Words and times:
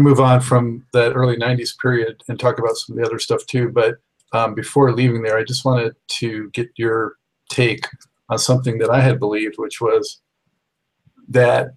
To 0.00 0.08
move 0.08 0.20
on 0.20 0.40
from 0.40 0.86
that 0.94 1.12
early 1.12 1.36
90s 1.36 1.78
period 1.78 2.22
and 2.28 2.40
talk 2.40 2.58
about 2.58 2.76
some 2.76 2.96
of 2.96 3.02
the 3.02 3.06
other 3.06 3.18
stuff 3.18 3.44
too. 3.46 3.68
But 3.68 3.96
um, 4.32 4.54
before 4.54 4.92
leaving 4.92 5.22
there, 5.22 5.36
I 5.36 5.44
just 5.44 5.64
wanted 5.64 5.94
to 6.20 6.48
get 6.50 6.70
your 6.76 7.16
take 7.50 7.86
on 8.30 8.38
something 8.38 8.78
that 8.78 8.88
I 8.88 9.00
had 9.00 9.18
believed, 9.18 9.56
which 9.58 9.80
was 9.80 10.20
that 11.28 11.74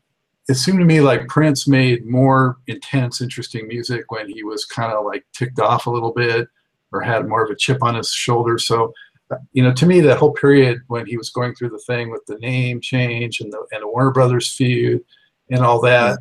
it 0.47 0.55
seemed 0.55 0.79
to 0.79 0.85
me 0.85 1.01
like 1.01 1.27
Prince 1.27 1.67
made 1.67 2.05
more 2.05 2.57
intense, 2.67 3.21
interesting 3.21 3.67
music 3.67 4.11
when 4.11 4.29
he 4.29 4.43
was 4.43 4.63
kind 4.63 4.93
of 4.93 5.05
like 5.05 5.25
ticked 5.33 5.59
off 5.59 5.85
a 5.85 5.91
little 5.91 6.13
bit 6.13 6.47
or 6.93 7.01
had 7.01 7.27
more 7.27 7.43
of 7.43 7.49
a 7.49 7.55
chip 7.55 7.83
on 7.83 7.95
his 7.95 8.11
shoulder. 8.11 8.57
So, 8.57 8.93
uh, 9.31 9.37
you 9.51 9.63
know, 9.63 9.73
to 9.73 9.85
me, 9.85 9.99
that 10.01 10.17
whole 10.17 10.33
period 10.33 10.79
when 10.87 11.05
he 11.05 11.17
was 11.17 11.29
going 11.29 11.55
through 11.55 11.69
the 11.69 11.83
thing 11.87 12.11
with 12.11 12.25
the 12.27 12.37
name 12.39 12.79
change 12.79 13.41
and 13.41 13.51
the, 13.51 13.65
and 13.71 13.81
the 13.81 13.87
Warner 13.87 14.11
Brothers 14.11 14.53
feud 14.53 15.03
and 15.49 15.61
all 15.61 15.81
that, 15.81 16.19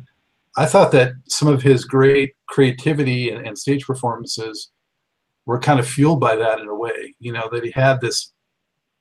I 0.57 0.65
thought 0.65 0.91
that 0.91 1.13
some 1.27 1.47
of 1.47 1.61
his 1.61 1.85
great 1.85 2.33
creativity 2.47 3.31
and, 3.31 3.45
and 3.45 3.57
stage 3.57 3.85
performances 3.85 4.71
were 5.45 5.59
kind 5.59 5.79
of 5.79 5.87
fueled 5.87 6.19
by 6.19 6.35
that 6.35 6.59
in 6.59 6.67
a 6.67 6.75
way. 6.75 7.15
You 7.19 7.33
know, 7.33 7.49
that 7.51 7.63
he 7.63 7.71
had 7.71 8.01
this 8.01 8.31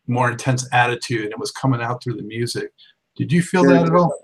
more 0.06 0.30
intense 0.30 0.66
attitude 0.73 1.25
and 1.25 1.33
it 1.33 1.38
was 1.38 1.52
coming 1.52 1.80
out 1.80 2.02
through 2.02 2.15
the 2.15 2.23
music. 2.23 2.73
Did 3.16 3.30
you 3.30 3.42
feel 3.42 3.65
that 3.65 3.87
at 3.87 3.95
all? 3.95 4.15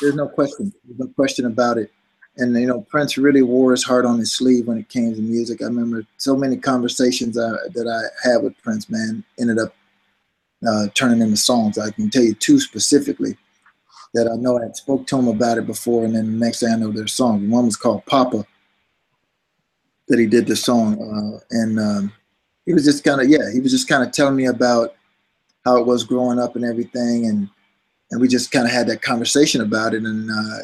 There's 0.00 0.14
no 0.14 0.28
question. 0.28 0.72
There's 0.84 0.98
no 0.98 1.08
question 1.08 1.46
about 1.46 1.78
it. 1.78 1.90
And 2.36 2.54
you 2.54 2.66
know, 2.66 2.82
Prince 2.82 3.16
really 3.16 3.42
wore 3.42 3.70
his 3.70 3.84
heart 3.84 4.04
on 4.04 4.18
his 4.18 4.34
sleeve 4.34 4.66
when 4.66 4.78
it 4.78 4.88
came 4.90 5.14
to 5.14 5.22
music. 5.22 5.62
I 5.62 5.66
remember 5.66 6.04
so 6.18 6.36
many 6.36 6.58
conversations 6.58 7.38
uh, 7.38 7.56
that 7.72 7.88
I 7.88 8.28
had 8.28 8.42
with 8.42 8.60
Prince. 8.62 8.90
Man, 8.90 9.24
ended 9.40 9.58
up 9.58 9.74
uh, 10.68 10.88
turning 10.94 11.22
into 11.22 11.36
songs. 11.36 11.78
I 11.78 11.90
can 11.90 12.10
tell 12.10 12.22
you 12.22 12.34
two 12.34 12.60
specifically 12.60 13.38
that 14.16 14.30
I 14.32 14.36
know 14.36 14.58
I 14.58 14.62
had 14.62 14.76
spoke 14.76 15.06
to 15.08 15.18
him 15.18 15.28
about 15.28 15.58
it 15.58 15.66
before, 15.66 16.04
and 16.04 16.16
then 16.16 16.38
the 16.38 16.44
next 16.46 16.60
thing 16.60 16.72
I 16.72 16.76
know, 16.76 16.90
their 16.90 17.06
song. 17.06 17.50
One 17.50 17.66
was 17.66 17.76
called 17.76 18.06
Papa, 18.06 18.46
that 20.08 20.18
he 20.18 20.26
did 20.26 20.46
the 20.46 20.56
song, 20.56 20.94
uh, 20.94 21.38
and 21.50 21.78
um, 21.78 22.12
he 22.64 22.72
was 22.72 22.84
just 22.84 23.04
kind 23.04 23.20
of 23.20 23.28
yeah, 23.28 23.52
he 23.52 23.60
was 23.60 23.70
just 23.70 23.88
kind 23.88 24.02
of 24.02 24.12
telling 24.12 24.34
me 24.34 24.46
about 24.46 24.94
how 25.66 25.76
it 25.76 25.86
was 25.86 26.02
growing 26.02 26.38
up 26.38 26.56
and 26.56 26.64
everything, 26.64 27.26
and 27.26 27.48
and 28.10 28.20
we 28.20 28.26
just 28.26 28.50
kind 28.50 28.64
of 28.66 28.72
had 28.72 28.86
that 28.86 29.02
conversation 29.02 29.60
about 29.60 29.92
it. 29.92 30.02
And 30.02 30.30
uh, 30.30 30.58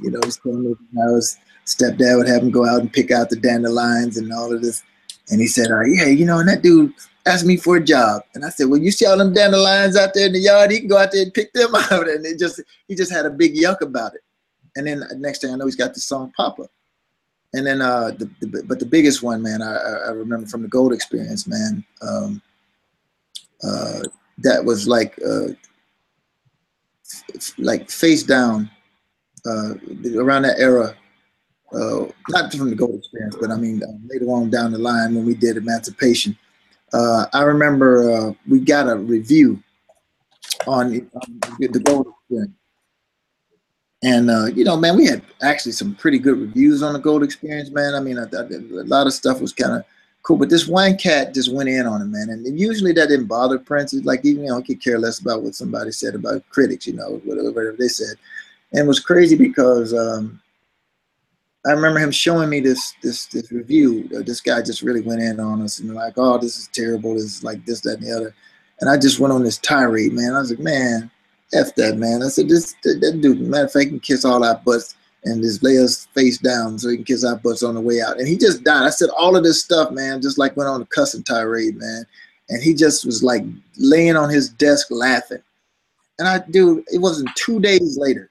you 0.00 0.12
know, 0.12 0.20
telling 0.20 0.62
me 0.62 0.74
how 0.96 1.16
his 1.16 1.36
stepdad 1.66 2.18
would 2.18 2.28
have 2.28 2.42
him 2.42 2.52
go 2.52 2.66
out 2.66 2.80
and 2.80 2.92
pick 2.92 3.10
out 3.10 3.30
the 3.30 3.36
dandelions 3.36 4.16
and 4.16 4.32
all 4.32 4.54
of 4.54 4.62
this. 4.62 4.84
And 5.32 5.40
he 5.40 5.46
said, 5.46 5.70
uh, 5.70 5.80
"Yeah, 5.80 6.06
you 6.06 6.26
know," 6.26 6.38
and 6.38 6.48
that 6.48 6.62
dude 6.62 6.92
asked 7.24 7.46
me 7.46 7.56
for 7.56 7.78
a 7.78 7.82
job, 7.82 8.22
and 8.34 8.44
I 8.44 8.50
said, 8.50 8.68
"Well, 8.68 8.80
you 8.80 8.90
see 8.90 9.06
all 9.06 9.16
them 9.16 9.32
dandelions 9.32 9.96
out 9.96 10.12
there 10.12 10.26
in 10.26 10.34
the 10.34 10.40
yard? 10.40 10.70
He 10.70 10.80
can 10.80 10.88
go 10.88 10.98
out 10.98 11.10
there 11.10 11.22
and 11.22 11.32
pick 11.32 11.52
them 11.54 11.74
out." 11.90 12.06
And 12.06 12.24
it 12.26 12.38
just 12.38 12.60
he 12.86 12.94
just 12.94 13.10
had 13.10 13.24
a 13.24 13.30
big 13.30 13.54
yuck 13.54 13.80
about 13.80 14.14
it. 14.14 14.20
And 14.76 14.86
then 14.86 15.02
next 15.16 15.40
thing 15.40 15.52
I 15.52 15.56
know, 15.56 15.64
he's 15.64 15.74
got 15.74 15.94
the 15.94 16.00
song 16.00 16.32
Papa. 16.36 16.68
And 17.54 17.66
then, 17.66 17.82
uh, 17.82 18.12
the, 18.12 18.30
the, 18.40 18.62
but 18.66 18.78
the 18.78 18.86
biggest 18.86 19.22
one, 19.22 19.42
man, 19.42 19.60
I, 19.60 19.74
I 19.74 20.10
remember 20.10 20.46
from 20.46 20.62
the 20.62 20.68
Gold 20.68 20.92
Experience, 20.92 21.46
man. 21.46 21.84
Um, 22.00 22.40
uh, 23.62 24.00
that 24.38 24.64
was 24.64 24.88
like 24.88 25.18
uh, 25.26 25.48
like 27.58 27.90
face 27.90 28.22
down 28.22 28.70
uh, 29.46 29.74
around 30.16 30.42
that 30.42 30.58
era. 30.58 30.96
Uh, 31.74 32.06
not 32.28 32.52
from 32.52 32.70
the 32.70 32.76
gold 32.76 32.96
experience, 32.96 33.36
but 33.40 33.50
I 33.50 33.56
mean 33.56 33.82
uh, 33.82 33.86
later 34.06 34.26
on 34.26 34.50
down 34.50 34.72
the 34.72 34.78
line 34.78 35.14
when 35.14 35.24
we 35.24 35.34
did 35.34 35.56
Emancipation. 35.56 36.36
Uh, 36.92 37.26
I 37.32 37.42
remember 37.42 38.12
uh, 38.12 38.32
we 38.46 38.60
got 38.60 38.88
a 38.88 38.96
review 38.96 39.62
on, 40.66 41.10
on 41.14 41.40
the 41.58 41.82
gold 41.82 42.06
experience. 42.08 42.52
And 44.02 44.30
uh, 44.30 44.46
you 44.46 44.64
know, 44.64 44.76
man, 44.76 44.96
we 44.96 45.06
had 45.06 45.22
actually 45.42 45.72
some 45.72 45.94
pretty 45.94 46.18
good 46.18 46.38
reviews 46.38 46.82
on 46.82 46.92
the 46.92 46.98
Gold 46.98 47.22
Experience, 47.22 47.70
man. 47.70 47.94
I 47.94 48.00
mean, 48.00 48.18
a 48.18 48.28
lot 48.84 49.06
of 49.06 49.12
stuff 49.12 49.40
was 49.40 49.52
kind 49.52 49.76
of 49.76 49.84
cool. 50.22 50.36
But 50.36 50.50
this 50.50 50.66
one 50.66 50.96
cat 50.96 51.32
just 51.34 51.52
went 51.52 51.68
in 51.68 51.86
on 51.86 52.02
it, 52.02 52.06
man. 52.06 52.30
And 52.30 52.58
usually 52.58 52.92
that 52.92 53.08
didn't 53.08 53.26
bother 53.26 53.60
Prince. 53.60 53.94
It's 53.94 54.04
like 54.04 54.24
even 54.24 54.42
you 54.42 54.48
know, 54.48 54.58
he 54.58 54.74
could 54.74 54.82
care 54.82 54.98
less 54.98 55.20
about 55.20 55.42
what 55.42 55.54
somebody 55.54 55.92
said 55.92 56.16
about 56.16 56.48
critics, 56.50 56.86
you 56.86 56.94
know, 56.94 57.20
whatever 57.24 57.76
they 57.78 57.88
said. 57.88 58.16
And 58.72 58.80
it 58.80 58.88
was 58.88 58.98
crazy 58.98 59.36
because 59.36 59.94
um, 59.94 60.40
I 61.66 61.70
remember 61.72 62.00
him 62.00 62.10
showing 62.10 62.48
me 62.48 62.60
this 62.60 62.94
this 63.02 63.26
this 63.26 63.52
review. 63.52 64.08
Uh, 64.16 64.22
this 64.22 64.40
guy 64.40 64.62
just 64.62 64.82
really 64.82 65.00
went 65.00 65.22
in 65.22 65.38
on 65.38 65.62
us 65.62 65.78
and 65.78 65.94
like, 65.94 66.14
oh, 66.16 66.38
this 66.38 66.58
is 66.58 66.68
terrible. 66.68 67.14
This 67.14 67.24
is 67.24 67.44
like 67.44 67.64
this, 67.64 67.80
that, 67.82 67.98
and 67.98 68.06
the 68.06 68.16
other. 68.16 68.34
And 68.80 68.90
I 68.90 68.98
just 68.98 69.20
went 69.20 69.32
on 69.32 69.44
this 69.44 69.58
tirade, 69.58 70.12
man. 70.12 70.34
I 70.34 70.40
was 70.40 70.50
like, 70.50 70.58
man, 70.58 71.10
f 71.54 71.74
that, 71.76 71.98
man. 71.98 72.22
I 72.22 72.28
said, 72.28 72.48
this 72.48 72.74
that, 72.82 73.00
that 73.00 73.20
dude. 73.20 73.40
Matter 73.40 73.66
of 73.66 73.72
fact, 73.72 73.90
can 73.90 74.00
kiss 74.00 74.24
all 74.24 74.44
our 74.44 74.56
butts 74.56 74.96
and 75.24 75.42
just 75.42 75.62
lay 75.62 75.78
us 75.78 76.06
face 76.14 76.38
down 76.38 76.78
so 76.78 76.88
he 76.88 76.96
can 76.96 77.04
kiss 77.04 77.24
our 77.24 77.36
butts 77.36 77.62
on 77.62 77.74
the 77.74 77.80
way 77.80 78.00
out. 78.00 78.18
And 78.18 78.26
he 78.26 78.36
just 78.36 78.64
died. 78.64 78.82
I 78.84 78.90
said 78.90 79.10
all 79.16 79.36
of 79.36 79.44
this 79.44 79.62
stuff, 79.62 79.92
man, 79.92 80.20
just 80.20 80.38
like 80.38 80.56
went 80.56 80.68
on 80.68 80.82
a 80.82 80.86
cussing 80.86 81.22
tirade, 81.22 81.76
man. 81.76 82.04
And 82.48 82.60
he 82.60 82.74
just 82.74 83.06
was 83.06 83.22
like 83.22 83.44
laying 83.78 84.16
on 84.16 84.30
his 84.30 84.48
desk 84.48 84.88
laughing. 84.90 85.42
And 86.18 86.26
I, 86.26 86.40
dude, 86.50 86.84
it 86.92 86.98
wasn't 86.98 87.30
two 87.36 87.60
days 87.60 87.96
later. 87.96 88.30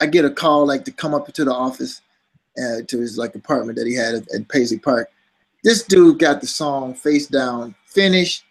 I 0.00 0.06
get 0.06 0.24
a 0.24 0.30
call 0.30 0.66
like 0.66 0.84
to 0.84 0.92
come 0.92 1.14
up 1.14 1.32
to 1.32 1.44
the 1.44 1.52
office, 1.52 2.02
uh, 2.58 2.82
to 2.86 2.98
his 2.98 3.18
like 3.18 3.34
apartment 3.34 3.78
that 3.78 3.86
he 3.86 3.94
had 3.94 4.14
at, 4.14 4.34
at 4.34 4.48
Paisley 4.48 4.78
Park. 4.78 5.10
This 5.62 5.82
dude 5.82 6.18
got 6.18 6.40
the 6.40 6.46
song 6.46 6.94
face 6.94 7.26
down, 7.26 7.74
finished, 7.86 8.44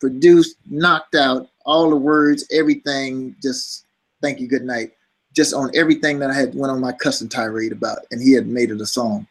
produced, 0.00 0.56
knocked 0.68 1.14
out, 1.14 1.48
all 1.64 1.90
the 1.90 1.96
words, 1.96 2.46
everything. 2.50 3.36
Just 3.42 3.86
thank 4.22 4.40
you, 4.40 4.48
good 4.48 4.64
night 4.64 4.92
just 5.36 5.52
on 5.52 5.70
everything 5.74 6.18
that 6.18 6.30
I 6.30 6.34
had 6.34 6.54
went 6.54 6.72
on 6.72 6.80
my 6.80 6.92
custom 6.92 7.28
tirade 7.28 7.70
about, 7.70 7.98
and 8.10 8.22
he 8.22 8.32
had 8.32 8.46
made 8.48 8.70
it 8.70 8.80
a 8.80 8.86
song. 8.86 9.26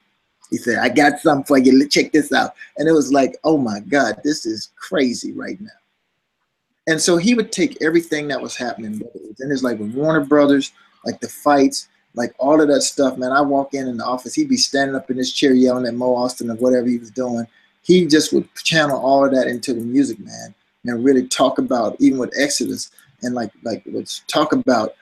He 0.51 0.57
said, 0.57 0.77
"I 0.77 0.87
got 0.87 1.19
something 1.19 1.43
for 1.43 1.57
you. 1.57 1.87
Check 1.89 2.11
this 2.11 2.31
out." 2.31 2.53
And 2.77 2.87
it 2.87 2.91
was 2.91 3.11
like, 3.11 3.35
"Oh 3.43 3.57
my 3.57 3.79
God, 3.79 4.21
this 4.23 4.45
is 4.45 4.69
crazy 4.75 5.33
right 5.33 5.59
now." 5.59 5.69
And 6.87 7.01
so 7.01 7.17
he 7.17 7.33
would 7.33 7.51
take 7.51 7.81
everything 7.81 8.27
that 8.27 8.39
was 8.39 8.55
happening, 8.55 9.01
and 9.39 9.51
it's 9.51 9.63
like 9.63 9.79
with 9.79 9.95
Warner 9.95 10.23
Brothers, 10.23 10.71
like 11.03 11.19
the 11.19 11.27
fights, 11.27 11.87
like 12.15 12.33
all 12.37 12.61
of 12.61 12.67
that 12.67 12.81
stuff. 12.81 13.17
Man, 13.17 13.31
I 13.31 13.41
walk 13.41 13.73
in 13.73 13.87
in 13.87 13.97
the 13.97 14.05
office, 14.05 14.33
he'd 14.33 14.49
be 14.49 14.57
standing 14.57 14.95
up 14.95 15.09
in 15.09 15.17
his 15.17 15.33
chair 15.33 15.53
yelling 15.53 15.85
at 15.85 15.93
Mo 15.93 16.15
Ostin 16.15 16.51
or 16.51 16.55
whatever 16.55 16.87
he 16.87 16.97
was 16.97 17.11
doing. 17.11 17.45
He 17.81 18.05
just 18.07 18.33
would 18.33 18.51
channel 18.55 18.99
all 18.99 19.25
of 19.25 19.31
that 19.31 19.47
into 19.47 19.73
the 19.73 19.81
music, 19.81 20.19
man, 20.19 20.55
and 20.85 21.03
really 21.03 21.27
talk 21.27 21.59
about 21.59 21.95
even 21.99 22.17
with 22.17 22.33
Exodus 22.37 22.91
and 23.21 23.35
like 23.35 23.51
like 23.63 23.83
let's 23.85 24.21
talk 24.27 24.53
about 24.53 24.95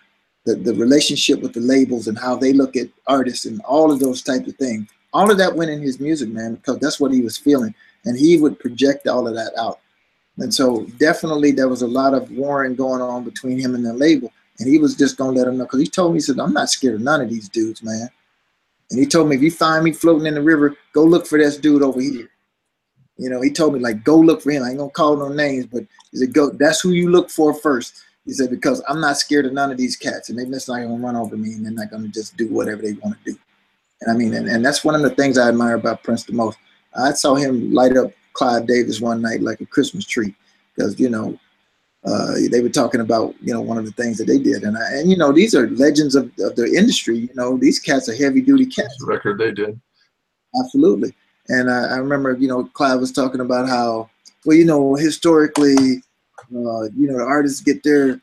the, 0.45 0.55
the 0.55 0.73
relationship 0.73 1.41
with 1.41 1.53
the 1.53 1.61
labels 1.61 2.07
and 2.07 2.17
how 2.17 2.35
they 2.35 2.53
look 2.53 2.75
at 2.75 2.89
artists 3.07 3.45
and 3.45 3.61
all 3.61 3.91
of 3.91 3.99
those 3.99 4.21
type 4.21 4.45
of 4.47 4.55
things. 4.55 4.89
All 5.13 5.29
of 5.31 5.37
that 5.37 5.55
went 5.55 5.71
in 5.71 5.81
his 5.81 5.99
music, 5.99 6.29
man, 6.29 6.55
because 6.55 6.79
that's 6.79 6.99
what 6.99 7.13
he 7.13 7.21
was 7.21 7.37
feeling. 7.37 7.73
And 8.05 8.17
he 8.17 8.39
would 8.39 8.59
project 8.59 9.07
all 9.07 9.27
of 9.27 9.35
that 9.35 9.53
out. 9.57 9.79
And 10.37 10.53
so 10.53 10.85
definitely 10.97 11.51
there 11.51 11.69
was 11.69 11.83
a 11.83 11.87
lot 11.87 12.13
of 12.13 12.31
warring 12.31 12.75
going 12.75 13.01
on 13.01 13.23
between 13.23 13.59
him 13.59 13.75
and 13.75 13.85
the 13.85 13.93
label. 13.93 14.33
And 14.59 14.69
he 14.69 14.77
was 14.77 14.95
just 14.95 15.17
gonna 15.17 15.31
let 15.31 15.47
him 15.47 15.57
know 15.57 15.65
because 15.65 15.81
he 15.81 15.87
told 15.87 16.13
me, 16.13 16.17
he 16.17 16.21
said, 16.21 16.39
I'm 16.39 16.53
not 16.53 16.69
scared 16.69 16.95
of 16.95 17.01
none 17.01 17.21
of 17.21 17.29
these 17.29 17.49
dudes, 17.49 17.83
man. 17.83 18.09
And 18.91 18.99
he 18.99 19.05
told 19.05 19.29
me, 19.29 19.35
if 19.35 19.41
you 19.41 19.51
find 19.51 19.83
me 19.83 19.91
floating 19.91 20.27
in 20.27 20.35
the 20.35 20.41
river, 20.41 20.75
go 20.93 21.03
look 21.03 21.25
for 21.25 21.37
this 21.37 21.57
dude 21.57 21.81
over 21.81 21.99
here. 21.99 22.29
You 23.17 23.29
know, 23.29 23.41
he 23.41 23.49
told 23.49 23.73
me 23.73 23.79
like, 23.79 24.03
go 24.03 24.17
look 24.17 24.41
for 24.41 24.51
him. 24.51 24.63
I 24.63 24.69
ain't 24.69 24.77
gonna 24.77 24.91
call 24.91 25.17
no 25.17 25.29
names, 25.29 25.65
but 25.65 25.83
he 26.11 26.17
said, 26.17 26.33
go. 26.33 26.49
That's 26.49 26.81
who 26.81 26.91
you 26.91 27.09
look 27.09 27.29
for 27.29 27.53
first. 27.53 28.03
He 28.25 28.33
said, 28.33 28.49
because 28.49 28.81
I'm 28.87 29.01
not 29.01 29.17
scared 29.17 29.45
of 29.45 29.53
none 29.53 29.71
of 29.71 29.77
these 29.77 29.95
cats 29.95 30.29
and 30.29 30.37
they're 30.37 30.45
just 30.45 30.69
not 30.69 30.77
to 30.77 30.87
run 30.87 31.15
over 31.15 31.35
me 31.35 31.53
and 31.53 31.65
they're 31.65 31.73
not 31.73 31.91
to 31.91 32.07
just 32.07 32.37
do 32.37 32.47
whatever 32.47 32.81
they 32.81 32.93
want 32.93 33.17
to 33.17 33.31
do. 33.31 33.39
And 34.01 34.11
I 34.11 34.17
mean, 34.17 34.33
and, 34.33 34.47
and 34.47 34.65
that's 34.65 34.83
one 34.83 34.95
of 34.95 35.01
the 35.01 35.09
things 35.09 35.37
I 35.37 35.49
admire 35.49 35.75
about 35.75 36.03
Prince 36.03 36.23
the 36.23 36.33
most. 36.33 36.57
I 36.95 37.11
saw 37.11 37.35
him 37.35 37.73
light 37.73 37.97
up 37.97 38.11
Clive 38.33 38.67
Davis 38.67 39.01
one 39.01 39.21
night 39.21 39.41
like 39.41 39.61
a 39.61 39.65
Christmas 39.65 40.05
tree 40.05 40.35
because, 40.75 40.99
you 40.99 41.09
know, 41.09 41.37
uh, 42.05 42.33
they 42.51 42.61
were 42.61 42.69
talking 42.69 43.01
about, 43.01 43.33
you 43.41 43.53
know, 43.53 43.61
one 43.61 43.77
of 43.77 43.85
the 43.85 43.91
things 43.91 44.17
that 44.17 44.25
they 44.25 44.37
did. 44.37 44.63
And, 44.63 44.77
I, 44.77 44.95
and 44.95 45.09
you 45.09 45.17
know, 45.17 45.31
these 45.31 45.55
are 45.55 45.69
legends 45.69 46.15
of, 46.15 46.25
of 46.39 46.55
the 46.55 46.73
industry. 46.75 47.17
You 47.17 47.29
know, 47.35 47.57
these 47.57 47.79
cats 47.79 48.09
are 48.09 48.15
heavy 48.15 48.41
duty 48.41 48.65
cats. 48.65 48.97
The 48.99 49.05
record 49.05 49.37
they 49.37 49.51
did. 49.51 49.79
Absolutely. 50.63 51.13
And 51.47 51.69
I, 51.69 51.95
I 51.95 51.97
remember, 51.97 52.33
you 52.33 52.47
know, 52.47 52.65
Clive 52.73 52.99
was 52.99 53.11
talking 53.11 53.41
about 53.41 53.67
how, 53.67 54.09
well, 54.45 54.57
you 54.57 54.65
know, 54.65 54.95
historically, 54.95 56.03
uh, 56.53 56.83
you 56.95 57.07
know, 57.07 57.17
the 57.17 57.25
artists 57.25 57.61
get 57.61 57.83
their 57.83 58.19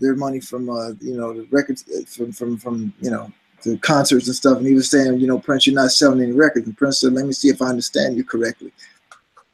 their 0.00 0.14
money 0.14 0.40
from 0.40 0.70
uh, 0.70 0.90
you 1.00 1.16
know 1.16 1.32
the 1.32 1.46
records 1.50 1.84
uh, 1.88 2.04
from 2.06 2.32
from 2.32 2.56
from 2.56 2.92
you 3.00 3.10
know 3.10 3.30
the 3.62 3.76
concerts 3.78 4.26
and 4.26 4.36
stuff. 4.36 4.58
And 4.58 4.66
he 4.66 4.74
was 4.74 4.90
saying, 4.90 5.20
you 5.20 5.26
know, 5.26 5.38
Prince, 5.38 5.66
you're 5.66 5.74
not 5.74 5.92
selling 5.92 6.20
any 6.20 6.32
records. 6.32 6.66
And 6.66 6.76
Prince 6.76 7.00
said, 7.00 7.12
let 7.12 7.26
me 7.26 7.32
see 7.32 7.48
if 7.48 7.62
I 7.62 7.66
understand 7.66 8.16
you 8.16 8.24
correctly. 8.24 8.72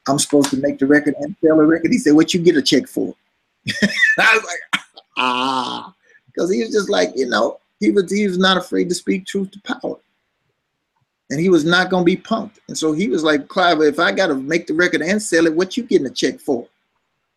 I'm 0.09 0.19
supposed 0.19 0.49
to 0.51 0.57
make 0.57 0.79
the 0.79 0.87
record 0.87 1.15
and 1.21 1.37
sell 1.45 1.61
a 1.61 1.67
record. 1.67 1.93
He 1.93 1.99
said, 1.99 2.15
what 2.15 2.33
you 2.33 2.41
get 2.41 2.57
a 2.57 2.63
check 2.63 2.89
for? 2.89 3.15
I 4.19 4.35
was 4.35 4.45
like, 4.45 4.83
ah, 5.17 5.95
because 6.27 6.53
he 6.53 6.61
was 6.61 6.71
just 6.71 6.89
like, 6.89 7.11
you 7.15 7.29
know, 7.29 7.59
he 7.81 7.91
was 7.91 8.11
he 8.11 8.27
was 8.27 8.39
not 8.39 8.57
afraid 8.57 8.89
to 8.89 8.95
speak 8.95 9.27
truth 9.27 9.51
to 9.53 9.61
power. 9.61 9.97
And 11.31 11.39
he 11.39 11.51
was 11.51 11.65
not 11.65 11.91
gonna 11.91 12.05
be 12.05 12.17
punked. 12.17 12.59
And 12.69 12.77
so 12.77 12.93
he 12.93 13.09
was 13.09 13.23
like, 13.23 13.49
Clive, 13.49 13.81
if 13.83 13.99
I 13.99 14.13
gotta 14.13 14.35
make 14.35 14.67
the 14.67 14.75
record 14.75 15.03
and 15.03 15.23
sell 15.23 15.47
it, 15.47 15.55
what 15.55 15.77
you 15.77 15.83
getting 15.83 16.07
a 16.07 16.11
check 16.11 16.41
for? 16.41 16.67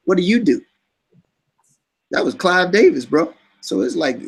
What 0.05 0.17
do 0.17 0.23
you 0.23 0.43
do? 0.43 0.61
That 2.11 2.23
was 2.23 2.33
Clive 2.33 2.71
Davis, 2.71 3.05
bro. 3.05 3.33
So 3.61 3.81
it's 3.81 3.95
like, 3.95 4.19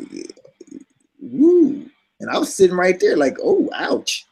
woo. 1.20 1.88
And 2.20 2.30
I 2.30 2.38
was 2.38 2.54
sitting 2.54 2.76
right 2.76 2.98
there, 2.98 3.16
like, 3.16 3.36
oh, 3.42 3.68
ouch. 3.74 4.26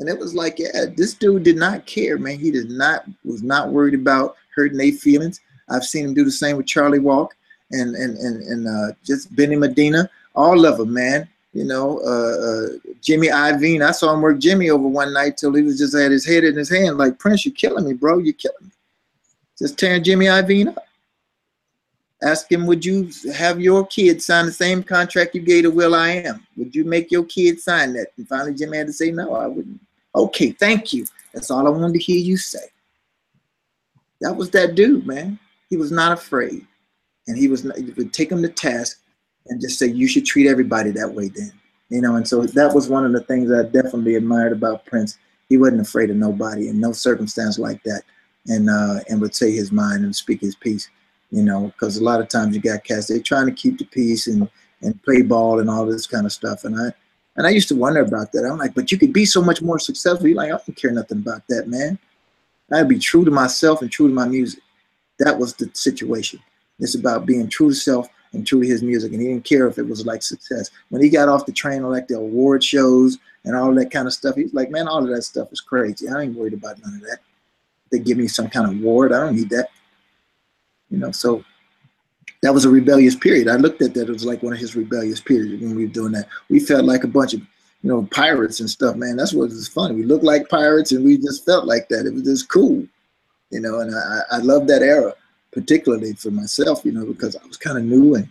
And 0.00 0.08
it 0.08 0.18
was 0.18 0.34
like, 0.34 0.58
yeah, 0.58 0.86
this 0.96 1.14
dude 1.14 1.42
did 1.42 1.56
not 1.56 1.86
care, 1.86 2.18
man. 2.18 2.38
He 2.38 2.50
did 2.50 2.70
not 2.70 3.04
was 3.24 3.42
not 3.42 3.68
worried 3.68 3.94
about 3.94 4.36
hurting 4.54 4.78
their 4.78 4.92
feelings. 4.92 5.40
I've 5.70 5.84
seen 5.84 6.04
him 6.04 6.14
do 6.14 6.24
the 6.24 6.30
same 6.30 6.56
with 6.56 6.66
Charlie 6.66 6.98
Walk 6.98 7.34
and 7.72 7.94
and 7.94 8.16
and 8.18 8.42
and 8.42 8.68
uh, 8.68 8.94
just 9.04 9.34
Benny 9.34 9.56
Medina, 9.56 10.10
all 10.34 10.66
of 10.66 10.78
them, 10.78 10.92
man. 10.92 11.28
You 11.52 11.64
know, 11.64 11.98
uh, 12.00 12.36
uh, 12.46 12.92
Jimmy 13.00 13.28
Iovine. 13.28 13.84
I 13.86 13.90
saw 13.90 14.14
him 14.14 14.22
work 14.22 14.38
Jimmy 14.38 14.70
over 14.70 14.86
one 14.86 15.12
night 15.12 15.36
till 15.36 15.52
he 15.52 15.62
was 15.62 15.78
just 15.78 15.96
had 15.96 16.12
his 16.12 16.26
head 16.26 16.44
in 16.44 16.56
his 16.56 16.70
hand, 16.70 16.96
like 16.96 17.18
Prince, 17.18 17.44
you're 17.44 17.54
killing 17.54 17.84
me, 17.84 17.92
bro. 17.92 18.18
You're 18.18 18.34
killing 18.34 18.56
me. 18.62 18.70
Just 19.58 19.78
tearing 19.78 20.04
Jimmy 20.04 20.26
Iovine 20.26 20.68
up. 20.68 20.86
Ask 22.22 22.52
him, 22.52 22.66
would 22.66 22.84
you 22.84 23.10
have 23.34 23.60
your 23.60 23.86
kid 23.86 24.22
sign 24.22 24.46
the 24.46 24.52
same 24.52 24.82
contract 24.82 25.34
you 25.34 25.40
gave 25.40 25.64
to 25.64 25.70
will.i.am? 25.70 26.46
Would 26.56 26.74
you 26.74 26.84
make 26.84 27.10
your 27.10 27.24
kid 27.24 27.58
sign 27.60 27.94
that? 27.94 28.08
And 28.18 28.28
finally, 28.28 28.54
Jimmy 28.54 28.76
had 28.76 28.88
to 28.88 28.92
say, 28.92 29.10
no, 29.10 29.34
I 29.34 29.46
wouldn't. 29.46 29.80
Okay, 30.14 30.50
thank 30.52 30.92
you. 30.92 31.06
That's 31.32 31.50
all 31.50 31.66
I 31.66 31.70
wanted 31.70 31.94
to 31.94 31.98
hear 31.98 32.18
you 32.18 32.36
say. 32.36 32.66
That 34.20 34.36
was 34.36 34.50
that 34.50 34.74
dude, 34.74 35.06
man. 35.06 35.38
He 35.70 35.76
was 35.76 35.90
not 35.90 36.12
afraid. 36.12 36.66
And 37.26 37.38
he 37.38 37.48
was, 37.48 37.64
would 37.64 38.12
take 38.12 38.30
him 38.30 38.42
to 38.42 38.48
task 38.48 39.00
and 39.46 39.60
just 39.60 39.78
say, 39.78 39.86
you 39.86 40.08
should 40.08 40.26
treat 40.26 40.48
everybody 40.48 40.90
that 40.90 41.12
way 41.12 41.28
then. 41.28 41.52
You 41.88 42.00
know, 42.00 42.16
and 42.16 42.26
so 42.26 42.42
that 42.42 42.74
was 42.74 42.88
one 42.88 43.04
of 43.04 43.12
the 43.12 43.20
things 43.20 43.50
I 43.50 43.62
definitely 43.62 44.16
admired 44.16 44.52
about 44.52 44.86
Prince. 44.86 45.18
He 45.48 45.56
wasn't 45.56 45.80
afraid 45.80 46.10
of 46.10 46.16
nobody 46.16 46.68
in 46.68 46.78
no 46.78 46.92
circumstance 46.92 47.58
like 47.58 47.82
that. 47.84 48.02
And 48.46 48.70
uh, 48.70 49.00
and 49.08 49.20
would 49.20 49.34
say 49.34 49.52
his 49.52 49.70
mind 49.70 50.04
and 50.04 50.14
speak 50.14 50.40
his 50.40 50.54
piece 50.54 50.88
you 51.30 51.42
know, 51.44 51.66
because 51.66 51.96
a 51.96 52.04
lot 52.04 52.20
of 52.20 52.28
times 52.28 52.54
you 52.54 52.60
got 52.60 52.84
cats, 52.84 53.06
they're 53.06 53.20
trying 53.20 53.46
to 53.46 53.52
keep 53.52 53.78
the 53.78 53.84
peace 53.84 54.26
and, 54.26 54.48
and 54.82 55.02
play 55.02 55.22
ball 55.22 55.60
and 55.60 55.70
all 55.70 55.86
this 55.86 56.06
kind 56.06 56.26
of 56.26 56.32
stuff. 56.32 56.64
And 56.64 56.76
I 56.76 56.92
and 57.36 57.46
I 57.46 57.50
used 57.50 57.68
to 57.68 57.76
wonder 57.76 58.00
about 58.00 58.32
that. 58.32 58.44
I'm 58.44 58.58
like, 58.58 58.74
but 58.74 58.90
you 58.90 58.98
could 58.98 59.12
be 59.12 59.24
so 59.24 59.40
much 59.40 59.62
more 59.62 59.78
successful. 59.78 60.26
You're 60.26 60.36
like, 60.36 60.52
I 60.52 60.58
don't 60.58 60.76
care 60.76 60.90
nothing 60.90 61.18
about 61.18 61.46
that, 61.48 61.68
man. 61.68 61.98
I'd 62.72 62.88
be 62.88 62.98
true 62.98 63.24
to 63.24 63.30
myself 63.30 63.82
and 63.82 63.90
true 63.90 64.08
to 64.08 64.14
my 64.14 64.26
music. 64.26 64.62
That 65.20 65.38
was 65.38 65.54
the 65.54 65.70
situation. 65.72 66.40
It's 66.80 66.96
about 66.96 67.26
being 67.26 67.48
true 67.48 67.68
to 67.68 67.74
self 67.74 68.08
and 68.32 68.46
true 68.46 68.62
to 68.62 68.66
his 68.66 68.82
music. 68.82 69.12
And 69.12 69.20
he 69.20 69.28
didn't 69.28 69.44
care 69.44 69.68
if 69.68 69.78
it 69.78 69.88
was 69.88 70.06
like 70.06 70.22
success. 70.22 70.70
When 70.88 71.02
he 71.02 71.08
got 71.08 71.28
off 71.28 71.46
the 71.46 71.52
train, 71.52 71.82
like 71.82 72.08
the 72.08 72.16
award 72.16 72.64
shows 72.64 73.18
and 73.44 73.54
all 73.54 73.72
that 73.74 73.90
kind 73.90 74.06
of 74.06 74.12
stuff, 74.12 74.36
he's 74.36 74.54
like, 74.54 74.70
man, 74.70 74.88
all 74.88 75.02
of 75.02 75.08
that 75.08 75.22
stuff 75.22 75.52
is 75.52 75.60
crazy. 75.60 76.08
I 76.08 76.22
ain't 76.22 76.36
worried 76.36 76.54
about 76.54 76.82
none 76.82 76.94
of 76.94 77.00
that. 77.02 77.18
They 77.90 77.98
give 77.98 78.18
me 78.18 78.28
some 78.28 78.48
kind 78.48 78.66
of 78.66 78.80
award. 78.80 79.12
I 79.12 79.20
don't 79.20 79.36
need 79.36 79.50
that. 79.50 79.68
You 80.90 80.98
know, 80.98 81.12
so 81.12 81.44
that 82.42 82.54
was 82.54 82.64
a 82.64 82.70
rebellious 82.70 83.14
period. 83.14 83.48
I 83.48 83.56
looked 83.56 83.82
at 83.82 83.94
that; 83.94 84.08
it 84.08 84.12
was 84.12 84.24
like 84.24 84.42
one 84.42 84.52
of 84.52 84.58
his 84.58 84.74
rebellious 84.74 85.20
periods 85.20 85.62
when 85.62 85.76
we 85.76 85.86
were 85.86 85.92
doing 85.92 86.12
that. 86.12 86.28
We 86.48 86.60
felt 86.60 86.84
like 86.84 87.04
a 87.04 87.08
bunch 87.08 87.34
of, 87.34 87.40
you 87.40 87.90
know, 87.90 88.08
pirates 88.10 88.60
and 88.60 88.70
stuff, 88.70 88.96
man. 88.96 89.16
That's 89.16 89.32
what 89.32 89.50
was 89.50 89.68
funny. 89.68 89.94
We 89.94 90.04
looked 90.04 90.24
like 90.24 90.48
pirates, 90.48 90.92
and 90.92 91.04
we 91.04 91.18
just 91.18 91.44
felt 91.44 91.66
like 91.66 91.88
that. 91.88 92.06
It 92.06 92.14
was 92.14 92.22
just 92.22 92.48
cool, 92.48 92.86
you 93.50 93.60
know. 93.60 93.80
And 93.80 93.94
I, 93.94 94.20
I 94.32 94.38
love 94.38 94.66
that 94.68 94.82
era, 94.82 95.14
particularly 95.52 96.14
for 96.14 96.30
myself, 96.30 96.84
you 96.84 96.92
know, 96.92 97.06
because 97.06 97.36
I 97.36 97.46
was 97.46 97.56
kind 97.56 97.78
of 97.78 97.84
new 97.84 98.14
and 98.14 98.28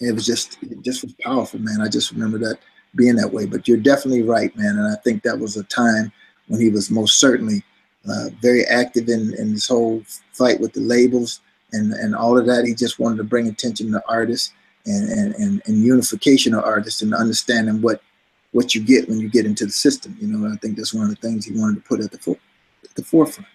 it 0.00 0.12
was 0.12 0.24
just, 0.24 0.58
it 0.62 0.82
just 0.82 1.02
was 1.02 1.14
powerful, 1.22 1.60
man. 1.60 1.80
I 1.80 1.88
just 1.88 2.10
remember 2.12 2.38
that 2.38 2.58
being 2.96 3.16
that 3.16 3.32
way. 3.32 3.46
But 3.46 3.68
you're 3.68 3.76
definitely 3.76 4.22
right, 4.22 4.54
man. 4.56 4.78
And 4.78 4.86
I 4.86 4.96
think 5.02 5.22
that 5.22 5.38
was 5.38 5.56
a 5.56 5.64
time 5.64 6.10
when 6.48 6.60
he 6.60 6.70
was 6.70 6.90
most 6.90 7.20
certainly 7.20 7.62
uh, 8.08 8.30
very 8.40 8.64
active 8.66 9.08
in 9.08 9.34
in 9.34 9.52
this 9.52 9.68
whole 9.68 10.02
fight 10.32 10.58
with 10.60 10.72
the 10.72 10.80
labels 10.80 11.40
and 11.72 11.92
and 11.92 12.14
all 12.14 12.38
of 12.38 12.46
that. 12.46 12.64
He 12.64 12.74
just 12.74 12.98
wanted 12.98 13.18
to 13.18 13.24
bring 13.24 13.48
attention 13.48 13.92
to 13.92 14.02
artists 14.08 14.52
and 14.86 15.08
and 15.10 15.34
and, 15.34 15.62
and 15.66 15.84
unification 15.84 16.54
of 16.54 16.64
artists 16.64 17.02
and 17.02 17.14
understanding 17.14 17.82
what 17.82 18.02
what 18.52 18.74
you 18.74 18.82
get 18.82 19.08
when 19.08 19.20
you 19.20 19.28
get 19.28 19.46
into 19.46 19.66
the 19.66 19.72
system. 19.72 20.16
You 20.20 20.28
know, 20.28 20.52
I 20.52 20.56
think 20.56 20.76
that's 20.76 20.94
one 20.94 21.04
of 21.04 21.10
the 21.10 21.16
things 21.16 21.44
he 21.44 21.58
wanted 21.58 21.76
to 21.76 21.88
put 21.88 22.00
at 22.00 22.10
the 22.10 22.36
at 22.84 22.94
the 22.94 23.04
forefront. 23.04 23.48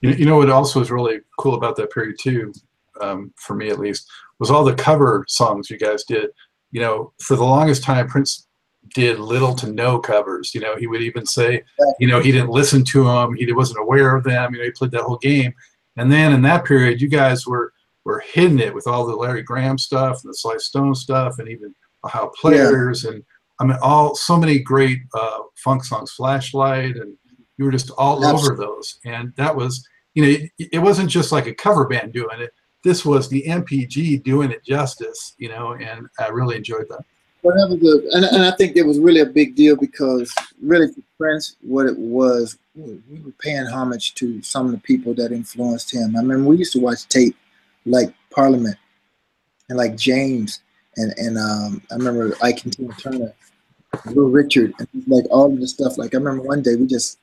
You, 0.00 0.10
you 0.10 0.24
know 0.26 0.36
what 0.36 0.50
also 0.50 0.80
was 0.80 0.90
really 0.90 1.20
cool 1.38 1.54
about 1.54 1.76
that 1.76 1.92
period 1.92 2.16
too, 2.20 2.52
um, 3.00 3.32
for 3.36 3.54
me 3.54 3.68
at 3.68 3.78
least, 3.78 4.08
was 4.38 4.50
all 4.50 4.64
the 4.64 4.74
cover 4.74 5.24
songs 5.28 5.70
you 5.70 5.78
guys 5.78 6.04
did. 6.04 6.30
You 6.70 6.80
know, 6.80 7.12
for 7.20 7.36
the 7.36 7.44
longest 7.44 7.82
time, 7.82 8.08
Prince 8.08 8.46
did 8.94 9.18
little 9.18 9.54
to 9.54 9.70
no 9.70 9.98
covers. 9.98 10.54
You 10.54 10.60
know, 10.60 10.76
he 10.76 10.86
would 10.86 11.02
even 11.02 11.26
say, 11.26 11.62
you 11.98 12.08
know, 12.08 12.20
he 12.20 12.32
didn't 12.32 12.50
listen 12.50 12.84
to 12.86 13.04
them, 13.04 13.34
he 13.34 13.52
wasn't 13.52 13.80
aware 13.80 14.16
of 14.16 14.24
them. 14.24 14.54
You 14.54 14.60
know, 14.60 14.64
he 14.64 14.70
played 14.70 14.92
that 14.92 15.02
whole 15.02 15.18
game. 15.18 15.52
And 15.96 16.10
then 16.10 16.32
in 16.32 16.42
that 16.42 16.64
period, 16.64 17.00
you 17.00 17.08
guys 17.08 17.46
were 17.46 17.72
were 18.04 18.20
hitting 18.20 18.58
it 18.58 18.74
with 18.74 18.86
all 18.86 19.06
the 19.06 19.14
Larry 19.14 19.42
Graham 19.42 19.76
stuff 19.76 20.22
and 20.22 20.30
the 20.30 20.36
Sly 20.36 20.56
Stone 20.56 20.94
stuff, 20.94 21.38
and 21.38 21.48
even 21.48 21.74
Ohio 22.04 22.30
Players, 22.40 23.04
yeah. 23.04 23.10
and 23.10 23.24
I 23.60 23.64
mean, 23.64 23.76
all 23.82 24.14
so 24.14 24.38
many 24.38 24.58
great 24.58 25.00
uh, 25.12 25.40
funk 25.56 25.84
songs, 25.84 26.12
Flashlight, 26.12 26.96
and 26.96 27.14
you 27.60 27.66
were 27.66 27.70
just 27.70 27.90
all 27.98 28.24
Absolutely. 28.24 28.64
over 28.64 28.74
those. 28.74 28.98
And 29.04 29.34
that 29.36 29.54
was, 29.54 29.86
you 30.14 30.22
know, 30.22 30.28
it, 30.30 30.68
it, 30.72 30.78
wasn't 30.78 31.10
just 31.10 31.30
like 31.30 31.46
a 31.46 31.54
cover 31.54 31.86
band 31.86 32.14
doing 32.14 32.40
it. 32.40 32.54
This 32.82 33.04
was 33.04 33.28
the 33.28 33.44
NPG 33.46 34.24
doing 34.24 34.50
it 34.50 34.64
justice, 34.64 35.34
you 35.36 35.50
know, 35.50 35.74
and 35.74 36.08
I 36.18 36.28
really 36.28 36.56
enjoyed 36.56 36.86
that. 36.88 37.04
Well, 37.42 37.54
that 37.54 37.76
was 37.76 37.82
a, 37.82 38.16
and, 38.16 38.24
and 38.24 38.44
I 38.46 38.52
think 38.52 38.76
it 38.76 38.86
was 38.86 38.98
really 38.98 39.20
a 39.20 39.26
big 39.26 39.56
deal 39.56 39.76
because 39.76 40.34
really 40.62 40.90
for 40.90 41.02
Prince, 41.18 41.56
what 41.60 41.84
it 41.84 41.98
was 41.98 42.56
we 42.74 43.20
were 43.20 43.32
paying 43.40 43.66
homage 43.66 44.14
to 44.14 44.40
some 44.40 44.64
of 44.64 44.72
the 44.72 44.78
people 44.78 45.12
that 45.14 45.30
influenced 45.30 45.92
him. 45.92 46.16
I 46.16 46.22
mean, 46.22 46.46
we 46.46 46.56
used 46.56 46.72
to 46.72 46.80
watch 46.80 47.06
tape 47.08 47.36
like 47.84 48.14
Parliament 48.30 48.78
and 49.68 49.76
like 49.76 49.98
James 49.98 50.60
and 50.96 51.12
and 51.18 51.36
um, 51.36 51.82
I 51.90 51.96
remember 51.96 52.34
Ike 52.42 52.64
and 52.64 52.72
Tina 52.72 52.94
Turner, 52.94 53.34
Little 54.06 54.30
Richard, 54.30 54.72
and 54.78 54.88
like 55.06 55.24
all 55.30 55.52
of 55.52 55.60
the 55.60 55.68
stuff. 55.68 55.98
Like 55.98 56.14
I 56.14 56.18
remember 56.18 56.42
one 56.42 56.62
day 56.62 56.76
we 56.76 56.86
just 56.86 57.18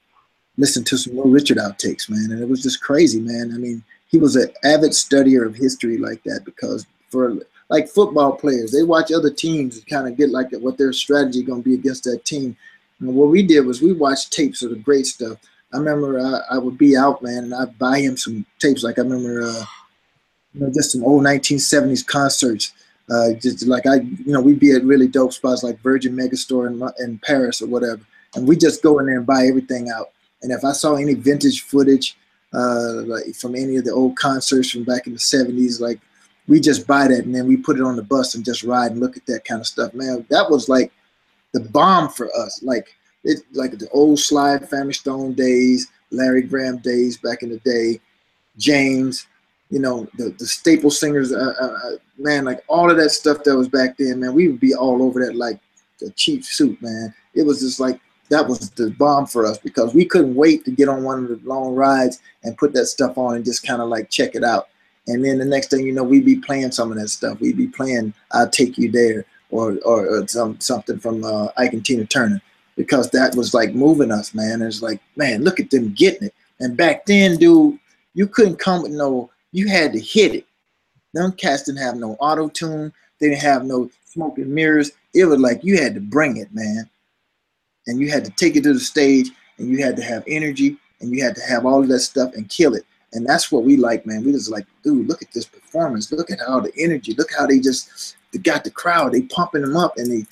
listened 0.58 0.88
to 0.88 0.98
some 0.98 1.16
Little 1.16 1.32
Richard 1.32 1.58
outtakes, 1.58 2.10
man, 2.10 2.32
and 2.32 2.42
it 2.42 2.50
was 2.50 2.64
just 2.64 2.82
crazy, 2.82 3.20
man. 3.20 3.52
I 3.54 3.58
mean, 3.58 3.84
he 4.08 4.18
was 4.18 4.36
an 4.36 4.50
avid 4.64 4.92
studier 4.92 5.46
of 5.46 5.56
history 5.56 5.98
like 5.98 6.24
that 6.24 6.42
because 6.46 6.86
for 7.10 7.38
like 7.70 7.90
football 7.90 8.34
players, 8.34 8.72
they 8.72 8.84
watch 8.84 9.12
other 9.12 9.30
teams 9.30 9.78
and 9.78 9.88
kind 9.88 10.08
of 10.08 10.18
get 10.18 10.30
like 10.30 10.48
what 10.54 10.78
their 10.78 10.94
strategy 10.94 11.44
going 11.44 11.64
to 11.64 11.70
be 11.70 11.76
against 11.76 12.06
that 12.06 12.26
team. 12.26 12.56
And 13.00 13.14
what 13.14 13.30
we 13.30 13.44
did 13.44 13.66
was 13.66 13.82
we 13.82 13.94
watched 13.94 14.34
tapes 14.34 14.64
of 14.64 14.72
the 14.72 14.78
great 14.78 15.06
stuff. 15.06 15.38
I 15.74 15.78
remember 15.78 16.20
I, 16.20 16.56
I 16.56 16.58
would 16.58 16.78
be 16.78 16.96
out, 16.96 17.22
man, 17.22 17.44
and 17.44 17.54
I'd 17.54 17.78
buy 17.78 18.00
him 18.00 18.16
some 18.16 18.46
tapes. 18.60 18.84
Like 18.84 18.98
I 18.98 19.02
remember, 19.02 19.44
uh, 19.44 19.66
you 20.54 20.62
know, 20.62 20.72
just 20.74 20.94
some 20.94 21.04
old 21.04 21.24
1970s 21.24 22.06
concerts. 22.06 22.74
Uh, 23.10 23.34
just 23.34 23.66
like 23.68 23.86
I, 23.86 23.96
you 23.96 24.34
know, 24.34 24.42
we'd 24.42 24.60
be 24.60 24.72
at 24.72 24.84
really 24.84 25.08
dope 25.08 25.32
spots 25.32 25.64
like 25.64 25.80
Virgin 25.80 26.14
Megastore 26.14 26.68
in, 26.68 27.04
in 27.04 27.20
Paris 27.20 27.62
or 27.62 27.68
whatever, 27.68 28.02
and 28.36 28.46
we 28.46 28.58
just 28.58 28.84
go 28.84 29.00
in 29.00 29.06
there 29.06 29.18
and 29.18 29.26
buy 29.26 29.46
everything 29.46 29.90
out. 29.90 30.10
And 30.42 30.52
if 30.52 30.64
I 30.64 30.72
saw 30.72 30.96
any 30.96 31.14
vintage 31.14 31.62
footage, 31.62 32.18
uh, 32.54 33.04
like 33.06 33.36
from 33.36 33.56
any 33.56 33.78
of 33.78 33.86
the 33.86 33.92
old 33.92 34.16
concerts 34.18 34.72
from 34.72 34.84
back 34.84 35.08
in 35.08 35.14
the 35.14 35.20
70s, 35.20 35.80
like 35.82 36.00
we 36.48 36.60
just 36.60 36.88
buy 36.88 37.08
that 37.08 37.26
and 37.26 37.36
then 37.36 37.48
we 37.48 37.58
put 37.58 37.78
it 37.78 37.84
on 37.84 37.96
the 37.96 38.04
bus 38.04 38.36
and 38.36 38.46
just 38.46 38.64
ride 38.64 38.92
and 38.92 39.02
look 39.02 39.18
at 39.18 39.26
that 39.26 39.46
kind 39.46 39.60
of 39.60 39.68
stuff. 39.68 39.94
Man, 39.94 40.26
that 40.30 40.50
was 40.50 40.70
like 40.70 40.92
the 41.54 41.60
bomb 41.60 42.10
for 42.10 42.30
us. 42.38 42.62
Like 42.64 42.88
it, 43.24 43.42
like 43.54 43.78
the 43.78 43.90
old 43.90 44.20
Sly 44.20 44.58
Family 44.60 44.94
Stone 44.94 45.34
days, 45.34 45.88
Larry 46.12 46.44
Graham 46.44 46.78
days 46.78 47.18
back 47.18 47.44
in 47.44 47.50
the 47.50 47.60
day, 47.60 48.00
James, 48.58 49.28
you 49.70 49.80
know, 49.80 50.08
the 50.18 50.34
the 50.40 50.46
staple 50.46 50.92
singers, 50.92 51.34
uh, 51.34 51.54
uh, 51.60 51.66
uh, 51.66 51.92
man, 52.18 52.46
like 52.46 52.64
all 52.68 52.90
of 52.90 52.98
that 52.98 53.10
stuff 53.10 53.44
that 53.44 53.56
was 53.56 53.68
back 53.68 53.98
then, 53.98 54.22
man, 54.22 54.34
we 54.34 54.48
would 54.48 54.60
be 54.60 54.74
all 54.74 55.04
over 55.04 55.26
that 55.26 55.36
like 55.36 55.60
a 56.06 56.10
cheap 56.12 56.46
suit, 56.46 56.82
man. 56.82 57.14
It 57.34 57.44
was 57.44 57.60
just 57.60 57.80
like 57.80 58.00
that 58.30 58.48
was 58.48 58.70
the 58.72 58.92
bomb 58.92 59.26
for 59.26 59.46
us 59.46 59.58
because 59.58 59.94
we 59.94 60.06
couldn't 60.06 60.36
wait 60.36 60.66
to 60.66 60.72
get 60.72 60.90
on 60.90 61.04
one 61.04 61.24
of 61.24 61.30
the 61.30 61.40
long 61.48 61.76
rides 61.76 62.20
and 62.44 62.58
put 62.58 62.74
that 62.74 62.88
stuff 62.88 63.18
on 63.18 63.36
and 63.36 63.46
just 63.46 63.66
kind 63.66 63.82
of 63.82 63.90
like 63.90 64.10
check 64.10 64.36
it 64.36 64.44
out. 64.44 64.68
And 65.08 65.24
then 65.24 65.38
the 65.38 65.46
next 65.46 65.70
thing 65.70 65.86
you 65.86 65.94
know, 65.94 66.04
we'd 66.04 66.26
be 66.26 66.36
playing 66.36 66.72
some 66.72 66.92
of 66.92 66.98
that 66.98 67.08
stuff. 67.08 67.40
We'd 67.40 67.58
be 67.58 67.68
playing 67.68 68.14
"I'll 68.32 68.50
Take 68.50 68.78
You 68.78 68.92
There" 68.92 69.26
or 69.50 69.78
or, 69.86 70.08
or 70.08 70.28
some 70.28 70.60
something 70.60 71.00
from 71.00 71.24
uh, 71.24 71.48
Ike 71.58 71.74
and 71.74 71.86
Tina 71.86 72.06
Turner 72.06 72.42
because 72.76 73.10
that 73.12 73.36
was 73.36 73.54
like 73.54 73.74
moving 73.74 74.12
us, 74.12 74.34
man. 74.34 74.62
It's 74.62 74.82
like, 74.82 75.02
man, 75.16 75.44
look 75.44 75.60
at 75.60 75.70
them 75.70 75.94
getting 75.94 76.28
it. 76.28 76.34
And 76.60 76.78
back 76.78 77.06
then, 77.06 77.38
dude, 77.38 77.78
you 78.14 78.28
couldn't 78.28 78.58
come 78.58 78.84
with 78.84 78.92
no, 78.92 79.30
you 79.52 79.68
had 79.68 79.94
to 79.94 80.00
hit 80.00 80.36
it. 80.36 80.46
Them 81.14 81.32
cats 81.34 81.64
didn't 81.64 81.82
have 81.82 81.96
no 81.96 82.16
auto 82.20 82.48
tune. 82.50 82.94
They 83.20 83.30
didn't 83.30 83.42
have 83.42 83.66
no 83.66 83.90
smoking 84.06 84.54
mirrors. 84.54 84.92
It 85.14 85.26
was 85.26 85.40
like 85.40 85.64
you 85.64 85.82
had 85.82 85.96
to 85.96 86.02
bring 86.02 86.38
it, 86.38 86.54
man. 86.54 86.90
And 87.88 88.00
you 88.00 88.12
had 88.12 88.26
to 88.26 88.32
take 88.32 88.56
it 88.56 88.64
to 88.64 88.74
the 88.74 88.80
stage 88.80 89.32
and 89.58 89.70
you 89.70 89.84
had 89.84 89.96
to 89.96 90.04
have 90.04 90.24
energy 90.28 90.78
and 91.00 91.12
you 91.12 91.24
had 91.24 91.36
to 91.36 91.42
have 91.42 91.66
all 91.66 91.82
of 91.82 91.88
that 91.90 92.00
stuff 92.00 92.34
and 92.36 92.50
kill 92.50 92.76
it. 92.76 92.86
And 93.14 93.26
that's 93.26 93.52
what 93.52 93.64
we 93.64 93.78
like, 93.78 94.06
man. 94.06 94.24
We 94.24 94.34
just 94.34 94.52
like, 94.52 94.66
dude, 94.84 95.08
look 95.08 95.22
at 95.22 95.32
this 95.32 95.46
performance. 95.46 96.12
Look 96.12 96.30
at 96.30 96.42
all 96.42 96.62
the 96.62 96.74
energy. 96.78 97.14
Look 97.14 97.32
how 97.34 97.48
they 97.48 97.60
just 97.60 98.18
they 98.34 98.40
got 98.40 98.64
the 98.64 98.72
crowd. 98.72 99.14
They 99.14 99.22
pumping 99.22 99.62
them 99.62 99.78
up, 99.78 99.98
and 99.98 100.12
they 100.12 100.28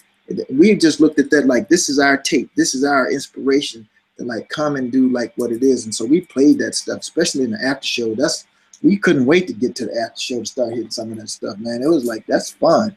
we 0.49 0.75
just 0.75 0.99
looked 0.99 1.19
at 1.19 1.29
that 1.29 1.45
like 1.45 1.69
this 1.69 1.87
is 1.89 1.99
our 1.99 2.17
tape. 2.17 2.49
This 2.55 2.75
is 2.75 2.83
our 2.83 3.11
inspiration 3.11 3.87
to 4.17 4.25
like 4.25 4.49
come 4.49 4.75
and 4.75 4.91
do 4.91 5.09
like 5.09 5.33
what 5.37 5.51
it 5.51 5.63
is. 5.63 5.85
And 5.85 5.93
so 5.93 6.05
we 6.05 6.21
played 6.21 6.59
that 6.59 6.75
stuff, 6.75 6.99
especially 6.99 7.43
in 7.43 7.51
the 7.51 7.63
after 7.63 7.87
show. 7.87 8.15
That's 8.15 8.45
we 8.83 8.97
couldn't 8.97 9.25
wait 9.25 9.47
to 9.47 9.53
get 9.53 9.75
to 9.77 9.85
the 9.85 9.99
after 10.01 10.19
show 10.19 10.39
to 10.39 10.45
start 10.45 10.73
hitting 10.73 10.91
some 10.91 11.11
of 11.11 11.17
that 11.19 11.29
stuff, 11.29 11.57
man. 11.57 11.81
It 11.81 11.87
was 11.87 12.05
like 12.05 12.25
that's 12.27 12.51
fun. 12.51 12.95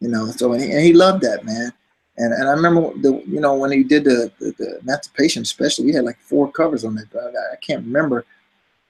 You 0.00 0.08
know, 0.08 0.26
so 0.26 0.52
and 0.52 0.62
he, 0.62 0.70
and 0.70 0.84
he 0.84 0.92
loved 0.92 1.22
that 1.22 1.44
man. 1.44 1.72
And 2.18 2.32
and 2.32 2.48
I 2.48 2.52
remember 2.52 2.92
the 2.98 3.22
you 3.26 3.40
know 3.40 3.54
when 3.54 3.72
he 3.72 3.82
did 3.82 4.04
the 4.04 4.30
the, 4.38 4.54
the 4.58 4.78
emancipation 4.80 5.44
special, 5.44 5.84
we 5.84 5.94
had 5.94 6.04
like 6.04 6.18
four 6.18 6.50
covers 6.50 6.84
on 6.84 6.98
it. 6.98 7.08
I, 7.14 7.54
I 7.54 7.56
can't 7.56 7.84
remember 7.84 8.24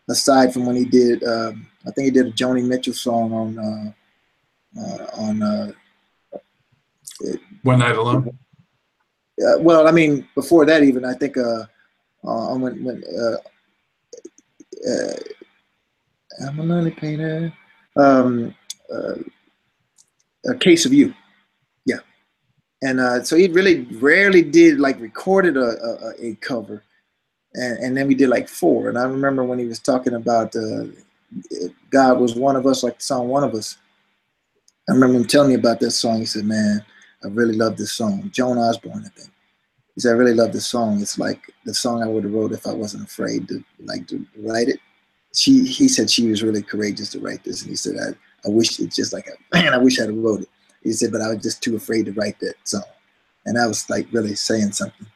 aside 0.09 0.53
from 0.53 0.67
when 0.67 0.77
he 0.77 0.85
did. 0.85 1.23
Um, 1.23 1.67
I 1.87 1.91
think 1.93 2.07
he 2.07 2.11
did 2.11 2.27
a 2.27 2.33
Joni 2.33 2.65
Mitchell 2.65 2.95
song 2.95 3.33
on 3.33 3.59
uh, 3.59 4.81
uh, 4.81 5.07
on. 5.17 5.43
Uh, 5.43 5.73
One 7.63 7.79
Night 7.79 7.97
Alone. 7.97 8.37
Uh, 9.41 9.59
well, 9.61 9.87
I 9.87 9.93
mean, 9.93 10.29
before 10.35 10.67
that, 10.67 10.83
even 10.83 11.05
I 11.05 11.15
think 11.15 11.37
uh, 11.37 11.65
uh, 12.25 12.55
when 12.57 12.85
when 12.85 13.03
uh, 13.05 13.37
uh, 14.91 15.15
I'm 16.47 16.59
a 16.59 16.63
lonely 16.63 16.91
painter. 16.91 17.53
Um, 17.97 18.55
uh, 18.93 19.15
a 20.47 20.55
case 20.57 20.87
of 20.87 20.93
you, 20.93 21.15
and 22.83 22.99
uh, 22.99 23.23
so 23.23 23.37
he 23.37 23.47
really 23.49 23.83
rarely 24.01 24.43
did 24.43 24.81
like 24.81 25.01
recorded 25.01 25.57
a, 25.57 25.61
a, 25.61 26.31
a 26.31 26.35
cover, 26.37 26.83
and, 27.55 27.79
and 27.79 27.97
then 27.97 28.09
we 28.09 28.15
did 28.15 28.29
like 28.29 28.49
four. 28.49 28.89
And 28.89 28.99
I 28.99 29.05
remember 29.05 29.45
when 29.45 29.59
he 29.59 29.67
was 29.67 29.79
talking 29.79 30.15
about 30.15 30.55
uh, 30.57 30.85
God 31.91 32.21
was 32.21 32.35
one 32.35 32.57
of 32.57 32.67
us, 32.67 32.83
like 32.83 32.99
the 32.99 33.05
song 33.05 33.29
"One 33.29 33.45
of 33.45 33.55
Us." 33.55 33.79
I 34.89 34.93
remember 34.93 35.19
him 35.19 35.27
telling 35.27 35.51
me 35.51 35.55
about 35.55 35.79
that 35.81 35.93
song. 35.93 36.19
He 36.19 36.27
said, 36.27 36.45
"Man, 36.45 36.85
I 37.25 37.29
really 37.29 37.55
love 37.55 37.77
this 37.77 37.93
song." 37.93 38.29
Joan 38.33 38.59
Osborne, 38.59 39.05
I 39.07 39.09
think. 39.17 39.31
He 39.95 40.01
said, 40.01 40.11
"I 40.11 40.19
really 40.19 40.35
love 40.35 40.53
this 40.53 40.67
song. 40.67 41.01
It's 41.01 41.19
like 41.19 41.41
the 41.65 41.75
song 41.75 42.03
I 42.03 42.09
would 42.09 42.25
have 42.25 42.33
wrote 42.33 42.53
if 42.53 42.67
I 42.67 42.73
wasn't 42.73 43.05
afraid 43.05 43.47
to 43.49 43.63
like 43.85 44.09
to 44.09 44.27
write 44.39 44.69
it." 44.69 44.81
She, 45.35 45.65
he 45.65 45.89
said, 45.89 46.11
she 46.11 46.29
was 46.29 46.43
really 46.43 46.61
courageous 46.61 47.09
to 47.11 47.21
write 47.21 47.43
this, 47.43 47.63
and 47.63 47.71
he 47.71 47.77
said, 47.77 47.95
"I, 47.97 48.49
I 48.49 48.51
wish 48.51 48.81
it's 48.81 48.97
just 48.97 49.13
like, 49.15 49.29
a, 49.29 49.57
man, 49.57 49.73
I 49.73 49.79
wish 49.79 50.01
I'd 50.01 50.09
have 50.09 50.17
wrote 50.17 50.43
it." 50.43 50.49
He 50.83 50.93
said, 50.93 51.13
"But 51.13 51.21
I 51.21 51.29
was 51.29 51.43
just 51.43 51.63
too 51.63 51.77
afraid 51.77 52.07
to 52.07 52.13
write 52.13 52.39
that 52.41 52.55
song," 52.65 52.85
and 53.47 53.59
I 53.59 53.67
was 53.67 53.89
like 53.89 54.07
really 54.13 54.35
saying 54.35 54.73
something 54.73 55.07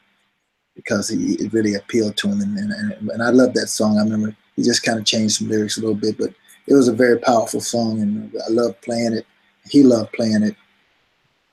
because 0.75 1.09
he 1.09 1.33
it 1.35 1.53
really 1.53 1.75
appealed 1.75 2.17
to 2.17 2.29
him, 2.29 2.41
and 2.41 2.57
and, 2.57 3.09
and 3.09 3.23
I 3.23 3.29
love 3.29 3.53
that 3.53 3.67
song. 3.67 3.97
I 3.97 4.03
remember 4.03 4.35
he 4.55 4.63
just 4.63 4.83
kind 4.83 4.99
of 4.99 5.05
changed 5.05 5.35
some 5.35 5.49
lyrics 5.49 5.77
a 5.77 5.81
little 5.81 5.95
bit, 5.95 6.17
but 6.17 6.29
it 6.67 6.73
was 6.73 6.87
a 6.87 6.93
very 6.93 7.19
powerful 7.19 7.61
song, 7.61 8.01
and 8.01 8.33
I 8.47 8.51
loved 8.51 8.81
playing 8.81 9.13
it. 9.13 9.25
He 9.69 9.83
loved 9.83 10.13
playing 10.13 10.43
it, 10.43 10.55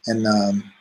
and 0.07 0.27
um, 0.27 0.73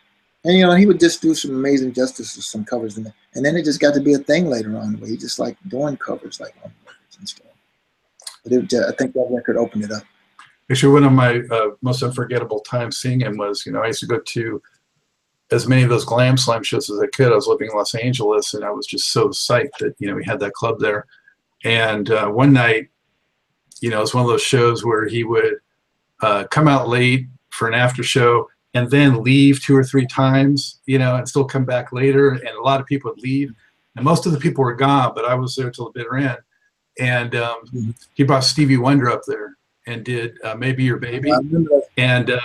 and 0.44 0.58
you 0.58 0.66
know 0.66 0.76
he 0.76 0.86
would 0.86 1.00
just 1.00 1.22
do 1.22 1.34
some 1.34 1.52
amazing 1.52 1.94
justice 1.94 2.36
with 2.36 2.46
some 2.46 2.66
covers, 2.66 2.98
and 2.98 3.12
and 3.34 3.46
then 3.46 3.56
it 3.56 3.66
just 3.66 3.80
got 3.80 3.94
to 3.94 4.02
be 4.02 4.14
a 4.14 4.20
thing 4.20 4.48
later 4.48 4.78
on 4.78 5.00
where 5.00 5.10
he 5.10 5.18
just 5.18 5.40
like 5.40 5.58
doing 5.68 5.98
covers 5.98 6.40
like 6.40 6.56
on 6.64 6.72
records 6.86 7.18
and 7.18 7.30
stuff. 7.30 7.48
But 8.44 8.54
it, 8.54 8.74
I 8.74 8.92
think 8.92 9.14
that 9.14 9.28
record 9.32 9.58
opened 9.58 9.86
it 9.86 9.92
up. 9.92 10.04
Actually, 10.72 10.94
one 10.94 11.04
of 11.04 11.12
my 11.12 11.42
uh, 11.52 11.72
most 11.82 12.04
unforgettable 12.04 12.62
times 12.62 12.98
seeing 12.98 13.20
him 13.20 13.38
was, 13.38 13.66
you 13.66 13.72
know, 13.72 13.82
I 13.82 13.88
used 13.88 14.00
to 14.00 14.08
go 14.08 14.20
to 14.20 14.62
as 15.52 15.68
many 15.68 15.84
of 15.84 15.90
those 15.90 16.06
glam 16.06 16.38
slam 16.38 16.64
shows 16.64 16.90
as 16.90 17.00
I 17.00 17.08
could. 17.08 17.32
I 17.32 17.36
was 17.36 17.48
living 17.48 17.70
in 17.70 17.78
Los 17.78 17.96
Angeles, 17.96 18.54
and 18.54 18.66
I 18.66 18.72
was 18.72 18.88
just 18.88 19.12
so 19.12 19.30
psyched 19.30 19.78
that 19.80 19.96
you 20.00 20.08
know 20.08 20.16
we 20.16 20.26
had 20.26 20.40
that 20.40 20.54
club 20.54 20.80
there. 20.80 21.06
And 21.64 22.10
uh, 22.10 22.28
one 22.28 22.54
night, 22.54 22.90
you 23.80 23.90
know, 23.90 23.98
it 23.98 24.02
was 24.02 24.14
one 24.14 24.24
of 24.24 24.30
those 24.30 24.42
shows 24.42 24.84
where 24.84 25.08
he 25.08 25.24
would 25.24 25.56
uh, 26.22 26.46
come 26.50 26.68
out 26.68 26.90
late 26.90 27.28
for 27.52 27.68
an 27.68 27.74
after 27.74 28.04
show 28.04 28.50
and 28.74 28.90
then 28.90 29.24
leave 29.24 29.64
two 29.64 29.76
or 29.76 29.84
three 29.84 30.08
times, 30.08 30.80
you 30.86 30.98
know, 30.98 31.16
and 31.16 31.30
still 31.30 31.46
come 31.46 31.64
back 31.64 31.94
later. 31.94 32.32
And 32.32 32.48
a 32.48 32.62
lot 32.62 32.82
of 32.82 32.88
people 32.88 33.12
would 33.12 33.22
leave, 33.22 33.54
and 33.96 34.04
most 34.04 34.26
of 34.26 34.32
the 34.32 34.40
people 34.40 34.64
were 34.64 34.76
gone, 34.76 35.14
but 35.16 35.26
I 35.26 35.36
was 35.36 35.56
there 35.56 35.70
till 35.70 35.86
the 35.86 36.00
bitter 36.00 36.16
end. 36.18 36.40
And 37.00 37.36
um, 37.36 37.66
mm-hmm. 37.68 37.92
he 38.14 38.24
brought 38.24 38.44
Stevie 38.44 38.78
Wonder 38.78 39.12
up 39.12 39.22
there 39.28 39.58
and 39.88 40.04
did 40.04 40.38
uh, 40.44 40.56
"Maybe 40.56 40.84
Your 40.84 40.98
Baby," 40.98 41.32
and 41.98 42.30
uh? 42.30 42.40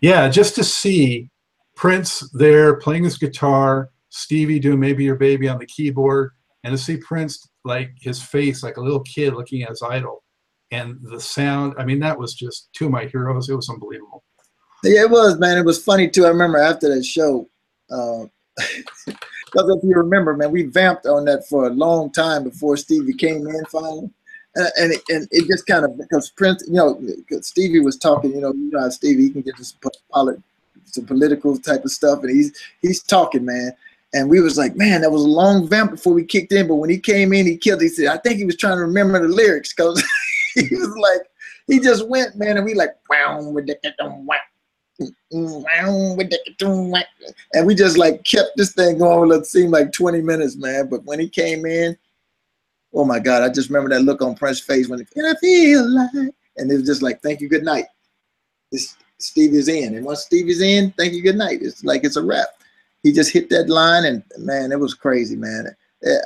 Yeah, 0.00 0.28
just 0.28 0.54
to 0.56 0.64
see 0.64 1.30
Prince 1.74 2.28
there 2.32 2.76
playing 2.76 3.04
his 3.04 3.18
guitar, 3.18 3.90
Stevie 4.10 4.58
doing 4.58 4.80
"Maybe 4.80 5.04
Your 5.04 5.16
Baby" 5.16 5.48
on 5.48 5.58
the 5.58 5.66
keyboard, 5.66 6.30
and 6.62 6.72
to 6.72 6.78
see 6.78 6.96
Prince 6.96 7.48
like 7.64 7.92
his 8.00 8.22
face 8.22 8.62
like 8.62 8.76
a 8.76 8.82
little 8.82 9.00
kid 9.00 9.34
looking 9.34 9.62
at 9.62 9.70
his 9.70 9.82
idol, 9.82 10.22
and 10.70 10.98
the 11.02 11.20
sound. 11.20 11.74
I 11.78 11.84
mean, 11.84 12.00
that 12.00 12.18
was 12.18 12.34
just 12.34 12.68
two 12.72 12.86
of 12.86 12.92
my 12.92 13.06
heroes. 13.06 13.48
It 13.48 13.54
was 13.54 13.68
unbelievable. 13.68 14.24
Yeah, 14.82 15.02
it 15.02 15.10
was, 15.10 15.38
man. 15.38 15.58
It 15.58 15.64
was 15.64 15.82
funny 15.82 16.08
too. 16.08 16.26
I 16.26 16.28
remember 16.28 16.58
after 16.58 16.94
that 16.94 17.04
show. 17.04 17.48
Uh, 17.90 18.26
Because 19.54 19.76
if 19.76 19.84
you 19.84 19.94
remember, 19.94 20.36
man, 20.36 20.50
we 20.50 20.64
vamped 20.64 21.06
on 21.06 21.24
that 21.26 21.46
for 21.46 21.68
a 21.68 21.70
long 21.70 22.10
time 22.10 22.42
before 22.42 22.76
Stevie 22.76 23.14
came 23.14 23.46
in 23.46 23.64
finally. 23.66 24.10
And 24.56 24.92
it, 24.92 25.02
and 25.08 25.28
it 25.32 25.48
just 25.48 25.66
kind 25.66 25.84
of 25.84 25.98
because 25.98 26.30
Prince, 26.30 26.64
you 26.68 26.74
know, 26.74 27.00
Stevie 27.40 27.80
was 27.80 27.96
talking, 27.96 28.32
you 28.32 28.40
know, 28.40 28.52
you 28.52 28.70
know 28.70 28.88
Stevie 28.88 29.24
he 29.24 29.30
can 29.30 29.42
get 29.42 29.54
polit- 30.12 30.40
some 30.84 31.06
political 31.06 31.58
type 31.58 31.84
of 31.84 31.90
stuff, 31.90 32.20
and 32.22 32.30
he's 32.30 32.56
he's 32.80 33.02
talking, 33.02 33.44
man. 33.44 33.72
And 34.12 34.30
we 34.30 34.40
was 34.40 34.56
like, 34.56 34.76
man, 34.76 35.00
that 35.00 35.10
was 35.10 35.24
a 35.24 35.28
long 35.28 35.68
vamp 35.68 35.90
before 35.90 36.12
we 36.12 36.24
kicked 36.24 36.52
in. 36.52 36.68
But 36.68 36.76
when 36.76 36.88
he 36.88 36.98
came 36.98 37.32
in, 37.32 37.46
he 37.46 37.56
killed. 37.56 37.82
He 37.82 37.88
said, 37.88 38.06
I 38.06 38.18
think 38.18 38.36
he 38.36 38.44
was 38.44 38.56
trying 38.56 38.76
to 38.76 38.82
remember 38.82 39.20
the 39.20 39.34
lyrics 39.34 39.74
because 39.74 40.00
he 40.54 40.68
was 40.70 40.96
like, 40.96 41.22
he 41.66 41.80
just 41.80 42.08
went, 42.08 42.36
man, 42.36 42.56
and 42.56 42.64
we 42.64 42.74
like, 42.74 42.90
wow, 43.10 43.38
and 43.38 43.52
we 47.66 47.74
just 47.74 47.98
like 47.98 48.22
kept 48.24 48.50
this 48.56 48.72
thing 48.72 48.98
going. 48.98 49.32
It 49.32 49.46
seemed 49.46 49.72
like 49.72 49.92
20 49.92 50.20
minutes, 50.20 50.56
man. 50.56 50.88
But 50.88 51.04
when 51.04 51.18
he 51.18 51.28
came 51.28 51.66
in, 51.66 51.96
oh 52.94 53.04
my 53.04 53.18
God, 53.18 53.42
I 53.42 53.48
just 53.48 53.68
remember 53.68 53.90
that 53.90 54.02
look 54.02 54.22
on 54.22 54.34
Prince's 54.34 54.64
face 54.64 54.88
when 54.88 55.00
he, 55.00 55.20
I 55.20 55.34
feel 55.40 55.88
like, 55.88 56.34
and 56.56 56.70
it 56.70 56.74
was 56.74 56.86
just 56.86 57.02
like, 57.02 57.20
thank 57.20 57.40
you, 57.40 57.48
good 57.48 57.64
night. 57.64 57.86
This 58.70 58.96
Stevie's 59.18 59.68
in. 59.68 59.96
And 59.96 60.04
once 60.04 60.20
Stevie's 60.20 60.60
in, 60.60 60.92
thank 60.92 61.12
you, 61.12 61.22
good 61.22 61.36
night. 61.36 61.58
It's 61.62 61.84
like 61.84 62.04
it's 62.04 62.16
a 62.16 62.22
wrap. 62.22 62.48
He 63.02 63.12
just 63.12 63.32
hit 63.32 63.50
that 63.50 63.68
line, 63.68 64.04
and 64.04 64.22
man, 64.38 64.72
it 64.72 64.78
was 64.78 64.94
crazy, 64.94 65.36
man. 65.36 65.74
Eh, 66.04 66.18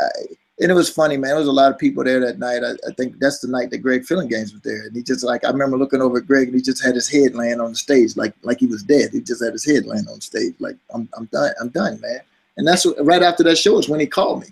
and 0.60 0.72
it 0.72 0.74
was 0.74 0.90
funny, 0.90 1.16
man. 1.16 1.30
There 1.30 1.38
was 1.38 1.46
a 1.46 1.52
lot 1.52 1.70
of 1.70 1.78
people 1.78 2.02
there 2.02 2.20
that 2.20 2.38
night. 2.38 2.64
I, 2.64 2.72
I 2.88 2.92
think 2.96 3.18
that's 3.20 3.38
the 3.38 3.48
night 3.48 3.70
that 3.70 3.78
Greg 3.78 4.02
Phillinganes 4.02 4.52
was 4.52 4.60
there. 4.64 4.86
And 4.86 4.96
he 4.96 5.02
just 5.02 5.24
like 5.24 5.44
I 5.44 5.50
remember 5.50 5.78
looking 5.78 6.02
over 6.02 6.18
at 6.18 6.26
Greg 6.26 6.48
and 6.48 6.56
he 6.56 6.62
just 6.62 6.84
had 6.84 6.96
his 6.96 7.08
head 7.08 7.34
laying 7.34 7.60
on 7.60 7.70
the 7.70 7.76
stage 7.76 8.16
like 8.16 8.34
like 8.42 8.58
he 8.58 8.66
was 8.66 8.82
dead. 8.82 9.10
He 9.12 9.20
just 9.20 9.42
had 9.42 9.52
his 9.52 9.64
head 9.64 9.86
laying 9.86 10.08
on 10.08 10.16
the 10.16 10.20
stage 10.20 10.54
like 10.58 10.76
I'm 10.92 11.08
I'm 11.16 11.26
done 11.26 11.52
I'm 11.60 11.68
done, 11.68 12.00
man. 12.00 12.20
And 12.56 12.66
that's 12.66 12.84
what, 12.84 13.04
right 13.04 13.22
after 13.22 13.44
that 13.44 13.56
show 13.56 13.78
is 13.78 13.88
when 13.88 14.00
he 14.00 14.06
called 14.06 14.40
me 14.42 14.48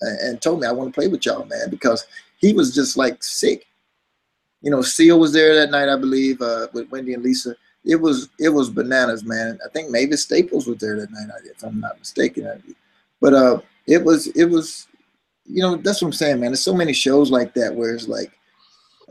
and, 0.00 0.40
told 0.42 0.60
me 0.60 0.66
I 0.66 0.72
want 0.72 0.92
to 0.92 0.98
play 0.98 1.08
with 1.08 1.24
y'all, 1.24 1.44
man, 1.44 1.70
because 1.70 2.06
he 2.38 2.52
was 2.52 2.74
just 2.74 2.96
like 2.96 3.22
sick. 3.22 3.66
You 4.60 4.70
know, 4.70 4.82
Seal 4.82 5.18
was 5.18 5.32
there 5.32 5.54
that 5.54 5.70
night, 5.70 5.88
I 5.88 5.96
believe, 5.96 6.40
uh, 6.40 6.68
with 6.72 6.90
Wendy 6.90 7.14
and 7.14 7.22
Lisa. 7.22 7.54
It 7.84 7.96
was 7.96 8.30
it 8.38 8.48
was 8.48 8.70
bananas, 8.70 9.24
man. 9.24 9.58
I 9.64 9.68
think 9.70 9.90
Mavis 9.90 10.22
Staples 10.22 10.66
was 10.66 10.78
there 10.78 10.96
that 10.96 11.10
night, 11.10 11.28
if 11.44 11.62
I'm 11.62 11.80
not 11.80 11.98
mistaken. 11.98 12.62
But 13.20 13.34
uh, 13.34 13.60
it 13.86 14.02
was 14.02 14.28
it 14.28 14.46
was 14.46 14.86
you 15.46 15.62
know, 15.62 15.76
that's 15.76 16.00
what 16.00 16.08
I'm 16.08 16.12
saying, 16.12 16.40
man. 16.40 16.50
There's 16.50 16.60
so 16.60 16.74
many 16.74 16.92
shows 16.92 17.30
like 17.30 17.54
that 17.54 17.74
where 17.74 17.94
it's 17.94 18.08
like, 18.08 18.32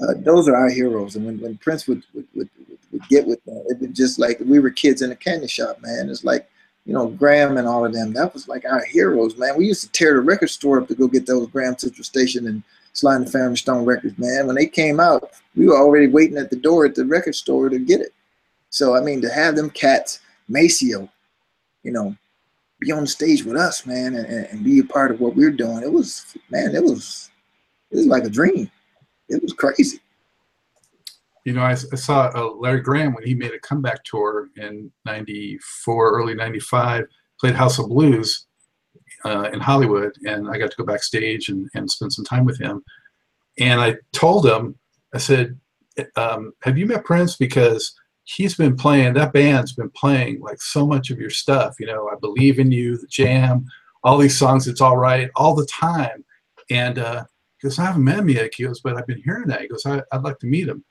uh, 0.02 0.14
those 0.18 0.48
are 0.48 0.56
our 0.56 0.70
heroes. 0.70 1.16
And 1.16 1.26
when, 1.26 1.40
when 1.40 1.58
Prince 1.58 1.88
would, 1.88 2.04
would, 2.14 2.28
would, 2.36 2.50
would 2.92 3.08
get 3.10 3.28
with 3.28 3.44
them, 3.46 3.64
it 3.68 3.80
was 3.80 3.92
just 3.92 4.20
like 4.20 4.40
we 4.40 4.60
were 4.60 4.72
kids 4.72 5.02
in 5.02 5.12
a 5.12 5.16
candy 5.16 5.48
shop, 5.48 5.80
man. 5.82 6.10
It's 6.10 6.24
like, 6.24 6.50
you 6.86 6.94
know, 6.94 7.08
Graham 7.08 7.58
and 7.58 7.68
all 7.68 7.86
of 7.86 7.94
them. 7.94 8.14
That 8.14 8.34
was 8.34 8.48
like 8.48 8.66
our 8.66 8.84
heroes, 8.84 9.38
man. 9.38 9.58
We 9.58 9.68
used 9.68 9.84
to 9.84 9.92
tear 9.92 10.16
the 10.16 10.22
record 10.22 10.50
store 10.50 10.82
up 10.82 10.88
to 10.90 10.96
go 10.96 11.08
get 11.08 11.26
those 11.26 11.48
Graham 11.48 11.78
Central 11.78 12.04
Station 12.04 12.48
and 12.48 12.64
Sly 12.94 13.16
and 13.16 13.26
the 13.26 13.32
Family 13.32 13.56
Stone 13.56 13.86
records, 13.86 14.18
man. 14.18 14.48
When 14.48 14.56
they 14.56 14.68
came 14.68 15.00
out, 15.00 15.32
we 15.56 15.68
were 15.68 15.78
already 15.78 16.08
waiting 16.08 16.38
at 16.38 16.50
the 16.50 16.56
door 16.56 16.86
at 16.86 16.96
the 16.96 17.06
record 17.06 17.36
store 17.36 17.70
to 17.70 17.80
get 17.80 18.02
it. 18.02 18.14
So, 18.70 18.96
I 18.96 19.02
mean, 19.02 19.22
to 19.22 19.30
have 19.30 19.56
them 19.56 19.70
cats, 19.70 20.20
Maceo, 20.48 21.10
you 21.84 21.92
know, 21.92 22.16
be 22.80 22.92
on 22.92 23.02
the 23.02 23.08
stage 23.08 23.44
with 23.44 23.56
us, 23.56 23.86
man, 23.86 24.16
and, 24.16 24.28
and 24.28 24.64
be 24.64 24.80
a 24.80 24.84
part 24.84 25.12
of 25.12 25.22
what 25.22 25.36
we're 25.36 25.52
doing. 25.52 25.84
It 25.84 25.92
was, 25.92 26.36
man, 26.50 26.76
it 26.76 26.84
was, 26.84 27.32
it 27.92 27.98
was 27.98 28.08
like 28.08 28.26
a 28.26 28.30
dream. 28.30 28.70
It 29.30 29.42
was 29.42 29.54
crazy. 29.54 30.00
You 31.46 31.54
know, 31.54 31.62
I, 31.62 31.72
I 31.72 31.96
saw 31.96 32.32
uh, 32.34 32.54
Larry 32.56 32.82
Graham 32.82 33.14
when 33.14 33.26
he 33.26 33.36
made 33.36 33.54
a 33.54 33.60
comeback 33.60 34.04
tour 34.06 34.50
in 34.58 34.92
'94, 35.06 36.12
early 36.12 36.36
'95, 36.36 37.06
played 37.40 37.56
House 37.56 37.80
of 37.80 37.90
Blues 37.90 38.48
uh, 39.26 39.50
in 39.52 39.60
Hollywood, 39.60 40.14
and 40.26 40.50
I 40.50 40.58
got 40.58 40.72
to 40.72 40.78
go 40.78 40.86
backstage 40.86 41.50
and, 41.50 41.70
and 41.76 41.90
spend 41.90 42.14
some 42.14 42.26
time 42.26 42.46
with 42.46 42.60
him. 42.60 42.84
And 43.60 43.82
I 43.82 43.98
told 44.14 44.46
him, 44.46 44.76
I 45.14 45.18
said, 45.18 45.60
um, 46.16 46.54
"Have 46.62 46.78
you 46.78 46.86
met 46.86 47.04
Prince?" 47.04 47.36
Because 47.36 47.94
he's 48.26 48.56
been 48.56 48.76
playing 48.76 49.14
that 49.14 49.34
band's 49.34 49.74
been 49.74 49.90
playing 49.90 50.40
like 50.40 50.62
so 50.62 50.86
much 50.86 51.10
of 51.10 51.20
your 51.20 51.30
stuff 51.30 51.76
you 51.80 51.86
know 51.86 52.10
i 52.10 52.16
believe 52.22 52.60
in 52.60 52.72
you 52.72 52.98
the 52.98 53.08
jam 53.08 53.66
all 54.04 54.18
these 54.18 54.38
songs 54.38 54.68
it's 54.68 54.82
all 54.82 54.98
right 54.98 55.30
all 55.36 55.54
the 55.54 55.66
time 55.66 56.24
and 56.70 57.00
uh 57.00 57.24
he 57.58 57.68
goes 57.68 57.78
i 57.80 57.86
haven't 57.86 58.04
met 58.04 58.20
him 58.20 58.30
yet 58.30 58.50
he 58.56 58.64
goes 58.64 58.80
but 58.82 58.96
i've 58.96 59.08
been 59.08 59.22
hearing 59.24 59.48
that 59.48 59.62
he 59.62 59.68
goes 59.68 59.86
I, 59.86 60.02
would 60.14 60.24
like 60.24 60.40
to 60.40 60.48
meet 60.48 60.68
him 60.68 60.84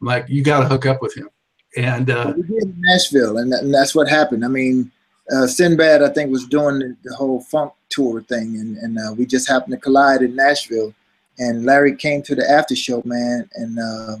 i'm 0.00 0.06
like 0.06 0.26
you 0.28 0.42
got 0.42 0.60
to 0.60 0.66
hook 0.66 0.86
up 0.86 1.00
with 1.02 1.14
him 1.16 1.28
and 1.76 2.10
uh 2.10 2.32
we 2.36 2.42
did 2.42 2.62
in 2.62 2.80
nashville 2.80 3.38
and, 3.38 3.52
that, 3.52 3.62
and 3.62 3.72
that's 3.72 3.94
what 3.94 4.08
happened 4.08 4.44
i 4.44 4.48
mean 4.48 4.90
uh, 5.32 5.46
Sinbad, 5.46 6.02
I 6.02 6.08
think, 6.10 6.30
was 6.30 6.46
doing 6.46 6.78
the, 6.78 6.96
the 7.02 7.14
whole 7.14 7.40
funk 7.40 7.72
tour 7.88 8.22
thing, 8.22 8.56
and, 8.60 8.76
and 8.76 8.98
uh, 8.98 9.12
we 9.12 9.26
just 9.26 9.48
happened 9.48 9.72
to 9.72 9.80
collide 9.80 10.22
in 10.22 10.36
Nashville. 10.36 10.94
And 11.38 11.64
Larry 11.64 11.96
came 11.96 12.22
to 12.22 12.34
the 12.34 12.48
after 12.48 12.76
show, 12.76 13.02
man, 13.04 13.48
and 13.54 13.78
uh, 13.78 14.16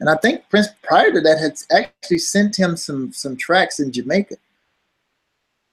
And 0.00 0.08
I 0.08 0.16
think 0.16 0.48
Prince 0.48 0.68
prior 0.82 1.12
to 1.12 1.20
that 1.20 1.38
had 1.38 1.56
actually 1.70 2.18
sent 2.18 2.56
him 2.56 2.76
some 2.76 3.12
some 3.12 3.36
tracks 3.36 3.80
in 3.80 3.92
Jamaica 3.92 4.36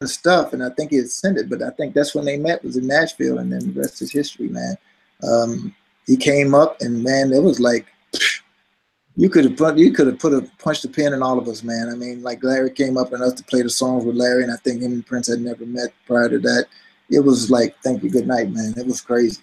and 0.02 0.10
stuff, 0.10 0.54
and 0.54 0.64
I 0.64 0.70
think 0.70 0.92
he 0.92 0.98
had 0.98 1.10
sent 1.10 1.38
it. 1.38 1.50
But 1.50 1.64
I 1.64 1.72
think 1.72 1.94
that's 1.94 2.14
when 2.14 2.26
they 2.26 2.38
met 2.38 2.64
was 2.64 2.78
in 2.78 2.86
Nashville, 2.86 3.40
and 3.40 3.52
then 3.52 3.74
the 3.74 3.80
rest 3.80 4.02
is 4.02 4.12
history, 4.12 4.50
man. 4.50 4.76
Um, 5.24 5.76
he 6.06 6.18
came 6.18 6.54
up, 6.54 6.82
and 6.82 7.04
man, 7.04 7.34
it 7.34 7.42
was 7.42 7.60
like 7.60 7.88
you 9.16 9.30
could 9.30 9.46
have 9.46 9.58
put 9.58 9.78
you 9.78 9.92
could 9.92 10.08
have 10.08 10.20
put 10.20 10.34
a 10.34 10.42
punched 10.58 10.86
a 10.86 10.90
pin 10.90 11.14
in 11.14 11.22
all 11.22 11.38
of 11.38 11.48
us, 11.48 11.64
man. 11.64 11.90
I 11.90 11.96
mean, 11.96 12.24
like 12.24 12.44
Larry 12.44 12.72
came 12.72 12.98
up 12.98 13.14
and 13.14 13.22
us 13.22 13.34
to 13.34 13.44
play 13.44 13.62
the 13.62 13.70
songs 13.70 14.06
with 14.06 14.16
Larry, 14.16 14.44
and 14.44 14.52
I 14.52 14.56
think 14.58 14.82
him 14.82 14.94
and 14.94 15.06
Prince 15.06 15.28
had 15.28 15.40
never 15.40 15.66
met 15.66 15.94
prior 16.08 16.30
to 16.30 16.40
that. 16.40 16.66
It 17.10 17.20
was 17.20 17.52
like 17.52 17.76
thank 17.84 18.04
you, 18.04 18.10
good 18.10 18.28
night, 18.28 18.52
man. 18.52 18.74
It 18.76 18.86
was 18.86 19.02
crazy, 19.02 19.42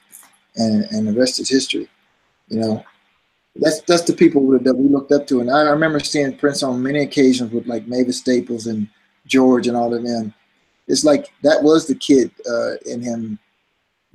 and 0.56 0.84
and 0.86 1.06
the 1.06 1.12
rest 1.12 1.38
is 1.38 1.48
history. 1.48 1.88
You 2.48 2.60
know, 2.60 2.84
that's 3.56 3.80
that's 3.82 4.02
the 4.02 4.12
people 4.12 4.58
that 4.58 4.74
we 4.74 4.88
looked 4.88 5.12
up 5.12 5.26
to, 5.28 5.40
and 5.40 5.50
I 5.50 5.62
remember 5.62 6.00
seeing 6.00 6.36
Prince 6.36 6.62
on 6.62 6.82
many 6.82 7.00
occasions 7.00 7.52
with 7.52 7.66
like 7.66 7.86
Mavis 7.86 8.18
Staples 8.18 8.66
and 8.66 8.88
George 9.26 9.68
and 9.68 9.76
all 9.76 9.94
of 9.94 10.02
them. 10.02 10.34
It's 10.88 11.04
like 11.04 11.32
that 11.42 11.62
was 11.62 11.86
the 11.86 11.94
kid 11.94 12.32
uh, 12.50 12.76
in 12.86 13.00
him 13.00 13.38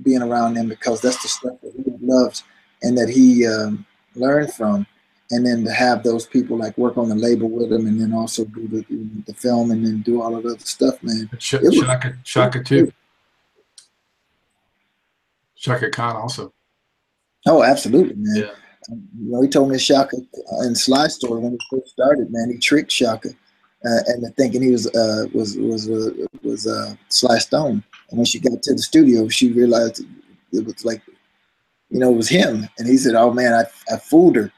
being 0.02 0.20
around 0.20 0.54
them 0.54 0.68
because 0.68 1.00
that's 1.00 1.22
the 1.22 1.28
stuff 1.28 1.58
that 1.62 1.72
he 1.74 2.06
loved 2.06 2.42
and 2.82 2.98
that 2.98 3.08
he 3.08 3.46
um, 3.46 3.86
learned 4.14 4.52
from 4.52 4.86
and 5.30 5.44
then 5.44 5.64
to 5.64 5.72
have 5.72 6.02
those 6.02 6.26
people 6.26 6.56
like 6.56 6.76
work 6.78 6.96
on 6.96 7.08
the 7.08 7.14
label 7.14 7.48
with 7.48 7.70
them, 7.70 7.86
and 7.86 8.00
then 8.00 8.12
also 8.12 8.44
do 8.44 8.68
the, 8.68 8.84
the 9.26 9.34
film, 9.34 9.70
and 9.70 9.84
then 9.84 10.02
do 10.02 10.22
all 10.22 10.36
of 10.36 10.44
the 10.44 10.50
other 10.50 10.58
stuff, 10.60 11.02
man. 11.02 11.28
Sh- 11.38 11.56
Chaka, 11.72 12.16
Chaka 12.24 12.62
too. 12.62 12.92
Chaka 15.56 15.90
Khan 15.90 16.16
also. 16.16 16.52
Oh, 17.46 17.62
absolutely, 17.62 18.14
man. 18.16 18.36
Yeah. 18.36 18.50
Um, 18.90 19.08
you 19.18 19.32
know, 19.32 19.42
he 19.42 19.48
told 19.48 19.70
me 19.70 19.78
Chaka 19.78 20.16
in 20.62 20.74
Sly 20.74 21.08
Story 21.08 21.40
when 21.40 21.52
he 21.52 21.58
first 21.70 21.88
started, 21.88 22.30
man. 22.30 22.50
He 22.50 22.58
tricked 22.58 22.90
Chaka 22.90 23.30
uh, 23.84 23.98
into 24.14 24.28
thinking 24.36 24.62
he 24.62 24.70
was 24.70 24.86
uh, 24.94 25.26
was 25.32 25.56
was 25.56 25.88
uh, 25.88 26.10
was 26.42 26.66
uh, 26.66 26.94
Sly 27.08 27.38
Stone, 27.38 27.82
and 28.10 28.18
when 28.18 28.26
she 28.26 28.38
got 28.38 28.62
to 28.62 28.74
the 28.74 28.82
studio, 28.82 29.28
she 29.28 29.52
realized 29.52 30.04
it 30.52 30.64
was 30.64 30.84
like, 30.84 31.02
you 31.90 31.98
know, 31.98 32.12
it 32.12 32.16
was 32.16 32.28
him, 32.28 32.68
and 32.78 32.88
he 32.88 32.96
said, 32.96 33.14
"Oh 33.14 33.32
man, 33.32 33.52
I 33.54 33.64
I 33.92 33.98
fooled 33.98 34.36
her." 34.36 34.52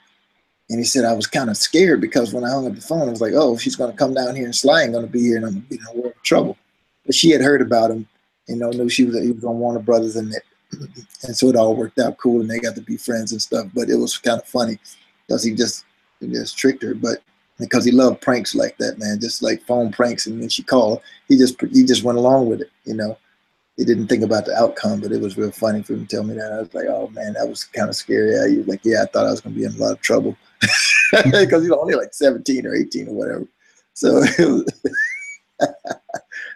And 0.70 0.78
he 0.78 0.84
said, 0.84 1.04
I 1.04 1.14
was 1.14 1.26
kind 1.26 1.48
of 1.48 1.56
scared 1.56 2.00
because 2.00 2.34
when 2.34 2.44
I 2.44 2.50
hung 2.50 2.66
up 2.66 2.74
the 2.74 2.80
phone, 2.80 3.08
I 3.08 3.10
was 3.10 3.22
like, 3.22 3.32
oh, 3.34 3.56
she's 3.56 3.76
going 3.76 3.90
to 3.90 3.96
come 3.96 4.12
down 4.12 4.36
here 4.36 4.44
and 4.44 4.54
Sly 4.54 4.82
ain't 4.82 4.92
going 4.92 5.06
to 5.06 5.10
be 5.10 5.22
here 5.22 5.36
and 5.36 5.46
I'm 5.46 5.52
going 5.52 5.62
to 5.62 5.68
be 5.68 5.76
in 5.76 5.86
a 5.88 6.00
world 6.00 6.14
of 6.16 6.22
trouble. 6.22 6.58
But 7.06 7.14
she 7.14 7.30
had 7.30 7.40
heard 7.40 7.62
about 7.62 7.90
him, 7.90 8.06
you 8.48 8.56
know, 8.56 8.70
knew 8.70 8.88
she 8.88 9.04
was, 9.04 9.18
he 9.22 9.32
was 9.32 9.44
on 9.44 9.58
Warner 9.58 9.78
Brothers 9.78 10.16
and 10.16 10.34
it, 10.34 10.42
and 11.22 11.34
so 11.34 11.48
it 11.48 11.56
all 11.56 11.74
worked 11.74 11.98
out 11.98 12.18
cool 12.18 12.42
and 12.42 12.50
they 12.50 12.58
got 12.58 12.74
to 12.74 12.82
be 12.82 12.98
friends 12.98 13.32
and 13.32 13.40
stuff. 13.40 13.66
But 13.74 13.88
it 13.88 13.96
was 13.96 14.18
kind 14.18 14.40
of 14.40 14.46
funny 14.46 14.78
because 15.26 15.42
he 15.42 15.54
just, 15.54 15.86
he 16.20 16.26
just 16.26 16.58
tricked 16.58 16.82
her. 16.82 16.94
But 16.94 17.22
because 17.58 17.86
he 17.86 17.90
loved 17.90 18.20
pranks 18.20 18.54
like 18.54 18.76
that, 18.76 18.98
man, 18.98 19.20
just 19.20 19.42
like 19.42 19.62
phone 19.62 19.90
pranks. 19.90 20.26
And 20.26 20.38
when 20.38 20.50
she 20.50 20.62
called, 20.62 21.00
he 21.28 21.38
just, 21.38 21.58
he 21.72 21.84
just 21.84 22.02
went 22.02 22.18
along 22.18 22.48
with 22.48 22.60
it, 22.60 22.70
you 22.84 22.94
know 22.94 23.16
he 23.78 23.84
didn't 23.84 24.08
think 24.08 24.24
about 24.24 24.44
the 24.44 24.52
outcome, 24.56 25.00
but 25.00 25.12
it 25.12 25.20
was 25.20 25.38
real 25.38 25.52
funny 25.52 25.84
for 25.84 25.92
him 25.92 26.04
to 26.04 26.16
tell 26.16 26.24
me 26.24 26.34
that. 26.34 26.52
I 26.52 26.58
was 26.58 26.74
like, 26.74 26.86
oh 26.88 27.06
man, 27.14 27.34
that 27.34 27.48
was 27.48 27.62
kind 27.62 27.88
of 27.88 27.94
scary. 27.94 28.50
He 28.50 28.58
was 28.58 28.66
like, 28.66 28.80
yeah, 28.82 29.04
I 29.04 29.06
thought 29.06 29.26
I 29.26 29.30
was 29.30 29.40
going 29.40 29.54
to 29.54 29.60
be 29.60 29.64
in 29.64 29.72
a 29.72 29.76
lot 29.76 29.92
of 29.92 30.00
trouble 30.00 30.36
because 31.24 31.62
he's 31.62 31.72
only 31.72 31.94
like 31.94 32.12
17 32.14 32.66
or 32.66 32.74
18 32.74 33.08
or 33.08 33.14
whatever. 33.14 33.46
So, 33.94 34.22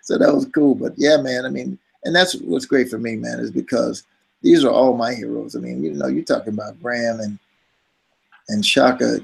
so 0.03 0.19
that 0.19 0.33
was 0.33 0.47
cool. 0.47 0.75
But 0.75 0.95
yeah, 0.97 1.17
man, 1.17 1.45
I 1.45 1.49
mean, 1.49 1.79
and 2.05 2.15
that's 2.15 2.35
what's 2.37 2.67
great 2.67 2.89
for 2.89 2.99
me, 2.99 3.17
man, 3.17 3.41
is 3.41 3.51
because 3.51 4.05
these 4.43 4.65
are 4.65 4.73
all 4.73 4.97
my 4.97 5.15
heroes. 5.15 5.55
I 5.57 5.61
mean, 5.61 5.83
you 5.83 5.93
know, 5.93 6.09
you're 6.09 6.25
talking 6.25 6.55
about 6.55 6.81
Graham 6.83 7.21
and 7.21 7.39
and 8.49 8.65
Chaka, 8.65 9.21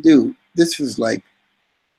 dude. 0.00 0.34
This 0.54 0.78
was 0.78 0.98
like 0.98 1.22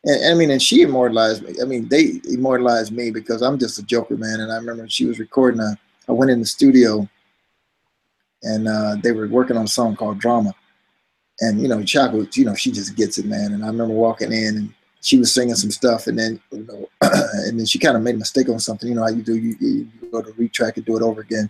and, 0.06 0.32
I 0.32 0.34
mean, 0.34 0.52
and 0.52 0.62
she 0.62 0.82
immortalized 0.82 1.44
me. 1.44 1.56
I 1.62 1.66
mean, 1.66 1.88
they 1.88 2.22
immortalized 2.30 2.92
me 2.92 3.12
because 3.12 3.42
I'm 3.42 3.60
just 3.60 3.80
a 3.80 3.84
joker, 3.84 4.16
man. 4.16 4.40
And 4.40 4.52
I 4.52 4.56
remember 4.56 4.88
she 4.88 5.06
was 5.06 5.20
recording. 5.20 5.60
A, 5.60 5.78
I 6.08 6.12
went 6.12 6.32
in 6.32 6.40
the 6.40 6.46
studio, 6.46 7.08
and 8.44 8.68
uh, 8.68 8.96
they 9.04 9.12
were 9.12 9.28
working 9.28 9.58
on 9.58 9.66
a 9.66 9.68
song 9.68 9.96
called 9.96 10.20
Drama. 10.20 10.54
And 11.42 11.62
you 11.62 11.68
know, 11.68 11.84
Chaka, 11.84 12.28
you 12.34 12.46
know, 12.46 12.56
she 12.56 12.72
just 12.72 12.96
gets 12.96 13.18
it, 13.18 13.26
man. 13.26 13.54
And 13.54 13.64
I 13.64 13.68
remember 13.68 13.94
walking 13.94 14.32
in, 14.32 14.58
and 14.58 14.74
she 15.02 15.18
was 15.18 15.34
singing 15.34 15.56
some 15.56 15.72
stuff, 15.72 16.08
and 16.08 16.20
then 16.20 16.42
you 16.52 16.66
know, 16.66 16.90
and 17.02 17.60
then 17.60 17.66
she 17.66 17.80
kind 17.80 17.96
of 17.96 18.04
made 18.04 18.16
a 18.16 18.20
mistake 18.20 18.50
on 18.50 18.60
something. 18.60 18.90
You 18.90 18.96
know 18.96 19.04
how 19.04 19.10
you 19.10 19.24
do? 19.24 19.36
You, 19.36 19.56
you 19.60 19.88
go 20.12 20.22
to 20.22 20.32
retrack 20.34 20.76
and 20.76 20.86
do 20.86 20.98
it 20.98 21.04
over 21.04 21.22
again. 21.22 21.50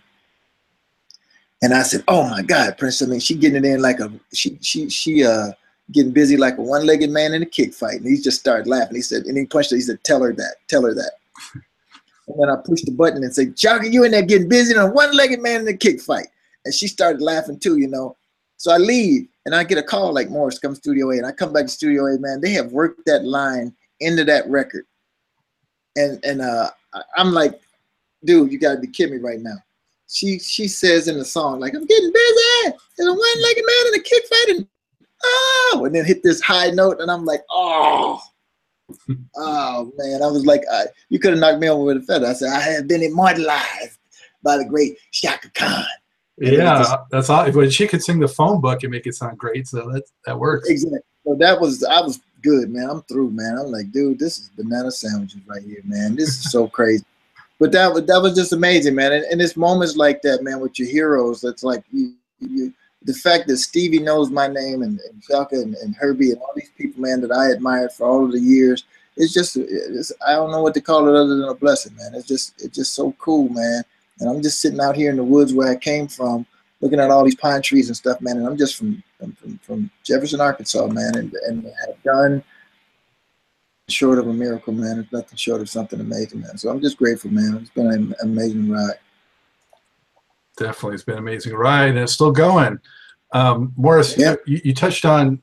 And 1.62 1.74
I 1.74 1.82
said, 1.84 2.04
"Oh 2.08 2.30
my 2.30 2.42
God, 2.42 2.78
Prince! 2.78 3.02
I 3.02 3.08
mean, 3.08 3.20
she 3.20 3.36
getting 3.36 3.66
it 3.66 3.68
in 3.68 3.82
like 3.82 4.00
a 4.00 4.12
she 4.34 4.58
she 4.62 4.90
she 4.90 5.26
uh." 5.26 5.52
getting 5.92 6.12
busy 6.12 6.38
like 6.38 6.58
a 6.58 6.62
one-legged 6.62 7.10
man 7.10 7.34
in 7.34 7.42
a 7.42 7.46
kick 7.46 7.74
fight. 7.74 8.02
And 8.02 8.08
he 8.08 8.22
just 8.22 8.40
started 8.40 8.68
laughing. 8.68 8.96
He 8.96 9.02
said, 9.02 9.24
and 9.24 9.38
he 9.38 9.46
punched 9.46 9.72
her. 9.72 9.76
He 9.76 9.82
said, 9.82 10.04
tell 10.04 10.22
her 10.22 10.34
that, 10.34 10.56
tell 10.68 10.84
her 10.84 10.94
that. 10.94 11.14
and 12.28 12.40
then 12.40 12.50
I 12.50 12.56
pushed 12.64 12.86
the 12.86 12.92
button 12.92 13.24
and 13.24 13.34
said, 13.34 13.58
Chaka, 13.58 13.90
you 13.90 14.04
in 14.04 14.12
there 14.12 14.22
getting 14.22 14.50
busy 14.50 14.74
in 14.74 14.80
a 14.80 14.90
one-legged 14.90 15.42
man 15.42 15.62
in 15.62 15.68
a 15.68 15.74
kick 15.74 16.02
fight. 16.02 16.28
And 16.66 16.74
she 16.74 16.88
started 16.88 17.22
laughing 17.22 17.60
too, 17.60 17.78
you 17.78 17.88
know. 17.88 18.16
So 18.60 18.74
I 18.74 18.78
leave 18.78 19.28
and 19.46 19.56
I 19.56 19.64
get 19.64 19.78
a 19.78 19.84
call 19.84 20.14
like 20.14 20.30
Morris 20.30 20.60
come 20.60 20.76
Studio 20.76 21.12
A. 21.12 21.18
And 21.18 21.26
I 21.26 21.32
come 21.32 21.54
back 21.54 21.64
to 21.64 21.70
Studio 21.70 22.06
A, 22.08 22.20
man. 22.20 22.42
They 22.42 22.52
have 22.52 22.74
worked 22.74 23.06
that 23.06 23.24
line 23.24 23.74
into 24.02 24.26
that 24.26 24.48
record. 24.50 24.86
And 25.96 26.24
and 26.26 26.42
uh, 26.42 26.70
I'm 27.16 27.32
like, 27.32 27.60
dude, 28.26 28.52
you 28.52 28.60
gotta 28.60 28.80
be 28.80 28.88
kidding 28.88 29.16
me 29.16 29.22
right 29.22 29.40
now. 29.40 29.56
She 30.10 30.40
she 30.40 30.68
says 30.68 31.08
in 31.08 31.18
the 31.18 31.26
song, 31.26 31.60
like, 31.60 31.74
I'm 31.74 31.86
getting 31.86 32.12
busy. 32.12 32.78
There's 32.98 33.10
a 33.10 33.14
one-legged 33.14 33.66
man 33.66 33.94
in 33.94 34.00
a 34.00 34.04
kick 34.04 34.28
fight 34.28 34.46
and 34.50 34.68
oh, 35.24 35.84
and 35.86 35.96
then 35.96 36.06
hit 36.06 36.22
this 36.22 36.42
high 36.42 36.70
note, 36.72 37.00
and 37.00 37.10
I'm 37.10 37.24
like, 37.24 37.44
oh, 37.50 38.22
oh 39.38 39.92
man, 39.98 40.22
I 40.22 40.28
was 40.28 40.46
like, 40.46 40.64
I, 40.70 40.86
you 41.08 41.20
could 41.20 41.32
have 41.32 41.40
knocked 41.40 41.60
me 41.60 41.70
over 41.70 41.84
with 41.84 41.98
a 41.98 42.02
feather. 42.02 42.28
I 42.28 42.34
said, 42.34 42.52
I 42.52 42.60
have 42.60 42.88
been 42.90 43.04
immortalized 43.04 44.00
by 44.44 44.58
the 44.58 44.66
great 44.66 44.98
Chaka 45.12 45.50
Khan. 45.52 45.86
Yeah, 46.40 46.78
just, 46.80 46.96
that's 47.12 47.30
all. 47.30 47.52
But 47.52 47.74
she 47.74 47.88
could 47.88 48.04
sing 48.04 48.20
the 48.20 48.28
phone 48.28 48.62
book 48.62 48.84
and 48.84 48.92
make 48.92 49.08
it 49.08 49.16
sound 49.16 49.38
great, 49.38 49.68
so 49.68 49.90
that 49.92 50.04
that 50.26 50.40
works. 50.40 50.70
Exactly. 50.70 51.00
So 51.26 51.36
that 51.36 51.60
was 51.60 51.84
I 51.84 52.02
was 52.02 52.22
good, 52.42 52.70
man. 52.70 52.90
I'm 52.90 53.02
through, 53.04 53.32
man. 53.32 53.58
I'm 53.60 53.72
like, 53.72 53.92
dude, 53.92 54.20
this 54.20 54.40
is 54.40 54.50
banana 54.50 54.92
sandwiches 54.92 55.42
right 55.48 55.64
here, 55.64 55.82
man. 55.84 56.16
This 56.16 56.30
is 56.30 56.52
so 56.52 56.68
crazy. 56.78 57.06
But 57.60 57.72
that 57.74 57.94
was 57.94 58.06
that 58.06 58.22
was 58.22 58.36
just 58.36 58.54
amazing, 58.54 58.96
man. 58.96 59.12
And, 59.12 59.26
and 59.26 59.42
it's 59.42 59.58
moments 59.58 59.98
like 59.98 60.22
that, 60.22 60.44
man, 60.44 60.60
with 60.60 60.80
your 60.80 60.88
heroes. 60.88 61.42
That's 61.42 61.64
like 61.64 61.84
you, 61.92 62.14
you 62.40 62.74
the 63.04 63.14
fact 63.14 63.48
that 63.48 63.58
Stevie 63.58 64.00
knows 64.00 64.30
my 64.30 64.48
name 64.48 64.82
and, 64.84 65.00
and 65.00 65.24
Chaka 65.24 65.56
and, 65.56 65.76
and, 65.76 65.96
Herbie 65.96 66.32
and 66.32 66.40
all 66.42 66.52
these 66.56 66.72
people, 66.78 67.02
man, 67.02 67.22
that 67.22 67.32
I 67.32 67.52
admired 67.52 67.94
for 67.94 68.06
all 68.06 68.26
of 68.26 68.34
the 68.34 68.40
years, 68.40 68.84
it's 69.16 69.34
just, 69.34 69.56
it's, 69.58 70.12
I 70.26 70.34
don't 70.34 70.52
know 70.52 70.62
what 70.62 70.74
to 70.74 70.82
call 70.82 71.08
it 71.08 71.18
other 71.18 71.36
than 71.38 71.48
a 71.48 71.54
blessing, 71.54 71.96
man. 71.96 72.14
It's 72.14 72.28
just, 72.28 72.62
it's 72.62 72.76
just 72.76 72.94
so 72.94 73.14
cool, 73.18 73.50
man. 73.50 73.84
And 74.20 74.30
I'm 74.30 74.42
just 74.42 74.62
sitting 74.62 74.80
out 74.80 74.96
here 74.96 75.10
in 75.10 75.18
the 75.18 75.24
woods 75.24 75.54
where 75.54 75.72
I 75.72 75.76
came 75.76 76.08
from, 76.08 76.46
looking 76.82 77.00
at 77.00 77.12
all 77.12 77.24
these 77.24 77.36
pine 77.36 77.62
trees 77.62 77.88
and 77.88 77.98
stuff, 77.98 78.22
man. 78.22 78.38
And 78.38 78.48
I'm 78.48 78.58
just 78.58 78.76
from, 78.76 79.04
from, 79.18 79.60
from 79.64 79.92
Jefferson, 80.04 80.42
Arkansas, 80.42 80.88
man, 80.88 81.16
and, 81.16 81.34
and 81.48 81.64
have 81.86 82.04
done 82.04 82.44
short 83.88 84.20
of 84.20 84.28
a 84.28 84.34
miracle, 84.34 84.74
man. 84.74 85.00
It's 85.00 85.12
nothing 85.12 85.38
short 85.38 85.62
of 85.62 85.70
something 85.70 86.00
amazing, 86.00 86.42
man. 86.42 86.58
So 86.58 86.70
I'm 86.70 86.82
just 86.82 86.98
grateful, 86.98 87.32
man. 87.32 87.58
It's 87.62 87.72
been 87.72 87.92
an 87.92 88.14
amazing 88.22 88.70
ride 88.70 89.00
definitely 90.60 90.96
it's 90.96 91.04
been 91.04 91.16
an 91.16 91.24
amazing 91.24 91.56
ride 91.56 91.90
and 91.90 91.98
it's 91.98 92.14
still 92.14 92.32
going. 92.32 92.80
Um, 93.32 93.74
Morris, 93.76 94.18
yeah. 94.18 94.36
you, 94.46 94.60
you, 94.64 94.74
touched 94.74 95.06
on 95.06 95.42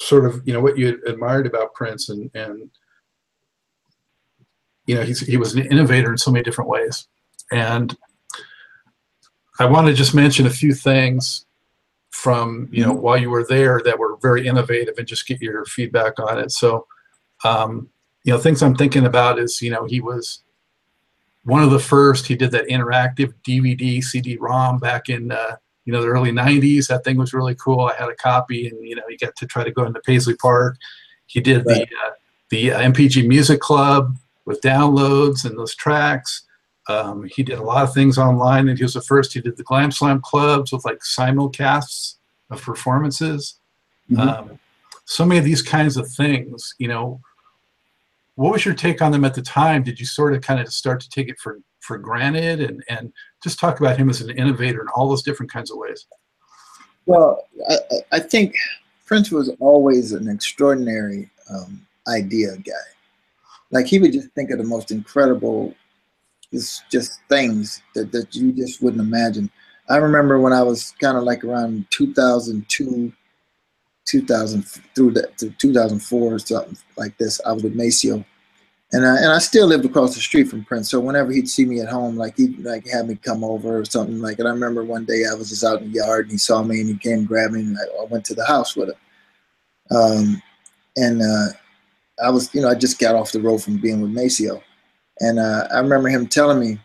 sort 0.00 0.24
of 0.24 0.42
you 0.46 0.52
know 0.52 0.60
what 0.60 0.78
you 0.78 1.00
admired 1.06 1.46
about 1.46 1.74
Prince 1.74 2.08
and 2.08 2.30
and 2.34 2.70
you 4.86 4.94
know 4.94 5.02
he's, 5.02 5.20
he 5.20 5.36
was 5.36 5.54
an 5.54 5.66
innovator 5.66 6.10
in 6.10 6.18
so 6.18 6.30
many 6.30 6.42
different 6.42 6.70
ways 6.70 7.08
and 7.52 7.96
I 9.58 9.66
want 9.66 9.88
to 9.88 9.94
just 9.94 10.14
mention 10.14 10.46
a 10.46 10.50
few 10.50 10.72
things 10.72 11.46
from 12.10 12.68
you 12.72 12.84
know 12.84 12.92
while 12.92 13.16
you 13.16 13.30
were 13.30 13.44
there 13.44 13.80
that 13.84 13.98
were 13.98 14.16
very 14.20 14.46
innovative 14.46 14.94
and 14.98 15.06
just 15.06 15.26
get 15.26 15.40
your 15.40 15.64
feedback 15.66 16.18
on 16.18 16.38
it. 16.38 16.50
So 16.50 16.86
um, 17.44 17.88
you 18.24 18.32
know 18.32 18.38
things 18.38 18.62
I'm 18.62 18.74
thinking 18.74 19.06
about 19.06 19.38
is 19.38 19.62
you 19.62 19.70
know 19.70 19.84
he 19.84 20.00
was 20.00 20.42
one 21.44 21.62
of 21.62 21.70
the 21.70 21.78
first. 21.78 22.26
He 22.26 22.36
did 22.36 22.50
that 22.52 22.68
interactive 22.68 23.32
DVD 23.46 24.02
CD-ROM 24.02 24.78
back 24.78 25.08
in 25.08 25.32
uh, 25.32 25.56
you 25.84 25.92
know 25.92 26.02
the 26.02 26.08
early 26.08 26.30
'90s. 26.30 26.88
That 26.88 27.04
thing 27.04 27.16
was 27.16 27.32
really 27.32 27.54
cool. 27.54 27.80
I 27.80 27.94
had 27.94 28.08
a 28.08 28.16
copy, 28.16 28.68
and 28.68 28.78
you 28.86 28.94
know 28.94 29.02
you 29.08 29.18
got 29.18 29.36
to 29.36 29.46
try 29.46 29.64
to 29.64 29.70
go 29.70 29.84
into 29.84 30.00
Paisley 30.00 30.36
Park. 30.36 30.76
He 31.26 31.40
did 31.40 31.64
right. 31.66 31.88
the 31.88 31.96
uh, 32.06 32.10
the 32.50 32.72
uh, 32.72 32.80
NPG 32.80 33.26
Music 33.26 33.60
Club 33.60 34.16
with 34.44 34.60
downloads 34.60 35.44
and 35.44 35.58
those 35.58 35.74
tracks. 35.74 36.44
Um, 36.88 37.28
he 37.30 37.42
did 37.42 37.58
a 37.58 37.62
lot 37.62 37.84
of 37.84 37.92
things 37.92 38.18
online, 38.18 38.68
and 38.68 38.78
he 38.78 38.84
was 38.84 38.94
the 38.94 39.02
first. 39.02 39.34
He 39.34 39.40
did 39.40 39.56
the 39.56 39.62
Glam 39.62 39.90
Slam 39.90 40.20
clubs 40.22 40.72
with 40.72 40.84
like 40.84 41.00
simulcasts 41.00 42.16
of 42.50 42.62
performances. 42.62 43.58
Mm-hmm. 44.10 44.20
Um, 44.20 44.58
so 45.04 45.24
many 45.24 45.38
of 45.38 45.44
these 45.44 45.62
kinds 45.62 45.96
of 45.96 46.10
things, 46.10 46.74
you 46.78 46.88
know, 46.88 47.20
what 48.34 48.52
was 48.52 48.64
your 48.64 48.74
take 48.74 49.02
on 49.02 49.10
them 49.10 49.24
at 49.24 49.34
the 49.34 49.42
time? 49.42 49.82
Did 49.82 49.98
you 49.98 50.06
sort 50.06 50.32
of 50.32 50.42
kind 50.42 50.60
of 50.60 50.72
start 50.72 51.00
to 51.00 51.10
take 51.10 51.28
it 51.28 51.38
for, 51.38 51.60
for 51.80 51.98
granted 51.98 52.60
and, 52.60 52.84
and 52.88 53.12
just 53.42 53.58
talk 53.58 53.80
about 53.80 53.96
him 53.96 54.08
as 54.08 54.20
an 54.20 54.30
innovator 54.30 54.80
in 54.80 54.88
all 54.94 55.08
those 55.08 55.22
different 55.22 55.50
kinds 55.50 55.70
of 55.70 55.78
ways? 55.78 56.06
Well, 57.06 57.42
I, 57.68 57.76
I 58.12 58.20
think 58.20 58.54
Prince 59.06 59.30
was 59.30 59.50
always 59.60 60.12
an 60.12 60.28
extraordinary 60.28 61.30
um, 61.50 61.86
idea 62.06 62.56
guy. 62.58 62.72
Like 63.70 63.86
he 63.86 63.98
would 63.98 64.12
just 64.12 64.30
think 64.32 64.50
of 64.50 64.58
the 64.58 64.64
most 64.64 64.90
incredible, 64.90 65.74
just 66.52 66.88
just 66.90 67.20
things 67.28 67.82
that, 67.94 68.12
that 68.12 68.34
you 68.34 68.52
just 68.52 68.82
wouldn't 68.82 69.02
imagine. 69.02 69.50
I 69.88 69.96
remember 69.96 70.38
when 70.40 70.52
I 70.52 70.62
was 70.62 70.92
kind 71.00 71.16
of 71.16 71.24
like 71.24 71.44
around 71.44 71.86
2002, 71.90 73.12
2000 74.04 74.62
through 74.94 75.12
that 75.12 75.38
to 75.38 75.50
2004 75.50 76.34
or 76.34 76.38
something 76.38 76.76
like 76.96 77.16
this. 77.18 77.40
I 77.46 77.52
was 77.52 77.62
with 77.62 77.74
Maceo, 77.74 78.24
and 78.92 79.06
I, 79.06 79.16
and 79.16 79.32
I 79.32 79.38
still 79.38 79.66
lived 79.66 79.84
across 79.84 80.14
the 80.14 80.20
street 80.20 80.48
from 80.48 80.64
Prince. 80.64 80.90
So 80.90 81.00
whenever 81.00 81.30
he'd 81.32 81.48
see 81.48 81.66
me 81.66 81.80
at 81.80 81.88
home, 81.88 82.16
like 82.16 82.36
he'd 82.36 82.58
like 82.60 82.86
have 82.88 83.06
me 83.06 83.16
come 83.16 83.44
over 83.44 83.78
or 83.78 83.84
something 83.84 84.20
like. 84.20 84.38
And 84.38 84.48
I 84.48 84.50
remember 84.50 84.84
one 84.84 85.04
day 85.04 85.24
I 85.30 85.34
was 85.34 85.50
just 85.50 85.64
out 85.64 85.82
in 85.82 85.92
the 85.92 85.98
yard 85.98 86.26
and 86.26 86.32
he 86.32 86.38
saw 86.38 86.62
me 86.62 86.80
and 86.80 86.88
he 86.88 86.96
came 86.96 87.24
grab 87.24 87.50
me 87.50 87.60
and 87.60 87.76
I, 87.78 88.02
I 88.02 88.04
went 88.06 88.24
to 88.26 88.34
the 88.34 88.46
house 88.46 88.76
with 88.76 88.90
him. 88.90 88.94
Um, 89.90 90.42
and 90.96 91.22
uh, 91.22 91.48
I 92.24 92.30
was, 92.30 92.54
you 92.54 92.60
know, 92.60 92.68
I 92.68 92.74
just 92.74 92.98
got 92.98 93.14
off 93.14 93.32
the 93.32 93.40
road 93.40 93.62
from 93.62 93.78
being 93.78 94.00
with 94.00 94.10
Maceo, 94.10 94.62
and 95.20 95.38
uh, 95.38 95.68
I 95.72 95.78
remember 95.78 96.08
him 96.08 96.26
telling 96.26 96.60
me, 96.60 96.78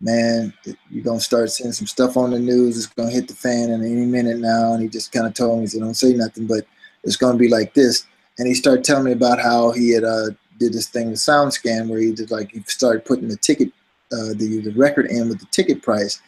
"Man, 0.00 0.52
you're 0.90 1.04
gonna 1.04 1.20
start 1.20 1.50
seeing 1.50 1.72
some 1.72 1.86
stuff 1.86 2.16
on 2.16 2.30
the 2.30 2.38
news. 2.38 2.76
It's 2.76 2.86
gonna 2.86 3.10
hit 3.10 3.28
the 3.28 3.34
fan 3.34 3.70
in 3.70 3.82
any 3.82 4.06
minute 4.06 4.38
now." 4.38 4.72
And 4.72 4.82
he 4.82 4.88
just 4.88 5.12
kind 5.12 5.26
of 5.26 5.34
told 5.34 5.58
me, 5.58 5.62
"He 5.62 5.68
said, 5.68 5.80
don't 5.80 5.94
say 5.94 6.12
nothing, 6.12 6.46
but 6.46 6.66
it's 7.04 7.16
gonna 7.16 7.38
be 7.38 7.48
like 7.48 7.74
this." 7.74 8.06
And 8.38 8.46
he 8.46 8.54
started 8.54 8.84
telling 8.84 9.04
me 9.04 9.12
about 9.12 9.40
how 9.40 9.70
he 9.72 9.90
had 9.90 10.04
uh, 10.04 10.30
did 10.58 10.72
this 10.72 10.88
thing 10.88 11.10
with 11.10 11.18
SoundScan, 11.18 11.88
where 11.88 12.00
he 12.00 12.12
did 12.12 12.30
like 12.30 12.52
he 12.52 12.62
started 12.66 13.04
putting 13.04 13.28
the 13.28 13.36
ticket, 13.36 13.68
uh, 14.12 14.34
the 14.36 14.60
the 14.64 14.72
record 14.76 15.06
in 15.06 15.28
with 15.28 15.40
the 15.40 15.46
ticket 15.46 15.82
price, 15.82 16.20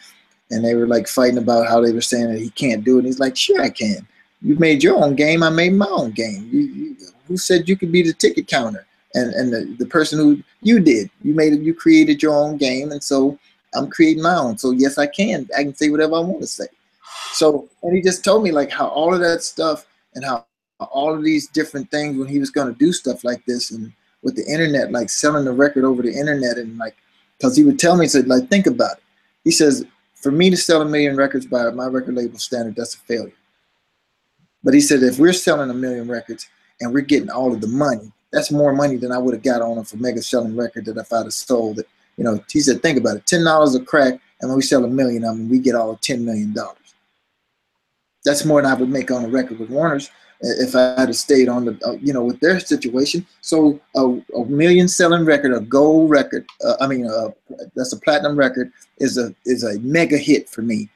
and 0.50 0.64
they 0.64 0.74
were 0.74 0.86
like 0.86 1.08
fighting 1.08 1.38
about 1.38 1.68
how 1.68 1.80
they 1.80 1.92
were 1.92 2.00
saying 2.00 2.32
that 2.32 2.40
he 2.40 2.50
can't 2.50 2.84
do 2.84 2.96
it. 2.96 2.98
And 3.00 3.06
he's 3.06 3.20
like, 3.20 3.36
"Sure, 3.36 3.62
I 3.62 3.70
can." 3.70 4.06
You 4.40 4.54
made 4.56 4.82
your 4.82 5.02
own 5.02 5.16
game. 5.16 5.42
I 5.42 5.50
made 5.50 5.72
my 5.72 5.88
own 5.88 6.12
game. 6.12 6.48
You, 6.52 6.60
you, 6.60 6.96
who 7.26 7.36
said 7.36 7.68
you 7.68 7.76
could 7.76 7.90
be 7.90 8.02
the 8.02 8.12
ticket 8.12 8.46
counter? 8.46 8.86
And 9.14 9.32
and 9.32 9.52
the, 9.52 9.76
the 9.78 9.86
person 9.86 10.18
who 10.18 10.42
you 10.62 10.80
did, 10.80 11.10
you 11.22 11.34
made. 11.34 11.54
You 11.54 11.74
created 11.74 12.22
your 12.22 12.34
own 12.34 12.58
game, 12.58 12.92
and 12.92 13.02
so 13.02 13.38
I'm 13.74 13.90
creating 13.90 14.22
my 14.22 14.34
own. 14.34 14.58
So 14.58 14.72
yes, 14.72 14.98
I 14.98 15.06
can. 15.06 15.48
I 15.56 15.62
can 15.62 15.74
say 15.74 15.88
whatever 15.88 16.16
I 16.16 16.20
want 16.20 16.40
to 16.40 16.46
say. 16.46 16.66
So 17.32 17.68
and 17.82 17.94
he 17.94 18.02
just 18.02 18.24
told 18.24 18.42
me 18.42 18.52
like 18.52 18.70
how 18.70 18.88
all 18.88 19.14
of 19.14 19.20
that 19.20 19.42
stuff 19.42 19.86
and 20.14 20.24
how 20.24 20.44
all 20.80 21.14
of 21.14 21.24
these 21.24 21.48
different 21.48 21.90
things 21.90 22.16
when 22.16 22.28
he 22.28 22.38
was 22.38 22.50
going 22.50 22.72
to 22.72 22.78
do 22.78 22.92
stuff 22.92 23.24
like 23.24 23.44
this 23.46 23.70
and 23.70 23.92
with 24.22 24.36
the 24.36 24.46
internet, 24.52 24.92
like 24.92 25.10
selling 25.10 25.44
the 25.44 25.52
record 25.52 25.84
over 25.84 26.02
the 26.02 26.12
internet 26.12 26.56
and 26.58 26.76
like, 26.78 26.96
because 27.36 27.56
he 27.56 27.64
would 27.64 27.78
tell 27.78 27.96
me, 27.96 28.04
he 28.04 28.08
said 28.08 28.28
like 28.28 28.48
think 28.48 28.66
about 28.66 28.98
it. 28.98 29.02
He 29.44 29.50
says 29.50 29.84
for 30.14 30.32
me 30.32 30.50
to 30.50 30.56
sell 30.56 30.82
a 30.82 30.84
million 30.84 31.16
records 31.16 31.46
by 31.46 31.70
my 31.70 31.86
record 31.86 32.14
label 32.14 32.38
standard, 32.38 32.76
that's 32.76 32.94
a 32.94 32.98
failure. 32.98 33.32
But 34.64 34.74
he 34.74 34.80
said 34.80 35.02
if 35.02 35.18
we're 35.18 35.32
selling 35.32 35.70
a 35.70 35.74
million 35.74 36.08
records 36.08 36.48
and 36.80 36.92
we're 36.92 37.00
getting 37.00 37.30
all 37.30 37.52
of 37.52 37.60
the 37.60 37.68
money, 37.68 38.12
that's 38.32 38.50
more 38.50 38.72
money 38.72 38.96
than 38.96 39.12
I 39.12 39.18
would 39.18 39.34
have 39.34 39.42
got 39.42 39.62
on 39.62 39.78
a 39.78 39.84
for 39.84 39.96
mega 39.96 40.22
selling 40.22 40.56
record 40.56 40.84
that 40.86 40.96
if 40.96 41.12
I'd 41.12 41.24
have 41.24 41.32
sold 41.32 41.78
it. 41.78 41.88
You 42.16 42.24
know, 42.24 42.42
he 42.50 42.60
said, 42.60 42.82
think 42.82 42.98
about 42.98 43.16
it, 43.16 43.26
ten 43.26 43.44
dollars 43.44 43.74
a 43.74 43.80
crack, 43.80 44.20
and 44.40 44.50
when 44.50 44.56
we 44.56 44.62
sell 44.62 44.84
a 44.84 44.88
million 44.88 45.24
of 45.24 45.36
them, 45.36 45.48
we 45.48 45.58
get 45.60 45.74
all 45.74 45.96
ten 45.96 46.24
million 46.24 46.52
dollars. 46.52 46.94
That's 48.24 48.44
more 48.44 48.60
than 48.60 48.70
I 48.70 48.74
would 48.74 48.90
make 48.90 49.10
on 49.10 49.24
a 49.24 49.28
record 49.28 49.58
with 49.60 49.70
Warner's 49.70 50.10
if 50.40 50.76
I 50.76 51.00
had 51.00 51.14
stayed 51.16 51.48
on 51.48 51.64
the, 51.64 51.78
uh, 51.84 51.92
you 51.92 52.12
know, 52.12 52.24
with 52.24 52.38
their 52.40 52.60
situation. 52.60 53.26
So 53.40 53.80
a, 53.96 54.20
a 54.36 54.44
million 54.46 54.86
selling 54.86 55.24
record, 55.24 55.52
a 55.52 55.60
gold 55.60 56.10
record, 56.10 56.46
uh, 56.64 56.76
I 56.80 56.86
mean, 56.86 57.06
uh, 57.06 57.30
that's 57.74 57.92
a 57.92 58.00
platinum 58.00 58.36
record, 58.36 58.72
is 58.98 59.18
a 59.18 59.34
is 59.44 59.64
a 59.64 59.78
mega 59.80 60.18
hit 60.18 60.48
for 60.48 60.62
me. 60.62 60.88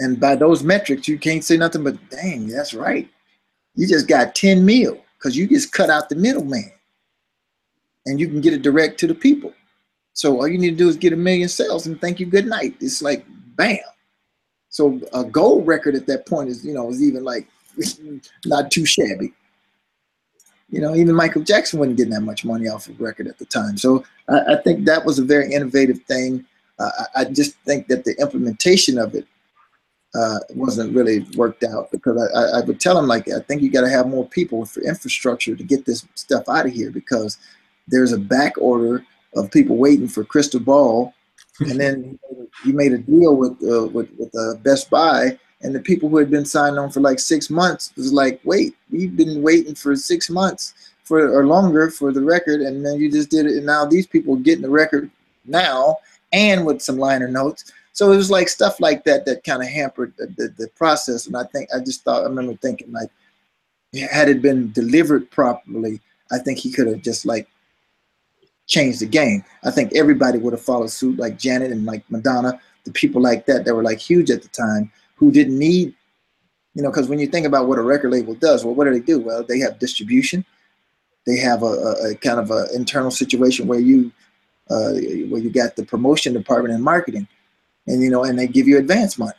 And 0.00 0.18
by 0.18 0.34
those 0.34 0.62
metrics, 0.62 1.06
you 1.06 1.18
can't 1.18 1.44
say 1.44 1.56
nothing 1.56 1.84
but, 1.84 1.96
dang, 2.10 2.48
that's 2.48 2.74
right. 2.74 3.08
You 3.74 3.86
just 3.86 4.08
got 4.08 4.34
10 4.34 4.64
mil 4.64 4.98
because 5.18 5.36
you 5.36 5.46
just 5.48 5.72
cut 5.72 5.90
out 5.90 6.08
the 6.08 6.16
middleman 6.16 6.70
and 8.06 8.20
you 8.20 8.28
can 8.28 8.40
get 8.40 8.52
it 8.52 8.62
direct 8.62 8.98
to 9.00 9.06
the 9.06 9.14
people. 9.14 9.52
So 10.12 10.36
all 10.40 10.48
you 10.48 10.58
need 10.58 10.70
to 10.70 10.76
do 10.76 10.88
is 10.88 10.96
get 10.96 11.12
a 11.12 11.16
million 11.16 11.48
sales 11.48 11.86
and 11.86 12.00
thank 12.00 12.20
you, 12.20 12.26
good 12.26 12.46
night. 12.46 12.76
It's 12.80 13.02
like, 13.02 13.24
bam. 13.56 13.78
So 14.68 15.00
a 15.12 15.24
gold 15.24 15.66
record 15.66 15.94
at 15.94 16.06
that 16.06 16.26
point 16.26 16.48
is, 16.48 16.64
you 16.64 16.74
know, 16.74 16.88
is 16.88 17.02
even 17.02 17.24
like 17.24 17.48
not 18.44 18.70
too 18.70 18.86
shabby. 18.86 19.32
You 20.70 20.80
know, 20.80 20.94
even 20.94 21.14
Michael 21.14 21.42
Jackson 21.42 21.78
wasn't 21.78 21.96
getting 21.96 22.12
that 22.12 22.22
much 22.22 22.44
money 22.44 22.68
off 22.68 22.88
of 22.88 23.00
record 23.00 23.28
at 23.28 23.38
the 23.38 23.44
time. 23.44 23.76
So 23.76 24.04
I, 24.28 24.54
I 24.54 24.56
think 24.56 24.84
that 24.86 25.04
was 25.04 25.18
a 25.18 25.24
very 25.24 25.52
innovative 25.52 26.00
thing. 26.02 26.44
Uh, 26.78 26.90
I, 27.14 27.20
I 27.20 27.24
just 27.24 27.56
think 27.58 27.86
that 27.88 28.04
the 28.04 28.20
implementation 28.20 28.98
of 28.98 29.14
it 29.14 29.26
uh, 30.14 30.38
wasn't 30.50 30.94
really 30.94 31.26
worked 31.36 31.64
out 31.64 31.90
because 31.90 32.30
I, 32.34 32.58
I, 32.58 32.64
would 32.64 32.80
tell 32.80 32.96
him 32.96 33.06
like 33.06 33.28
I 33.28 33.40
think 33.40 33.62
you 33.62 33.70
got 33.70 33.80
to 33.80 33.90
have 33.90 34.06
more 34.06 34.28
people 34.28 34.64
for 34.64 34.80
infrastructure 34.82 35.56
to 35.56 35.64
get 35.64 35.84
this 35.84 36.06
stuff 36.14 36.48
out 36.48 36.66
of 36.66 36.72
here 36.72 36.90
because 36.90 37.38
there's 37.88 38.12
a 38.12 38.18
back 38.18 38.54
order 38.58 39.04
of 39.34 39.50
people 39.50 39.76
waiting 39.76 40.06
for 40.06 40.24
Crystal 40.24 40.60
Ball, 40.60 41.12
and 41.60 41.80
then 41.80 42.18
you 42.64 42.72
made 42.72 42.92
a 42.92 42.98
deal 42.98 43.36
with 43.36 43.52
uh, 43.62 43.86
with 43.88 44.08
with 44.16 44.32
uh, 44.36 44.54
Best 44.62 44.88
Buy, 44.88 45.36
and 45.62 45.74
the 45.74 45.80
people 45.80 46.08
who 46.08 46.18
had 46.18 46.30
been 46.30 46.44
signed 46.44 46.78
on 46.78 46.90
for 46.90 47.00
like 47.00 47.18
six 47.18 47.50
months 47.50 47.92
was 47.96 48.12
like, 48.12 48.40
wait, 48.44 48.76
we've 48.90 49.16
been 49.16 49.42
waiting 49.42 49.74
for 49.74 49.96
six 49.96 50.30
months 50.30 50.74
for 51.02 51.36
or 51.36 51.46
longer 51.46 51.90
for 51.90 52.12
the 52.12 52.22
record, 52.22 52.60
and 52.60 52.86
then 52.86 53.00
you 53.00 53.10
just 53.10 53.30
did 53.30 53.46
it, 53.46 53.56
and 53.56 53.66
now 53.66 53.84
these 53.84 54.06
people 54.06 54.34
are 54.34 54.40
getting 54.40 54.62
the 54.62 54.70
record 54.70 55.10
now 55.44 55.96
and 56.32 56.64
with 56.64 56.80
some 56.80 56.98
liner 56.98 57.28
notes. 57.28 57.72
So 57.94 58.10
it 58.10 58.16
was 58.16 58.30
like 58.30 58.48
stuff 58.48 58.80
like 58.80 59.04
that 59.04 59.24
that 59.24 59.44
kind 59.44 59.62
of 59.62 59.68
hampered 59.68 60.14
the, 60.18 60.26
the, 60.26 60.54
the, 60.58 60.68
process. 60.70 61.28
And 61.28 61.36
I 61.36 61.44
think 61.44 61.68
I 61.72 61.78
just 61.78 62.02
thought 62.02 62.22
I 62.22 62.26
remember 62.26 62.54
thinking 62.54 62.90
like, 62.90 63.08
had 64.10 64.28
it 64.28 64.42
been 64.42 64.72
delivered 64.72 65.30
properly, 65.30 66.00
I 66.32 66.38
think 66.38 66.58
he 66.58 66.72
could 66.72 66.88
have 66.88 67.02
just 67.02 67.24
like 67.24 67.48
changed 68.66 69.00
the 69.00 69.06
game. 69.06 69.44
I 69.62 69.70
think 69.70 69.94
everybody 69.94 70.38
would 70.38 70.52
have 70.52 70.60
followed 70.60 70.90
suit, 70.90 71.20
like 71.20 71.38
Janet 71.38 71.70
and 71.70 71.86
like 71.86 72.02
Madonna, 72.10 72.60
the 72.82 72.90
people 72.90 73.22
like 73.22 73.46
that 73.46 73.64
that 73.64 73.74
were 73.74 73.84
like 73.84 73.98
huge 73.98 74.28
at 74.28 74.42
the 74.42 74.48
time, 74.48 74.90
who 75.14 75.30
didn't 75.30 75.56
need, 75.56 75.94
you 76.74 76.82
know, 76.82 76.90
because 76.90 77.08
when 77.08 77.20
you 77.20 77.28
think 77.28 77.46
about 77.46 77.68
what 77.68 77.78
a 77.78 77.82
record 77.82 78.10
label 78.10 78.34
does, 78.34 78.64
well, 78.64 78.74
what 78.74 78.86
do 78.86 78.92
they 78.92 78.98
do? 78.98 79.20
Well, 79.20 79.44
they 79.44 79.60
have 79.60 79.78
distribution. 79.78 80.44
They 81.28 81.36
have 81.36 81.62
a, 81.62 81.66
a, 81.66 82.10
a 82.10 82.14
kind 82.16 82.40
of 82.40 82.50
an 82.50 82.66
internal 82.74 83.12
situation 83.12 83.68
where 83.68 83.78
you, 83.78 84.10
uh, 84.68 84.94
where 85.28 85.40
you 85.40 85.50
got 85.50 85.76
the 85.76 85.84
promotion 85.84 86.32
department 86.32 86.74
and 86.74 86.82
marketing 86.82 87.28
and 87.86 88.02
you 88.02 88.10
know, 88.10 88.24
and 88.24 88.38
they 88.38 88.46
give 88.46 88.66
you 88.66 88.78
advance 88.78 89.18
money. 89.18 89.32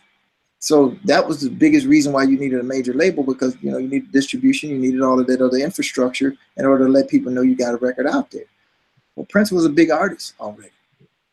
So 0.60 0.98
that 1.06 1.28
was 1.28 1.42
the 1.42 1.50
biggest 1.50 1.86
reason 1.86 2.12
why 2.12 2.24
you 2.24 2.40
needed 2.40 2.60
a 2.60 2.64
major 2.64 2.94
label 2.94 3.24
because 3.24 3.56
you 3.62 3.72
know 3.72 3.78
you 3.78 3.88
needed 3.88 4.12
distribution, 4.12 4.70
you 4.70 4.80
needed 4.80 5.02
all 5.02 5.20
of 5.20 5.28
that 5.28 5.42
other 5.42 5.58
infrastructure 5.58 6.36
in 6.58 6.66
order 6.66 6.86
to 6.86 6.92
let 6.92 7.10
people 7.10 7.32
know 7.32 7.42
you 7.42 7.56
got 7.56 7.74
a 7.74 7.78
record 7.78 8.08
out 8.08 8.32
there. 8.32 8.46
Well, 9.16 9.28
Prince 9.30 9.52
was 9.52 9.66
a 9.66 9.70
big 9.70 9.92
artist 9.92 10.34
already. 10.40 10.72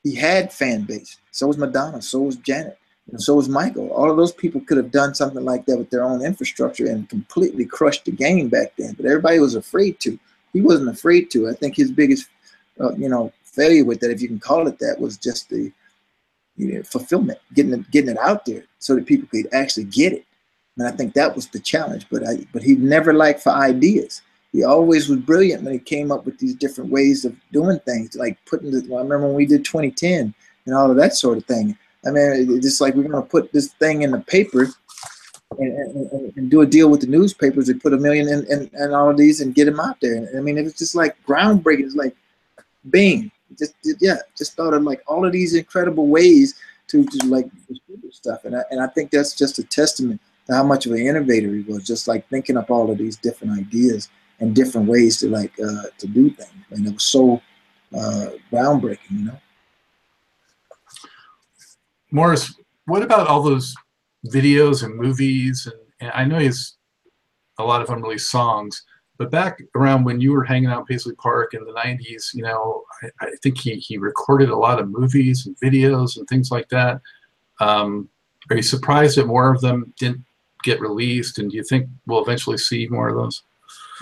He 0.03 0.15
had 0.15 0.53
fan 0.53 0.83
base. 0.83 1.19
So 1.31 1.47
was 1.47 1.59
Madonna. 1.59 2.03
So 2.03 2.21
was 2.21 2.37
Janet. 2.37 2.79
And 3.11 3.21
so 3.21 3.35
was 3.35 3.49
Michael. 3.49 3.91
All 3.91 4.11
of 4.11 4.17
those 4.17 4.33
people 4.33 4.61
could 4.61 4.77
have 4.77 4.91
done 4.91 5.15
something 5.15 5.45
like 5.45 5.67
that 5.67 5.77
with 5.77 5.91
their 5.91 6.05
own 6.05 6.25
infrastructure 6.25 6.87
and 6.87 7.09
completely 7.09 7.65
crushed 7.65 8.05
the 8.05 8.13
game 8.13 8.49
back 8.49 8.75
then. 8.77 8.95
But 8.95 9.07
everybody 9.07 9.39
was 9.39 9.55
afraid 9.55 9.99
to. 10.01 10.19
He 10.53 10.61
wasn't 10.61 10.89
afraid 10.89 11.31
to. 11.33 11.49
I 11.49 11.53
think 11.53 11.77
his 11.77 11.91
biggest, 11.91 12.29
uh, 12.81 12.95
you 12.95 13.09
know, 13.09 13.33
failure 13.43 13.85
with 13.85 14.01
that, 14.01 14.11
if 14.11 14.23
you 14.23 14.29
can 14.29 14.39
call 14.39 14.69
it 14.69 14.79
that, 14.79 15.01
was 15.01 15.17
just 15.17 15.49
the 15.51 15.73
you 16.63 16.75
know, 16.75 16.83
fulfillment, 16.83 17.39
getting 17.55 17.73
it, 17.73 17.91
getting 17.91 18.11
it 18.11 18.19
out 18.19 18.45
there 18.45 18.65
so 18.79 18.95
that 18.95 19.07
people 19.07 19.29
could 19.29 19.53
actually 19.53 19.85
get 19.85 20.13
it. 20.13 20.25
And 20.79 20.87
I 20.87 20.91
think 20.93 21.15
that 21.15 21.35
was 21.35 21.49
the 21.49 21.61
challenge. 21.61 22.07
But 22.11 22.27
I, 22.27 22.47
but 22.53 22.63
he 22.63 22.77
never 22.77 23.13
liked 23.13 23.41
for 23.43 23.51
ideas. 23.51 24.23
He 24.53 24.65
always 24.65 25.09
was 25.09 25.19
brilliant 25.21 25.63
when 25.63 25.73
he 25.73 25.79
came 25.79 26.13
up 26.13 26.27
with 26.27 26.39
these 26.39 26.55
different 26.55 26.91
ways 26.91 27.25
of 27.25 27.35
doing 27.53 27.79
things, 27.81 28.15
like 28.17 28.39
putting 28.47 28.71
the. 28.71 28.79
I 28.95 28.99
remember 28.99 29.27
when 29.27 29.37
we 29.37 29.47
did 29.47 29.65
2010 29.65 30.35
and 30.67 30.75
all 30.75 30.91
of 30.91 30.97
that 30.97 31.15
sort 31.15 31.39
of 31.39 31.45
thing. 31.47 31.77
I 32.07 32.11
mean, 32.11 32.51
it's 32.51 32.65
just 32.65 32.81
like 32.81 32.95
we're 32.95 33.09
going 33.09 33.23
to 33.23 33.29
put 33.29 33.53
this 33.53 33.73
thing 33.75 34.03
in 34.03 34.11
the 34.11 34.21
paper 34.21 34.69
and, 35.59 35.73
and, 35.79 36.33
and, 36.37 36.51
do 36.51 36.63
a 36.63 36.67
deal 36.67 36.89
with 36.89 37.01
the 37.01 37.07
newspapers 37.07 37.69
and 37.69 37.81
put 37.81 37.93
a 37.93 37.99
million 37.99 38.29
in, 38.29 38.45
in, 38.51 38.71
in 38.75 38.95
all 38.95 39.11
of 39.11 39.17
these 39.17 39.41
and 39.41 39.55
get 39.55 39.67
them 39.67 39.79
out 39.79 40.01
there. 40.01 40.29
I 40.37 40.41
mean, 40.41 40.59
it 40.59 40.65
was 40.65 40.75
just 40.75 40.95
like 40.95 41.17
groundbreaking. 41.27 41.85
It's 41.85 41.95
like, 41.95 42.17
bing, 42.91 43.31
just 43.59 43.75
yeah, 44.01 44.17
just 44.37 44.57
thought 44.57 44.75
of 44.75 44.83
like 44.83 45.03
all 45.07 45.25
of 45.25 45.33
these 45.33 45.55
incredible 45.55 46.09
ways 46.09 46.55
to, 46.89 47.05
to 47.05 47.27
like 47.27 47.47
stuff, 48.11 48.45
and 48.45 48.57
I, 48.57 48.63
and 48.71 48.81
I 48.81 48.87
think 48.89 49.11
that's 49.11 49.35
just 49.35 49.59
a 49.59 49.65
testament 49.65 50.21
to 50.47 50.55
how 50.55 50.63
much 50.63 50.87
of 50.87 50.93
an 50.93 50.99
innovator 50.99 51.55
he 51.55 51.63
was, 51.63 51.87
just 51.87 52.09
like 52.09 52.29
thinking 52.29 52.57
up 52.57 52.71
all 52.71 52.91
of 52.91 52.99
these 52.99 53.17
different 53.17 53.59
ideas 53.59 54.09
and 54.41 54.55
different 54.55 54.89
ways 54.89 55.19
to 55.19 55.29
like 55.29 55.53
uh, 55.61 55.85
to 55.99 56.07
do 56.07 56.31
things, 56.31 56.51
and 56.71 56.87
it 56.87 56.95
was 56.95 57.05
so 57.05 57.41
uh, 57.97 58.27
groundbreaking, 58.51 59.11
you 59.11 59.25
know. 59.27 59.39
Morris, 62.11 62.55
what 62.87 63.03
about 63.03 63.27
all 63.27 63.43
those 63.43 63.75
videos 64.27 64.85
and 64.85 64.97
movies? 64.97 65.67
And, 65.67 65.77
and 66.01 66.11
I 66.15 66.25
know 66.25 66.39
he 66.39 66.47
has 66.47 66.75
a 67.59 67.65
lot 67.65 67.81
of 67.81 67.89
unreleased 67.91 68.31
songs, 68.31 68.85
but 69.23 69.31
back 69.31 69.63
around 69.77 70.03
when 70.03 70.21
you 70.21 70.33
were 70.33 70.43
hanging 70.43 70.69
out 70.69 70.89
Paisley 70.89 71.15
Park 71.15 71.55
in 71.55 71.65
the 71.65 71.71
90s, 71.71 72.35
you 72.35 72.43
know, 72.43 72.83
I, 73.03 73.27
I 73.27 73.31
think 73.41 73.57
he, 73.57 73.77
he 73.77 73.97
recorded 73.97 74.49
a 74.49 74.57
lot 74.57 74.81
of 74.81 74.89
movies 74.89 75.47
and 75.47 75.57
videos 75.61 76.17
and 76.17 76.27
things 76.27 76.51
like 76.51 76.69
that. 76.71 77.01
Um, 77.61 78.09
are 78.51 78.57
you 78.57 78.63
surprised 78.63 79.17
that 79.19 79.29
more 79.29 79.55
of 79.55 79.61
them 79.61 79.95
didn't 79.97 80.25
get 80.65 80.81
released? 80.81 81.39
And 81.39 81.53
do 81.53 81.57
you 81.57 81.63
think 81.63 81.89
we'll 82.05 82.21
eventually 82.21 82.59
see 82.59 82.89
more 82.89 83.11
of 83.11 83.15
those? 83.15 83.45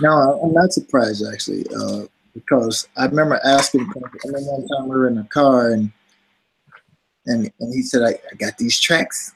No, 0.01 0.41
I'm 0.43 0.55
not 0.55 0.73
surprised 0.73 1.23
actually, 1.31 1.67
uh, 1.77 2.07
because 2.33 2.89
I 2.97 3.05
remember 3.05 3.39
asking. 3.45 3.83
I 3.83 4.29
remember 4.29 4.53
one 4.53 4.69
time 4.69 4.89
we 4.89 4.97
were 4.97 5.09
in 5.09 5.19
a 5.19 5.25
car 5.25 5.73
and 5.73 5.93
and 7.27 7.53
and 7.61 7.75
he 7.75 7.83
said, 7.83 8.03
"I, 8.03 8.13
I 8.33 8.35
got 8.39 8.57
these 8.57 8.81
tracks. 8.81 9.35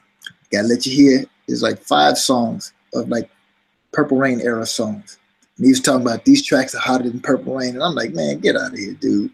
Gotta 0.51 0.67
let 0.67 0.87
you 0.87 0.95
hear." 0.95 1.25
It's 1.47 1.61
like 1.61 1.79
five 1.79 2.17
songs 2.17 2.73
of 2.95 3.07
like 3.07 3.29
Purple 3.93 4.17
Rain 4.17 4.41
era 4.41 4.65
songs. 4.65 5.19
And 5.57 5.65
he 5.65 5.71
was 5.71 5.81
talking 5.81 6.01
about 6.01 6.25
these 6.25 6.45
tracks 6.45 6.75
are 6.75 6.79
hotter 6.79 7.09
than 7.09 7.21
Purple 7.21 7.55
Rain, 7.55 7.75
and 7.75 7.83
I'm 7.83 7.95
like, 7.95 8.13
man, 8.13 8.39
get 8.39 8.55
out 8.55 8.73
of 8.73 8.77
here, 8.77 8.93
dude. 8.93 9.31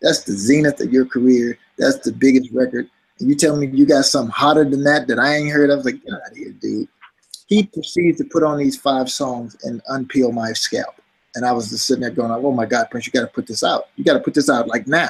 That's 0.00 0.22
the 0.22 0.32
zenith 0.32 0.80
of 0.80 0.92
your 0.92 1.06
career. 1.06 1.58
That's 1.76 1.98
the 1.98 2.12
biggest 2.12 2.50
record. 2.52 2.88
And 3.18 3.28
you 3.28 3.34
tell 3.34 3.56
me 3.56 3.66
you 3.66 3.84
got 3.84 4.04
something 4.04 4.30
hotter 4.30 4.64
than 4.64 4.84
that 4.84 5.08
that 5.08 5.18
I 5.18 5.34
ain't 5.34 5.52
heard 5.52 5.70
of? 5.70 5.74
I 5.74 5.76
was 5.76 5.84
like, 5.86 6.04
get 6.04 6.14
out 6.14 6.30
of 6.30 6.36
here, 6.36 6.52
dude. 6.52 6.88
He 7.46 7.64
proceeds 7.64 8.18
to 8.18 8.24
put 8.24 8.42
on 8.42 8.58
these 8.58 8.76
five 8.76 9.10
songs 9.10 9.56
and 9.64 9.82
unpeel 9.90 10.32
my 10.32 10.52
scalp. 10.52 10.94
And 11.34 11.44
I 11.44 11.52
was 11.52 11.70
just 11.70 11.86
sitting 11.86 12.02
there 12.02 12.10
going, 12.10 12.30
oh 12.30 12.52
my 12.52 12.66
God, 12.66 12.88
Prince, 12.90 13.06
you 13.06 13.12
got 13.12 13.22
to 13.22 13.26
put 13.26 13.46
this 13.46 13.64
out. 13.64 13.84
You 13.96 14.04
got 14.04 14.14
to 14.14 14.20
put 14.20 14.34
this 14.34 14.50
out 14.50 14.68
like 14.68 14.86
now. 14.86 15.08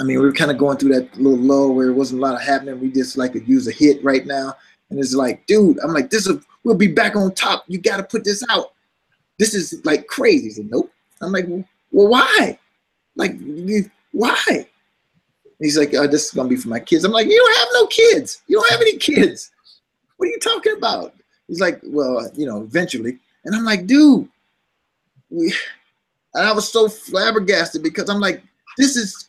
I 0.00 0.04
mean, 0.04 0.18
we 0.18 0.26
were 0.26 0.32
kind 0.32 0.50
of 0.50 0.58
going 0.58 0.76
through 0.78 0.94
that 0.94 1.16
little 1.16 1.38
lull 1.38 1.74
where 1.74 1.88
it 1.88 1.94
wasn't 1.94 2.20
a 2.20 2.22
lot 2.22 2.34
of 2.34 2.42
happening. 2.42 2.80
We 2.80 2.90
just 2.90 3.16
like 3.16 3.32
could 3.32 3.48
use 3.48 3.66
a 3.66 3.72
hit 3.72 4.02
right 4.04 4.26
now. 4.26 4.54
And 4.90 4.98
it's 4.98 5.14
like, 5.14 5.46
dude, 5.46 5.78
I'm 5.80 5.92
like, 5.92 6.10
this 6.10 6.26
is, 6.26 6.44
we'll 6.66 6.74
be 6.74 6.88
back 6.88 7.14
on 7.14 7.32
top. 7.32 7.64
You 7.68 7.78
got 7.78 7.98
to 7.98 8.02
put 8.02 8.24
this 8.24 8.42
out. 8.50 8.72
This 9.38 9.54
is 9.54 9.80
like 9.84 10.08
crazy. 10.08 10.48
He 10.48 10.50
said, 10.50 10.68
nope. 10.68 10.90
I'm 11.22 11.30
like, 11.30 11.46
well, 11.92 12.08
why? 12.08 12.58
Like, 13.14 13.36
why? 14.10 14.66
He's 15.60 15.78
like, 15.78 15.94
oh, 15.94 16.08
this 16.08 16.26
is 16.26 16.32
gonna 16.32 16.48
be 16.48 16.56
for 16.56 16.68
my 16.68 16.80
kids. 16.80 17.04
I'm 17.04 17.12
like, 17.12 17.28
you 17.28 17.36
don't 17.36 17.58
have 17.58 17.68
no 17.72 17.86
kids. 17.86 18.42
You 18.48 18.58
don't 18.58 18.70
have 18.70 18.80
any 18.80 18.96
kids. 18.96 19.52
What 20.16 20.26
are 20.26 20.30
you 20.32 20.40
talking 20.40 20.74
about? 20.76 21.14
He's 21.46 21.60
like, 21.60 21.80
well, 21.84 22.18
uh, 22.18 22.28
you 22.34 22.46
know, 22.46 22.62
eventually. 22.62 23.18
And 23.44 23.54
I'm 23.54 23.64
like, 23.64 23.86
dude, 23.86 24.28
we, 25.30 25.54
and 26.34 26.46
I 26.46 26.52
was 26.52 26.70
so 26.70 26.88
flabbergasted 26.88 27.82
because 27.82 28.10
I'm 28.10 28.20
like, 28.20 28.42
this 28.76 28.96
is 28.96 29.28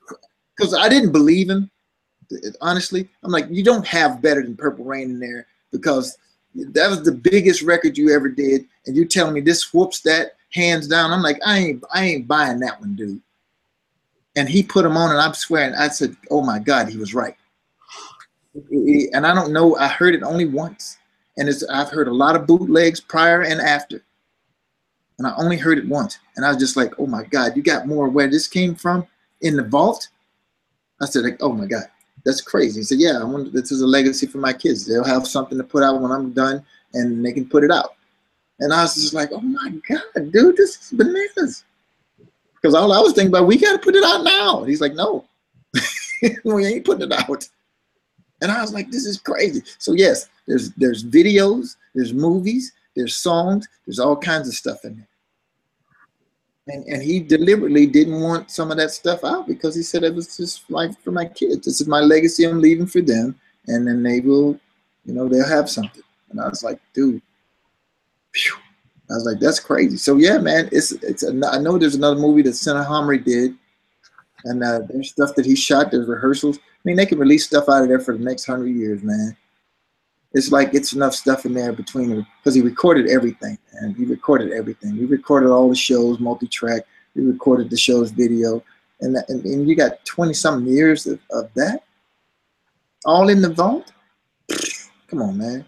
because 0.55 0.73
I 0.73 0.89
didn't 0.89 1.11
believe 1.11 1.49
him. 1.49 1.69
Honestly, 2.59 3.07
I'm 3.23 3.31
like, 3.31 3.45
you 3.49 3.63
don't 3.63 3.87
have 3.87 4.21
better 4.21 4.41
than 4.41 4.57
Purple 4.57 4.83
Rain 4.83 5.11
in 5.11 5.19
there 5.19 5.47
because 5.71 6.17
that 6.55 6.89
was 6.89 7.03
the 7.03 7.11
biggest 7.11 7.61
record 7.61 7.97
you 7.97 8.13
ever 8.15 8.29
did, 8.29 8.65
and 8.85 8.95
you're 8.95 9.05
telling 9.05 9.33
me 9.33 9.41
this 9.41 9.73
whoops 9.73 10.01
that 10.01 10.31
hands 10.51 10.87
down. 10.87 11.11
I'm 11.11 11.21
like, 11.21 11.39
I 11.45 11.57
ain't, 11.57 11.83
I 11.93 12.05
ain't 12.05 12.27
buying 12.27 12.59
that 12.59 12.79
one, 12.79 12.95
dude. 12.95 13.21
And 14.35 14.47
he 14.47 14.63
put 14.63 14.83
them 14.83 14.97
on, 14.97 15.11
and 15.11 15.19
I'm 15.19 15.33
swearing, 15.33 15.75
I 15.75 15.87
said, 15.87 16.15
oh 16.31 16.41
my 16.41 16.59
God, 16.59 16.89
he 16.89 16.97
was 16.97 17.13
right. 17.13 17.35
And 18.71 19.25
I 19.25 19.33
don't 19.33 19.53
know, 19.53 19.75
I 19.77 19.87
heard 19.87 20.15
it 20.15 20.23
only 20.23 20.45
once, 20.45 20.97
and 21.37 21.47
it's 21.47 21.63
I've 21.67 21.89
heard 21.89 22.07
a 22.07 22.13
lot 22.13 22.35
of 22.35 22.47
bootlegs 22.47 22.99
prior 22.99 23.43
and 23.43 23.61
after, 23.61 24.03
and 25.19 25.27
I 25.27 25.35
only 25.37 25.57
heard 25.57 25.77
it 25.77 25.87
once, 25.87 26.17
and 26.35 26.45
I 26.45 26.49
was 26.49 26.57
just 26.57 26.77
like, 26.77 26.93
oh 26.99 27.07
my 27.07 27.23
God, 27.23 27.55
you 27.55 27.61
got 27.61 27.87
more 27.87 28.09
where 28.09 28.27
this 28.27 28.47
came 28.47 28.73
from 28.73 29.05
in 29.41 29.55
the 29.55 29.63
vault. 29.63 30.07
I 31.01 31.05
said, 31.05 31.23
like, 31.23 31.37
oh 31.41 31.51
my 31.51 31.67
God, 31.67 31.83
that's 32.27 32.41
crazy. 32.41 32.81
He 32.81 32.83
said, 32.83 32.99
yeah, 32.99 33.19
I 33.21 33.23
want 33.23 33.53
this 33.53 33.71
is 33.71 33.81
a 33.81 33.87
legacy 33.87 34.27
for 34.27 34.39
my 34.39 34.51
kids. 34.51 34.85
They'll 34.85 35.05
have 35.05 35.25
something 35.25 35.57
to 35.57 35.63
put 35.63 35.81
out 35.81 36.01
when 36.01 36.11
I'm 36.11 36.33
done, 36.33 36.61
and 36.93 37.25
they 37.25 37.31
can 37.31 37.47
put 37.47 37.63
it 37.63 37.71
out. 37.71 37.95
And 38.59 38.73
I 38.73 38.81
was 38.81 38.95
just 38.95 39.13
like, 39.13 39.29
oh 39.31 39.39
my 39.39 39.71
God, 39.87 40.31
dude, 40.33 40.57
this 40.57 40.75
is 40.75 40.91
bananas. 40.91 41.63
Because 42.55 42.75
all 42.75 42.91
I 42.91 42.99
was 42.99 43.13
thinking 43.13 43.29
about, 43.29 43.47
we 43.47 43.57
got 43.57 43.71
to 43.71 43.79
put 43.79 43.95
it 43.95 44.03
out 44.03 44.25
now. 44.25 44.59
And 44.59 44.67
he's 44.67 44.81
like, 44.81 44.93
no, 44.93 45.23
we 46.43 46.65
ain't 46.65 46.83
putting 46.83 47.09
it 47.09 47.13
out. 47.13 47.47
And 48.41 48.51
I 48.51 48.59
was 48.61 48.73
like, 48.73 48.91
this 48.91 49.05
is 49.05 49.17
crazy. 49.19 49.61
So 49.77 49.93
yes, 49.93 50.27
there's 50.47 50.73
there's 50.73 51.05
videos, 51.05 51.77
there's 51.95 52.13
movies, 52.13 52.73
there's 52.93 53.15
songs, 53.15 53.69
there's 53.85 53.99
all 53.99 54.17
kinds 54.17 54.49
of 54.49 54.53
stuff 54.53 54.83
in 54.83 54.97
there. 54.97 55.07
And, 56.67 56.83
and 56.85 57.01
he 57.01 57.19
deliberately 57.19 57.85
didn't 57.85 58.19
want 58.19 58.51
some 58.51 58.71
of 58.71 58.77
that 58.77 58.91
stuff 58.91 59.23
out 59.23 59.47
because 59.47 59.73
he 59.73 59.81
said 59.81 60.03
it 60.03 60.13
was 60.13 60.35
just 60.35 60.69
life 60.69 60.95
for 61.01 61.11
my 61.11 61.25
kids. 61.25 61.65
This 61.65 61.79
is 61.79 61.87
my 61.87 62.01
legacy 62.01 62.43
I'm 62.43 62.59
leaving 62.59 62.87
for 62.87 63.01
them. 63.01 63.39
And 63.67 63.87
then 63.87 64.03
they 64.03 64.19
will, 64.19 64.59
you 65.05 65.13
know, 65.13 65.29
they'll 65.29 65.47
have 65.47 65.69
something. 65.69 66.03
And 66.29 66.41
I 66.41 66.47
was 66.47 66.63
like, 66.63 66.79
dude, 66.93 67.21
phew. 68.33 68.55
I 69.09 69.13
was 69.13 69.25
like, 69.25 69.39
that's 69.39 69.59
crazy. 69.59 69.97
So 69.97 70.17
yeah, 70.17 70.37
man, 70.37 70.67
it's 70.71 70.91
it's. 70.91 71.23
I 71.25 71.59
know 71.59 71.77
there's 71.77 71.95
another 71.95 72.19
movie 72.19 72.41
that 72.41 72.53
Senator 72.53 72.83
Homry 72.83 73.17
did, 73.17 73.55
and 74.43 74.61
uh, 74.61 74.79
there's 74.89 75.11
stuff 75.11 75.33
that 75.35 75.45
he 75.45 75.55
shot. 75.55 75.91
There's 75.91 76.09
rehearsals. 76.09 76.57
I 76.57 76.61
mean, 76.83 76.97
they 76.97 77.05
can 77.05 77.17
release 77.17 77.45
stuff 77.45 77.69
out 77.69 77.83
of 77.83 77.87
there 77.87 78.01
for 78.01 78.17
the 78.17 78.23
next 78.23 78.45
hundred 78.45 78.75
years, 78.75 79.01
man. 79.03 79.37
It's 80.33 80.51
like 80.51 80.73
it's 80.73 80.93
enough 80.93 81.15
stuff 81.15 81.45
in 81.45 81.53
there 81.53 81.73
between 81.73 82.25
because 82.37 82.53
he 82.53 82.61
recorded 82.61 83.09
everything, 83.09 83.57
and 83.73 83.95
he 83.95 84.05
recorded 84.05 84.51
everything. 84.51 84.95
He 84.95 85.05
recorded 85.05 85.49
all 85.49 85.69
the 85.69 85.75
shows, 85.75 86.19
multi-track. 86.19 86.83
He 87.13 87.21
recorded 87.21 87.69
the 87.69 87.77
show's 87.77 88.11
video, 88.11 88.63
and 89.01 89.15
that, 89.15 89.29
and, 89.29 89.43
and 89.45 89.67
you 89.67 89.75
got 89.75 90.03
twenty 90.05 90.33
something 90.33 90.71
years 90.71 91.07
of, 91.07 91.19
of 91.31 91.49
that, 91.55 91.83
all 93.05 93.29
in 93.29 93.41
the 93.41 93.53
vault. 93.53 93.91
Come 95.07 95.21
on, 95.21 95.37
man. 95.37 95.65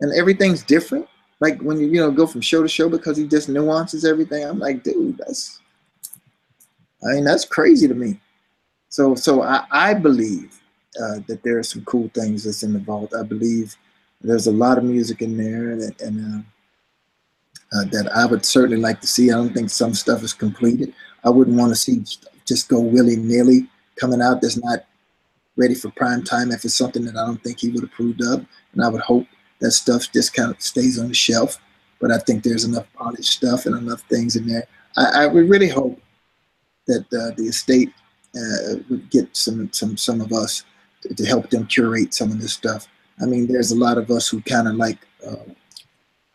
And 0.00 0.12
everything's 0.14 0.62
different 0.62 1.08
like 1.40 1.60
when 1.60 1.78
you 1.78 1.86
you 1.86 2.00
know 2.00 2.10
go 2.10 2.26
from 2.26 2.40
show 2.40 2.62
to 2.62 2.68
show 2.68 2.88
because 2.88 3.16
he 3.16 3.26
just 3.26 3.48
nuances 3.48 4.04
everything. 4.04 4.44
I'm 4.44 4.58
like, 4.58 4.82
dude, 4.82 5.18
that's 5.18 5.60
I 7.06 7.14
mean 7.14 7.24
that's 7.24 7.44
crazy 7.44 7.86
to 7.88 7.94
me. 7.94 8.18
So 8.88 9.14
so 9.14 9.42
I, 9.42 9.64
I 9.70 9.94
believe 9.94 10.60
uh, 11.02 11.20
that 11.26 11.42
there 11.42 11.58
are 11.58 11.62
some 11.62 11.84
cool 11.84 12.10
things 12.14 12.44
that's 12.44 12.62
in 12.62 12.72
the 12.72 12.78
vault. 12.78 13.12
I 13.18 13.22
believe 13.22 13.76
there's 14.20 14.46
a 14.46 14.52
lot 14.52 14.78
of 14.78 14.84
music 14.84 15.22
in 15.22 15.36
there 15.36 15.72
and, 15.72 16.00
and 16.00 16.44
uh, 17.74 17.78
uh, 17.78 17.84
that 17.90 18.10
I 18.14 18.26
would 18.26 18.44
certainly 18.44 18.76
like 18.76 19.00
to 19.00 19.06
see. 19.06 19.30
I 19.30 19.34
don't 19.34 19.52
think 19.52 19.70
some 19.70 19.94
stuff 19.94 20.22
is 20.22 20.32
completed. 20.32 20.94
I 21.24 21.30
wouldn't 21.30 21.56
want 21.56 21.70
to 21.70 21.76
see 21.76 22.04
just 22.46 22.68
go 22.68 22.80
willy 22.80 23.16
nilly 23.16 23.68
coming 23.96 24.22
out 24.22 24.40
that's 24.40 24.62
not 24.62 24.80
ready 25.56 25.74
for 25.74 25.90
prime 25.90 26.22
time 26.22 26.50
if 26.50 26.64
it's 26.64 26.74
something 26.74 27.04
that 27.04 27.16
I 27.16 27.26
don't 27.26 27.42
think 27.42 27.60
he 27.60 27.70
would 27.70 27.84
approve 27.84 28.16
of. 28.20 28.46
And 28.72 28.84
I 28.84 28.88
would 28.88 29.00
hope 29.00 29.26
that 29.60 29.70
stuff 29.72 30.12
just 30.12 30.34
kind 30.34 30.50
of 30.50 30.60
stays 30.60 30.98
on 30.98 31.08
the 31.08 31.14
shelf. 31.14 31.58
But 32.00 32.10
I 32.10 32.18
think 32.18 32.42
there's 32.42 32.64
enough 32.64 32.86
polished 32.94 33.32
stuff 33.32 33.66
and 33.66 33.76
enough 33.76 34.02
things 34.02 34.36
in 34.36 34.46
there. 34.46 34.66
I, 34.96 35.24
I 35.24 35.26
would 35.26 35.48
really 35.48 35.68
hope 35.68 36.00
that 36.86 37.02
uh, 37.12 37.34
the 37.36 37.44
estate 37.44 37.92
uh, 38.36 38.76
would 38.90 39.10
get 39.10 39.34
some 39.36 39.72
some 39.72 39.96
some 39.96 40.20
of 40.20 40.32
us 40.32 40.64
to, 41.04 41.14
to, 41.14 41.24
help 41.24 41.50
them 41.50 41.66
curate 41.66 42.12
some 42.12 42.30
of 42.30 42.40
this 42.40 42.52
stuff. 42.52 42.88
I 43.22 43.26
mean, 43.26 43.46
there's 43.46 43.70
a 43.70 43.76
lot 43.76 43.98
of 43.98 44.10
us 44.10 44.28
who 44.28 44.40
kind 44.42 44.68
of 44.68 44.74
like 44.74 44.98
uh, 45.26 45.36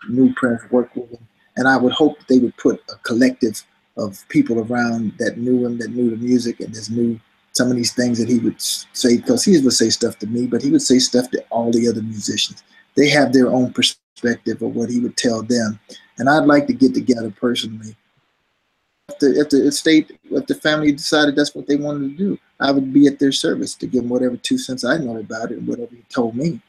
new 0.10 0.34
press 0.34 0.62
work 0.71 0.95
with 0.95 1.12
them, 1.12 1.27
and 1.58 1.67
I 1.67 1.77
would 1.77 1.93
hope 1.93 2.17
they 2.27 2.39
would 2.39 2.55
put 2.58 2.82
a 2.89 2.95
collective 3.03 3.63
of 3.97 4.23
people 4.29 4.60
around 4.60 5.13
that 5.19 5.38
knew 5.38 5.65
him, 5.65 5.77
that 5.79 5.91
knew 5.91 6.10
the 6.10 6.17
music, 6.17 6.62
and 6.62 6.73
just 6.73 6.91
knew 6.91 7.19
some 7.51 7.69
of 7.69 7.75
these 7.75 7.93
things 7.93 8.17
that 8.19 8.29
he 8.29 8.39
would 8.39 8.62
say 8.62 9.17
because 9.17 9.43
he 9.43 9.60
would 9.60 9.73
say 9.73 9.89
stuff 9.89 10.17
to 10.19 10.27
me, 10.27 10.47
but 10.47 10.62
he 10.62 10.71
would 10.71 10.82
say 10.82 10.99
stuff 10.99 11.29
to 11.32 11.43
all 11.49 11.71
the 11.71 11.88
other 11.88 12.01
musicians 12.01 12.63
they 12.99 13.10
have 13.10 13.32
their 13.32 13.47
own 13.47 13.71
perspective 13.71 14.62
of 14.62 14.75
what 14.75 14.89
he 14.89 14.99
would 14.99 15.15
tell 15.15 15.41
them. 15.41 15.79
And 16.17 16.29
I'd 16.29 16.45
like 16.45 16.67
to 16.67 16.73
get 16.73 16.93
together 16.93 17.32
personally. 17.32 17.95
If 19.08 19.19
the, 19.19 19.39
if 19.39 19.49
the 19.49 19.67
estate, 19.67 20.19
if 20.29 20.45
the 20.47 20.55
family 20.55 20.91
decided 20.91 21.36
that's 21.36 21.55
what 21.55 21.65
they 21.65 21.77
wanted 21.77 22.10
to 22.10 22.17
do, 22.17 22.38
I 22.60 22.72
would 22.72 22.93
be 22.93 23.08
at 23.08 23.19
their 23.19 23.32
service 23.32 23.76
to 23.76 23.88
give 23.88 24.04
them 24.04 24.10
whatever 24.10 24.38
two 24.38 24.58
cents 24.58 24.84
I 24.84 24.98
know 24.98 25.17
about 25.17 25.52
it 25.52 25.60
and 25.60 25.67
whatever 25.67 25.95
he 25.95 26.04
told 26.10 26.36
me. 26.36 26.62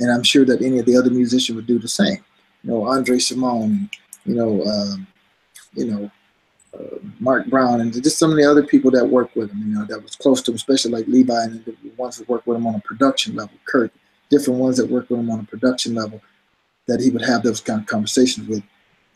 And 0.00 0.10
I'm 0.10 0.22
sure 0.22 0.44
that 0.44 0.62
any 0.62 0.78
of 0.78 0.86
the 0.86 0.96
other 0.96 1.10
musicians 1.10 1.56
would 1.56 1.66
do 1.66 1.78
the 1.78 1.88
same. 1.88 2.18
You 2.62 2.70
know, 2.70 2.86
Andre 2.86 3.16
Cymone, 3.16 3.90
you 4.24 4.34
know, 4.34 4.62
uh, 4.62 4.96
you 5.74 5.86
know, 5.86 6.10
uh, 6.74 6.98
Mark 7.20 7.46
Brown, 7.46 7.80
and 7.80 7.92
just 8.02 8.18
some 8.18 8.30
of 8.30 8.36
the 8.36 8.44
other 8.44 8.66
people 8.66 8.90
that 8.90 9.06
worked 9.06 9.36
with 9.36 9.50
him, 9.50 9.58
you 9.58 9.74
know, 9.74 9.84
that 9.86 10.02
was 10.02 10.16
close 10.16 10.42
to 10.42 10.50
him, 10.50 10.56
especially 10.56 10.90
like 10.90 11.06
Levi 11.06 11.44
and 11.44 11.64
the 11.64 11.74
ones 11.96 12.18
that 12.18 12.28
worked 12.28 12.46
with 12.46 12.56
him 12.56 12.66
on 12.66 12.74
a 12.74 12.80
production 12.80 13.34
level, 13.34 13.56
Kurt 13.64 13.92
different 14.30 14.58
ones 14.60 14.76
that 14.76 14.90
work 14.90 15.08
with 15.10 15.20
him 15.20 15.30
on 15.30 15.40
a 15.40 15.44
production 15.44 15.94
level 15.94 16.20
that 16.86 17.00
he 17.00 17.10
would 17.10 17.22
have 17.22 17.42
those 17.42 17.60
kind 17.60 17.80
of 17.80 17.86
conversations 17.86 18.48
with. 18.48 18.62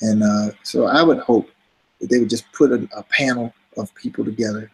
And 0.01 0.23
uh, 0.23 0.51
so 0.62 0.87
I 0.87 1.03
would 1.03 1.19
hope 1.19 1.51
that 2.01 2.11
they 2.11 2.19
would 2.19 2.31
just 2.31 2.51
put 2.53 2.73
a, 2.73 2.88
a, 2.97 3.03
panel 3.05 3.53
of 3.77 3.95
people 3.95 4.25
together 4.25 4.71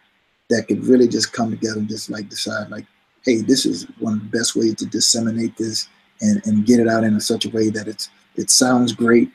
that 0.49 0.67
could 0.67 0.83
really 0.85 1.07
just 1.07 1.33
come 1.33 1.51
together 1.51 1.79
and 1.79 1.89
just 1.89 2.09
like 2.09 2.29
decide 2.29 2.69
like, 2.69 2.85
hey, 3.23 3.41
this 3.41 3.65
is 3.65 3.85
one 3.99 4.13
of 4.13 4.19
the 4.19 4.37
best 4.37 4.55
ways 4.55 4.75
to 4.75 4.85
disseminate 4.85 5.57
this 5.57 5.89
and, 6.21 6.41
and 6.45 6.65
get 6.65 6.79
it 6.79 6.87
out 6.87 7.03
in 7.03 7.19
such 7.19 7.45
a 7.45 7.49
way 7.49 7.69
that 7.69 7.87
it's 7.87 8.09
it 8.35 8.49
sounds 8.49 8.93
great. 8.93 9.31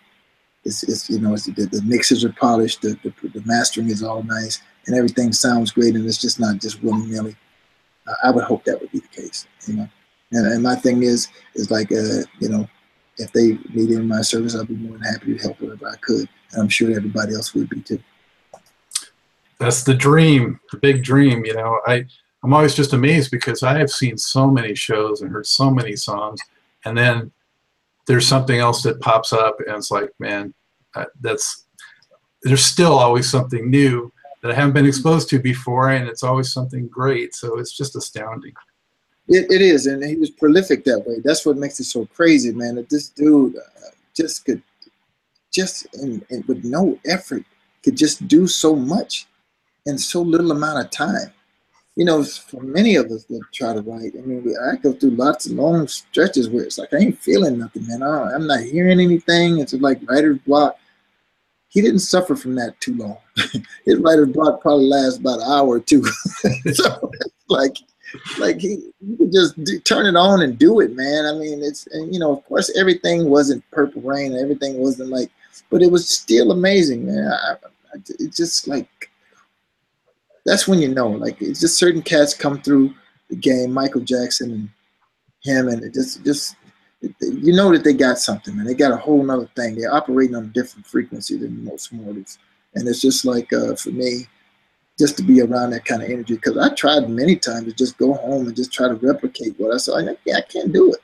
It's, 0.65 0.83
it's 0.85 1.11
you 1.11 1.21
know 1.21 1.35
it's, 1.35 1.47
the, 1.47 1.67
the 1.67 1.83
mixes 1.85 2.25
are 2.25 2.33
polished, 2.33 2.83
the, 2.83 2.97
the, 3.03 3.29
the 3.29 3.43
mastering 3.45 3.89
is 3.89 4.03
all 4.03 4.23
nice, 4.23 4.63
and 4.87 4.97
everything 4.97 5.33
sounds 5.33 5.71
great, 5.71 5.95
and 5.95 6.07
it's 6.07 6.21
just 6.21 6.41
not 6.41 6.61
just 6.61 6.83
willy 6.83 7.07
nilly. 7.07 7.37
I 8.25 8.31
would 8.31 8.45
hope 8.45 8.65
that 8.65 8.81
would 8.81 8.91
be 8.91 9.01
the 9.01 9.09
case, 9.09 9.47
you 9.67 9.75
know. 9.75 9.89
And, 10.33 10.47
and 10.47 10.63
my 10.63 10.75
thing 10.75 11.03
is, 11.03 11.29
is 11.55 11.71
like, 11.71 11.93
uh, 11.93 12.25
you 12.41 12.49
know, 12.49 12.69
if 13.19 13.33
they 13.33 13.49
need 13.49 13.75
needed 13.75 14.05
my 14.05 14.23
service, 14.23 14.57
I'd 14.57 14.69
be 14.69 14.75
more 14.75 14.97
than 14.97 15.03
happy 15.03 15.37
to 15.37 15.43
help 15.43 15.61
wherever 15.61 15.89
I 15.89 15.97
could. 15.97 16.29
And 16.53 16.63
I'm 16.63 16.69
sure 16.69 16.95
everybody 16.95 17.35
else 17.35 17.55
would 17.55 17.69
be 17.69 17.81
too. 17.81 18.03
That's 19.59 19.85
the 19.85 19.95
dream, 19.95 20.59
the 20.71 20.79
big 20.79 21.03
dream. 21.03 21.45
You 21.45 21.55
know, 21.55 21.81
I 21.87 22.07
I'm 22.43 22.53
always 22.53 22.75
just 22.75 22.93
amazed 22.93 23.31
because 23.31 23.63
I 23.63 23.79
have 23.79 23.91
seen 23.91 24.19
so 24.19 24.51
many 24.51 24.75
shows 24.75 25.23
and 25.23 25.31
heard 25.31 25.47
so 25.47 25.71
many 25.71 25.95
songs, 25.97 26.41
and 26.85 26.97
then 26.97 27.31
there's 28.07 28.27
something 28.27 28.59
else 28.59 28.83
that 28.83 29.01
pops 29.01 29.33
up, 29.33 29.59
and 29.61 29.77
it's 29.77 29.91
like, 29.91 30.11
man, 30.19 30.53
that's 31.21 31.67
there's 32.43 32.65
still 32.65 32.95
always 32.95 33.31
something 33.31 33.71
new 33.71 34.13
that 34.43 34.51
I 34.51 34.55
haven't 34.55 34.73
been 34.73 34.87
exposed 34.87 35.29
to 35.31 35.39
before, 35.39 35.91
and 35.91 36.09
it's 36.09 36.25
always 36.25 36.53
something 36.53 36.89
great. 36.89 37.35
So 37.35 37.59
it's 37.59 37.77
just 37.77 37.95
astounding. 37.95 38.53
It, 39.29 39.51
it 39.51 39.63
is, 39.63 39.87
and 39.87 40.05
he 40.05 40.17
was 40.17 40.31
prolific 40.31 40.85
that 40.85 41.07
way. 41.07 41.21
That's 41.23 41.47
what 41.47 41.57
makes 41.57 41.79
it 41.79 41.85
so 41.85 42.07
crazy, 42.07 42.53
man. 42.53 42.75
That 42.75 42.91
this 42.91 43.09
dude 43.09 43.57
uh, 43.57 43.91
just 44.15 44.45
could, 44.45 44.61
just 45.53 45.87
and, 45.95 46.25
and 46.31 46.45
with 46.47 46.65
no 46.65 46.99
effort, 47.07 47.45
could 47.85 47.97
just 47.97 48.27
do 48.27 48.49
so 48.49 48.75
much 48.75 49.29
in 49.87 49.99
so 49.99 50.23
little 50.23 50.53
amount 50.53 50.85
of 50.85 50.91
time. 50.91 51.33
You 51.97 52.07
know, 52.07 52.25
for 52.25 52.63
many 52.63 52.97
of 52.97 53.07
us 53.11 53.25
that 53.25 53.43
try 53.53 53.75
to 53.75 53.83
write, 53.83 54.13
I 54.17 54.23
mean, 54.23 54.55
I 54.67 54.77
go 54.77 54.95
through 54.95 55.11
lots 55.11 55.45
of 55.47 55.53
long 55.53 55.87
stretches 55.89 56.49
where 56.49 56.65
it's 56.65 56.79
like 56.79 56.93
I 56.95 56.99
ain't 56.99 57.19
feeling 57.19 57.59
nothing, 57.59 57.87
man. 57.87 58.03
I 58.03 58.33
am 58.35 58.47
not 58.47 58.61
hearing 58.61 58.99
anything. 58.99 59.59
It's 59.59 59.75
like 59.75 60.01
writer's 60.09 60.39
block. 60.39 60.79
He 61.69 61.83
didn't 61.83 62.01
suffer 62.01 62.35
from 62.35 62.55
that 62.55 62.81
too 62.81 62.95
long. 62.97 63.19
His 63.85 63.99
writer's 63.99 64.31
block 64.31 64.63
probably 64.63 64.87
lasts 64.87 65.19
about 65.19 65.41
an 65.41 65.53
hour 65.53 65.69
or 65.69 65.81
two. 65.81 66.03
so 66.73 67.11
like 67.49 67.77
like 68.39 68.59
he, 68.59 68.91
could 69.19 69.33
just 69.33 69.55
turn 69.85 70.07
it 70.07 70.17
on 70.17 70.43
and 70.43 70.59
do 70.59 70.81
it, 70.81 70.95
man. 70.95 71.27
I 71.27 71.33
mean, 71.33 71.63
it's 71.63 71.87
and, 71.89 72.13
you 72.13 72.21
know, 72.21 72.33
of 72.33 72.45
course, 72.47 72.71
everything 72.77 73.29
wasn't 73.29 73.69
Purple 73.71 74.03
Rain, 74.03 74.37
everything 74.37 74.79
wasn't 74.79 75.11
like, 75.11 75.31
but 75.71 75.83
it 75.83 75.91
was 75.91 76.09
still 76.09 76.53
amazing, 76.53 77.07
man. 77.07 77.27
I, 77.27 77.53
I, 77.53 77.99
it's 78.19 78.37
just 78.37 78.69
like 78.69 79.11
that's 80.45 80.67
when 80.67 80.81
you 80.81 80.89
know, 80.89 81.09
like, 81.09 81.41
it's 81.41 81.61
just 81.61 81.79
certain 81.79 82.03
cats 82.03 82.35
come 82.35 82.61
through 82.61 82.95
the 83.31 83.37
game, 83.37 83.73
Michael 83.73 84.01
Jackson 84.01 84.53
and 84.53 84.69
him, 85.43 85.69
and 85.69 85.83
it 85.83 85.95
just 85.95 86.25
just 86.25 86.57
you 87.21 87.53
know 87.53 87.73
that 87.73 87.83
they 87.83 87.93
got 87.93 88.19
something, 88.19 88.59
and 88.59 88.69
they 88.69 88.75
got 88.75 88.93
a 88.93 88.97
whole 88.97 89.23
nother 89.23 89.49
thing. 89.57 89.75
They're 89.75 89.93
operating 89.93 90.37
on 90.37 90.45
a 90.45 90.49
different 90.49 90.87
frequency 90.87 91.37
than 91.37 91.65
most 91.65 91.93
mortals, 91.93 92.39
and 92.75 92.87
it's 92.87 93.01
just 93.01 93.25
like 93.25 93.53
uh, 93.53 93.75
for 93.75 93.91
me 93.91 94.29
just 94.99 95.17
to 95.17 95.23
be 95.23 95.41
around 95.41 95.71
that 95.71 95.85
kind 95.85 96.03
of 96.03 96.11
energy. 96.11 96.35
Because 96.35 96.59
I 96.59 96.73
tried 96.75 97.09
many 97.09 97.37
times 97.37 97.65
to 97.65 97.73
just 97.73 97.99
go 97.99 98.15
home 98.15 98.47
and 98.47 98.57
just 98.57 98.73
try 98.73 98.89
to 98.89 98.95
replicate 98.95 99.59
what 99.59 99.75
I 99.75 99.79
saw. 99.79 99.99
I, 99.99 100.17
yeah, 100.25 100.37
I 100.37 100.43
can't 100.43 100.73
do 100.73 100.93
it. 100.93 101.01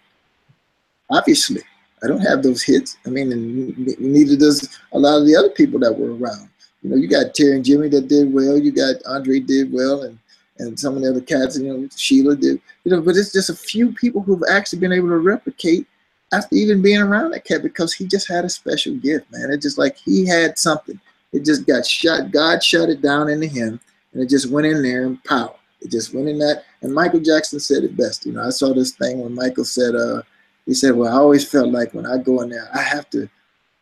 Obviously, 1.10 1.62
I 2.02 2.06
don't 2.06 2.20
have 2.20 2.42
those 2.42 2.62
hits. 2.62 2.98
I 3.06 3.10
mean, 3.10 3.32
and 3.32 3.98
neither 3.98 4.36
does 4.36 4.78
a 4.92 4.98
lot 4.98 5.18
of 5.18 5.26
the 5.26 5.34
other 5.34 5.50
people 5.50 5.80
that 5.80 5.98
were 5.98 6.14
around. 6.14 6.47
You 6.82 6.90
know, 6.90 6.96
you 6.96 7.08
got 7.08 7.34
Terry 7.34 7.56
and 7.56 7.64
Jimmy 7.64 7.88
that 7.88 8.08
did 8.08 8.32
well. 8.32 8.56
You 8.56 8.72
got 8.72 8.96
Andre 9.06 9.40
did 9.40 9.72
well, 9.72 10.02
and 10.02 10.18
and 10.58 10.78
some 10.78 10.96
of 10.96 11.02
the 11.02 11.10
other 11.10 11.20
cats. 11.20 11.58
You 11.58 11.66
know, 11.66 11.88
Sheila 11.96 12.36
did. 12.36 12.60
You 12.84 12.92
know, 12.92 13.00
but 13.00 13.16
it's 13.16 13.32
just 13.32 13.50
a 13.50 13.54
few 13.54 13.92
people 13.92 14.22
who've 14.22 14.42
actually 14.50 14.80
been 14.80 14.92
able 14.92 15.08
to 15.08 15.18
replicate 15.18 15.86
after 16.32 16.54
even 16.54 16.82
being 16.82 17.00
around 17.00 17.30
that 17.30 17.44
cat 17.44 17.62
because 17.62 17.94
he 17.94 18.06
just 18.06 18.28
had 18.28 18.44
a 18.44 18.50
special 18.50 18.94
gift, 18.94 19.30
man. 19.32 19.50
It's 19.50 19.62
just 19.62 19.78
like 19.78 19.96
he 19.96 20.26
had 20.26 20.58
something. 20.58 21.00
It 21.32 21.44
just 21.44 21.66
got 21.66 21.86
shut. 21.86 22.30
God 22.30 22.62
shut 22.62 22.88
it 22.88 23.02
down 23.02 23.28
into 23.28 23.46
him, 23.46 23.80
and 24.12 24.22
it 24.22 24.28
just 24.28 24.50
went 24.50 24.66
in 24.66 24.82
there 24.82 25.06
and 25.06 25.22
pow. 25.24 25.56
It 25.80 25.90
just 25.90 26.14
went 26.14 26.28
in 26.28 26.38
that. 26.38 26.64
And 26.82 26.94
Michael 26.94 27.20
Jackson 27.20 27.60
said 27.60 27.84
it 27.84 27.96
best. 27.96 28.26
You 28.26 28.32
know, 28.32 28.44
I 28.44 28.50
saw 28.50 28.72
this 28.72 28.92
thing 28.92 29.20
when 29.20 29.34
Michael 29.34 29.64
said, 29.64 29.94
uh, 29.94 30.22
he 30.66 30.74
said, 30.74 30.94
"Well, 30.94 31.12
I 31.12 31.16
always 31.16 31.48
felt 31.48 31.70
like 31.70 31.94
when 31.94 32.06
I 32.06 32.18
go 32.18 32.42
in 32.42 32.50
there, 32.50 32.68
I 32.74 32.82
have 32.82 33.08
to." 33.10 33.28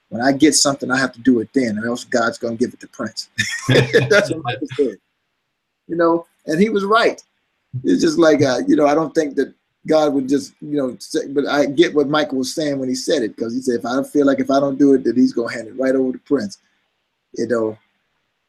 When 0.08 0.22
I 0.22 0.32
get 0.32 0.54
something, 0.54 0.90
I 0.90 0.98
have 0.98 1.12
to 1.12 1.20
do 1.20 1.40
it 1.40 1.48
then, 1.52 1.78
or 1.78 1.88
else 1.88 2.04
God's 2.04 2.38
gonna 2.38 2.56
give 2.56 2.72
it 2.72 2.80
to 2.80 2.88
Prince. 2.88 3.28
That's 4.08 4.30
what 4.30 4.44
Michael 4.44 4.68
said. 4.76 4.96
You 5.88 5.96
know, 5.96 6.26
and 6.46 6.60
he 6.60 6.68
was 6.68 6.84
right. 6.84 7.20
It's 7.84 8.02
just 8.02 8.18
like 8.18 8.42
uh, 8.42 8.60
you 8.66 8.76
know, 8.76 8.86
I 8.86 8.94
don't 8.94 9.14
think 9.14 9.36
that 9.36 9.52
God 9.86 10.14
would 10.14 10.28
just, 10.28 10.54
you 10.60 10.76
know, 10.76 10.96
say, 10.98 11.28
but 11.28 11.46
I 11.46 11.66
get 11.66 11.94
what 11.94 12.08
Michael 12.08 12.38
was 12.38 12.54
saying 12.54 12.78
when 12.78 12.88
he 12.88 12.94
said 12.94 13.22
it 13.22 13.36
because 13.36 13.54
he 13.54 13.60
said, 13.60 13.80
if 13.80 13.86
I 13.86 14.02
feel 14.02 14.26
like 14.26 14.40
if 14.40 14.50
I 14.50 14.58
don't 14.58 14.78
do 14.78 14.94
it, 14.94 15.04
that 15.04 15.16
he's 15.16 15.32
gonna 15.32 15.52
hand 15.52 15.68
it 15.68 15.78
right 15.78 15.94
over 15.94 16.12
to 16.12 16.18
Prince 16.18 16.58
you 17.36 17.46
know, 17.46 17.78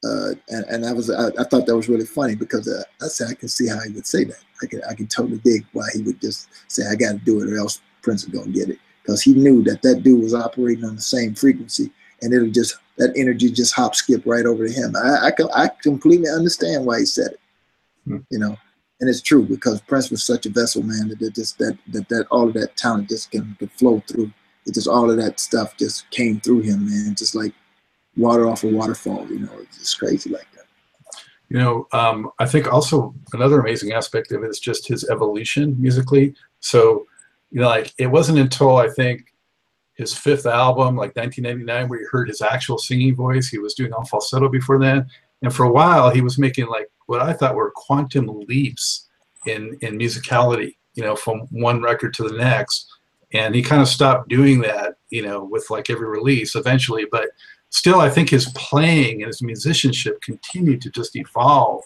uh, 0.03 0.31
and, 0.49 0.65
and 0.65 0.85
I 0.85 0.93
was 0.93 1.09
I, 1.09 1.27
I, 1.39 1.43
thought 1.43 1.65
that 1.65 1.75
was 1.75 1.89
really 1.89 2.05
funny 2.05 2.35
because 2.35 2.67
uh, 2.67 2.83
I 3.01 3.07
said 3.07 3.29
I 3.29 3.33
can 3.33 3.49
see 3.49 3.67
how 3.67 3.79
he 3.81 3.91
would 3.91 4.05
say 4.05 4.23
that. 4.25 4.43
I 4.61 4.67
can 4.67 4.81
I 4.89 4.93
can 4.93 5.07
totally 5.07 5.39
dig 5.39 5.65
why 5.73 5.85
he 5.93 6.01
would 6.03 6.21
just 6.21 6.49
say 6.67 6.83
I 6.89 6.95
got 6.95 7.13
to 7.13 7.17
do 7.17 7.41
it 7.41 7.51
or 7.51 7.57
else 7.57 7.81
Prince 8.01 8.23
is 8.23 8.29
gonna 8.29 8.51
get 8.51 8.69
it 8.69 8.79
because 9.07 9.21
he 9.21 9.33
knew 9.33 9.63
that 9.63 9.81
that 9.83 10.03
dude 10.03 10.21
was 10.21 10.33
operating 10.33 10.83
on 10.83 10.95
the 10.95 11.01
same 11.01 11.33
frequency 11.33 11.89
and 12.21 12.33
it'll 12.33 12.51
just 12.51 12.77
that 12.97 13.13
energy 13.15 13.49
just 13.49 13.73
hop 13.73 13.95
skip 13.95 14.21
right 14.25 14.45
over 14.45 14.67
to 14.67 14.73
him. 14.73 14.95
I 14.95 15.29
I, 15.29 15.63
I 15.63 15.69
completely 15.81 16.29
understand 16.29 16.85
why 16.85 16.99
he 16.99 17.05
said 17.05 17.31
it, 17.31 17.39
hmm. 18.05 18.17
you 18.29 18.39
know, 18.39 18.57
and 18.99 19.09
it's 19.09 19.21
true 19.21 19.43
because 19.43 19.79
Prince 19.81 20.11
was 20.11 20.23
such 20.23 20.45
a 20.45 20.49
vessel 20.49 20.83
man 20.83 21.07
that 21.07 21.33
just 21.33 21.57
that 21.59 21.77
that 21.89 22.09
that 22.09 22.27
all 22.31 22.47
of 22.47 22.53
that 22.55 22.75
talent 22.75 23.09
just 23.09 23.31
can 23.31 23.55
could 23.59 23.71
flow 23.71 24.03
through. 24.07 24.31
It 24.65 24.73
just 24.73 24.87
all 24.87 25.09
of 25.09 25.17
that 25.17 25.39
stuff 25.39 25.77
just 25.77 26.09
came 26.09 26.41
through 26.41 26.61
him, 26.61 26.85
man. 26.85 27.15
Just 27.15 27.35
like 27.35 27.53
water 28.17 28.49
off 28.49 28.65
a 28.65 28.67
waterfall. 28.67 29.25
You 29.29 29.39
know, 29.39 29.53
it's 29.61 29.77
just 29.77 29.99
crazy 29.99 30.29
like 30.29 30.51
that. 30.53 30.65
You 31.49 31.59
know, 31.59 31.87
um, 31.93 32.29
I 32.39 32.45
think 32.45 32.73
also 32.73 33.15
another 33.31 33.61
amazing 33.61 33.93
aspect 33.93 34.33
of 34.33 34.43
it 34.43 34.49
is 34.49 34.59
just 34.59 34.85
his 34.85 35.07
evolution 35.07 35.79
musically. 35.79 36.35
So, 36.59 37.07
you 37.51 37.62
know, 37.62 37.67
like 37.67 37.93
it 37.97 38.07
wasn't 38.07 38.39
until 38.39 38.77
I 38.77 38.89
think 38.89 39.33
his 39.93 40.13
fifth 40.13 40.45
album, 40.45 40.95
like 40.95 41.15
1999, 41.15 41.89
where 41.89 41.99
you 42.01 42.07
heard 42.12 42.29
his 42.29 42.41
actual 42.41 42.77
singing 42.77 43.15
voice. 43.15 43.47
He 43.47 43.57
was 43.57 43.73
doing 43.73 43.93
all 43.93 44.05
falsetto 44.05 44.47
before 44.49 44.79
then, 44.79 45.07
and 45.41 45.53
for 45.53 45.63
a 45.63 45.71
while 45.71 46.10
he 46.10 46.21
was 46.21 46.38
making 46.38 46.67
like 46.67 46.89
what 47.07 47.21
I 47.21 47.33
thought 47.33 47.55
were 47.55 47.71
quantum 47.75 48.27
leaps 48.47 49.07
in 49.45 49.77
in 49.81 49.97
musicality. 49.97 50.75
You 50.93 51.03
know, 51.03 51.15
from 51.15 51.41
one 51.51 51.81
record 51.81 52.13
to 52.15 52.23
the 52.27 52.38
next, 52.38 52.88
and 53.33 53.53
he 53.53 53.62
kind 53.62 53.81
of 53.81 53.88
stopped 53.88 54.29
doing 54.29 54.62
that. 54.62 54.95
You 55.10 55.23
know, 55.23 55.43
with 55.43 55.69
like 55.69 55.89
every 55.89 56.07
release 56.07 56.55
eventually, 56.55 57.05
but 57.12 57.29
still, 57.69 57.99
I 57.99 58.10
think 58.10 58.29
his 58.29 58.51
playing 58.55 59.21
and 59.21 59.27
his 59.27 59.41
musicianship 59.41 60.21
continued 60.21 60.81
to 60.81 60.89
just 60.89 61.15
evolve. 61.15 61.83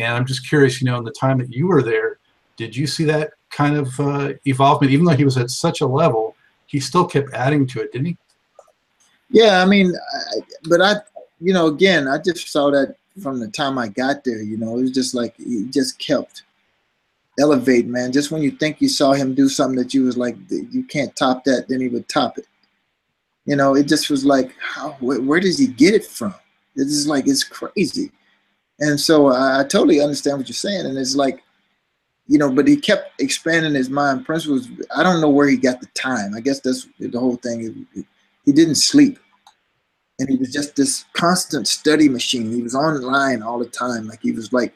And 0.00 0.12
I'm 0.12 0.26
just 0.26 0.48
curious, 0.48 0.80
you 0.80 0.86
know, 0.86 0.98
in 0.98 1.04
the 1.04 1.12
time 1.12 1.38
that 1.38 1.52
you 1.52 1.68
were 1.68 1.82
there, 1.82 2.18
did 2.56 2.74
you 2.74 2.86
see 2.86 3.04
that 3.04 3.32
kind 3.54 3.76
of 3.76 4.00
uh, 4.00 4.32
evolvement? 4.46 4.92
Even 4.92 5.06
though 5.06 5.16
he 5.16 5.24
was 5.24 5.36
at 5.36 5.50
such 5.50 5.80
a 5.80 5.86
level, 5.86 6.36
he 6.66 6.80
still 6.80 7.06
kept 7.06 7.32
adding 7.32 7.66
to 7.68 7.80
it, 7.80 7.92
didn't 7.92 8.06
he? 8.06 8.18
Yeah, 9.30 9.62
I 9.62 9.66
mean, 9.66 9.92
I, 9.94 10.40
but 10.68 10.80
I, 10.80 10.94
you 11.40 11.52
know, 11.52 11.66
again, 11.66 12.08
I 12.08 12.18
just 12.18 12.48
saw 12.48 12.70
that 12.70 12.96
from 13.22 13.40
the 13.40 13.48
time 13.48 13.78
I 13.78 13.88
got 13.88 14.24
there. 14.24 14.42
You 14.42 14.56
know, 14.56 14.78
it 14.78 14.82
was 14.82 14.90
just 14.92 15.14
like 15.14 15.36
he 15.36 15.66
just 15.70 15.98
kept 15.98 16.42
elevate, 17.38 17.86
man. 17.86 18.12
Just 18.12 18.30
when 18.30 18.42
you 18.42 18.50
think 18.50 18.80
you 18.80 18.88
saw 18.88 19.12
him 19.12 19.34
do 19.34 19.48
something 19.48 19.78
that 19.78 19.94
you 19.94 20.04
was 20.04 20.16
like, 20.16 20.36
you 20.48 20.84
can't 20.84 21.14
top 21.16 21.44
that, 21.44 21.68
then 21.68 21.80
he 21.80 21.88
would 21.88 22.08
top 22.08 22.38
it. 22.38 22.46
You 23.44 23.56
know, 23.56 23.74
it 23.76 23.88
just 23.88 24.08
was 24.08 24.24
like, 24.24 24.54
how, 24.58 24.92
where, 25.00 25.20
where 25.20 25.40
does 25.40 25.58
he 25.58 25.66
get 25.66 25.94
it 25.94 26.04
from? 26.04 26.34
It's 26.76 26.92
just 26.92 27.08
like, 27.08 27.28
it's 27.28 27.44
crazy. 27.44 28.10
And 28.80 28.98
so 28.98 29.28
I, 29.28 29.60
I 29.60 29.64
totally 29.64 30.00
understand 30.00 30.38
what 30.38 30.48
you're 30.48 30.54
saying. 30.54 30.86
And 30.86 30.96
it's 30.96 31.14
like, 31.14 31.42
you 32.26 32.38
know, 32.38 32.50
but 32.50 32.66
he 32.66 32.76
kept 32.76 33.20
expanding 33.20 33.74
his 33.74 33.90
mind. 33.90 34.24
Prince 34.24 34.46
was, 34.46 34.68
I 34.96 35.02
don't 35.02 35.20
know 35.20 35.28
where 35.28 35.48
he 35.48 35.56
got 35.56 35.80
the 35.80 35.86
time. 35.88 36.34
I 36.34 36.40
guess 36.40 36.60
that's 36.60 36.86
the 36.98 37.18
whole 37.18 37.36
thing. 37.36 37.86
He 38.44 38.52
didn't 38.52 38.76
sleep. 38.76 39.18
And 40.18 40.28
he 40.28 40.36
was 40.36 40.52
just 40.52 40.76
this 40.76 41.04
constant 41.12 41.66
study 41.66 42.08
machine. 42.08 42.52
He 42.52 42.62
was 42.62 42.74
online 42.74 43.42
all 43.42 43.58
the 43.58 43.66
time. 43.66 44.06
Like 44.06 44.22
he 44.22 44.32
was 44.32 44.52
like, 44.52 44.72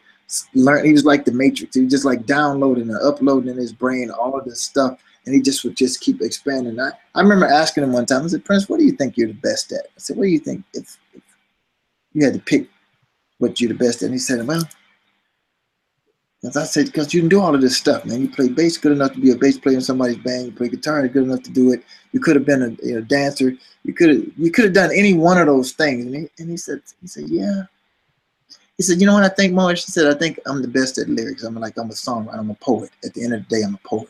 learn. 0.54 0.84
He 0.84 0.92
was 0.92 1.04
like 1.04 1.24
the 1.24 1.32
Matrix. 1.32 1.74
He 1.74 1.82
was 1.82 1.92
just 1.92 2.04
like 2.04 2.26
downloading 2.26 2.90
and 2.90 3.00
uploading 3.02 3.50
in 3.50 3.56
his 3.56 3.72
brain 3.72 4.10
all 4.10 4.38
of 4.38 4.44
this 4.44 4.60
stuff 4.60 4.98
and 5.28 5.34
he 5.34 5.42
just 5.42 5.62
would 5.62 5.76
just 5.76 6.00
keep 6.00 6.22
expanding. 6.22 6.80
I, 6.80 6.90
I 7.14 7.20
remember 7.20 7.44
asking 7.44 7.84
him 7.84 7.92
one 7.92 8.06
time, 8.06 8.24
I 8.24 8.28
said, 8.28 8.46
Prince, 8.46 8.66
what 8.66 8.78
do 8.78 8.86
you 8.86 8.92
think 8.92 9.18
you're 9.18 9.28
the 9.28 9.34
best 9.34 9.70
at? 9.72 9.84
I 9.84 9.98
said, 9.98 10.16
what 10.16 10.24
do 10.24 10.30
you 10.30 10.38
think 10.38 10.64
if, 10.72 10.96
if 11.12 11.22
you 12.14 12.24
had 12.24 12.32
to 12.32 12.40
pick 12.40 12.66
what 13.36 13.60
you're 13.60 13.68
the 13.68 13.74
best 13.74 14.02
at? 14.02 14.06
And 14.06 14.14
he 14.14 14.18
said, 14.18 14.46
well, 14.46 14.66
as 16.44 16.56
I 16.56 16.64
said, 16.64 16.86
because 16.86 17.12
you 17.12 17.20
can 17.20 17.28
do 17.28 17.40
all 17.40 17.54
of 17.54 17.60
this 17.60 17.76
stuff, 17.76 18.04
man. 18.04 18.20
You 18.20 18.30
play 18.30 18.48
bass 18.48 18.78
good 18.78 18.92
enough 18.92 19.12
to 19.14 19.20
be 19.20 19.32
a 19.32 19.36
bass 19.36 19.58
player 19.58 19.76
in 19.76 19.80
somebody's 19.80 20.18
band. 20.18 20.46
You 20.46 20.52
play 20.52 20.68
guitar 20.68 21.06
good 21.08 21.24
enough 21.24 21.42
to 21.42 21.50
do 21.50 21.72
it. 21.72 21.82
You 22.12 22.20
could 22.20 22.36
have 22.36 22.46
been 22.46 22.62
a 22.62 22.86
you 22.86 22.94
know, 22.94 23.00
dancer. 23.00 23.54
You 23.84 23.92
could 23.92 24.10
have 24.10 24.22
you 24.36 24.50
could 24.52 24.66
have 24.66 24.74
done 24.74 24.90
any 24.94 25.14
one 25.14 25.38
of 25.38 25.46
those 25.46 25.72
things. 25.72 26.06
And 26.06 26.14
he, 26.14 26.28
and 26.38 26.50
he 26.50 26.56
said 26.56 26.80
he 27.00 27.08
said 27.08 27.28
yeah. 27.28 27.62
He 28.76 28.84
said, 28.84 29.00
you 29.00 29.06
know 29.06 29.14
what 29.14 29.24
I 29.24 29.28
think, 29.28 29.52
Morris? 29.54 29.84
He 29.84 29.90
said, 29.90 30.06
I 30.06 30.16
think 30.16 30.38
I'm 30.46 30.62
the 30.62 30.68
best 30.68 30.98
at 30.98 31.08
lyrics. 31.08 31.42
I'm 31.42 31.56
like 31.56 31.76
I'm 31.76 31.90
a 31.90 31.94
songwriter. 31.94 32.38
I'm 32.38 32.50
a 32.50 32.54
poet. 32.54 32.90
At 33.04 33.14
the 33.14 33.24
end 33.24 33.34
of 33.34 33.48
the 33.48 33.56
day, 33.56 33.62
I'm 33.62 33.74
a 33.74 33.88
poet. 33.88 34.08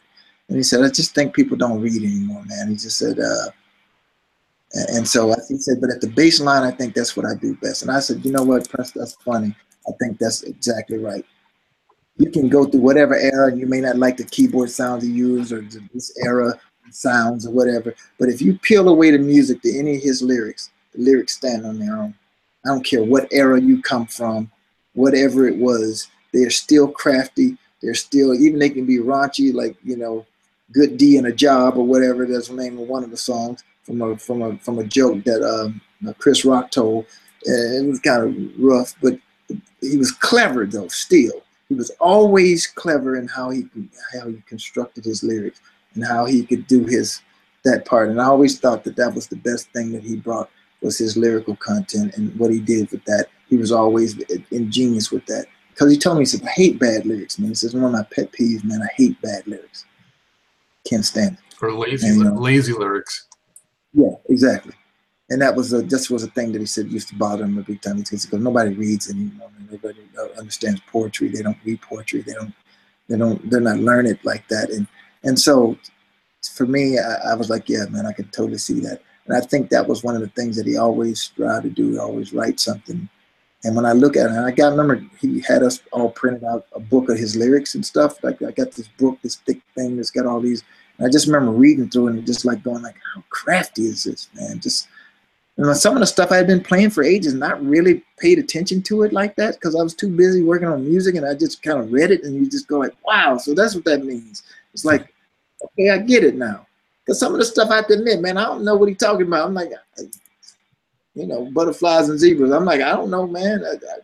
And 0.48 0.58
he 0.58 0.62
said, 0.62 0.82
I 0.82 0.90
just 0.90 1.14
think 1.14 1.34
people 1.34 1.56
don't 1.56 1.80
read 1.80 2.02
anymore, 2.02 2.44
man. 2.44 2.68
He 2.68 2.74
just 2.76 2.98
said, 2.98 3.18
uh, 3.18 3.50
and 4.88 5.08
so 5.08 5.34
he 5.48 5.56
said, 5.56 5.80
but 5.80 5.90
at 5.90 6.02
the 6.02 6.08
baseline, 6.08 6.62
I 6.62 6.70
think 6.70 6.94
that's 6.94 7.16
what 7.16 7.24
I 7.24 7.34
do 7.34 7.56
best. 7.56 7.82
And 7.82 7.90
I 7.90 8.00
said, 8.00 8.24
you 8.24 8.32
know 8.32 8.44
what, 8.44 8.68
Prince, 8.68 8.92
that's 8.92 9.14
funny. 9.14 9.54
I 9.86 9.92
think 9.98 10.18
that's 10.18 10.42
exactly 10.42 10.98
right. 10.98 11.24
You 12.18 12.30
can 12.30 12.48
go 12.48 12.64
through 12.64 12.80
whatever 12.80 13.14
era, 13.14 13.48
and 13.48 13.58
you 13.58 13.66
may 13.66 13.80
not 13.80 13.96
like 13.96 14.16
the 14.16 14.24
keyboard 14.24 14.70
sounds 14.70 15.06
you 15.06 15.14
use 15.14 15.52
or 15.52 15.62
this 15.94 16.16
era 16.22 16.58
sounds 16.90 17.46
or 17.46 17.50
whatever. 17.50 17.94
But 18.18 18.28
if 18.28 18.42
you 18.42 18.58
peel 18.58 18.88
away 18.88 19.10
the 19.10 19.18
music 19.18 19.62
to 19.62 19.78
any 19.78 19.96
of 19.96 20.02
his 20.02 20.22
lyrics, 20.22 20.70
the 20.94 21.02
lyrics 21.02 21.34
stand 21.34 21.64
on 21.64 21.78
their 21.78 21.96
own. 21.96 22.14
I 22.64 22.70
don't 22.70 22.84
care 22.84 23.04
what 23.04 23.28
era 23.32 23.60
you 23.60 23.80
come 23.82 24.06
from, 24.06 24.50
whatever 24.94 25.46
it 25.46 25.56
was, 25.56 26.08
they 26.32 26.40
are 26.40 26.50
still 26.50 26.88
crafty, 26.88 27.56
they're 27.80 27.94
still 27.94 28.34
even 28.34 28.58
they 28.58 28.70
can 28.70 28.86
be 28.86 28.98
raunchy, 28.98 29.54
like 29.54 29.76
you 29.84 29.96
know, 29.96 30.26
good 30.72 30.96
D 30.96 31.16
in 31.16 31.26
a 31.26 31.32
job 31.32 31.76
or 31.76 31.86
whatever. 31.86 32.26
That's 32.26 32.48
the 32.48 32.54
name 32.54 32.78
of 32.78 32.88
one 32.88 33.04
of 33.04 33.10
the 33.10 33.16
songs 33.16 33.62
from 33.84 34.02
a 34.02 34.16
from 34.18 34.42
a 34.42 34.58
from 34.58 34.78
a 34.78 34.84
joke 34.84 35.24
that 35.24 35.42
um, 35.42 35.80
Chris 36.18 36.44
Rock 36.44 36.70
told. 36.70 37.06
it 37.42 37.86
was 37.86 38.00
kind 38.00 38.24
of 38.24 38.62
rough, 38.62 38.94
but 39.00 39.18
he 39.80 39.96
was 39.96 40.12
clever 40.12 40.66
though. 40.66 40.88
Still, 40.88 41.42
he 41.68 41.74
was 41.74 41.90
always 42.00 42.66
clever 42.66 43.16
in 43.16 43.28
how 43.28 43.50
he 43.50 43.68
how 44.12 44.28
he 44.28 44.42
constructed 44.46 45.04
his 45.04 45.22
lyrics 45.22 45.60
and 45.94 46.04
how 46.04 46.24
he 46.24 46.44
could 46.44 46.66
do 46.66 46.84
his 46.84 47.20
that 47.64 47.84
part. 47.84 48.08
And 48.08 48.20
I 48.20 48.24
always 48.24 48.58
thought 48.58 48.84
that 48.84 48.96
that 48.96 49.14
was 49.14 49.26
the 49.26 49.36
best 49.36 49.70
thing 49.72 49.92
that 49.92 50.02
he 50.02 50.16
brought 50.16 50.50
was 50.80 50.96
his 50.96 51.16
lyrical 51.16 51.56
content 51.56 52.16
and 52.16 52.38
what 52.38 52.52
he 52.52 52.60
did 52.60 52.90
with 52.90 53.04
that. 53.04 53.26
He 53.48 53.56
was 53.56 53.72
always 53.72 54.16
ingenious 54.50 55.10
with 55.10 55.26
that. 55.26 55.46
Because 55.70 55.92
he 55.92 55.98
told 55.98 56.16
me, 56.18 56.22
he 56.22 56.26
said, 56.26 56.42
I 56.44 56.50
hate 56.50 56.78
bad 56.78 57.06
lyrics, 57.06 57.38
man. 57.38 57.50
He 57.50 57.54
says, 57.54 57.74
one 57.74 57.84
of 57.84 57.92
my 57.92 58.04
pet 58.14 58.32
peeves, 58.32 58.64
man, 58.64 58.82
I 58.82 58.88
hate 58.96 59.20
bad 59.22 59.46
lyrics. 59.46 59.84
Can't 60.88 61.04
stand 61.04 61.38
it. 61.38 61.54
Or 61.62 61.72
lazy, 61.72 62.08
and, 62.08 62.18
you 62.18 62.24
know, 62.24 62.34
lazy 62.34 62.72
lyrics. 62.72 63.26
Yeah, 63.92 64.10
exactly. 64.28 64.74
And 65.30 65.42
that 65.42 65.54
was 65.54 65.72
a, 65.72 65.82
just 65.82 66.10
was 66.10 66.22
a 66.22 66.30
thing 66.30 66.52
that 66.52 66.60
he 66.60 66.66
said 66.66 66.90
used 66.90 67.08
to 67.08 67.14
bother 67.14 67.44
him 67.44 67.58
a 67.58 67.62
big 67.62 67.82
time. 67.82 67.98
He 67.98 68.04
said, 68.04 68.20
because 68.22 68.42
nobody 68.42 68.74
reads 68.74 69.10
anymore. 69.10 69.50
Nobody 69.70 70.00
uh, 70.18 70.38
understands 70.38 70.80
poetry. 70.90 71.28
They 71.28 71.42
don't 71.42 71.58
read 71.64 71.82
poetry. 71.82 72.22
They 72.22 72.32
don't, 72.32 72.54
they 73.08 73.18
don't, 73.18 73.50
they're 73.50 73.60
not 73.60 73.78
learning 73.78 74.12
it 74.12 74.24
like 74.24 74.48
that. 74.48 74.70
And, 74.70 74.86
and 75.24 75.38
so 75.38 75.76
for 76.54 76.66
me, 76.66 76.98
I, 76.98 77.32
I 77.32 77.34
was 77.34 77.50
like, 77.50 77.68
yeah, 77.68 77.84
man, 77.90 78.06
I 78.06 78.12
can 78.12 78.26
totally 78.28 78.58
see 78.58 78.80
that. 78.80 79.02
And 79.26 79.36
I 79.36 79.40
think 79.40 79.68
that 79.68 79.86
was 79.86 80.02
one 80.02 80.14
of 80.14 80.22
the 80.22 80.28
things 80.28 80.56
that 80.56 80.66
he 80.66 80.78
always 80.78 81.28
tried 81.36 81.64
to 81.64 81.70
do. 81.70 81.90
He 81.90 81.98
always 81.98 82.32
write 82.32 82.58
something. 82.58 83.08
And 83.64 83.76
when 83.76 83.84
I 83.84 83.92
look 83.92 84.16
at 84.16 84.30
it, 84.30 84.38
I 84.38 84.50
got 84.52 84.70
remember 84.70 85.04
he 85.20 85.40
had 85.40 85.62
us 85.62 85.80
all 85.92 86.10
printed 86.10 86.44
out 86.44 86.66
a 86.72 86.80
book 86.80 87.10
of 87.10 87.18
his 87.18 87.36
lyrics 87.36 87.74
and 87.74 87.84
stuff. 87.84 88.22
Like 88.22 88.40
I 88.40 88.52
got 88.52 88.72
this 88.72 88.88
book, 88.88 89.18
this 89.22 89.36
thick 89.36 89.60
thing 89.74 89.96
that's 89.96 90.10
got 90.10 90.26
all 90.26 90.40
these. 90.40 90.62
I 91.00 91.08
just 91.08 91.26
remember 91.26 91.52
reading 91.52 91.90
through 91.90 92.08
it 92.08 92.12
and 92.12 92.26
just 92.26 92.44
like 92.44 92.62
going 92.62 92.82
like, 92.82 92.96
how 93.14 93.22
crafty 93.30 93.82
is 93.82 94.04
this, 94.04 94.28
man? 94.34 94.60
Just 94.60 94.88
know, 95.64 95.72
some 95.72 95.94
of 95.94 96.00
the 96.00 96.06
stuff 96.06 96.30
I 96.30 96.36
had 96.36 96.46
been 96.46 96.62
playing 96.62 96.90
for 96.90 97.02
ages, 97.02 97.34
not 97.34 97.64
really 97.64 98.04
paid 98.18 98.38
attention 98.38 98.82
to 98.82 99.02
it 99.02 99.12
like 99.12 99.34
that 99.36 99.54
because 99.54 99.74
I 99.74 99.82
was 99.82 99.94
too 99.94 100.08
busy 100.08 100.42
working 100.42 100.68
on 100.68 100.88
music 100.88 101.16
and 101.16 101.26
I 101.26 101.34
just 101.34 101.62
kind 101.62 101.78
of 101.80 101.92
read 101.92 102.10
it 102.10 102.22
and 102.22 102.34
you 102.34 102.48
just 102.48 102.68
go 102.68 102.78
like, 102.78 102.94
wow, 103.04 103.36
so 103.38 103.54
that's 103.54 103.74
what 103.74 103.84
that 103.84 104.04
means. 104.04 104.44
It's 104.72 104.84
like 104.84 105.12
okay, 105.62 105.90
I 105.90 105.98
get 105.98 106.24
it 106.24 106.36
now. 106.36 106.66
Because 107.04 107.18
some 107.18 107.32
of 107.32 107.38
the 107.38 107.44
stuff 107.44 107.70
I 107.70 107.76
have 107.76 107.86
to 107.88 107.94
admit, 107.94 108.20
man, 108.20 108.36
I 108.36 108.44
don't 108.44 108.64
know 108.64 108.76
what 108.76 108.88
he's 108.88 108.98
talking 108.98 109.26
about. 109.26 109.46
I'm 109.46 109.54
like, 109.54 109.70
you 111.14 111.26
know, 111.26 111.50
butterflies 111.52 112.08
and 112.08 112.18
zebras. 112.18 112.52
I'm 112.52 112.64
like, 112.64 112.80
I 112.80 112.92
don't 112.92 113.10
know, 113.10 113.26
man. 113.26 113.64
I, 113.64 113.72
I, 113.72 113.98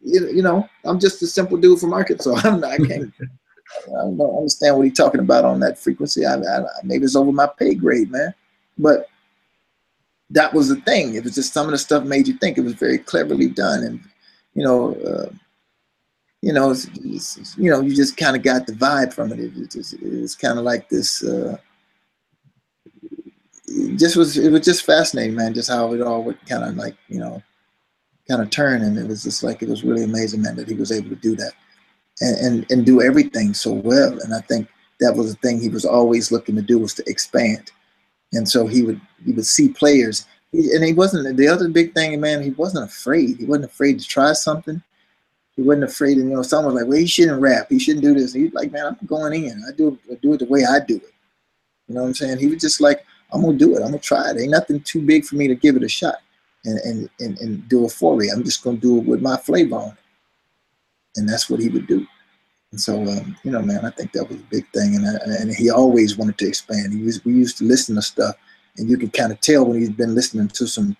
you, 0.00 0.28
you 0.28 0.42
know, 0.42 0.68
I'm 0.84 1.00
just 1.00 1.22
a 1.22 1.26
simple 1.26 1.56
dude 1.56 1.80
from 1.80 1.92
Arkansas. 1.92 2.40
I'm 2.44 2.60
not, 2.60 2.72
I 2.72 2.76
can't, 2.78 3.12
I 3.18 3.90
don't 3.90 4.36
understand 4.36 4.76
what 4.76 4.86
he's 4.86 4.96
talking 4.96 5.20
about 5.20 5.44
on 5.44 5.60
that 5.60 5.78
frequency. 5.78 6.24
I, 6.24 6.36
I, 6.36 6.62
maybe 6.84 7.04
it's 7.04 7.16
over 7.16 7.32
my 7.32 7.48
pay 7.58 7.74
grade, 7.74 8.10
man. 8.10 8.32
But 8.78 9.08
that 10.30 10.52
was 10.52 10.68
the 10.68 10.80
thing. 10.82 11.14
It 11.14 11.24
was 11.24 11.34
just 11.34 11.52
some 11.52 11.66
of 11.66 11.72
the 11.72 11.78
stuff 11.78 12.04
made 12.04 12.28
you 12.28 12.34
think. 12.34 12.58
It 12.58 12.64
was 12.64 12.74
very 12.74 12.98
cleverly 12.98 13.48
done, 13.48 13.82
and 13.82 14.00
you 14.54 14.64
know, 14.64 14.94
uh, 14.94 15.30
you 16.40 16.52
know, 16.52 16.70
it's, 16.70 16.88
it's, 17.38 17.56
you 17.56 17.70
know, 17.70 17.80
you 17.80 17.94
just 17.94 18.16
kind 18.16 18.36
of 18.36 18.42
got 18.42 18.66
the 18.66 18.72
vibe 18.72 19.12
from 19.12 19.32
it. 19.32 19.40
It, 19.40 19.74
was 20.20 20.36
kind 20.36 20.58
of 20.58 20.64
like 20.64 20.88
this. 20.88 21.24
Uh, 21.24 21.56
it 23.66 23.98
just 23.98 24.16
was. 24.16 24.36
It 24.36 24.50
was 24.50 24.60
just 24.60 24.84
fascinating, 24.84 25.36
man. 25.36 25.54
Just 25.54 25.70
how 25.70 25.92
it 25.94 26.02
all 26.02 26.22
would 26.24 26.44
kind 26.46 26.64
of 26.64 26.76
like, 26.76 26.96
you 27.08 27.18
know, 27.18 27.42
kind 28.28 28.42
of 28.42 28.50
turn, 28.50 28.82
and 28.82 28.98
it 28.98 29.08
was 29.08 29.22
just 29.22 29.42
like 29.42 29.62
it 29.62 29.68
was 29.68 29.84
really 29.84 30.04
amazing, 30.04 30.42
man, 30.42 30.56
that 30.56 30.68
he 30.68 30.74
was 30.74 30.92
able 30.92 31.08
to 31.10 31.16
do 31.16 31.34
that, 31.36 31.52
and 32.20 32.36
and, 32.38 32.70
and 32.70 32.86
do 32.86 33.02
everything 33.02 33.54
so 33.54 33.72
well. 33.72 34.18
And 34.20 34.34
I 34.34 34.40
think 34.40 34.68
that 35.00 35.14
was 35.14 35.34
the 35.34 35.40
thing 35.40 35.60
he 35.60 35.68
was 35.68 35.84
always 35.84 36.30
looking 36.30 36.56
to 36.56 36.62
do 36.62 36.78
was 36.78 36.94
to 36.94 37.04
expand, 37.08 37.72
and 38.34 38.48
so 38.48 38.66
he 38.66 38.82
would 38.82 39.00
he 39.24 39.32
would 39.32 39.46
see 39.46 39.68
players. 39.68 40.26
and 40.52 40.84
he 40.84 40.92
wasn't 40.92 41.36
the 41.36 41.48
other 41.48 41.68
big 41.68 41.94
thing, 41.94 42.20
man. 42.20 42.42
He 42.42 42.50
wasn't 42.50 42.84
afraid. 42.84 43.38
He 43.38 43.44
wasn't 43.44 43.70
afraid 43.70 43.98
to 43.98 44.06
try 44.06 44.32
something 44.32 44.82
he 45.56 45.62
wasn't 45.62 45.84
afraid. 45.84 46.18
And 46.18 46.30
you 46.30 46.36
know, 46.36 46.42
someone 46.42 46.74
was 46.74 46.82
like, 46.82 46.88
"Well, 46.88 46.98
he 46.98 47.06
shouldn't 47.06 47.40
rap. 47.40 47.66
He 47.70 47.78
shouldn't 47.78 48.04
do 48.04 48.14
this." 48.14 48.32
He's 48.32 48.52
like, 48.52 48.72
"Man, 48.72 48.86
I'm 48.86 49.06
going 49.06 49.44
in. 49.44 49.62
I 49.68 49.72
do 49.72 49.88
it. 49.88 50.12
I 50.12 50.14
do 50.16 50.32
it 50.32 50.38
the 50.38 50.46
way 50.46 50.64
I 50.64 50.80
do 50.80 50.96
it." 50.96 51.12
You 51.88 51.94
know 51.94 52.02
what 52.02 52.08
I'm 52.08 52.14
saying? 52.14 52.38
He 52.38 52.46
was 52.48 52.60
just 52.60 52.80
like, 52.80 53.04
"I'm 53.32 53.42
gonna 53.42 53.56
do 53.56 53.76
it. 53.76 53.82
I'm 53.82 53.90
gonna 53.90 53.98
try 53.98 54.30
it. 54.30 54.40
Ain't 54.40 54.50
nothing 54.50 54.80
too 54.80 55.02
big 55.02 55.24
for 55.24 55.36
me 55.36 55.48
to 55.48 55.54
give 55.54 55.76
it 55.76 55.84
a 55.84 55.88
shot 55.88 56.16
and 56.64 56.78
and 56.80 57.10
and, 57.20 57.38
and 57.38 57.68
do 57.68 57.84
a 57.84 57.88
foray. 57.88 58.28
I'm 58.28 58.44
just 58.44 58.64
gonna 58.64 58.78
do 58.78 58.98
it 58.98 59.04
with 59.04 59.22
my 59.22 59.36
flavor 59.36 59.76
on 59.76 59.88
it." 59.90 59.98
And 61.16 61.28
that's 61.28 61.48
what 61.48 61.60
he 61.60 61.68
would 61.68 61.86
do. 61.86 62.06
And 62.74 62.80
so, 62.80 63.00
um, 63.02 63.36
you 63.44 63.52
know, 63.52 63.62
man, 63.62 63.84
I 63.84 63.90
think 63.90 64.10
that 64.12 64.28
was 64.28 64.36
a 64.36 64.50
big 64.50 64.66
thing. 64.72 64.96
And 64.96 65.06
I, 65.06 65.12
and 65.40 65.54
he 65.54 65.70
always 65.70 66.18
wanted 66.18 66.38
to 66.38 66.48
expand. 66.48 66.92
He 66.92 67.04
was, 67.04 67.24
we 67.24 67.32
used 67.32 67.56
to 67.58 67.64
listen 67.64 67.94
to 67.94 68.02
stuff, 68.02 68.34
and 68.78 68.90
you 68.90 68.98
could 68.98 69.12
kind 69.12 69.30
of 69.30 69.40
tell 69.40 69.64
when 69.64 69.78
he's 69.78 69.90
been 69.90 70.16
listening 70.16 70.48
to 70.48 70.66
some 70.66 70.96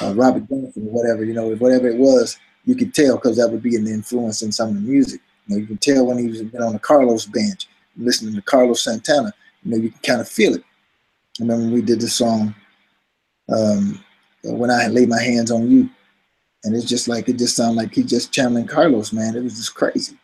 uh, 0.00 0.14
Robert 0.14 0.48
Johnson 0.48 0.88
or 0.88 0.92
whatever, 0.92 1.22
you 1.22 1.34
know, 1.34 1.54
whatever 1.56 1.88
it 1.88 1.98
was 1.98 2.38
you 2.64 2.74
could 2.74 2.94
tell 2.94 3.16
because 3.16 3.36
that 3.36 3.50
would 3.50 3.62
be 3.62 3.76
an 3.76 3.86
influence 3.86 4.42
in 4.42 4.52
some 4.52 4.70
of 4.70 4.74
the 4.76 4.80
music. 4.80 5.20
You 5.46 5.56
know, 5.56 5.60
you 5.60 5.66
can 5.66 5.78
tell 5.78 6.06
when 6.06 6.18
he 6.18 6.28
was 6.28 6.42
been 6.42 6.62
on 6.62 6.72
the 6.72 6.78
Carlos 6.78 7.26
bench, 7.26 7.68
listening 7.96 8.34
to 8.34 8.42
Carlos 8.42 8.84
Santana. 8.84 9.32
You 9.64 9.70
know, 9.72 9.76
you 9.82 9.90
can 9.90 10.00
kind 10.00 10.20
of 10.20 10.28
feel 10.28 10.54
it. 10.54 10.62
I 10.62 11.42
remember 11.42 11.64
when 11.64 11.74
we 11.74 11.82
did 11.82 12.00
the 12.00 12.08
song 12.08 12.54
um, 13.48 14.02
"When 14.44 14.70
I 14.70 14.86
Laid 14.86 15.08
My 15.08 15.20
Hands 15.20 15.50
on 15.50 15.70
You," 15.70 15.90
and 16.64 16.76
it's 16.76 16.84
just 16.84 17.08
like 17.08 17.28
it 17.28 17.38
just 17.38 17.56
sounded 17.56 17.76
like 17.82 17.94
he 17.94 18.02
just 18.02 18.32
channeling 18.32 18.66
Carlos, 18.66 19.12
man. 19.12 19.36
It 19.36 19.42
was 19.42 19.56
just 19.56 19.74
crazy. 19.74 20.16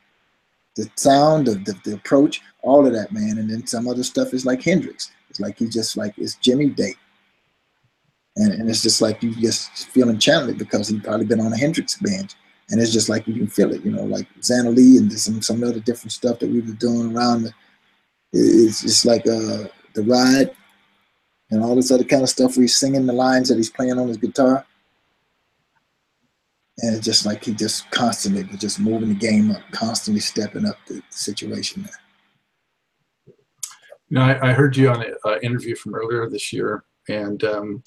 The 0.76 0.90
sound, 0.96 1.48
of 1.48 1.64
the, 1.64 1.72
the 1.84 1.94
approach, 1.94 2.42
all 2.62 2.86
of 2.86 2.92
that, 2.92 3.12
man. 3.12 3.38
And 3.38 3.50
then 3.50 3.66
some 3.66 3.88
other 3.88 4.02
stuff 4.02 4.34
is 4.34 4.44
like 4.44 4.62
Hendrix. 4.62 5.10
It's 5.30 5.40
like 5.40 5.58
he 5.58 5.68
just 5.68 5.96
like 5.96 6.14
it's 6.18 6.34
Jimmy 6.36 6.66
Day. 6.68 6.94
And, 8.36 8.52
and 8.52 8.68
it's 8.68 8.82
just 8.82 9.00
like 9.00 9.22
you 9.22 9.34
just 9.34 9.88
feeling 9.88 10.18
channeled 10.18 10.58
because 10.58 10.88
he'd 10.88 11.04
probably 11.04 11.24
been 11.24 11.40
on 11.40 11.52
a 11.52 11.58
Hendrix 11.58 11.96
band. 11.96 12.34
And 12.68 12.80
it's 12.80 12.92
just 12.92 13.08
like 13.08 13.26
you 13.26 13.34
can 13.34 13.46
feel 13.46 13.72
it, 13.72 13.84
you 13.84 13.92
know, 13.92 14.04
like 14.04 14.26
Zannalee 14.40 14.98
and 14.98 15.12
some 15.12 15.40
some 15.40 15.62
other 15.62 15.80
different 15.80 16.12
stuff 16.12 16.40
that 16.40 16.50
we 16.50 16.60
were 16.60 16.72
doing 16.72 17.16
around. 17.16 17.44
The, 17.44 17.52
it's 18.32 18.82
just 18.82 19.06
like 19.06 19.26
uh, 19.26 19.68
the 19.94 20.02
ride 20.04 20.50
and 21.50 21.62
all 21.62 21.76
this 21.76 21.90
other 21.90 22.04
kind 22.04 22.22
of 22.22 22.28
stuff 22.28 22.56
where 22.56 22.62
he's 22.62 22.76
singing 22.76 23.06
the 23.06 23.12
lines 23.12 23.48
that 23.48 23.56
he's 23.56 23.70
playing 23.70 23.98
on 23.98 24.08
his 24.08 24.16
guitar. 24.16 24.65
And 26.78 26.94
it's 26.94 27.04
just 27.04 27.24
like 27.24 27.44
he 27.44 27.54
just 27.54 27.90
constantly 27.90 28.44
was 28.44 28.60
just 28.60 28.78
moving 28.78 29.08
the 29.08 29.14
game 29.14 29.50
up, 29.50 29.62
constantly 29.70 30.20
stepping 30.20 30.66
up 30.66 30.76
the, 30.86 31.02
situation 31.10 31.82
there. 31.82 33.34
Know, 34.10 34.20
I, 34.20 34.50
I 34.50 34.52
heard 34.52 34.76
you 34.76 34.90
on 34.90 35.02
an 35.02 35.14
uh, 35.24 35.38
interview 35.42 35.74
from 35.74 35.94
earlier 35.94 36.28
this 36.28 36.52
year, 36.52 36.84
and 37.08 37.42
um, 37.44 37.82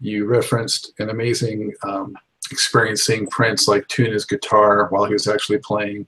you 0.00 0.26
referenced 0.26 0.92
an 0.98 1.10
amazing 1.10 1.72
um, 1.84 2.16
experience 2.50 3.02
seeing 3.02 3.26
Prince 3.28 3.68
like 3.68 3.86
tune 3.88 4.12
his 4.12 4.24
guitar 4.24 4.88
while 4.90 5.04
he 5.04 5.12
was 5.12 5.28
actually 5.28 5.58
playing. 5.58 6.06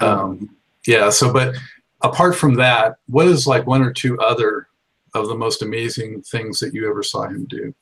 Um, 0.00 0.54
yeah. 0.86 1.10
So, 1.10 1.32
but 1.32 1.56
apart 2.02 2.36
from 2.36 2.54
that, 2.54 2.96
what 3.06 3.26
is 3.26 3.46
like 3.46 3.66
one 3.66 3.82
or 3.82 3.92
two 3.92 4.18
other 4.20 4.68
of 5.14 5.28
the 5.28 5.34
most 5.34 5.62
amazing 5.62 6.22
things 6.22 6.60
that 6.60 6.74
you 6.74 6.88
ever 6.88 7.02
saw 7.02 7.26
him 7.26 7.46
do? 7.46 7.74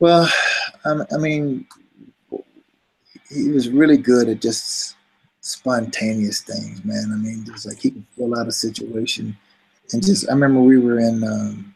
Well, 0.00 0.26
I 0.86 1.18
mean, 1.18 1.66
he 3.28 3.50
was 3.50 3.68
really 3.68 3.98
good 3.98 4.28
at 4.28 4.40
just 4.40 4.96
spontaneous 5.42 6.40
things, 6.40 6.84
man. 6.84 7.10
I 7.12 7.16
mean, 7.16 7.44
it 7.46 7.52
was 7.52 7.66
like 7.66 7.78
he 7.78 7.90
could 7.90 8.06
fill 8.16 8.38
out 8.38 8.48
a 8.48 8.52
situation, 8.52 9.36
and 9.92 10.04
just 10.04 10.28
I 10.28 10.32
remember 10.32 10.60
we 10.60 10.78
were 10.78 10.98
in 10.98 11.22
um, 11.22 11.74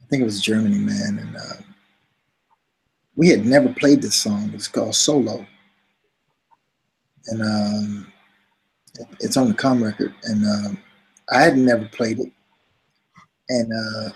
I 0.00 0.06
think 0.08 0.22
it 0.22 0.26
was 0.26 0.40
Germany, 0.40 0.78
man, 0.78 1.18
and 1.20 1.36
uh, 1.36 1.62
we 3.16 3.28
had 3.28 3.44
never 3.44 3.72
played 3.74 4.00
this 4.00 4.14
song. 4.14 4.52
It's 4.54 4.68
called 4.68 4.94
Solo, 4.94 5.44
and 7.26 7.42
um, 7.42 8.12
it's 9.20 9.36
on 9.36 9.48
the 9.48 9.54
Come 9.54 9.82
record, 9.82 10.14
and 10.24 10.44
um, 10.46 10.78
I 11.32 11.42
had 11.42 11.56
never 11.56 11.86
played 11.86 12.20
it, 12.20 12.32
and 13.48 13.72
uh, 13.72 14.10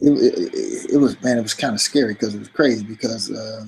it, 0.00 0.10
it, 0.10 0.90
it, 0.94 0.96
was 0.98 1.20
man, 1.22 1.38
it 1.38 1.42
was 1.42 1.54
kind 1.54 1.74
of 1.74 1.80
scary 1.80 2.14
because 2.14 2.34
it 2.34 2.38
was 2.38 2.48
crazy 2.48 2.84
because 2.84 3.30
uh, 3.30 3.64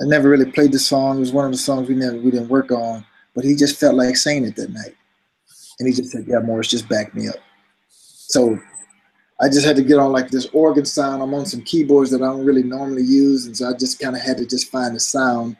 I 0.00 0.04
never 0.06 0.28
really 0.28 0.50
played 0.50 0.72
the 0.72 0.78
song. 0.78 1.16
It 1.16 1.20
was 1.20 1.32
one 1.32 1.46
of 1.46 1.52
the 1.52 1.58
songs 1.58 1.88
we 1.88 1.94
never 1.94 2.16
we 2.16 2.30
didn't 2.30 2.48
work 2.48 2.70
on, 2.70 3.04
but 3.34 3.44
he 3.44 3.54
just 3.54 3.78
felt 3.78 3.94
like 3.94 4.16
saying 4.16 4.44
it 4.44 4.56
that 4.56 4.70
night, 4.70 4.94
and 5.78 5.88
he 5.88 5.94
just 5.94 6.10
said, 6.10 6.24
"Yeah, 6.26 6.40
Morris, 6.40 6.68
just 6.68 6.88
back 6.88 7.14
me 7.14 7.28
up." 7.28 7.36
So 7.88 8.58
I 9.40 9.48
just 9.48 9.66
had 9.66 9.76
to 9.76 9.82
get 9.82 9.98
on 9.98 10.12
like 10.12 10.30
this 10.30 10.46
organ 10.52 10.84
sound. 10.84 11.22
I'm 11.22 11.34
on 11.34 11.46
some 11.46 11.62
keyboards 11.62 12.10
that 12.10 12.22
I 12.22 12.26
don't 12.26 12.44
really 12.44 12.62
normally 12.62 13.02
use, 13.02 13.46
and 13.46 13.56
so 13.56 13.68
I 13.68 13.72
just 13.74 13.98
kind 13.98 14.16
of 14.16 14.22
had 14.22 14.36
to 14.38 14.46
just 14.46 14.70
find 14.70 14.94
the 14.94 15.00
sound. 15.00 15.56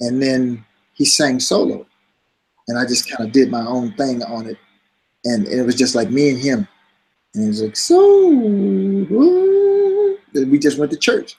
And 0.00 0.22
then 0.22 0.64
he 0.94 1.04
sang 1.04 1.40
solo, 1.40 1.86
and 2.68 2.78
I 2.78 2.84
just 2.84 3.10
kind 3.10 3.26
of 3.26 3.32
did 3.32 3.50
my 3.50 3.66
own 3.66 3.92
thing 3.94 4.22
on 4.22 4.46
it, 4.46 4.56
and, 5.24 5.46
it 5.48 5.62
was 5.64 5.74
just 5.74 5.94
like 5.94 6.10
me 6.10 6.30
and 6.30 6.38
him. 6.38 6.68
And 7.38 7.44
he 7.44 7.50
was 7.50 7.62
like, 7.62 7.76
"So," 7.76 8.30
we 10.34 10.58
just 10.58 10.76
went 10.76 10.90
to 10.90 10.98
church, 10.98 11.36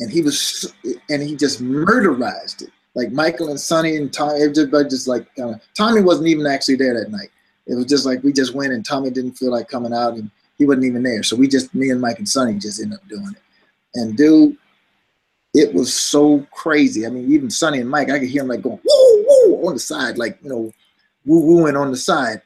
and 0.00 0.10
he 0.10 0.22
was, 0.22 0.74
and 1.08 1.22
he 1.22 1.36
just 1.36 1.62
murderized 1.62 2.62
it. 2.62 2.70
like 2.94 3.12
Michael 3.12 3.50
and 3.50 3.60
Sonny 3.60 3.96
and 3.96 4.12
Tommy, 4.12 4.42
everybody 4.42 4.88
just 4.88 5.06
like 5.06 5.26
of. 5.38 5.60
Tommy 5.74 6.02
wasn't 6.02 6.26
even 6.26 6.46
actually 6.46 6.76
there 6.76 6.98
that 6.98 7.10
night. 7.12 7.30
It 7.66 7.74
was 7.76 7.86
just 7.86 8.04
like 8.04 8.24
we 8.24 8.32
just 8.32 8.54
went, 8.54 8.72
and 8.72 8.84
Tommy 8.84 9.10
didn't 9.10 9.38
feel 9.38 9.52
like 9.52 9.68
coming 9.68 9.92
out, 9.92 10.14
and 10.14 10.28
he 10.58 10.66
wasn't 10.66 10.86
even 10.86 11.04
there. 11.04 11.22
So 11.22 11.36
we 11.36 11.46
just, 11.46 11.74
me 11.74 11.90
and 11.90 12.00
Mike 12.00 12.18
and 12.18 12.28
Sonny, 12.28 12.58
just 12.58 12.82
ended 12.82 12.98
up 12.98 13.08
doing 13.08 13.30
it. 13.30 13.42
And 13.94 14.16
dude, 14.16 14.56
it 15.54 15.72
was 15.72 15.94
so 15.94 16.44
crazy. 16.50 17.06
I 17.06 17.10
mean, 17.10 17.32
even 17.32 17.50
Sonny 17.50 17.80
and 17.80 17.88
Mike, 17.88 18.10
I 18.10 18.18
could 18.18 18.28
hear 18.28 18.42
them 18.42 18.48
like 18.48 18.62
going 18.62 18.80
woo 18.84 19.24
woo 19.28 19.68
on 19.68 19.74
the 19.74 19.80
side, 19.80 20.18
like 20.18 20.38
you 20.42 20.48
know, 20.48 20.72
woo 21.24 21.40
wooing 21.40 21.76
on 21.76 21.92
the 21.92 21.96
side. 21.96 22.42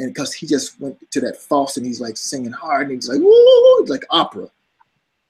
And 0.00 0.14
because 0.14 0.32
he 0.32 0.46
just 0.46 0.80
went 0.80 0.98
to 1.10 1.20
that 1.20 1.36
false 1.36 1.76
and 1.76 1.84
he's 1.84 2.00
like 2.00 2.16
singing 2.16 2.52
hard 2.52 2.88
and 2.88 2.92
he's 2.92 3.08
like 3.08 3.20
woo, 3.20 3.84
like 3.84 4.04
opera. 4.10 4.48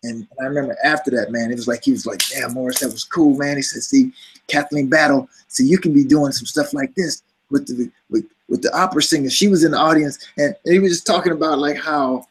And 0.02 0.26
I 0.40 0.44
remember 0.44 0.76
after 0.84 1.10
that, 1.10 1.32
man, 1.32 1.50
it 1.50 1.56
was 1.56 1.68
like 1.68 1.84
he 1.84 1.90
was 1.90 2.06
like, 2.06 2.22
"Damn, 2.30 2.54
Morris, 2.54 2.78
that 2.80 2.92
was 2.92 3.04
cool, 3.04 3.36
man." 3.36 3.56
He 3.56 3.62
said, 3.62 3.82
"See, 3.82 4.12
Kathleen 4.46 4.88
Battle, 4.88 5.28
see, 5.48 5.66
you 5.66 5.76
can 5.76 5.92
be 5.92 6.04
doing 6.04 6.32
some 6.32 6.46
stuff 6.46 6.72
like 6.72 6.94
this 6.94 7.22
with 7.50 7.66
the 7.66 7.90
with 8.08 8.24
with 8.48 8.62
the 8.62 8.74
opera 8.76 9.02
singer. 9.02 9.28
She 9.28 9.48
was 9.48 9.64
in 9.64 9.72
the 9.72 9.78
audience, 9.78 10.18
and, 10.38 10.54
and 10.64 10.72
he 10.72 10.78
was 10.78 10.92
just 10.92 11.06
talking 11.06 11.32
about 11.32 11.58
like 11.58 11.76
how, 11.76 12.26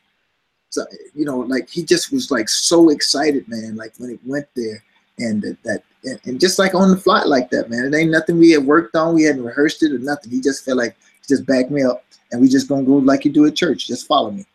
so, 0.69 0.85
you 1.13 1.25
know, 1.25 1.39
like 1.39 1.69
he 1.69 1.83
just 1.83 2.11
was 2.11 2.31
like 2.31 2.49
so 2.49 2.89
excited, 2.89 3.47
man. 3.47 3.75
Like 3.75 3.93
when 3.97 4.11
it 4.11 4.19
went 4.25 4.47
there, 4.55 4.83
and 5.19 5.41
that, 5.41 5.57
that 5.63 5.83
and, 6.05 6.19
and, 6.25 6.39
just 6.39 6.59
like 6.59 6.73
on 6.73 6.91
the 6.91 6.97
fly 6.97 7.23
like 7.23 7.49
that, 7.51 7.69
man. 7.69 7.85
It 7.85 7.97
ain't 7.97 8.11
nothing 8.11 8.39
we 8.39 8.51
had 8.51 8.65
worked 8.65 8.95
on. 8.95 9.13
We 9.13 9.23
hadn't 9.23 9.43
rehearsed 9.43 9.83
it 9.83 9.91
or 9.91 9.99
nothing. 9.99 10.31
He 10.31 10.41
just 10.41 10.65
felt 10.65 10.77
like 10.77 10.95
just 11.29 11.45
back 11.45 11.71
me 11.71 11.83
up, 11.83 12.03
and 12.31 12.41
we 12.41 12.49
just 12.49 12.67
gonna 12.67 12.83
go 12.83 12.93
like 12.93 13.23
you 13.23 13.31
do 13.31 13.45
at 13.45 13.55
church. 13.55 13.87
Just 13.87 14.07
follow 14.07 14.31
me. 14.31 14.45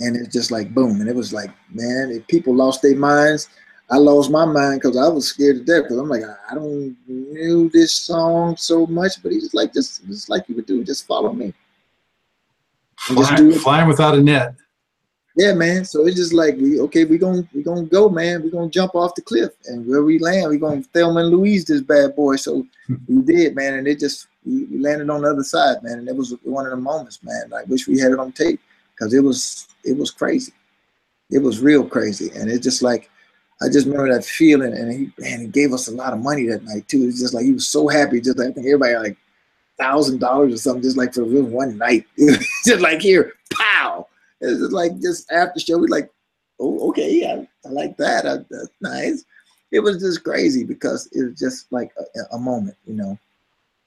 And 0.00 0.16
it's 0.16 0.32
just 0.32 0.50
like 0.50 0.74
boom 0.74 1.00
and 1.00 1.08
it 1.08 1.14
was 1.14 1.32
like 1.32 1.50
man 1.70 2.10
if 2.10 2.26
people 2.26 2.54
lost 2.54 2.82
their 2.82 2.96
minds 2.96 3.48
i 3.90 3.96
lost 3.96 4.30
my 4.30 4.44
mind 4.44 4.80
because 4.80 4.96
i 4.96 5.06
was 5.06 5.28
scared 5.28 5.58
to 5.58 5.64
death 5.64 5.84
because 5.84 5.98
i'm 5.98 6.08
like 6.08 6.22
i 6.50 6.54
don't 6.54 6.96
knew 7.06 7.68
this 7.70 7.92
song 7.92 8.56
so 8.56 8.86
much 8.86 9.22
but 9.22 9.30
he's 9.30 9.42
just 9.42 9.54
like 9.54 9.72
just 9.72 10.04
just 10.06 10.28
like 10.28 10.48
you 10.48 10.56
would 10.56 10.66
do 10.66 10.82
just 10.82 11.06
follow 11.06 11.32
me. 11.32 11.52
Flying, 12.98 13.52
flying 13.52 13.88
without 13.88 14.14
a 14.14 14.22
net. 14.22 14.54
Yeah 15.36 15.54
man 15.54 15.84
so 15.84 16.06
it's 16.06 16.16
just 16.16 16.32
like 16.32 16.56
we 16.56 16.80
okay 16.80 17.04
we 17.04 17.18
gonna 17.18 17.46
we 17.54 17.62
gonna 17.62 17.84
go 17.84 18.08
man. 18.08 18.42
We 18.42 18.50
gonna 18.50 18.70
jump 18.70 18.94
off 18.94 19.14
the 19.14 19.22
cliff 19.22 19.52
and 19.66 19.86
where 19.86 20.02
we 20.02 20.18
land 20.18 20.50
we 20.50 20.58
gonna 20.58 20.82
Thelma 20.82 21.20
and 21.20 21.30
Louise 21.30 21.64
this 21.64 21.80
bad 21.80 22.16
boy. 22.16 22.36
So 22.36 22.66
hmm. 22.86 22.94
we 23.06 23.22
did 23.22 23.54
man 23.54 23.74
and 23.74 23.86
it 23.86 24.00
just 24.00 24.26
we, 24.44 24.64
we 24.64 24.78
landed 24.78 25.10
on 25.10 25.22
the 25.22 25.30
other 25.30 25.44
side 25.44 25.82
man 25.82 25.98
and 25.98 26.08
it 26.08 26.16
was 26.16 26.34
one 26.42 26.64
of 26.64 26.70
the 26.70 26.76
moments 26.76 27.20
man 27.22 27.52
i 27.54 27.62
wish 27.64 27.86
we 27.86 27.98
had 27.98 28.12
it 28.12 28.18
on 28.18 28.32
tape 28.32 28.60
because 29.02 29.14
it 29.14 29.20
was 29.20 29.68
it 29.84 29.96
was 29.96 30.10
crazy. 30.10 30.52
It 31.30 31.38
was 31.42 31.60
real 31.60 31.84
crazy, 31.84 32.30
and 32.34 32.50
it's 32.50 32.62
just 32.62 32.82
like 32.82 33.10
I 33.60 33.68
just 33.68 33.86
remember 33.86 34.12
that 34.12 34.24
feeling. 34.24 34.72
And 34.72 34.92
he 34.92 35.12
man, 35.18 35.40
he 35.40 35.46
gave 35.48 35.72
us 35.72 35.88
a 35.88 35.94
lot 35.94 36.12
of 36.12 36.20
money 36.20 36.46
that 36.46 36.64
night 36.64 36.88
too. 36.88 37.04
It's 37.04 37.20
just 37.20 37.34
like 37.34 37.44
he 37.44 37.52
was 37.52 37.68
so 37.68 37.88
happy. 37.88 38.20
Just 38.20 38.38
like, 38.38 38.48
I 38.48 38.52
think 38.52 38.66
everybody 38.66 38.94
like 38.96 39.16
thousand 39.78 40.20
dollars 40.20 40.54
or 40.54 40.58
something, 40.58 40.82
just 40.82 40.96
like 40.96 41.14
for 41.14 41.24
one 41.24 41.78
night. 41.78 42.06
just 42.64 42.80
like 42.80 43.00
here, 43.00 43.32
pow. 43.52 44.06
It's 44.40 44.60
just 44.60 44.72
like 44.72 45.00
just 45.00 45.30
after 45.32 45.58
show, 45.58 45.78
we 45.78 45.88
like, 45.88 46.10
oh 46.60 46.90
okay, 46.90 47.12
yeah, 47.12 47.42
I 47.64 47.68
like 47.68 47.96
that. 47.96 48.26
I, 48.26 48.36
that's 48.50 48.70
nice. 48.80 49.24
It 49.72 49.80
was 49.80 50.00
just 50.00 50.22
crazy 50.22 50.64
because 50.64 51.08
it 51.12 51.24
was 51.24 51.38
just 51.38 51.72
like 51.72 51.90
a, 51.98 52.34
a 52.34 52.38
moment, 52.38 52.76
you 52.86 52.94
know. 52.94 53.18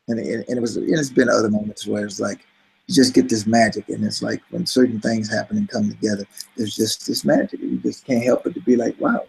And 0.07 0.19
it, 0.19 0.47
and 0.47 0.57
it 0.57 0.61
was 0.61 0.77
and 0.77 0.89
it's 0.89 1.09
been 1.09 1.29
other 1.29 1.49
moments 1.49 1.87
where 1.87 2.05
it's 2.05 2.19
like 2.19 2.45
you 2.87 2.93
just 2.93 3.15
get 3.15 3.27
this 3.29 3.47
magic 3.47 3.89
and 3.89 4.03
it's 4.03 4.21
like 4.21 4.41
when 4.51 4.65
certain 4.65 5.01
things 5.01 5.31
happen 5.31 5.57
and 5.57 5.67
come 5.67 5.89
together 5.89 6.27
there's 6.55 6.75
just 6.75 7.07
this 7.07 7.25
magic 7.25 7.59
you 7.59 7.77
just 7.79 8.05
can't 8.05 8.23
help 8.23 8.43
but 8.43 8.53
to 8.53 8.61
be 8.61 8.75
like 8.75 8.95
wow 9.01 9.25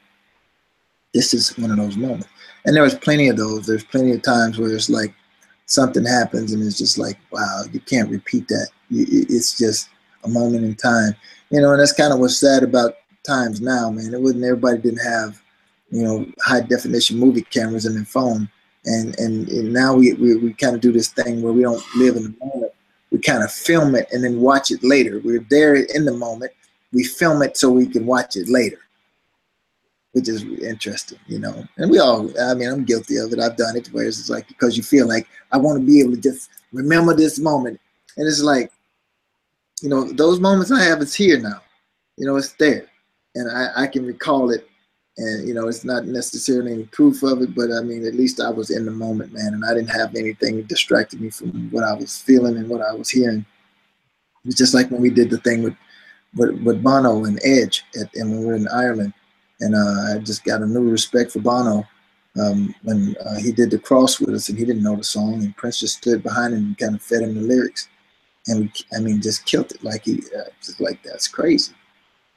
this 1.17 1.33
is 1.33 1.57
one 1.57 1.71
of 1.71 1.79
those 1.79 1.97
moments. 1.97 2.29
And 2.67 2.77
there 2.77 2.83
was 2.83 2.95
plenty 2.95 3.29
of 3.29 3.39
those. 3.39 3.67
There's 3.67 3.85
plenty 3.85 4.13
of 4.13 4.23
times 4.23 4.59
where 4.59 4.73
it's 4.75 4.91
like 4.91 5.15
something 5.65 6.05
happens 6.05 6.53
and 6.53 6.63
it's 6.63 6.79
just 6.79 6.99
like 6.99 7.19
wow 7.33 7.63
you 7.73 7.81
can't 7.81 8.11
repeat 8.11 8.47
that. 8.49 8.69
It's 8.91 9.59
just 9.59 9.89
a 10.25 10.29
moment 10.29 10.65
in 10.65 10.75
time 10.75 11.15
you 11.51 11.61
know 11.61 11.73
and 11.73 11.81
that's 11.81 11.93
kind 11.93 12.13
of 12.13 12.19
what's 12.19 12.39
sad 12.39 12.63
about 12.63 12.95
times 13.27 13.61
now 13.61 13.91
man. 13.91 14.15
It 14.15 14.21
wasn't 14.21 14.45
everybody 14.45 14.79
didn't 14.79 15.05
have 15.05 15.43
you 15.91 16.03
know 16.03 16.27
high 16.41 16.61
definition 16.61 17.19
movie 17.19 17.43
cameras 17.43 17.87
in 17.87 17.95
their 17.95 18.05
phone 18.05 18.49
and 18.87 19.19
and, 19.19 19.49
and 19.49 19.73
now 19.73 19.95
we, 19.95 20.15
we, 20.15 20.37
we 20.37 20.53
kind 20.55 20.75
of 20.75 20.81
do 20.81 20.93
this 20.93 21.09
thing 21.09 21.43
where 21.43 21.53
we 21.53 21.63
don't 21.63 21.83
live 21.97 22.17
in 22.17 22.23
the 22.25 22.37
moment 22.45 22.73
we 23.11 23.19
kind 23.19 23.43
of 23.43 23.53
film 23.53 23.95
it 23.95 24.09
and 24.13 24.23
then 24.23 24.41
watch 24.41 24.71
it 24.71 24.83
later. 24.83 25.21
We're 25.25 25.47
there 25.49 25.75
in 25.77 26.05
the 26.05 26.13
moment. 26.13 26.53
We 26.93 27.05
film 27.05 27.43
it 27.43 27.57
so 27.57 27.71
we 27.71 27.87
can 27.87 28.07
watch 28.07 28.37
it 28.37 28.49
later, 28.49 28.79
which 30.13 30.29
is 30.29 30.43
interesting, 30.61 31.19
you 31.27 31.39
know. 31.39 31.65
And 31.79 31.91
we 31.91 31.99
all, 31.99 32.31
I 32.41 32.55
mean, 32.55 32.69
I'm 32.69 32.85
guilty 32.85 33.17
of 33.17 33.33
it. 33.33 33.39
I've 33.39 33.57
done 33.57 33.77
it 33.77 33.89
where 33.89 34.07
it's 34.07 34.29
like 34.31 34.49
because 34.49 34.77
you 34.77 34.83
feel 34.83 35.07
like 35.09 35.27
I 35.53 35.57
want 35.57 35.81
to 35.81 35.87
be 35.87 36.01
able 36.01 36.13
to 36.13 36.21
just 36.21 36.51
remember 36.73 37.15
this 37.15 37.39
moment, 37.39 37.81
and 38.17 38.27
it's 38.27 38.43
like, 38.43 38.71
you 39.83 39.89
know, 39.89 40.05
those 40.13 40.41
moments 40.41 40.71
I 40.73 40.83
have, 40.83 41.01
it's 41.01 41.15
here 41.15 41.39
now. 41.39 41.63
You 42.17 42.27
know, 42.27 42.37
it's 42.37 42.53
there, 42.53 42.87
and 43.35 43.51
I, 43.51 43.85
I 43.85 43.87
can 43.87 44.07
recall 44.07 44.51
it 44.51 44.69
and 45.19 45.49
you 45.49 45.55
know 45.55 45.67
it's 45.67 45.85
not 45.85 46.05
necessarily 46.05 46.73
any 46.73 46.85
proof 46.85 47.23
of 47.23 47.41
it 47.41 47.55
but 47.55 47.73
i 47.73 47.81
mean 47.81 48.07
at 48.07 48.15
least 48.15 48.41
i 48.41 48.51
was 48.51 48.71
in 48.71 48.85
the 48.85 48.91
moment 48.91 49.33
man 49.33 49.55
and 49.55 49.65
i 49.65 49.73
didn't 49.73 49.89
have 49.89 50.15
anything 50.15 50.57
that 50.57 50.69
distracted 50.69 51.21
me 51.21 51.31
from 51.31 51.71
what 51.71 51.85
i 51.85 51.93
was 51.95 52.21
feeling 52.21 52.57
and 52.57 52.69
what 52.69 52.83
i 52.83 52.93
was 52.93 53.09
hearing. 53.09 53.45
It 54.45 54.51
was 54.51 54.55
just 54.55 54.75
like 54.75 54.91
when 54.91 55.01
we 55.01 55.11
did 55.11 55.31
the 55.31 55.39
thing 55.39 55.63
with 55.63 55.75
with, 56.37 56.61
with 56.63 56.83
bono 56.83 57.25
and 57.25 57.41
edge 57.45 57.85
at, 57.99 58.15
and 58.15 58.31
when 58.31 58.41
we 58.41 58.47
were 58.47 58.55
in 58.55 58.69
ireland. 58.69 59.13
And 59.61 59.75
uh, 59.75 60.15
i 60.15 60.19
just 60.19 60.45
got 60.45 60.63
a 60.63 60.67
new 60.67 60.91
respect 60.91 61.33
for 61.33 61.41
bono 61.41 61.87
um, 62.39 62.75
when 62.83 63.17
uh, 63.25 63.37
he 63.37 63.51
did 63.53 63.71
the 63.71 63.79
cross 63.79 64.21
with 64.21 64.35
us 64.35 64.51
and 64.51 64.59
he 64.59 64.67
didn't 64.67 64.83
know 64.83 64.97
the 64.97 65.05
song 65.05 65.43
and 65.43 65.57
prince 65.57 65.81
just 65.81 65.97
stood 65.97 66.23
behind 66.23 66.53
him 66.53 66.65
and 66.65 66.79
kind 66.79 66.95
of 66.95 67.03
fed 67.03 67.23
him 67.23 67.35
the 67.35 67.41
lyrics. 67.41 67.89
And 68.49 68.71
i 68.95 69.01
mean 69.01 69.23
just 69.23 69.47
killed 69.47 69.73
it 69.73 69.83
like 69.83 70.05
he 70.05 70.23
uh, 70.39 70.51
just 70.63 70.79
like 70.79 71.03
that's 71.03 71.27
crazy. 71.27 71.73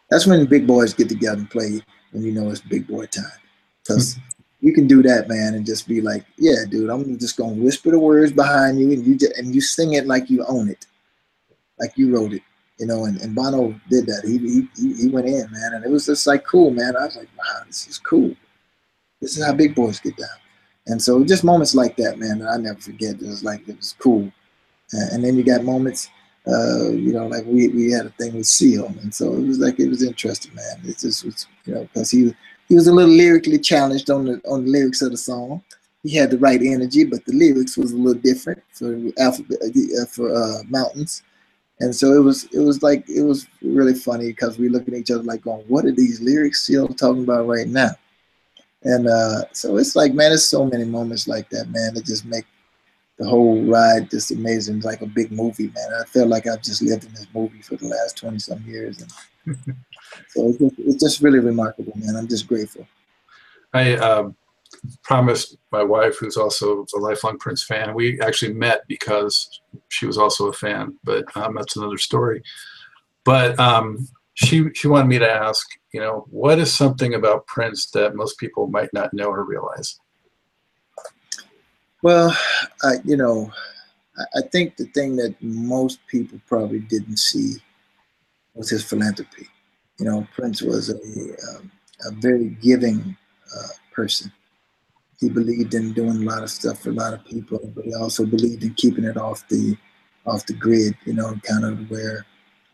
That's 0.10 0.26
when 0.26 0.46
big 0.46 0.66
boys 0.66 0.94
get 0.94 1.10
together 1.10 1.40
and 1.40 1.50
play 1.50 1.82
when 2.12 2.24
you 2.24 2.32
know 2.32 2.50
it's 2.50 2.62
big 2.62 2.88
boy 2.88 3.06
time. 3.06 3.26
Hmm. 3.26 3.94
Because 3.96 4.20
you 4.62 4.74
can 4.74 4.88
do 4.88 5.02
that, 5.04 5.28
man, 5.28 5.54
and 5.54 5.66
just 5.66 5.88
be 5.88 6.02
like, 6.02 6.26
yeah, 6.38 6.66
dude, 6.70 6.90
I'm 6.90 7.18
just 7.18 7.38
gonna 7.38 7.54
whisper 7.54 7.92
the 7.92 8.00
words 8.00 8.32
behind 8.32 8.80
you, 8.80 8.92
and 8.92 9.06
you 9.06 9.16
just, 9.16 9.38
and 9.38 9.54
you 9.54 9.62
sing 9.62 9.94
it 9.94 10.06
like 10.06 10.30
you 10.30 10.46
own 10.46 10.70
it, 10.70 10.86
like 11.80 11.94
you 11.96 12.14
wrote 12.14 12.34
it, 12.34 12.42
you 12.78 12.86
know. 12.86 13.06
And, 13.06 13.20
and 13.22 13.34
Bono 13.34 13.80
did 13.90 14.06
that. 14.08 14.24
He, 14.26 14.68
he 14.76 15.04
he 15.04 15.10
went 15.10 15.28
in, 15.28 15.50
man, 15.52 15.74
and 15.74 15.86
it 15.86 15.90
was 15.90 16.06
just 16.06 16.28
like 16.28 16.44
cool, 16.46 16.72
man. 16.72 16.96
I 16.98 17.06
was 17.06 17.16
like, 17.16 17.30
wow, 17.38 17.64
this 17.68 17.88
is 17.88 17.98
cool. 17.98 18.36
This 19.22 19.38
is 19.38 19.46
how 19.46 19.54
big 19.54 19.76
boys 19.76 20.00
get 20.00 20.18
down. 20.18 20.28
And 20.88 21.02
so 21.02 21.24
just 21.24 21.44
moments 21.44 21.76
like 21.76 21.96
that, 21.98 22.18
man, 22.18 22.40
that 22.40 22.50
I 22.50 22.58
never 22.58 22.80
forget. 22.80 23.16
It 23.16 23.28
was 23.28 23.44
like 23.44 23.68
it 23.68 23.78
was 23.78 23.96
cool. 24.00 24.32
and 24.92 25.24
then 25.24 25.38
you 25.38 25.44
got 25.44 25.64
moments 25.64 26.10
uh, 26.48 26.90
you 26.90 27.14
know, 27.14 27.28
like 27.28 27.46
we, 27.46 27.68
we 27.70 27.92
had 27.92 28.06
a 28.06 28.12
thing 28.12 28.36
with 28.36 28.46
Seal, 28.46 28.88
and 29.02 29.14
so 29.14 29.34
it 29.34 29.46
was 29.46 29.60
like 29.60 29.80
it 29.80 29.90
was 29.90 30.04
interesting, 30.04 30.56
man. 30.56 30.82
It 30.84 30.98
just 31.00 31.26
was, 31.26 31.48
you 31.66 31.76
know, 31.76 31.82
because 31.82 32.10
he 32.10 32.34
he 32.68 32.76
was 32.76 32.88
a 32.88 32.94
little 32.94 33.14
lyrically 33.14 33.60
challenged 33.60 34.10
on 34.10 34.26
the 34.26 34.42
on 34.50 34.66
the 34.66 34.72
lyrics 34.72 35.02
of 35.02 35.12
the 35.12 35.18
song. 35.18 35.62
He 36.04 36.16
had 36.16 36.32
the 36.32 36.38
right 36.38 36.62
energy, 36.62 37.04
but 37.04 37.26
the 37.26 37.34
lyrics 37.34 37.76
was 37.76 37.92
a 37.92 37.98
little 37.98 38.22
different 38.22 38.64
for 38.72 38.98
alphabet 39.18 39.60
uh, 39.62 40.06
for 40.06 40.34
uh, 40.34 40.64
mountains, 40.70 41.24
and 41.82 41.94
so 41.94 42.14
it 42.14 42.24
was 42.24 42.46
it 42.46 42.60
was 42.60 42.82
like 42.82 43.08
it 43.10 43.24
was 43.24 43.48
really 43.62 43.94
funny 43.94 44.28
because 44.28 44.58
we 44.58 44.70
look 44.70 44.88
at 44.88 44.94
each 44.94 45.12
other 45.12 45.24
like, 45.24 45.42
going, 45.42 45.66
"What 45.68 45.86
are 45.86 45.92
these 45.92 46.22
lyrics 46.22 46.66
Seal 46.66 46.88
talking 46.88 47.24
about 47.24 47.48
right 47.48 47.68
now?" 47.68 47.92
And 48.84 49.08
uh, 49.08 49.44
so 49.52 49.78
it's 49.78 49.96
like, 49.96 50.14
man, 50.14 50.30
there's 50.30 50.48
so 50.48 50.66
many 50.66 50.86
moments 50.86 51.28
like 51.28 51.50
that, 51.50 51.70
man, 51.70 51.94
that 51.96 52.06
just 52.06 52.26
make 52.26 52.46
the 53.20 53.28
whole 53.28 53.62
ride 53.64 54.10
just 54.10 54.32
amazing, 54.32 54.78
it's 54.78 54.86
like 54.86 55.02
a 55.02 55.06
big 55.06 55.32
movie, 55.32 55.68
man. 55.68 55.90
I 56.02 56.06
felt 56.06 56.30
like 56.30 56.48
I've 56.48 56.64
just 56.64 56.82
lived 56.82 57.04
in 57.04 57.12
this 57.12 57.28
movie 57.34 57.62
for 57.62 57.76
the 57.76 57.88
last 57.88 58.18
twenty 58.18 58.40
some 58.40 58.64
years, 58.66 59.00
and 59.02 59.58
so 60.30 60.50
it's 60.50 60.58
just, 60.58 60.76
it's 60.80 61.04
just 61.04 61.22
really 61.22 61.40
remarkable, 61.40 61.94
man. 61.96 62.16
I'm 62.16 62.28
just 62.28 62.48
grateful. 62.48 62.88
I 63.74 63.96
um, 63.98 64.36
promised 65.04 65.58
my 65.72 65.84
wife, 65.84 66.18
who's 66.18 66.38
also 66.38 66.86
a 66.96 66.98
lifelong 66.98 67.38
Prince 67.38 67.64
fan, 67.64 67.94
we 67.94 68.20
actually 68.22 68.54
met 68.54 68.88
because 68.88 69.62
she 69.90 70.06
was 70.06 70.18
also 70.18 70.48
a 70.48 70.54
fan, 70.54 70.98
but 71.04 71.26
um, 71.36 71.56
that's 71.56 71.76
another 71.76 71.98
story. 71.98 72.42
But 73.26 73.60
um, 73.60 74.08
she 74.36 74.70
she 74.74 74.88
wanted 74.88 75.08
me 75.08 75.20
to 75.20 75.30
ask, 75.30 75.68
you 75.94 76.00
know, 76.00 76.26
what 76.30 76.60
is 76.60 76.74
something 76.74 77.16
about 77.16 77.48
Prince 77.48 77.92
that 77.92 78.16
most 78.16 78.38
people 78.38 78.68
might 78.68 78.94
not 78.94 79.14
know 79.14 79.28
or 79.28 79.44
realize? 79.44 80.00
Well, 82.02 82.36
I, 82.84 82.96
you 83.04 83.18
know, 83.18 83.52
I 84.36 84.42
think 84.52 84.78
the 84.78 84.86
thing 84.86 85.16
that 85.18 85.36
most 85.42 86.00
people 86.08 86.40
probably 86.48 86.80
didn't 86.80 87.18
see 87.18 87.56
was 88.56 88.70
his 88.70 88.84
philanthropy. 88.84 89.48
You 89.98 90.06
know, 90.06 90.28
Prince 90.34 90.62
was 90.62 90.90
a, 90.90 90.96
um, 90.96 91.72
a 92.06 92.12
very 92.12 92.50
giving 92.62 93.18
uh, 93.56 93.68
person. 93.94 94.32
He 95.20 95.30
believed 95.30 95.74
in 95.74 95.92
doing 95.92 96.18
a 96.18 96.30
lot 96.30 96.44
of 96.44 96.50
stuff 96.50 96.82
for 96.82 96.92
a 96.92 96.94
lot 96.94 97.14
of 97.14 97.26
people, 97.26 97.60
but 97.76 97.84
he 97.84 97.94
also 97.94 98.26
believed 98.26 98.64
in 98.64 98.74
keeping 98.76 99.04
it 99.04 99.18
off 99.18 99.46
the 99.50 99.78
off 100.26 100.46
the 100.46 100.54
grid. 100.54 100.96
You 101.06 101.14
know, 101.14 101.36
kind 101.44 101.66
of 101.66 101.90
where 101.92 102.26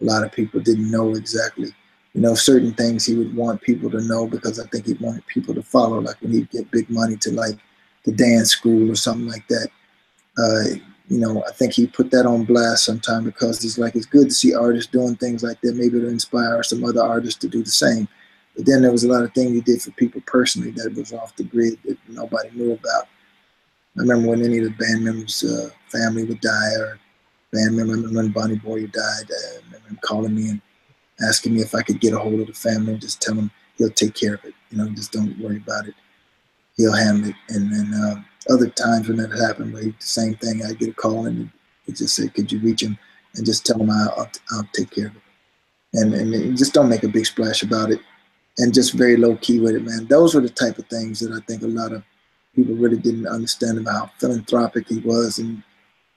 a 0.02 0.04
lot 0.04 0.24
of 0.24 0.32
people 0.32 0.60
didn't 0.60 0.92
know 0.92 1.16
exactly. 1.16 1.74
You 2.14 2.22
know, 2.22 2.36
certain 2.36 2.74
things 2.76 3.06
he 3.06 3.16
would 3.16 3.36
want 3.36 3.62
people 3.62 3.90
to 3.90 4.02
know 4.02 4.28
because 4.28 4.60
I 4.60 4.68
think 4.68 4.86
he 4.86 4.94
wanted 4.94 5.26
people 5.26 5.56
to 5.56 5.64
follow. 5.64 6.00
Like 6.00 6.22
when 6.22 6.34
he'd 6.34 6.52
get 6.52 6.70
big 6.70 6.90
money 6.90 7.18
to 7.18 7.32
like 7.32 7.58
the 8.06 8.12
dance 8.12 8.52
school 8.52 8.92
or 8.92 8.96
something 8.96 9.28
like 9.28 9.48
that. 9.48 9.70
Uh, 10.38 10.78
you 11.08 11.20
know, 11.20 11.44
I 11.48 11.52
think 11.52 11.74
he 11.74 11.88
put 11.88 12.12
that 12.12 12.26
on 12.26 12.46
blast 12.46 12.86
sometime 12.86 13.24
because 13.24 13.62
he's 13.62 13.78
like, 13.78 13.96
it's 13.96 14.06
good 14.06 14.30
to 14.30 14.34
see 14.34 14.56
artists 14.56 14.92
doing 14.92 15.16
things 15.16 15.44
like 15.44 15.62
that. 15.62 15.76
Maybe 15.76 15.98
it'll 15.98 16.10
inspire 16.10 16.64
some 16.64 16.84
other 16.84 17.04
artists 17.04 17.40
to 17.42 17.48
do 17.48 17.64
the 17.64 17.70
same. 17.70 18.08
But 18.56 18.66
then 18.66 18.82
there 18.82 18.92
was 18.92 19.04
a 19.04 19.12
lot 19.12 19.24
of 19.24 19.34
things 19.34 19.52
he 19.52 19.62
did 19.62 19.82
for 19.82 19.92
people 19.92 20.22
personally 20.26 20.72
that 20.72 20.96
was 20.96 21.14
off 21.14 21.36
the 21.36 21.44
grid 21.44 21.78
that 21.86 21.98
nobody 22.08 22.50
knew 22.52 22.74
about. 22.74 23.08
I 23.98 24.02
remember 24.02 24.30
when 24.30 24.44
any 24.44 24.60
of 24.60 24.66
the 24.66 24.70
band 24.72 25.04
members' 25.04 25.44
uh, 25.44 25.70
family 25.92 26.24
would 26.24 26.42
die 26.42 26.76
or 26.80 27.00
band 27.54 27.78
member, 27.78 27.96
when 28.10 28.30
Bonnie 28.30 28.58
Boyer 28.58 28.88
died, 28.88 29.30
uh, 29.30 29.54
I 29.54 29.66
remember 29.66 29.90
him 29.90 30.00
calling 30.02 30.36
me 30.36 30.50
and 30.50 30.62
asking 31.28 31.54
me 31.54 31.62
if 31.62 31.76
I 31.76 31.82
could 31.82 32.02
get 32.02 32.14
a 32.14 32.20
hold 32.20 32.40
of 32.40 32.48
the 32.48 32.54
family 32.54 32.94
and 32.94 33.02
just 33.02 33.22
tell 33.22 33.36
him 33.36 33.52
he'll 33.78 33.90
take 33.92 34.16
care 34.16 34.34
of 34.34 34.44
it. 34.44 34.54
You 34.70 34.78
know, 34.78 34.90
just 34.90 35.12
don't 35.12 35.38
worry 35.40 35.58
about 35.58 35.88
it. 35.88 35.96
He'll 36.78 36.94
handle 36.94 37.30
it. 37.30 37.36
And 37.50 37.72
then 37.72 37.94
uh, 37.94 38.54
other 38.54 38.70
times 38.70 39.08
when 39.08 39.18
that 39.18 39.32
happened, 39.32 39.74
where 39.74 39.84
the 39.84 39.94
same 40.00 40.36
thing, 40.36 40.62
I 40.64 40.74
get 40.74 40.90
a 40.90 40.94
call 40.94 41.26
and 41.26 41.50
he 41.86 41.94
just 41.94 42.16
said, 42.16 42.34
"Could 42.34 42.52
you 42.52 42.60
reach 42.60 42.82
him 42.82 42.98
and 43.36 43.46
just 43.46 43.66
tell 43.66 43.80
him 43.80 43.90
I'll, 43.90 44.30
I'll, 44.52 44.70
take 44.74 44.92
care 44.92 45.08
of 45.08 45.16
it." 45.16 45.22
And 45.94 46.14
and 46.14 46.58
just 46.58 46.74
don't 46.74 46.90
make 46.90 47.04
a 47.04 47.08
big 47.08 47.26
splash 47.26 47.64
about 47.64 47.92
it, 47.92 48.00
and 48.58 48.74
just 48.74 48.94
very 48.94 49.18
low 49.18 49.38
key 49.38 49.60
with 49.60 49.76
it, 49.76 49.84
man. 49.84 50.08
Those 50.08 50.36
were 50.36 50.42
the 50.42 50.50
type 50.50 50.78
of 50.78 50.88
things 50.88 51.20
that 51.20 51.32
I 51.32 51.40
think 51.46 51.64
a 51.64 51.68
lot 51.68 51.94
of 51.94 52.04
people 52.56 52.76
really 52.76 52.98
didn't 52.98 53.28
understand 53.28 53.78
about 53.78 53.94
how 53.94 54.12
philanthropic 54.20 54.88
he 54.88 55.00
was, 55.00 55.40
and 55.40 55.64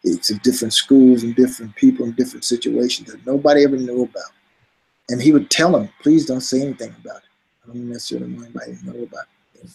it's 0.04 0.28
different 0.38 0.72
schools 0.72 1.22
and 1.22 1.34
different 1.34 1.74
people 1.76 2.06
and 2.06 2.16
different 2.16 2.44
situations 2.44 3.10
that 3.12 3.26
nobody 3.26 3.64
ever 3.64 3.76
knew 3.76 4.02
about. 4.02 4.32
And 5.10 5.22
he 5.22 5.32
would 5.32 5.50
tell 5.50 5.72
them, 5.72 5.88
"Please 6.02 6.26
don't 6.26 6.40
say 6.40 6.60
anything 6.60 6.94
about 7.04 7.18
it. 7.18 7.30
I 7.64 7.66
don't 7.68 7.88
necessarily 7.88 8.32
want 8.32 8.46
anybody 8.46 8.76
to 8.76 8.86
know 8.86 9.04
about 9.04 9.26
it." 9.54 9.70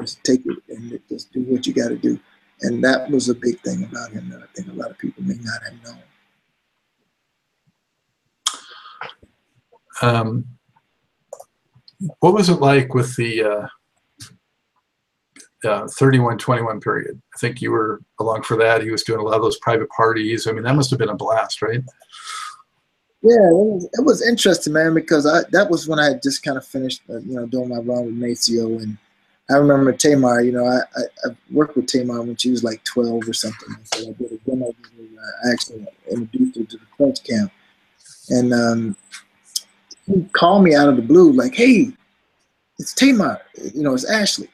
Just 0.00 0.22
take 0.24 0.44
it 0.44 0.58
and 0.68 1.00
just 1.08 1.32
do 1.32 1.42
what 1.42 1.66
you 1.66 1.72
got 1.72 1.88
to 1.88 1.96
do. 1.96 2.18
And 2.62 2.82
that 2.84 3.10
was 3.10 3.28
a 3.28 3.34
big 3.34 3.60
thing 3.60 3.84
about 3.84 4.12
him 4.12 4.28
that 4.30 4.42
I 4.42 4.46
think 4.54 4.68
a 4.68 4.72
lot 4.72 4.90
of 4.90 4.98
people 4.98 5.22
may 5.22 5.36
not 5.40 5.62
have 5.62 5.84
known. 5.84 6.02
Um, 10.02 10.44
what 12.20 12.34
was 12.34 12.48
it 12.48 12.60
like 12.60 12.94
with 12.94 13.14
the 13.16 13.42
uh, 13.42 13.66
uh, 15.66 15.88
3121 15.88 16.80
period? 16.80 17.20
I 17.34 17.38
think 17.38 17.62
you 17.62 17.70
were 17.70 18.02
along 18.20 18.42
for 18.42 18.56
that. 18.58 18.82
He 18.82 18.90
was 18.90 19.02
doing 19.02 19.20
a 19.20 19.22
lot 19.22 19.34
of 19.34 19.42
those 19.42 19.58
private 19.58 19.88
parties. 19.90 20.46
I 20.46 20.52
mean, 20.52 20.64
that 20.64 20.74
must 20.74 20.90
have 20.90 20.98
been 20.98 21.08
a 21.08 21.14
blast, 21.14 21.62
right? 21.62 21.82
Yeah, 23.22 23.32
it 23.32 23.54
was, 23.54 23.84
it 23.92 24.04
was 24.04 24.26
interesting, 24.26 24.74
man, 24.74 24.94
because 24.94 25.26
I 25.26 25.40
that 25.50 25.68
was 25.68 25.88
when 25.88 25.98
I 25.98 26.10
had 26.10 26.22
just 26.22 26.42
kind 26.42 26.56
of 26.56 26.66
finished, 26.66 27.02
uh, 27.10 27.18
you 27.18 27.34
know, 27.34 27.46
doing 27.46 27.70
my 27.70 27.78
run 27.78 28.06
with 28.06 28.14
Maceo 28.14 28.78
and 28.78 28.96
I 29.48 29.54
remember 29.54 29.92
Tamar, 29.92 30.40
you 30.40 30.52
know, 30.52 30.66
I, 30.66 30.78
I, 30.96 31.02
I, 31.24 31.36
worked 31.52 31.76
with 31.76 31.86
Tamar 31.86 32.20
when 32.22 32.34
she 32.36 32.50
was 32.50 32.64
like 32.64 32.82
12 32.82 33.28
or 33.28 33.32
something. 33.32 33.76
So 33.84 34.10
I 34.10 34.12
did 34.14 34.32
a 34.32 34.50
demo. 34.50 34.74
I 35.44 35.52
actually 35.52 35.86
introduced 36.10 36.58
her 36.58 36.64
to 36.64 36.76
the 36.76 36.86
Clutch 36.96 37.22
camp. 37.22 37.52
And 38.30 38.52
um, 38.52 38.96
he 40.06 40.24
called 40.32 40.64
me 40.64 40.74
out 40.74 40.88
of 40.88 40.96
the 40.96 41.02
blue, 41.02 41.32
like, 41.32 41.54
hey, 41.54 41.92
it's 42.80 42.92
Tamar. 42.92 43.40
You 43.72 43.82
know, 43.82 43.94
it's 43.94 44.10
Ashley. 44.10 44.48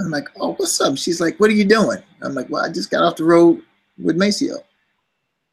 I'm 0.00 0.10
like, 0.10 0.28
oh, 0.40 0.54
what's 0.54 0.80
up? 0.80 0.96
She's 0.96 1.20
like, 1.20 1.38
what 1.38 1.50
are 1.50 1.54
you 1.54 1.64
doing? 1.64 1.98
I'm 2.22 2.34
like, 2.34 2.48
well, 2.48 2.64
I 2.64 2.70
just 2.70 2.90
got 2.90 3.02
off 3.02 3.16
the 3.16 3.24
road 3.24 3.62
with 3.98 4.16
Maceo. 4.16 4.56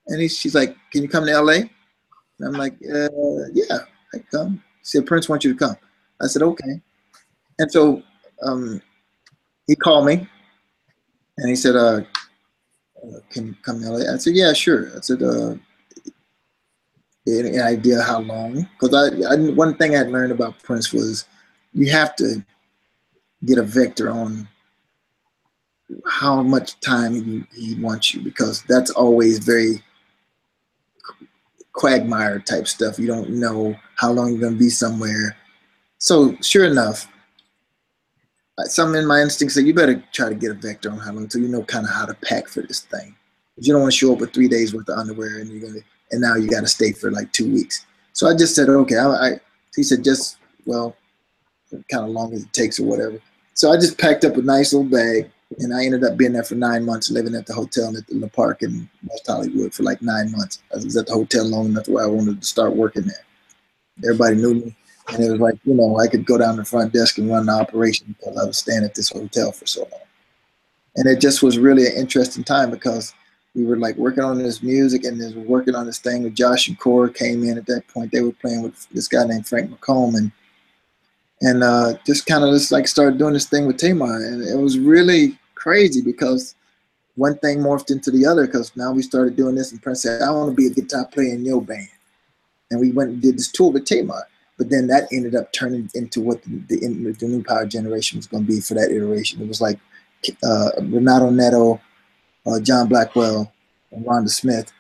And 0.08 0.22
he, 0.22 0.28
she's 0.28 0.56
like, 0.56 0.76
can 0.92 1.02
you 1.02 1.10
come 1.10 1.26
to 1.26 1.42
LA? 1.42 1.54
And 1.54 2.48
I'm 2.48 2.54
like, 2.54 2.74
uh, 2.74 3.10
yeah, 3.54 3.80
I 4.14 4.20
come. 4.32 4.64
She 4.84 4.98
said, 4.98 5.06
Prince 5.06 5.28
wants 5.28 5.44
you 5.44 5.54
to 5.54 5.60
come. 5.60 5.76
I 6.22 6.28
said, 6.28 6.44
okay. 6.44 6.82
And 7.60 7.72
so 7.72 8.04
um, 8.42 8.82
he 9.68 9.76
called 9.76 10.06
me 10.06 10.28
and 11.38 11.50
he 11.50 11.56
said, 11.56 11.76
uh, 11.76 12.02
uh 13.04 13.20
can 13.30 13.48
you 13.48 13.56
come 13.64 13.82
LA? 13.82 14.14
I 14.14 14.18
said, 14.18 14.36
yeah, 14.36 14.54
sure. 14.54 14.90
I 14.96 15.02
said, 15.02 15.22
uh, 15.24 15.56
any 17.28 17.60
idea 17.60 18.02
how 18.02 18.20
long? 18.20 18.68
Because 18.80 18.94
I, 18.94 19.34
I, 19.34 19.50
one 19.52 19.76
thing 19.78 19.96
I 19.96 20.00
had 20.00 20.12
learned 20.12 20.32
about 20.32 20.62
Prince 20.62 20.94
was 20.94 21.26
you 21.74 21.92
have 21.92 22.16
to 22.18 22.44
get 23.46 23.58
a 23.58 23.64
vector 23.64 24.12
on 24.12 24.48
how 26.08 26.42
much 26.42 26.80
time 26.82 27.14
he, 27.14 27.44
he 27.56 27.82
wants 27.82 28.14
you 28.14 28.22
because 28.22 28.64
that's 28.64 28.92
always 28.92 29.40
very 29.40 29.84
quagmire 31.74 32.40
type 32.40 32.68
stuff. 32.68 32.98
You 33.00 33.08
don't 33.08 33.32
know 33.32 33.76
how 33.96 34.12
long 34.12 34.32
you're 34.32 34.40
going 34.40 34.54
to 34.54 34.60
be 34.60 34.70
somewhere. 34.70 35.36
So 35.98 36.36
sure 36.42 36.66
enough, 36.66 37.08
something 38.64 39.02
in 39.02 39.08
my 39.08 39.22
instincts 39.22 39.56
said 39.56 39.66
you 39.66 39.74
better 39.74 40.04
try 40.12 40.30
to 40.30 40.36
get 40.36 40.52
a 40.52 40.54
vector 40.54 40.90
on 40.90 40.98
how 40.98 41.12
long 41.12 41.30
so 41.30 41.40
you 41.40 41.48
know 41.48 41.64
kind 41.64 41.86
of 41.86 41.92
how 41.92 42.06
to 42.06 42.14
pack 42.14 42.48
for 42.48 42.62
this 42.62 42.82
thing. 42.82 43.16
You 43.58 43.74
don't 43.74 43.82
want 43.82 43.94
to 43.94 43.98
show 43.98 44.14
up 44.14 44.20
with 44.20 44.34
three 44.34 44.48
days 44.48 44.74
worth 44.74 44.90
of 44.90 44.98
underwear 44.98 45.40
and 45.40 45.50
you're 45.50 45.68
gonna 45.68 45.82
and 46.12 46.22
now 46.22 46.36
you 46.36 46.48
got 46.48 46.62
to 46.62 46.68
stay 46.68 46.92
for 46.92 47.12
like 47.12 47.32
two 47.32 47.52
weeks. 47.52 47.86
So 48.14 48.28
I 48.28 48.36
just 48.36 48.56
said 48.56 48.70
okay. 48.70 48.98
I, 48.98 49.08
I 49.08 49.40
he 49.76 49.84
said 49.84 50.04
just 50.04 50.38
well, 50.66 50.96
kind 51.92 52.06
of 52.06 52.10
long 52.10 52.34
as 52.34 52.44
it 52.44 52.54
takes 52.54 52.80
or 52.80 52.86
whatever. 52.86 53.20
So 53.54 53.72
I 53.72 53.76
just 53.76 53.98
packed 53.98 54.26
up 54.26 54.38
a 54.38 54.42
nice 54.42 54.74
little 54.74 54.90
bag 54.90 55.30
and 55.60 55.74
I 55.74 55.86
ended 55.86 56.04
up 56.04 56.18
being 56.18 56.34
there 56.34 56.44
for 56.44 56.56
nine 56.56 56.86
months, 56.86 57.12
living 57.12 57.36
at 57.36 57.46
the 57.46 57.54
hotel 57.54 57.96
at 57.96 58.08
the, 58.08 58.14
in 58.14 58.20
the 58.20 58.28
park 58.28 58.64
in 58.64 58.90
West 59.08 59.28
Hollywood 59.28 59.74
for 59.74 59.84
like 59.84 60.02
nine 60.02 60.32
months. 60.32 60.62
I 60.74 60.78
was 60.78 60.98
at 60.98 61.08
the 61.08 61.14
hotel 61.14 61.46
long 61.46 61.68
enough 61.68 61.88
where 61.88 62.04
I 62.04 62.08
wanted 62.08 62.42
to 62.42 62.48
start 62.48 62.76
working 62.76 63.04
there. 63.04 63.26
Everybody 64.04 64.36
knew 64.36 64.54
me. 64.56 64.76
And 65.10 65.24
it 65.24 65.30
was 65.32 65.40
like, 65.40 65.56
you 65.66 65.76
know, 65.76 66.00
I 66.00 66.08
could 66.08 66.26
go 66.26 66.38
down 66.38 66.58
the 66.58 66.66
front 66.66 66.94
desk 66.94 67.18
and 67.18 67.30
run 67.30 67.46
the 67.46 67.52
operation 67.52 68.16
because 68.18 68.38
I 68.38 68.46
was 68.46 68.58
staying 68.58 68.84
at 68.84 68.96
this 68.96 69.10
hotel 69.10 69.52
for 69.52 69.68
so 69.68 69.82
long. 69.82 70.02
And 70.96 71.08
it 71.08 71.20
just 71.20 71.44
was 71.44 71.60
really 71.60 71.86
an 71.86 71.94
interesting 71.96 72.44
time 72.44 72.72
because 72.72 73.14
we 73.54 73.64
were 73.64 73.78
like 73.78 73.96
working 73.98 74.24
on 74.24 74.38
this 74.38 74.64
music 74.64 75.04
and 75.04 75.22
then 75.22 75.46
working 75.46 75.76
on 75.76 75.86
this 75.86 76.00
thing 76.00 76.24
with 76.24 76.36
Josh 76.36 76.68
and 76.68 76.80
Cora 76.80 77.12
came 77.12 77.44
in 77.44 77.58
at 77.58 77.66
that 77.68 77.88
point. 77.88 78.12
They 78.12 78.22
were 78.22 78.34
playing 78.34 78.64
with 78.64 78.88
this 78.90 79.08
guy 79.08 79.26
named 79.26 79.48
Frank 79.48 79.72
McComb 79.72 80.16
and 80.16 80.32
and 81.42 81.64
uh, 81.64 81.94
just 82.06 82.26
kind 82.26 82.44
of 82.44 82.54
just 82.54 82.72
like 82.72 82.88
started 82.88 83.20
doing 83.20 83.34
this 83.34 83.48
thing 83.48 83.68
with 83.68 83.78
Tamar. 83.78 84.26
And 84.26 84.42
it 84.42 84.58
was 84.58 84.80
really 84.80 85.38
crazy 85.54 86.02
because 86.02 86.56
one 87.16 87.38
thing 87.38 87.60
morphed 87.60 87.92
into 87.92 88.10
the 88.10 88.26
other 88.26 88.46
because 88.46 88.76
now 88.76 88.92
we 88.92 89.02
started 89.02 89.36
doing 89.36 89.56
this 89.56 89.72
and 89.72 89.82
Prince 89.82 90.04
said, 90.04 90.22
I 90.22 90.32
want 90.32 90.52
to 90.52 90.56
be 90.56 90.68
a 90.68 90.70
guitar 90.70 91.06
player 91.06 91.34
in 91.34 91.46
your 91.46 91.62
band. 91.62 91.90
And 92.72 92.80
we 92.80 92.92
went 92.92 93.12
and 93.12 93.22
did 93.22 93.38
this 93.38 93.52
tour 93.52 93.72
with 93.72 93.86
Tamar. 93.86 94.24
But 94.58 94.70
then 94.70 94.88
that 94.88 95.08
ended 95.12 95.36
up 95.36 95.52
turning 95.52 95.90
into 95.96 96.22
what 96.22 96.42
the, 96.44 96.64
the, 96.68 97.16
the 97.20 97.28
new 97.28 97.44
power 97.44 97.66
generation 97.66 98.18
was 98.18 98.28
going 98.28 98.46
to 98.46 98.52
be 98.52 98.62
for 98.62 98.74
that 98.76 98.92
iteration. 98.92 99.42
It 99.42 99.48
was 99.48 99.62
like 99.62 99.80
uh, 100.44 100.70
Renato 100.82 101.30
Neto, 101.30 101.82
uh, 102.46 102.60
John 102.62 102.88
Blackwell, 102.88 103.52
and 103.92 104.06
Rhonda 104.06 104.30
Smith. 104.30 104.72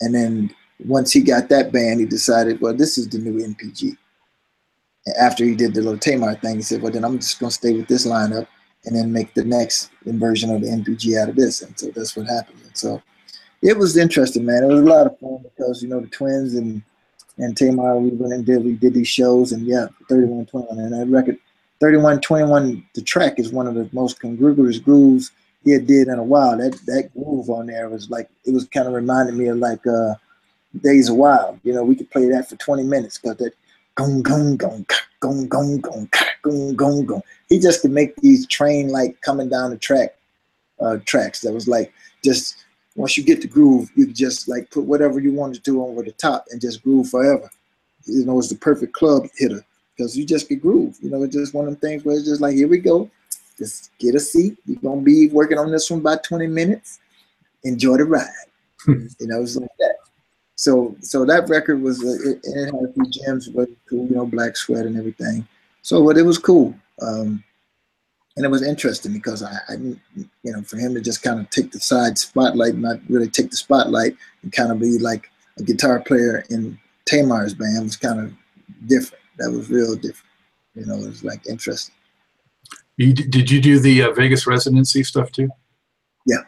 And 0.00 0.14
then 0.14 0.54
once 0.86 1.12
he 1.12 1.20
got 1.20 1.48
that 1.48 1.72
band, 1.72 2.00
he 2.00 2.06
decided, 2.06 2.60
well, 2.60 2.74
this 2.74 2.98
is 2.98 3.08
the 3.08 3.18
new 3.18 3.46
NPG. 3.46 3.96
And 5.06 5.16
after 5.16 5.44
he 5.44 5.54
did 5.54 5.74
the 5.74 5.82
little 5.82 5.98
Tamar 5.98 6.34
thing, 6.36 6.56
he 6.56 6.62
said, 6.62 6.82
well, 6.82 6.92
then 6.92 7.04
I'm 7.04 7.18
just 7.18 7.38
going 7.38 7.50
to 7.50 7.54
stay 7.54 7.74
with 7.74 7.88
this 7.88 8.06
lineup 8.06 8.46
and 8.84 8.96
then 8.96 9.12
make 9.12 9.34
the 9.34 9.44
next 9.44 9.90
version 10.04 10.54
of 10.54 10.62
the 10.62 10.68
NPG 10.68 11.20
out 11.20 11.28
of 11.28 11.36
this. 11.36 11.62
And 11.62 11.78
so 11.78 11.90
that's 11.94 12.16
what 12.16 12.26
happened. 12.26 12.60
And 12.64 12.76
so 12.76 13.02
it 13.62 13.76
was 13.76 13.96
interesting, 13.96 14.44
man. 14.44 14.64
It 14.64 14.68
was 14.68 14.80
a 14.80 14.84
lot 14.84 15.06
of 15.06 15.18
fun 15.18 15.42
because, 15.42 15.82
you 15.82 15.88
know, 15.88 16.00
the 16.00 16.06
twins 16.08 16.54
and 16.54 16.82
and 17.40 17.56
Tamar, 17.56 17.98
we 17.98 18.10
went 18.10 18.34
and 18.34 18.44
did 18.44 18.64
we 18.64 18.74
did 18.74 18.94
these 18.94 19.08
shows, 19.08 19.52
and 19.52 19.66
yeah, 19.66 19.86
31 20.08 20.46
21. 20.46 20.78
And 20.78 20.92
that 20.92 21.06
record, 21.06 21.38
31 21.80 22.20
21, 22.20 22.86
the 22.94 23.02
track 23.02 23.38
is 23.38 23.50
one 23.50 23.66
of 23.66 23.74
the 23.74 23.88
most 23.92 24.20
congruous 24.20 24.78
grooves 24.78 25.32
he 25.64 25.72
had 25.72 25.86
did 25.86 26.08
in 26.08 26.18
a 26.18 26.22
while. 26.22 26.56
That 26.58 26.78
that 26.86 27.10
groove 27.14 27.48
on 27.48 27.66
there 27.66 27.88
was 27.88 28.10
like 28.10 28.28
it 28.44 28.52
was 28.52 28.66
kind 28.68 28.86
of 28.86 28.92
reminding 28.92 29.38
me 29.38 29.46
of 29.46 29.58
like 29.58 29.86
uh 29.86 30.14
Days 30.82 31.08
of 31.08 31.16
Wild. 31.16 31.58
You 31.64 31.72
know, 31.72 31.82
we 31.82 31.96
could 31.96 32.10
play 32.10 32.28
that 32.28 32.48
for 32.48 32.56
20 32.56 32.84
minutes 32.84 33.18
because 33.18 33.38
that 33.38 33.54
gong 33.94 34.22
gong 34.22 34.56
gong 34.56 34.86
gong 35.20 35.48
gong 35.48 35.80
gong 35.80 36.08
gong 36.42 36.76
gong 36.76 37.06
gong. 37.06 37.22
He 37.48 37.58
just 37.58 37.82
could 37.82 37.90
make 37.90 38.14
these 38.16 38.46
train 38.46 38.88
like 38.88 39.20
coming 39.22 39.48
down 39.48 39.70
the 39.70 39.78
track 39.78 40.14
uh 40.80 40.98
tracks 41.06 41.40
that 41.40 41.52
was 41.52 41.68
like 41.68 41.92
just 42.22 42.64
once 42.96 43.16
you 43.16 43.22
get 43.22 43.40
the 43.40 43.48
groove, 43.48 43.90
you 43.94 44.06
can 44.06 44.14
just 44.14 44.48
like 44.48 44.70
put 44.70 44.84
whatever 44.84 45.20
you 45.20 45.32
want 45.32 45.54
to 45.54 45.60
do 45.60 45.82
over 45.84 46.02
the 46.02 46.12
top 46.12 46.46
and 46.50 46.60
just 46.60 46.82
groove 46.82 47.08
forever. 47.08 47.50
You 48.06 48.24
know, 48.24 48.38
it's 48.38 48.48
the 48.48 48.56
perfect 48.56 48.92
club 48.92 49.26
hitter 49.36 49.64
because 49.96 50.16
you 50.16 50.24
just 50.24 50.48
get 50.48 50.62
groove. 50.62 50.96
You 51.00 51.10
know, 51.10 51.22
it's 51.22 51.34
just 51.34 51.54
one 51.54 51.66
of 51.66 51.72
them 51.72 51.80
things 51.80 52.04
where 52.04 52.16
it's 52.16 52.26
just 52.26 52.40
like, 52.40 52.54
here 52.54 52.68
we 52.68 52.78
go. 52.78 53.10
Just 53.58 53.90
get 53.98 54.14
a 54.14 54.20
seat. 54.20 54.56
You're 54.64 54.80
gonna 54.80 55.02
be 55.02 55.28
working 55.28 55.58
on 55.58 55.70
this 55.70 55.90
one 55.90 56.00
about 56.00 56.24
20 56.24 56.46
minutes. 56.46 56.98
Enjoy 57.64 57.98
the 57.98 58.04
ride. 58.04 58.26
you 58.88 59.08
know, 59.20 59.42
it's 59.42 59.56
like 59.56 59.68
that. 59.78 59.96
So, 60.56 60.96
so 61.00 61.24
that 61.24 61.48
record 61.48 61.80
was 61.80 62.02
uh, 62.02 62.30
it, 62.30 62.40
it, 62.42 62.64
had 62.66 62.74
a 62.74 62.92
few 62.92 63.10
gems, 63.10 63.48
but 63.48 63.68
cool. 63.88 64.06
You 64.06 64.16
know, 64.16 64.26
Black 64.26 64.56
Sweat 64.56 64.86
and 64.86 64.96
everything. 64.96 65.46
So, 65.82 66.04
but 66.04 66.18
it 66.18 66.22
was 66.22 66.38
cool. 66.38 66.74
Um, 67.00 67.42
and 68.36 68.44
it 68.44 68.50
was 68.50 68.62
interesting 68.62 69.12
because 69.12 69.42
I, 69.42 69.52
I, 69.68 69.74
you 69.74 70.28
know, 70.44 70.62
for 70.62 70.76
him 70.76 70.94
to 70.94 71.00
just 71.00 71.22
kind 71.22 71.40
of 71.40 71.50
take 71.50 71.72
the 71.72 71.80
side 71.80 72.16
spotlight, 72.16 72.76
not 72.76 72.98
really 73.08 73.28
take 73.28 73.50
the 73.50 73.56
spotlight, 73.56 74.16
and 74.42 74.52
kind 74.52 74.70
of 74.70 74.78
be 74.78 74.98
like 74.98 75.30
a 75.58 75.62
guitar 75.62 76.00
player 76.00 76.44
in 76.50 76.78
Tamar's 77.06 77.54
band 77.54 77.84
was 77.84 77.96
kind 77.96 78.20
of 78.20 78.32
different. 78.86 79.22
That 79.38 79.50
was 79.50 79.68
real 79.68 79.94
different. 79.94 80.26
You 80.74 80.86
know, 80.86 80.94
it 80.94 81.06
was 81.06 81.24
like 81.24 81.46
interesting. 81.48 81.94
You, 82.96 83.12
did 83.12 83.50
you 83.50 83.60
do 83.60 83.80
the 83.80 84.02
uh, 84.02 84.12
Vegas 84.12 84.46
residency 84.46 85.02
stuff 85.02 85.32
too? 85.32 85.48
Yeah, 86.26 86.42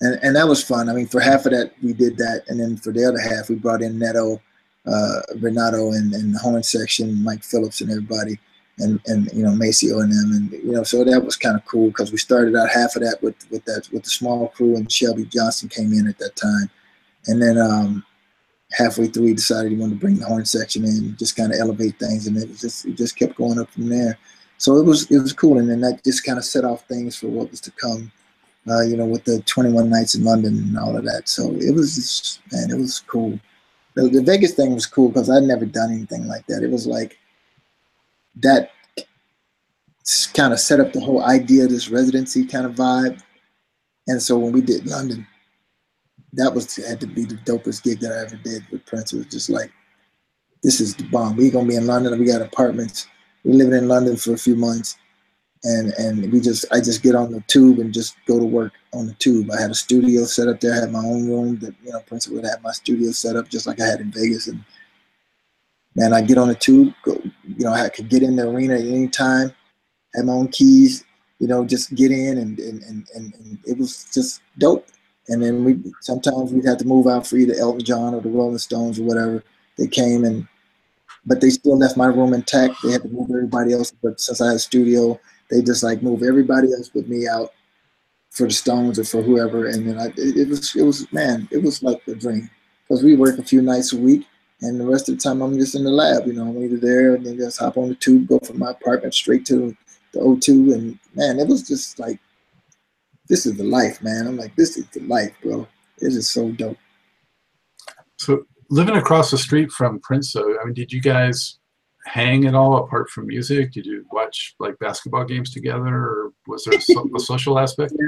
and 0.00 0.18
and 0.22 0.36
that 0.36 0.46
was 0.46 0.62
fun. 0.62 0.88
I 0.88 0.92
mean, 0.92 1.06
for 1.06 1.20
half 1.20 1.46
of 1.46 1.52
that 1.52 1.72
we 1.82 1.92
did 1.92 2.16
that, 2.18 2.44
and 2.48 2.60
then 2.60 2.76
for 2.76 2.92
the 2.92 3.04
other 3.04 3.18
half 3.18 3.48
we 3.48 3.56
brought 3.56 3.82
in 3.82 3.98
Neto, 3.98 4.40
uh, 4.86 5.20
Renato, 5.38 5.92
and, 5.92 6.12
and 6.12 6.34
the 6.34 6.38
horn 6.38 6.62
section, 6.62 7.22
Mike 7.22 7.42
Phillips, 7.42 7.80
and 7.80 7.90
everybody, 7.90 8.38
and 8.80 9.00
and 9.06 9.30
you 9.32 9.42
know 9.42 9.54
Maceo 9.54 10.00
and 10.00 10.12
them, 10.12 10.32
and 10.32 10.52
you 10.52 10.72
know 10.72 10.82
so 10.82 11.04
that 11.04 11.24
was 11.24 11.36
kind 11.36 11.56
of 11.56 11.64
cool 11.64 11.88
because 11.88 12.12
we 12.12 12.18
started 12.18 12.56
out 12.56 12.68
half 12.70 12.96
of 12.96 13.02
that 13.02 13.22
with 13.22 13.36
with 13.50 13.64
that 13.66 13.88
with 13.92 14.04
the 14.04 14.10
small 14.10 14.48
crew, 14.48 14.76
and 14.76 14.90
Shelby 14.90 15.24
Johnson 15.26 15.68
came 15.68 15.92
in 15.92 16.06
at 16.06 16.18
that 16.18 16.36
time, 16.36 16.70
and 17.26 17.40
then 17.42 17.58
um, 17.58 18.04
halfway 18.72 19.06
through 19.06 19.26
he 19.26 19.34
decided 19.34 19.72
he 19.72 19.78
wanted 19.78 19.94
to 19.94 20.00
bring 20.00 20.16
the 20.16 20.26
horn 20.26 20.44
section 20.44 20.84
in, 20.84 21.16
just 21.18 21.36
kind 21.36 21.52
of 21.52 21.58
elevate 21.58 21.98
things, 21.98 22.26
and 22.26 22.36
it 22.36 22.48
just 22.56 22.86
it 22.86 22.96
just 22.96 23.16
kept 23.16 23.36
going 23.36 23.58
up 23.58 23.70
from 23.70 23.88
there 23.88 24.18
so 24.60 24.76
it 24.76 24.84
was 24.84 25.10
it 25.10 25.18
was 25.18 25.32
cool, 25.32 25.58
and 25.58 25.70
then 25.70 25.80
that 25.80 26.04
just 26.04 26.22
kind 26.22 26.36
of 26.36 26.44
set 26.44 26.66
off 26.66 26.86
things 26.86 27.16
for 27.16 27.28
what 27.28 27.50
was 27.50 27.62
to 27.62 27.70
come. 27.70 28.12
Uh, 28.68 28.82
you 28.82 28.94
know, 28.94 29.06
with 29.06 29.24
the 29.24 29.40
21 29.46 29.88
nights 29.88 30.14
in 30.14 30.22
London 30.22 30.52
and 30.54 30.78
all 30.78 30.94
of 30.94 31.02
that. 31.02 31.30
So 31.30 31.50
it 31.54 31.74
was 31.74 31.94
just, 31.94 32.40
man, 32.52 32.70
it 32.70 32.78
was 32.78 33.00
cool. 33.00 33.40
The, 33.94 34.10
the 34.10 34.22
Vegas 34.22 34.52
thing 34.52 34.74
was 34.74 34.84
cool 34.84 35.08
because 35.08 35.30
I'd 35.30 35.44
never 35.44 35.64
done 35.64 35.90
anything 35.90 36.28
like 36.28 36.46
that. 36.46 36.62
It 36.62 36.70
was 36.70 36.86
like 36.86 37.18
that 38.36 38.70
kind 40.34 40.52
of 40.52 40.60
set 40.60 40.80
up 40.80 40.92
the 40.92 41.00
whole 41.00 41.22
idea 41.24 41.64
of 41.64 41.70
this 41.70 41.88
residency 41.88 42.44
kind 42.46 42.66
of 42.66 42.74
vibe. 42.74 43.20
And 44.08 44.20
so 44.22 44.38
when 44.38 44.52
we 44.52 44.60
did 44.60 44.86
London, 44.86 45.26
that 46.32 46.54
was 46.54 46.76
had 46.76 47.00
to 47.00 47.06
be 47.06 47.24
the 47.24 47.36
dopest 47.36 47.82
gig 47.82 48.00
that 48.00 48.12
I 48.12 48.22
ever 48.24 48.36
did 48.36 48.66
with 48.70 48.86
Prince. 48.86 49.12
It 49.12 49.18
was 49.18 49.26
just 49.26 49.50
like, 49.50 49.72
this 50.62 50.80
is 50.80 50.94
the 50.94 51.04
bomb. 51.04 51.36
We're 51.36 51.50
gonna 51.50 51.68
be 51.68 51.76
in 51.76 51.86
London. 51.86 52.18
We 52.18 52.26
got 52.26 52.42
apartments 52.42 53.06
we 53.44 53.52
living 53.52 53.74
in 53.74 53.88
London 53.88 54.16
for 54.16 54.34
a 54.34 54.38
few 54.38 54.56
months, 54.56 54.96
and 55.64 55.92
and 55.98 56.32
we 56.32 56.40
just 56.40 56.64
I 56.72 56.80
just 56.80 57.02
get 57.02 57.14
on 57.14 57.32
the 57.32 57.40
tube 57.42 57.78
and 57.78 57.92
just 57.92 58.16
go 58.26 58.38
to 58.38 58.44
work 58.44 58.72
on 58.92 59.06
the 59.06 59.14
tube. 59.14 59.50
I 59.50 59.60
had 59.60 59.70
a 59.70 59.74
studio 59.74 60.24
set 60.24 60.48
up 60.48 60.60
there. 60.60 60.74
I 60.74 60.80
had 60.80 60.92
my 60.92 61.04
own 61.04 61.28
room 61.28 61.58
that 61.60 61.74
you 61.82 61.92
know 61.92 62.00
Prince 62.00 62.28
would 62.28 62.44
have 62.44 62.62
my 62.62 62.72
studio 62.72 63.10
set 63.12 63.36
up 63.36 63.48
just 63.48 63.66
like 63.66 63.80
I 63.80 63.86
had 63.86 64.00
in 64.00 64.12
Vegas. 64.12 64.48
And 64.48 64.62
man, 65.94 66.12
I 66.12 66.20
get 66.20 66.38
on 66.38 66.48
the 66.48 66.54
tube. 66.54 66.92
Go, 67.02 67.20
you 67.58 67.64
know, 67.64 67.72
I 67.72 67.88
could 67.88 68.08
get 68.08 68.22
in 68.22 68.36
the 68.36 68.48
arena 68.48 68.74
at 68.74 68.80
any 68.80 69.08
time. 69.08 69.52
Had 70.14 70.26
my 70.26 70.32
own 70.32 70.48
keys. 70.48 71.04
You 71.38 71.48
know, 71.48 71.64
just 71.64 71.94
get 71.94 72.10
in 72.10 72.38
and 72.38 72.58
and 72.58 72.82
and, 72.82 73.06
and, 73.14 73.58
it 73.64 73.78
was 73.78 74.04
just 74.12 74.42
dope. 74.58 74.86
And 75.28 75.42
then 75.42 75.64
we 75.64 75.80
sometimes 76.00 76.52
we'd 76.52 76.66
have 76.66 76.78
to 76.78 76.86
move 76.86 77.06
out 77.06 77.26
for 77.26 77.36
either 77.36 77.54
Elton 77.54 77.84
John 77.84 78.14
or 78.14 78.20
the 78.20 78.28
Rolling 78.28 78.58
Stones 78.58 78.98
or 78.98 79.04
whatever. 79.04 79.42
They 79.78 79.86
came 79.86 80.24
and 80.24 80.46
but 81.26 81.40
they 81.40 81.50
still 81.50 81.78
left 81.78 81.96
my 81.96 82.06
room 82.06 82.34
intact. 82.34 82.74
They 82.82 82.92
had 82.92 83.02
to 83.02 83.08
move 83.08 83.30
everybody 83.30 83.72
else, 83.72 83.92
but 84.02 84.20
since 84.20 84.40
I 84.40 84.48
had 84.48 84.56
a 84.56 84.58
studio, 84.58 85.20
they 85.50 85.62
just 85.62 85.82
like 85.82 86.02
move 86.02 86.22
everybody 86.22 86.72
else 86.72 86.90
but 86.92 87.08
me 87.08 87.28
out 87.28 87.52
for 88.30 88.46
the 88.46 88.52
Stones 88.52 88.98
or 88.98 89.04
for 89.04 89.22
whoever. 89.22 89.66
And 89.66 89.86
then 89.86 89.98
I, 89.98 90.06
it, 90.16 90.36
it 90.36 90.48
was, 90.48 90.74
it 90.74 90.82
was, 90.82 91.12
man, 91.12 91.48
it 91.50 91.62
was 91.62 91.82
like 91.82 92.00
a 92.06 92.14
dream 92.14 92.48
because 92.82 93.02
we 93.02 93.16
work 93.16 93.38
a 93.38 93.44
few 93.44 93.62
nights 93.62 93.92
a 93.92 93.96
week, 93.96 94.26
and 94.62 94.80
the 94.80 94.86
rest 94.86 95.08
of 95.08 95.16
the 95.16 95.20
time 95.20 95.40
I'm 95.40 95.54
just 95.58 95.74
in 95.74 95.84
the 95.84 95.90
lab. 95.90 96.26
You 96.26 96.34
know, 96.34 96.48
I'm 96.48 96.62
either 96.62 96.76
there 96.76 97.14
and 97.14 97.24
then 97.24 97.36
just 97.36 97.58
hop 97.58 97.76
on 97.76 97.88
the 97.88 97.94
tube, 97.94 98.28
go 98.28 98.38
from 98.40 98.58
my 98.58 98.70
apartment 98.70 99.14
straight 99.14 99.46
to 99.46 99.76
the 100.12 100.20
O2, 100.20 100.74
and 100.74 100.98
man, 101.14 101.38
it 101.38 101.48
was 101.48 101.66
just 101.66 101.98
like, 101.98 102.18
this 103.28 103.46
is 103.46 103.56
the 103.56 103.64
life, 103.64 104.02
man. 104.02 104.26
I'm 104.26 104.36
like, 104.36 104.54
this 104.56 104.76
is 104.76 104.86
the 104.88 105.00
life, 105.00 105.32
bro. 105.42 105.66
It 105.98 106.08
is 106.08 106.28
so 106.28 106.50
dope. 106.52 106.78
So 108.18 108.44
living 108.70 108.96
across 108.96 109.30
the 109.30 109.38
street 109.38 109.70
from 109.70 110.00
Prince, 110.00 110.32
though, 110.32 110.58
I 110.60 110.64
mean, 110.64 110.74
did 110.74 110.92
you 110.92 111.00
guys 111.00 111.58
hang 112.06 112.46
at 112.46 112.54
all 112.54 112.76
apart 112.78 113.08
from 113.10 113.26
music? 113.28 113.72
Did 113.72 113.86
you 113.86 114.04
watch 114.10 114.56
like 114.58 114.78
basketball 114.78 115.24
games 115.24 115.52
together, 115.52 115.86
or 115.86 116.32
was 116.46 116.64
there 116.64 116.74
a, 116.74 117.16
a 117.16 117.20
social 117.20 117.58
aspect? 117.58 117.94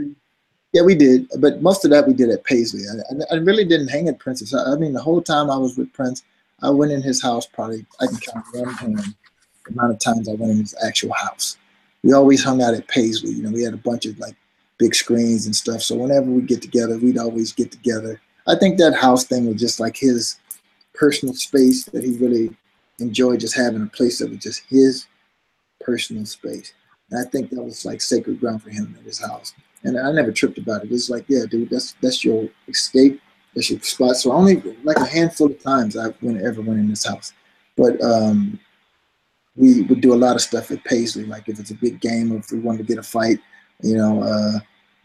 Yeah, 0.75 0.81
we 0.81 0.95
did, 0.95 1.29
but 1.39 1.61
most 1.61 1.85
of 1.85 1.91
that 1.91 2.07
we 2.07 2.15
did 2.15 2.31
at 2.31 2.45
Paisley. 2.45 2.81
I, 2.89 3.35
I 3.35 3.37
really 3.41 3.67
didn't 3.67 3.89
hang 3.89 4.09
at 4.09 4.19
Prince's. 4.19 4.55
I 4.55 4.75
mean, 4.77 4.95
the 4.95 5.03
whole 5.03 5.21
time 5.21 5.51
I 5.51 5.57
was 5.59 5.77
with 5.77 5.93
Prince, 5.93 6.23
I 6.63 6.71
went 6.71 6.93
in 6.93 7.03
his 7.03 7.23
house 7.23 7.47
probably. 7.47 7.85
I 8.01 8.07
can 8.07 8.17
count 8.19 8.47
one 8.53 8.75
hand 8.75 8.99
the 8.99 9.73
amount 9.73 9.93
of 9.93 9.99
times 9.99 10.29
I 10.29 10.35
went 10.35 10.53
in 10.53 10.59
his 10.59 10.75
actual 10.85 11.13
house. 11.13 11.57
We 12.03 12.13
always 12.13 12.43
hung 12.43 12.63
out 12.63 12.75
at 12.75 12.89
Paisley. 12.89 13.31
You 13.31 13.43
know, 13.43 13.51
we 13.51 13.63
had 13.63 13.75
a 13.75 13.79
bunch 13.79 14.07
of 14.07 14.19
like 14.19 14.37
big 14.79 14.95
screens 14.95 15.47
and 15.47 15.55
stuff. 15.55 15.83
So 15.83 15.97
whenever 15.97 16.27
we 16.27 16.43
get 16.43 16.63
together, 16.63 16.99
we'd 16.99 17.19
always 17.19 17.53
get 17.53 17.71
together. 17.71 18.21
I 18.47 18.57
think 18.57 18.79
that 18.79 18.95
house 18.95 19.25
thing 19.25 19.47
was 19.47 19.61
just 19.61 19.79
like 19.79 19.97
his 19.97 20.39
personal 20.95 21.35
space 21.35 21.85
that 21.87 22.05
he 22.05 22.17
really 22.17 22.55
enjoyed 22.99 23.41
just 23.41 23.57
having 23.57 23.83
a 23.83 23.87
place 23.87 24.19
that 24.19 24.31
was 24.31 24.39
just 24.39 24.63
his 24.69 25.07
personal 25.81 26.27
space. 26.27 26.73
And 27.11 27.21
I 27.21 27.31
think 27.31 27.51
that 27.51 27.63
was 27.63 27.85
like 27.85 28.01
sacred 28.01 28.41
ground 28.41 28.63
for 28.63 28.71
him 28.71 28.97
at 28.99 29.05
his 29.05 29.21
house. 29.21 29.55
And 29.85 29.99
I 29.99 30.13
never 30.13 30.33
tripped 30.33 30.59
about 30.59 30.85
it. 30.85 30.93
It's 30.93 31.11
like, 31.11 31.25
yeah, 31.29 31.45
dude, 31.49 31.71
that's 31.71 31.95
that's 32.01 32.25
your 32.25 32.49
escape. 32.69 33.21
Your 33.55 33.81
spot. 33.81 34.17
So 34.17 34.33
only 34.33 34.63
like 34.83 34.97
a 34.97 35.05
handful 35.05 35.49
of 35.49 35.63
times 35.63 35.97
I 35.97 36.15
went 36.23 36.43
ever 36.43 36.63
went 36.63 36.81
in 36.81 36.89
this 36.89 37.05
house. 37.05 37.33
But 37.77 38.03
um, 38.03 38.59
we 39.57 39.83
would 39.83 40.01
do 40.01 40.15
a 40.15 40.17
lot 40.17 40.37
of 40.37 40.43
stuff 40.43 40.71
at 40.71 40.85
Paisley. 40.85 41.25
Like 41.25 41.49
if 41.49 41.61
it's 41.61 41.71
a 41.71 41.75
big 41.75 42.01
game 42.01 42.33
if 42.33 42.51
we 42.51 42.59
wanted 42.61 42.79
to 42.79 42.85
get 42.85 42.99
a 42.99 43.03
fight, 43.03 43.39
you 43.83 43.97
know, 43.97 44.23
uh, 44.23 44.59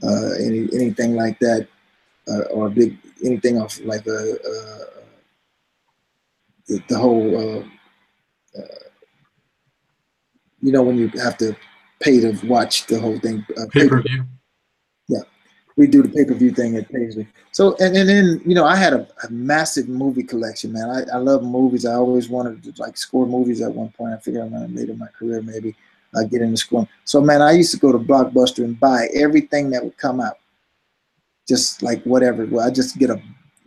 uh, 0.08 0.34
any 0.40 0.70
anything 0.74 1.16
like 1.16 1.40
that, 1.40 1.68
uh, 2.30 2.42
or 2.52 2.68
a 2.68 2.70
big 2.70 2.98
anything 3.26 3.60
off 3.60 3.80
like 3.84 4.06
a, 4.08 4.12
a 4.12 4.98
the, 6.68 6.84
the 6.90 6.98
whole, 6.98 7.36
uh, 7.36 7.64
uh, 8.60 8.80
you 10.62 10.72
know, 10.72 10.84
when 10.84 10.98
you 10.98 11.08
have 11.10 11.38
to 11.38 11.56
pay 12.02 12.20
to 12.20 12.38
watch 12.46 12.86
the 12.88 13.00
whole 13.00 13.20
thing. 13.20 13.46
Uh, 13.58 13.66
pay 13.72 13.88
per 13.88 14.02
view. 14.02 14.26
We 15.78 15.88
do 15.88 16.02
the 16.02 16.10
pay 16.10 16.26
per 16.26 16.34
view 16.34 16.52
thing 16.52 16.76
at 16.76 16.92
Paisley. 16.92 17.28
So 17.52 17.76
and, 17.80 17.96
and 17.96 18.10
then 18.10 18.42
you 18.46 18.56
know 18.56 18.66
I 18.66 18.76
had 18.76 18.94
a, 18.94 19.08
a 19.24 19.30
massive 19.30 19.88
movie 19.88 20.24
collection, 20.24 20.74
man. 20.74 20.90
I, 20.90 21.16
I 21.16 21.18
love 21.18 21.44
movies. 21.44 21.86
I 21.86 21.94
always 21.94 22.30
wanted 22.30 22.64
to 22.64 22.82
like 22.82 22.98
score 22.98 23.26
movies 23.26 23.62
at 23.62 23.74
one 23.74 23.90
point. 23.90 24.14
I 24.14 24.18
figured 24.18 24.44
I'm 24.44 24.52
gonna 24.52 24.68
later 24.68 24.94
in 24.94 25.00
my 25.00 25.08
career 25.08 25.42
maybe 25.42 25.76
uh, 26.16 26.24
get 26.24 26.42
into 26.42 26.58
scoring. 26.58 26.90
So 27.06 27.22
man, 27.22 27.42
I 27.42 27.52
used 27.52 27.72
to 27.72 27.78
go 27.78 27.92
to 27.92 28.00
Blockbuster 28.00 28.64
and 28.64 28.80
buy 28.80 29.08
everything 29.14 29.70
that 29.70 29.84
would 29.84 29.98
come 29.98 30.20
out, 30.20 30.40
just 31.48 31.84
like 31.84 32.04
whatever. 32.04 32.46
Well, 32.46 32.68
I 32.68 32.72
just 32.72 32.98
get 32.98 33.10
a 33.10 33.22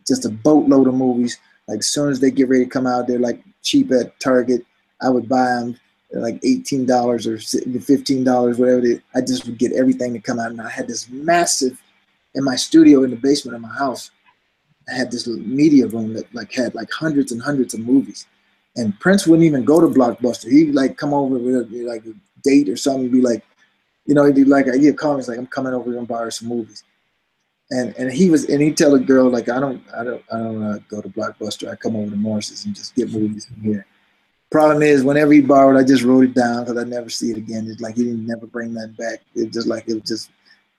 just 0.06 0.26
a 0.26 0.30
boatload 0.30 0.88
of 0.88 0.94
movies 0.94 1.38
like 1.70 1.78
as 1.78 1.86
soon 1.86 2.10
as 2.10 2.18
they 2.18 2.32
get 2.32 2.48
ready 2.48 2.64
to 2.64 2.70
come 2.70 2.86
out, 2.86 3.06
they're 3.06 3.20
like 3.20 3.42
cheap 3.62 3.92
at 3.92 4.18
Target. 4.18 4.66
I 5.00 5.08
would 5.08 5.28
buy 5.28 5.44
them 5.44 5.78
like 6.12 6.40
eighteen 6.42 6.84
dollars 6.84 7.28
or 7.28 7.38
fifteen 7.38 8.24
dollars, 8.24 8.58
whatever. 8.58 8.80
They, 8.80 9.00
I 9.14 9.20
just 9.20 9.46
would 9.46 9.56
get 9.56 9.72
everything 9.72 10.12
to 10.12 10.18
come 10.18 10.40
out, 10.40 10.50
and 10.50 10.60
I 10.60 10.68
had 10.68 10.88
this 10.88 11.08
massive 11.08 11.80
in 12.34 12.44
my 12.44 12.56
studio 12.56 13.02
in 13.04 13.10
the 13.10 13.16
basement 13.16 13.56
of 13.56 13.62
my 13.62 13.74
house. 13.74 14.10
I 14.88 14.94
had 14.94 15.10
this 15.10 15.26
media 15.26 15.86
room 15.86 16.14
that 16.14 16.32
like 16.34 16.52
had 16.52 16.74
like 16.74 16.90
hundreds 16.90 17.32
and 17.32 17.40
hundreds 17.40 17.74
of 17.74 17.80
movies. 17.80 18.26
And 18.76 18.98
Prince 19.00 19.26
wouldn't 19.26 19.46
even 19.46 19.64
go 19.64 19.80
to 19.80 19.86
Blockbuster. 19.86 20.50
He'd 20.50 20.74
like 20.74 20.96
come 20.96 21.12
over 21.12 21.38
with 21.38 21.70
like 21.72 22.04
a 22.06 22.14
date 22.42 22.68
or 22.68 22.76
something, 22.76 23.10
be 23.10 23.20
like, 23.20 23.44
you 24.06 24.14
know, 24.14 24.24
he'd 24.24 24.34
be 24.34 24.44
like, 24.44 24.66
he'd 24.66 24.96
call 24.96 25.14
me, 25.14 25.18
he's 25.18 25.28
like, 25.28 25.38
I'm 25.38 25.46
coming 25.46 25.74
over 25.74 25.96
and 25.96 26.08
borrow 26.08 26.30
some 26.30 26.48
movies 26.48 26.84
and 27.70 27.94
and 27.96 28.12
he 28.12 28.30
was 28.30 28.48
and 28.48 28.60
he'd 28.60 28.76
tell 28.76 28.94
a 28.94 29.00
girl 29.00 29.28
like 29.28 29.48
I 29.48 29.60
don't 29.60 29.82
I 29.96 30.04
don't 30.04 30.22
I 30.32 30.38
don't 30.38 30.62
uh, 30.62 30.78
go 30.88 31.00
to 31.00 31.08
Blockbuster. 31.08 31.70
I 31.70 31.76
come 31.76 31.96
over 31.96 32.10
to 32.10 32.16
Morris's 32.16 32.64
and 32.64 32.74
just 32.74 32.94
get 32.94 33.12
movies 33.12 33.46
from 33.46 33.62
here. 33.62 33.86
Problem 34.50 34.82
is, 34.82 35.04
whenever 35.04 35.32
he 35.32 35.40
borrowed, 35.40 35.80
I 35.80 35.86
just 35.86 36.02
wrote 36.02 36.24
it 36.24 36.34
down 36.34 36.64
because 36.64 36.76
I 36.76 36.84
never 36.84 37.08
see 37.08 37.30
it 37.30 37.36
again. 37.36 37.68
It's 37.70 37.80
like 37.80 37.94
he 37.94 38.04
didn't 38.04 38.26
never 38.26 38.46
bring 38.46 38.74
that 38.74 38.96
back. 38.96 39.20
It 39.36 39.52
just 39.52 39.68
like 39.68 39.88
it 39.88 39.94
was 39.94 40.02
just 40.02 40.30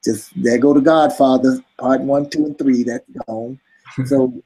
just 0.04 0.32
there 0.42 0.58
go 0.58 0.74
the 0.74 0.82
Godfather 0.82 1.64
part 1.78 2.02
one, 2.02 2.30
two, 2.30 2.46
and 2.46 2.58
three. 2.58 2.84
That's 2.84 3.06
gone. 3.28 3.60
so 4.06 4.42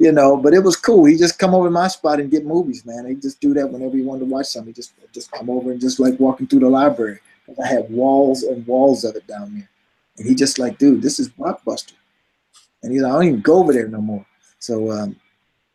you 0.00 0.10
know, 0.10 0.36
but 0.36 0.52
it 0.52 0.58
was 0.58 0.76
cool. 0.76 1.04
He 1.04 1.16
just 1.16 1.38
come 1.38 1.54
over 1.54 1.68
to 1.68 1.70
my 1.70 1.86
spot 1.86 2.18
and 2.18 2.30
get 2.30 2.44
movies, 2.44 2.84
man. 2.84 3.06
He 3.06 3.14
just 3.14 3.40
do 3.40 3.54
that 3.54 3.70
whenever 3.70 3.96
he 3.96 4.02
wanted 4.02 4.20
to 4.20 4.26
watch 4.26 4.46
something. 4.46 4.72
He 4.72 4.74
just 4.74 4.92
just 5.12 5.30
come 5.30 5.48
over 5.48 5.70
and 5.70 5.80
just 5.80 6.00
like 6.00 6.18
walking 6.18 6.46
through 6.46 6.60
the 6.60 6.68
library. 6.68 7.20
I 7.62 7.66
had 7.66 7.90
walls 7.90 8.42
and 8.42 8.66
walls 8.66 9.04
of 9.04 9.16
it 9.16 9.26
down 9.26 9.54
there. 9.54 9.68
And 10.18 10.26
he 10.26 10.34
just 10.34 10.58
like, 10.58 10.78
dude, 10.78 11.02
this 11.02 11.18
is 11.18 11.28
Blockbuster. 11.28 11.92
And 12.82 12.92
he's 12.92 13.02
like, 13.02 13.12
I 13.12 13.14
don't 13.14 13.28
even 13.28 13.40
go 13.40 13.58
over 13.58 13.72
there 13.72 13.88
no 13.88 14.00
more. 14.00 14.24
So 14.58 14.90
um, 14.90 15.16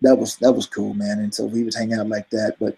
that 0.02 0.16
was 0.16 0.36
that 0.38 0.54
was 0.54 0.66
cool, 0.66 0.94
man. 0.94 1.20
And 1.20 1.34
so 1.34 1.46
we 1.46 1.64
would 1.64 1.76
hang 1.76 1.94
out 1.94 2.08
like 2.08 2.30
that. 2.32 2.56
But 2.60 2.78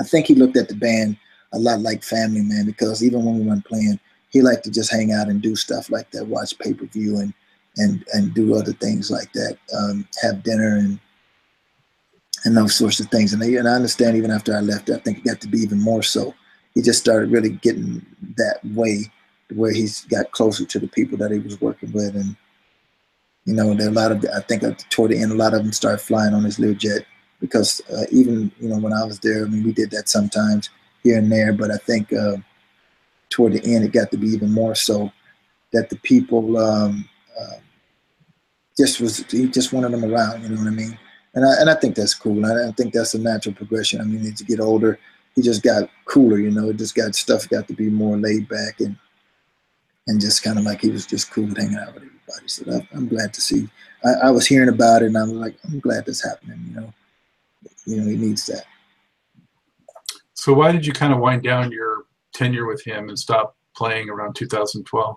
I 0.00 0.04
think 0.04 0.26
he 0.26 0.34
looked 0.34 0.56
at 0.56 0.68
the 0.68 0.74
band 0.74 1.16
a 1.52 1.58
lot 1.58 1.80
like 1.80 2.02
family, 2.02 2.42
man, 2.42 2.66
because 2.66 3.02
even 3.02 3.24
when 3.24 3.38
we 3.38 3.44
weren't 3.44 3.64
playing, 3.64 3.98
he 4.30 4.42
liked 4.42 4.64
to 4.64 4.70
just 4.70 4.92
hang 4.92 5.12
out 5.12 5.28
and 5.28 5.42
do 5.42 5.56
stuff 5.56 5.90
like 5.90 6.10
that, 6.10 6.26
watch 6.26 6.58
pay 6.58 6.74
per 6.74 6.86
view 6.86 7.18
and 7.18 7.32
and 7.76 8.04
and 8.12 8.34
do 8.34 8.56
other 8.56 8.72
things 8.72 9.10
like 9.10 9.32
that, 9.32 9.58
um, 9.76 10.06
have 10.22 10.42
dinner 10.42 10.76
and 10.76 10.98
and 12.44 12.56
those 12.56 12.74
sorts 12.74 13.00
of 13.00 13.08
things. 13.08 13.32
And, 13.32 13.42
and 13.42 13.68
I 13.68 13.72
understand 13.72 14.16
even 14.16 14.30
after 14.30 14.54
I 14.54 14.60
left, 14.60 14.90
I 14.90 14.98
think 14.98 15.18
it 15.18 15.24
got 15.24 15.40
to 15.40 15.48
be 15.48 15.58
even 15.58 15.80
more 15.80 16.02
so. 16.02 16.34
He 16.74 16.82
just 16.82 17.00
started 17.00 17.32
really 17.32 17.50
getting 17.50 18.04
that 18.36 18.60
way 18.64 19.10
where 19.54 19.72
he's 19.72 20.04
got 20.04 20.30
closer 20.30 20.64
to 20.64 20.78
the 20.78 20.88
people 20.88 21.18
that 21.18 21.32
he 21.32 21.38
was 21.38 21.60
working 21.60 21.92
with, 21.92 22.14
and 22.14 22.36
you 23.44 23.54
know, 23.54 23.72
there 23.74 23.86
are 23.86 23.90
a 23.90 23.94
lot 23.94 24.12
of 24.12 24.24
I 24.34 24.40
think 24.40 24.62
toward 24.90 25.10
the 25.10 25.20
end, 25.20 25.32
a 25.32 25.36
lot 25.36 25.54
of 25.54 25.62
them 25.62 25.72
started 25.72 26.02
flying 26.02 26.34
on 26.34 26.44
his 26.44 26.58
Learjet 26.58 27.04
because 27.40 27.80
uh, 27.90 28.04
even 28.10 28.52
you 28.60 28.68
know 28.68 28.78
when 28.78 28.92
I 28.92 29.04
was 29.04 29.18
there, 29.20 29.44
I 29.44 29.48
mean, 29.48 29.64
we 29.64 29.72
did 29.72 29.90
that 29.92 30.08
sometimes 30.08 30.70
here 31.02 31.18
and 31.18 31.32
there, 31.32 31.52
but 31.52 31.70
I 31.70 31.78
think 31.78 32.12
uh, 32.12 32.36
toward 33.30 33.52
the 33.52 33.64
end, 33.64 33.84
it 33.84 33.92
got 33.92 34.10
to 34.10 34.16
be 34.16 34.28
even 34.28 34.52
more 34.52 34.74
so 34.74 35.10
that 35.72 35.90
the 35.90 35.96
people 35.96 36.56
um, 36.58 37.08
uh, 37.38 37.56
just 38.76 39.00
was 39.00 39.18
he 39.30 39.48
just 39.48 39.72
wanted 39.72 39.92
them 39.92 40.04
around. 40.04 40.42
You 40.42 40.50
know 40.50 40.62
what 40.62 40.68
I 40.68 40.70
mean? 40.70 40.98
And 41.34 41.44
I 41.44 41.60
and 41.60 41.70
I 41.70 41.74
think 41.74 41.94
that's 41.94 42.14
cool. 42.14 42.44
I, 42.44 42.68
I 42.68 42.72
think 42.72 42.92
that's 42.94 43.14
a 43.14 43.18
natural 43.18 43.54
progression. 43.54 44.00
I 44.00 44.04
mean, 44.04 44.20
as 44.20 44.40
you 44.40 44.46
get 44.46 44.60
older, 44.60 44.98
he 45.34 45.42
just 45.42 45.62
got 45.62 45.90
cooler. 46.04 46.38
You 46.38 46.50
know, 46.50 46.70
it 46.70 46.76
just 46.76 46.94
got 46.94 47.14
stuff 47.14 47.48
got 47.48 47.68
to 47.68 47.74
be 47.74 47.90
more 47.90 48.16
laid 48.16 48.48
back 48.48 48.80
and 48.80 48.96
and 50.06 50.20
just 50.20 50.42
kind 50.42 50.58
of 50.58 50.64
like 50.64 50.80
he 50.80 50.90
was 50.90 51.06
just 51.06 51.30
cool 51.30 51.54
hanging 51.54 51.76
out 51.76 51.94
with 51.94 52.04
everybody. 52.04 52.48
So 52.48 52.64
that, 52.64 52.86
I'm 52.94 53.08
glad 53.08 53.34
to 53.34 53.40
see. 53.40 53.68
I, 54.04 54.28
I 54.28 54.30
was 54.30 54.46
hearing 54.46 54.70
about 54.70 55.02
it, 55.02 55.06
and 55.06 55.18
I'm 55.18 55.32
like, 55.34 55.56
I'm 55.64 55.80
glad 55.80 56.06
that's 56.06 56.24
happening. 56.24 56.64
You 56.68 56.80
know, 56.80 56.94
you 57.84 57.96
know, 57.96 58.08
he 58.08 58.16
needs 58.16 58.46
that. 58.46 58.64
So 60.34 60.54
why 60.54 60.72
did 60.72 60.86
you 60.86 60.92
kind 60.92 61.12
of 61.12 61.18
wind 61.18 61.42
down 61.42 61.70
your 61.70 61.97
tenure 62.38 62.66
with 62.66 62.84
him 62.84 63.08
and 63.08 63.18
stop 63.18 63.56
playing 63.76 64.08
around 64.08 64.34
2012? 64.34 65.16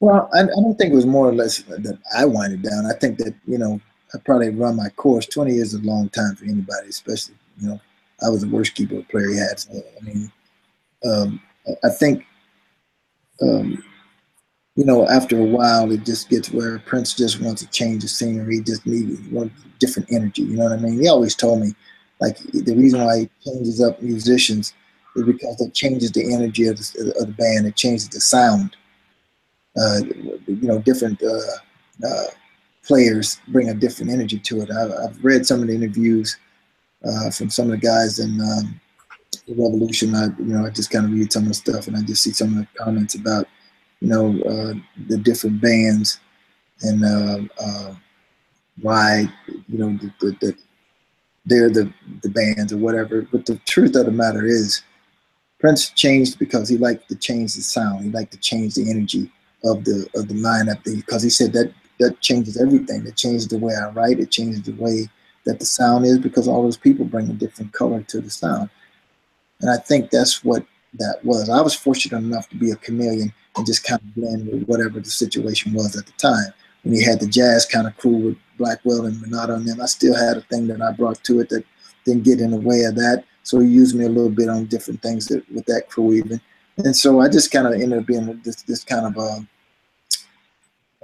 Well, 0.00 0.28
I, 0.34 0.40
I 0.40 0.46
don't 0.46 0.76
think 0.76 0.92
it 0.92 0.96
was 0.96 1.06
more 1.06 1.28
or 1.28 1.34
less 1.34 1.58
that 1.62 1.98
I 2.16 2.24
winded 2.24 2.62
down. 2.62 2.86
I 2.86 2.94
think 2.98 3.18
that 3.18 3.34
you 3.46 3.58
know 3.58 3.80
I 4.14 4.18
probably 4.24 4.50
run 4.50 4.76
my 4.76 4.90
course. 4.90 5.26
Twenty 5.26 5.54
years 5.54 5.72
is 5.72 5.80
a 5.82 5.86
long 5.86 6.10
time 6.10 6.36
for 6.36 6.44
anybody, 6.44 6.88
especially 6.88 7.34
you 7.58 7.68
know 7.68 7.80
I 8.22 8.28
was 8.28 8.42
the 8.42 8.48
worst 8.48 8.74
keeper 8.74 9.02
player 9.10 9.30
he 9.30 9.38
had. 9.38 9.58
So, 9.58 9.72
I 9.72 10.04
mean, 10.04 10.32
um, 11.04 11.40
I 11.82 11.88
think 11.88 12.26
um, 13.40 13.82
you 14.74 14.84
know 14.84 15.08
after 15.08 15.38
a 15.38 15.44
while 15.44 15.90
it 15.90 16.04
just 16.04 16.28
gets 16.28 16.50
where 16.50 16.78
Prince 16.80 17.14
just 17.14 17.40
wants 17.40 17.62
to 17.62 17.70
change 17.70 18.02
the 18.02 18.08
scenery. 18.08 18.60
Just 18.60 18.84
needs 18.84 19.18
different 19.78 20.12
energy. 20.12 20.42
You 20.42 20.56
know 20.56 20.64
what 20.64 20.72
I 20.72 20.76
mean? 20.76 21.00
He 21.00 21.08
always 21.08 21.34
told 21.34 21.62
me 21.62 21.74
like 22.20 22.36
the 22.52 22.74
reason 22.74 23.02
why 23.02 23.20
he 23.20 23.30
changes 23.46 23.80
up 23.80 24.02
musicians 24.02 24.74
is 25.16 25.24
because 25.24 25.60
it 25.60 25.74
changes 25.74 26.12
the 26.12 26.32
energy 26.32 26.66
of 26.66 26.76
the, 26.76 27.14
of 27.20 27.26
the 27.26 27.32
band. 27.32 27.66
It 27.66 27.76
changes 27.76 28.08
the 28.08 28.20
sound 28.20 28.76
uh, 29.76 30.00
you 30.46 30.68
know, 30.68 30.78
different 30.78 31.22
uh, 31.22 32.06
uh, 32.06 32.24
players 32.86 33.40
bring 33.48 33.68
a 33.68 33.74
different 33.74 34.10
energy 34.10 34.38
to 34.38 34.62
it. 34.62 34.70
I've, 34.70 34.92
I've 34.92 35.24
read 35.24 35.46
some 35.46 35.60
of 35.60 35.68
the 35.68 35.74
interviews 35.74 36.36
uh, 37.04 37.30
from 37.30 37.50
some 37.50 37.66
of 37.66 37.72
the 37.72 37.86
guys 37.86 38.18
in 38.18 38.40
um, 38.40 38.80
the 39.46 39.54
Revolution. 39.54 40.14
I, 40.14 40.26
you 40.38 40.54
know, 40.54 40.64
I 40.64 40.70
just 40.70 40.90
kind 40.90 41.04
of 41.04 41.12
read 41.12 41.32
some 41.32 41.42
of 41.42 41.48
the 41.48 41.54
stuff, 41.54 41.88
and 41.88 41.96
I 41.96 42.02
just 42.02 42.22
see 42.22 42.32
some 42.32 42.56
of 42.56 42.58
the 42.58 42.68
comments 42.78 43.14
about, 43.14 43.46
you 44.00 44.08
know, 44.08 44.28
uh, 44.42 44.74
the 45.08 45.18
different 45.18 45.60
bands 45.60 46.20
and 46.82 47.04
uh, 47.04 47.94
why, 48.80 49.30
you 49.68 49.78
know, 49.78 49.98
the, 50.20 50.36
the, 50.40 50.56
they're 51.46 51.70
the 51.70 51.92
the 52.22 52.28
bands 52.28 52.72
or 52.72 52.76
whatever. 52.78 53.22
But 53.22 53.46
the 53.46 53.56
truth 53.66 53.94
of 53.94 54.06
the 54.06 54.12
matter 54.12 54.44
is, 54.44 54.82
Prince 55.66 55.90
changed 55.90 56.38
because 56.38 56.68
he 56.68 56.78
liked 56.78 57.08
to 57.08 57.16
change 57.16 57.56
the 57.56 57.60
sound. 57.60 58.04
He 58.04 58.10
liked 58.12 58.30
to 58.30 58.38
change 58.38 58.76
the 58.76 58.88
energy 58.88 59.28
of 59.64 59.82
the 59.82 60.08
of 60.14 60.28
the 60.28 60.34
lineup 60.34 60.80
because 60.84 61.24
he 61.24 61.28
said 61.28 61.52
that 61.54 61.72
that 61.98 62.20
changes 62.20 62.56
everything. 62.56 63.04
It 63.04 63.16
changes 63.16 63.48
the 63.48 63.58
way 63.58 63.74
I 63.74 63.88
write. 63.88 64.20
It 64.20 64.30
changes 64.30 64.62
the 64.62 64.76
way 64.76 65.08
that 65.44 65.58
the 65.58 65.66
sound 65.66 66.06
is 66.06 66.20
because 66.20 66.46
all 66.46 66.62
those 66.62 66.76
people 66.76 67.04
bring 67.04 67.28
a 67.30 67.32
different 67.32 67.72
color 67.72 68.00
to 68.00 68.20
the 68.20 68.30
sound. 68.30 68.70
And 69.60 69.68
I 69.68 69.78
think 69.78 70.10
that's 70.10 70.44
what 70.44 70.64
that 71.00 71.18
was. 71.24 71.50
I 71.50 71.60
was 71.60 71.74
fortunate 71.74 72.18
enough 72.18 72.48
to 72.50 72.56
be 72.56 72.70
a 72.70 72.76
chameleon 72.76 73.32
and 73.56 73.66
just 73.66 73.82
kind 73.82 74.00
of 74.00 74.14
blend 74.14 74.46
with 74.46 74.68
whatever 74.68 75.00
the 75.00 75.10
situation 75.10 75.72
was 75.72 75.96
at 75.96 76.06
the 76.06 76.12
time. 76.12 76.52
When 76.84 76.94
he 76.94 77.02
had 77.02 77.18
the 77.18 77.26
jazz 77.26 77.66
kind 77.66 77.88
of 77.88 77.96
crew 77.96 78.18
with 78.18 78.36
Blackwell 78.56 79.06
and 79.06 79.20
Renato 79.20 79.56
and 79.56 79.66
them, 79.66 79.80
I 79.80 79.86
still 79.86 80.14
had 80.14 80.36
a 80.36 80.42
thing 80.42 80.68
that 80.68 80.80
I 80.80 80.92
brought 80.92 81.24
to 81.24 81.40
it 81.40 81.48
that 81.48 81.64
didn't 82.04 82.22
get 82.22 82.40
in 82.40 82.52
the 82.52 82.60
way 82.60 82.84
of 82.84 82.94
that. 82.94 83.24
So 83.46 83.60
he 83.60 83.68
used 83.68 83.94
me 83.94 84.06
a 84.06 84.08
little 84.08 84.30
bit 84.30 84.48
on 84.48 84.66
different 84.66 85.00
things 85.02 85.26
that, 85.26 85.48
with 85.52 85.66
that 85.66 85.88
crew 85.88 86.12
even. 86.14 86.40
And 86.78 86.96
so 86.96 87.20
I 87.20 87.28
just 87.28 87.52
kind 87.52 87.68
of 87.68 87.74
ended 87.74 88.00
up 88.00 88.06
being 88.06 88.40
this, 88.44 88.62
this 88.62 88.82
kind 88.82 89.06
of 89.06 89.16
a, 89.16 89.46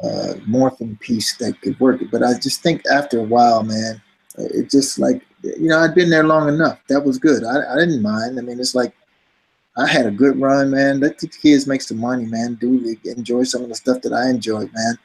uh, 0.05 0.35
morphing 0.49 0.99
piece 0.99 1.37
that 1.37 1.61
could 1.61 1.79
work. 1.79 2.01
But 2.11 2.25
I 2.25 2.37
just 2.41 2.61
think 2.61 2.83
after 2.93 3.21
a 3.21 3.23
while, 3.23 3.63
man, 3.63 4.03
it 4.37 4.71
just 4.71 4.99
like, 4.99 5.23
you 5.45 5.69
know, 5.69 5.79
I'd 5.79 5.95
been 5.95 6.11
there 6.11 6.25
long 6.25 6.49
enough. 6.49 6.81
That 6.89 7.05
was 7.05 7.17
good. 7.17 7.45
I, 7.45 7.75
I 7.75 7.77
didn't 7.77 8.03
mind. 8.03 8.37
I 8.37 8.43
mean, 8.43 8.59
it's 8.59 8.75
like, 8.75 8.93
I 9.77 9.87
had 9.87 10.07
a 10.07 10.11
good 10.11 10.37
run, 10.41 10.73
man. 10.73 10.99
Let 10.99 11.19
the 11.19 11.29
kids 11.29 11.69
make 11.69 11.83
some 11.83 11.99
money, 11.99 12.27
man. 12.27 12.59
Do 12.61 12.97
enjoy 13.05 13.45
some 13.45 13.63
of 13.63 13.69
the 13.69 13.77
stuff 13.77 14.03
that 14.03 14.13
I 14.13 14.29
enjoyed, 14.29 14.71
man. 14.75 14.99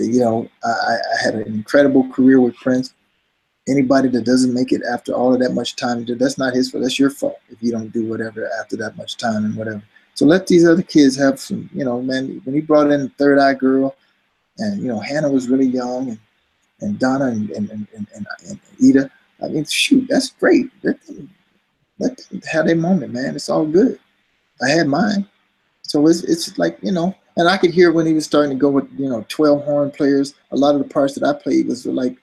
you 0.00 0.20
know, 0.20 0.48
I, 0.64 0.68
I, 0.68 1.22
had 1.24 1.34
an 1.34 1.48
incredible 1.48 2.08
career 2.10 2.40
with 2.40 2.54
Prince. 2.54 2.94
Anybody 3.68 4.08
that 4.08 4.24
doesn't 4.24 4.54
make 4.54 4.72
it 4.72 4.82
after 4.90 5.12
all 5.12 5.34
of 5.34 5.40
that 5.40 5.52
much 5.52 5.76
time, 5.76 6.06
that's 6.06 6.38
not 6.38 6.54
his 6.54 6.70
fault. 6.70 6.82
That's 6.82 6.98
your 6.98 7.10
fault 7.10 7.38
if 7.50 7.62
you 7.62 7.70
don't 7.70 7.92
do 7.92 8.08
whatever 8.08 8.50
after 8.60 8.76
that 8.78 8.96
much 8.96 9.16
time 9.16 9.44
and 9.44 9.56
whatever. 9.56 9.82
So 10.14 10.26
let 10.26 10.46
these 10.46 10.66
other 10.66 10.82
kids 10.82 11.16
have 11.16 11.38
some, 11.38 11.70
you 11.72 11.84
know, 11.84 12.02
man. 12.02 12.40
When 12.44 12.54
he 12.54 12.60
brought 12.60 12.90
in 12.90 13.10
Third 13.10 13.38
Eye 13.38 13.54
Girl, 13.54 13.94
and 14.58 14.82
you 14.82 14.88
know 14.88 15.00
Hannah 15.00 15.30
was 15.30 15.48
really 15.48 15.66
young, 15.66 16.08
and 16.10 16.18
and 16.80 16.98
Donna 16.98 17.26
and 17.26 17.50
and 17.50 17.70
and, 17.70 17.86
and, 17.94 18.26
and 18.48 18.60
Ida. 18.82 19.10
I 19.42 19.48
mean, 19.48 19.64
shoot, 19.64 20.06
that's 20.08 20.30
great. 20.30 20.70
Let 20.82 21.00
them, 21.06 21.30
let 21.98 22.18
them 22.18 22.42
have 22.50 22.66
their 22.66 22.76
moment, 22.76 23.12
man. 23.12 23.36
It's 23.36 23.48
all 23.48 23.66
good. 23.66 23.98
I 24.60 24.70
had 24.70 24.88
mine, 24.88 25.28
so 25.82 26.06
it's 26.08 26.24
it's 26.24 26.58
like 26.58 26.78
you 26.82 26.92
know, 26.92 27.14
and 27.36 27.48
I 27.48 27.56
could 27.56 27.72
hear 27.72 27.92
when 27.92 28.06
he 28.06 28.14
was 28.14 28.24
starting 28.24 28.50
to 28.50 28.60
go 28.60 28.70
with 28.70 28.88
you 28.98 29.08
know 29.08 29.24
twelve 29.28 29.64
horn 29.64 29.90
players. 29.90 30.34
A 30.50 30.56
lot 30.56 30.74
of 30.74 30.82
the 30.82 30.88
parts 30.88 31.14
that 31.14 31.24
I 31.24 31.40
played 31.40 31.68
was 31.68 31.86
like 31.86 32.16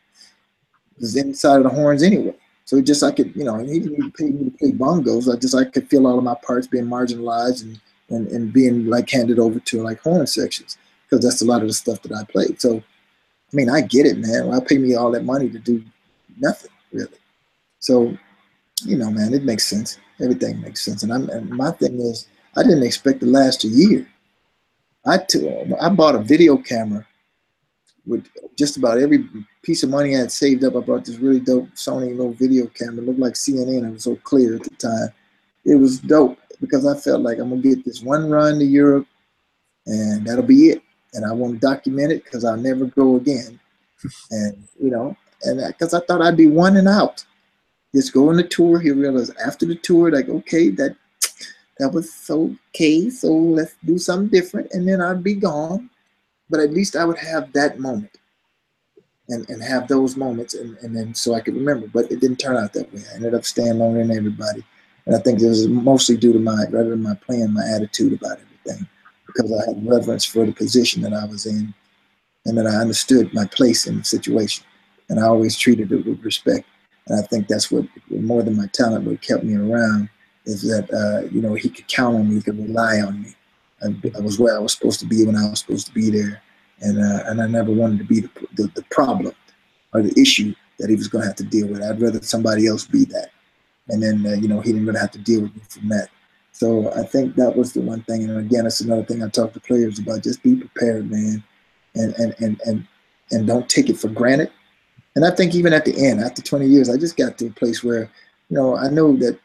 was 1.00 1.16
inside 1.16 1.58
of 1.58 1.64
the 1.64 1.70
horns 1.70 2.04
anyway. 2.04 2.36
So 2.66 2.82
just 2.82 3.04
I 3.04 3.12
could, 3.12 3.36
you 3.36 3.44
know, 3.44 3.58
he 3.60 3.80
didn't 3.80 4.12
pay 4.18 4.26
me 4.26 4.46
to 4.46 4.58
play 4.58 4.72
bongos. 4.72 5.32
I 5.32 5.40
just 5.40 5.56
I 5.56 5.66
could 5.66 5.88
feel 5.88 6.08
all 6.08 6.18
of 6.18 6.24
my 6.24 6.36
parts 6.46 6.68
being 6.68 6.86
marginalized 6.86 7.64
and, 7.64 7.80
and, 8.10 8.28
and 8.30 8.52
being 8.52 8.88
like 8.88 9.10
handed 9.10 9.38
over 9.38 9.60
to 9.60 9.84
like 9.84 10.02
horn 10.02 10.26
sections 10.26 10.78
because 11.04 11.24
that's 11.24 11.42
a 11.42 11.46
lot 11.46 11.62
of 11.62 11.68
the 11.68 11.74
stuff 11.74 12.02
that 12.02 12.12
I 12.12 12.24
played. 12.24 12.60
So, 12.60 12.78
I 12.78 13.56
mean, 13.56 13.70
I 13.70 13.82
get 13.82 14.08
it, 14.08 14.18
man. 14.18 14.48
Why 14.48 14.60
pay 14.60 14.80
me 14.80 14.96
all 14.96 15.12
that 15.12 15.24
money 15.24 15.50
to 15.50 15.60
do 15.60 15.84
nothing 16.40 16.72
really? 16.92 17.18
So, 17.80 18.18
you 18.84 18.98
know, 18.98 19.12
man, 19.12 19.34
it 19.34 19.44
makes 19.44 19.68
sense. 19.68 20.00
Everything 20.20 20.60
makes 20.62 20.84
sense. 20.84 21.04
And 21.04 21.14
I'm 21.14 21.30
and 21.30 21.50
my 21.52 21.72
thing 21.72 22.00
is, 22.02 22.28
I 22.56 22.64
didn't 22.64 22.84
expect 22.84 23.20
to 23.20 23.28
last 23.28 23.64
a 23.64 23.68
year. 23.68 24.08
I 25.06 25.20
took, 25.20 25.44
I 25.80 25.90
bought 25.90 26.16
a 26.16 26.24
video 26.24 26.58
camera 26.58 27.06
with 28.08 28.26
just 28.58 28.78
about 28.78 28.98
every 28.98 29.30
piece 29.66 29.84
of 29.84 29.90
money 29.90 30.16
I 30.16 30.20
had 30.20 30.32
saved 30.32 30.64
up. 30.64 30.76
I 30.76 30.80
bought 30.80 31.06
this 31.06 31.18
really 31.18 31.40
dope 31.40 31.70
Sony 31.76 32.16
little 32.16 32.34
video 32.34 32.68
camera. 32.68 33.04
It 33.04 33.08
looked 33.08 33.20
like 33.20 33.34
CNN. 33.34 33.88
It 33.88 33.92
was 33.92 34.04
so 34.04 34.16
clear 34.18 34.56
at 34.56 34.64
the 34.64 34.70
time. 34.76 35.10
It 35.66 35.76
was 35.76 36.00
dope 36.00 36.38
because 36.62 36.86
I 36.86 36.98
felt 36.98 37.22
like 37.22 37.40
I'm 37.40 37.50
gonna 37.50 37.62
get 37.62 37.84
this 37.84 38.02
one 38.02 38.30
run 38.30 38.60
to 38.60 38.66
Europe, 38.66 39.08
and 39.88 40.26
that'll 40.26 40.44
be 40.44 40.70
it 40.70 40.82
and 41.16 41.26
I 41.26 41.32
want 41.32 41.54
to 41.54 41.60
document 41.60 42.12
it 42.12 42.24
because 42.24 42.46
I'll 42.46 42.58
never 42.58 42.86
go 42.86 43.16
again. 43.16 43.60
and 44.32 44.68
you 44.80 44.92
know, 44.92 45.16
and 45.44 45.66
because 45.68 45.94
I 45.94 46.02
thought 46.02 46.22
I'd 46.22 46.38
be 46.38 46.48
one 46.48 46.78
and 46.78 46.88
out, 46.88 47.26
just 47.96 48.14
go 48.14 48.30
on 48.30 48.38
the 48.38 48.44
tour. 48.44 48.80
He 48.80 48.92
realized 48.92 49.34
after 49.44 49.66
the 49.66 49.76
tour, 49.76 50.12
like, 50.12 50.30
okay, 50.30 50.70
that 50.72 50.96
that 51.80 51.90
was 51.90 52.30
okay. 52.30 53.10
So 53.10 53.30
let's 53.34 53.76
do 53.84 53.98
something 53.98 54.30
different, 54.30 54.72
and 54.74 54.88
then 54.88 55.02
I'd 55.02 55.24
be 55.24 55.36
gone. 55.36 55.90
But 56.50 56.60
at 56.60 56.74
least 56.74 56.96
I 56.96 57.06
would 57.06 57.18
have 57.18 57.52
that 57.54 57.80
moment, 57.80 58.12
and 59.30 59.50
and 59.50 59.62
have 59.64 59.88
those 59.88 60.16
moments, 60.18 60.54
and 60.54 60.78
and 60.78 60.96
then 60.96 61.14
so 61.14 61.34
I 61.34 61.42
could 61.42 61.56
remember. 61.56 61.88
But 61.88 62.12
it 62.12 62.20
didn't 62.20 62.38
turn 62.38 62.58
out 62.58 62.74
that 62.74 62.94
way. 62.94 63.02
I 63.12 63.16
ended 63.16 63.34
up 63.34 63.46
staying 63.46 63.80
longer 63.80 64.00
than 64.00 64.16
everybody, 64.16 64.64
and 65.06 65.16
I 65.16 65.20
think 65.20 65.42
it 65.42 65.48
was 65.48 65.68
mostly 65.68 66.18
due 66.18 66.34
to 66.34 66.40
my 66.40 66.66
rather 66.70 66.92
than 66.92 67.04
my 67.04 67.16
plan, 67.16 67.54
my 67.54 67.66
attitude 67.76 68.14
about 68.14 68.40
everything 68.40 68.88
because 69.36 69.52
I 69.52 69.70
had 69.70 69.88
reverence 69.88 70.26
for 70.26 70.46
the 70.46 70.52
position 70.52 71.02
that 71.02 71.14
I 71.14 71.26
was 71.26 71.46
in 71.46 71.74
and 72.46 72.58
that 72.58 72.68
I 72.68 72.76
understood 72.76 73.34
my 73.34 73.46
place 73.46 73.88
in 73.88 73.98
the 73.98 74.04
situation. 74.04 74.64
And 75.10 75.20
I 75.20 75.24
always 75.24 75.58
treated 75.58 75.92
it 75.92 76.06
with 76.06 76.24
respect. 76.24 76.68
And 77.08 77.20
I 77.20 77.28
think 77.28 77.48
that's 77.48 77.72
what, 77.72 77.86
more 78.10 78.44
than 78.44 78.58
my 78.58 78.68
talent, 78.68 79.06
what 79.06 79.22
kept 79.22 79.44
me 79.44 79.56
around 79.56 80.10
is 80.46 80.62
that, 80.64 80.92
uh, 80.92 81.28
you 81.32 81.42
know, 81.42 81.54
he 81.54 81.70
could 81.70 81.88
count 81.88 82.16
on 82.16 82.30
me, 82.30 82.36
he 82.36 82.42
could 82.42 82.58
rely 82.58 83.00
on 83.02 83.24
me. 83.24 83.36
I, 83.84 84.18
I, 84.18 84.22
was 84.22 84.40
where 84.40 84.56
I 84.56 84.60
was 84.60 84.74
supposed 84.74 85.00
to 85.02 85.06
be 85.06 85.26
when 85.26 85.36
I 85.36 85.50
was 85.50 85.60
supposed 85.60 85.88
to 85.88 85.94
be 85.94 86.10
there. 86.10 86.42
And, 86.82 87.00
uh, 87.00 87.24
and 87.28 87.42
I 87.42 87.48
never 87.48 87.72
wanted 87.72 88.00
to 88.00 88.04
be 88.06 88.22
the, 88.22 88.30
the, 88.56 88.72
the 88.76 88.84
problem 88.92 89.34
or 89.94 90.02
the 90.02 90.20
issue 90.20 90.54
that 90.80 90.90
he 90.90 90.96
was 90.96 91.08
going 91.08 91.22
to 91.22 91.28
have 91.28 91.38
to 91.38 91.44
deal 91.44 91.68
with. 91.68 91.82
I'd 91.82 92.02
rather 92.02 92.22
somebody 92.22 92.68
else 92.68 92.86
be 92.86 93.06
that. 93.06 93.30
And 93.90 94.02
then, 94.02 94.26
uh, 94.26 94.36
you 94.36 94.48
know, 94.48 94.60
he 94.60 94.72
didn't 94.72 94.88
really 94.88 95.00
have 95.00 95.12
to 95.12 95.20
deal 95.20 95.42
with 95.42 95.56
me 95.56 95.62
from 95.70 95.90
that. 95.90 96.10
So 96.52 96.92
I 96.94 97.04
think 97.04 97.36
that 97.36 97.56
was 97.56 97.74
the 97.74 97.82
one 97.82 98.02
thing. 98.04 98.24
And 98.24 98.38
again, 98.38 98.66
it's 98.66 98.82
another 98.82 99.04
thing 99.04 99.22
I 99.22 99.30
talk 99.30 99.54
to 99.54 99.60
players 99.60 100.00
about. 100.00 100.24
Just 100.24 100.42
be 100.42 100.56
prepared, 100.56 101.12
man, 101.12 101.44
and 101.96 102.14
and 102.16 102.34
and 102.40 102.62
and 102.66 102.88
and 103.32 103.46
don't 103.46 103.68
take 103.68 103.90
it 103.90 103.98
for 103.98 104.08
granted. 104.08 104.52
And 105.16 105.26
I 105.26 105.32
think 105.32 105.54
even 105.54 105.74
at 105.74 105.86
the 105.86 105.96
end, 105.98 106.22
after 106.22 106.42
20 106.42 106.66
years, 106.66 106.90
I 106.90 106.98
just 106.98 107.18
got 107.18 107.38
to 107.38 107.48
a 107.48 107.52
place 107.52 107.84
where, 107.84 108.10
you 108.50 108.58
know, 108.58 108.78
I 108.78 108.90
know 108.90 109.16
that 109.18 109.40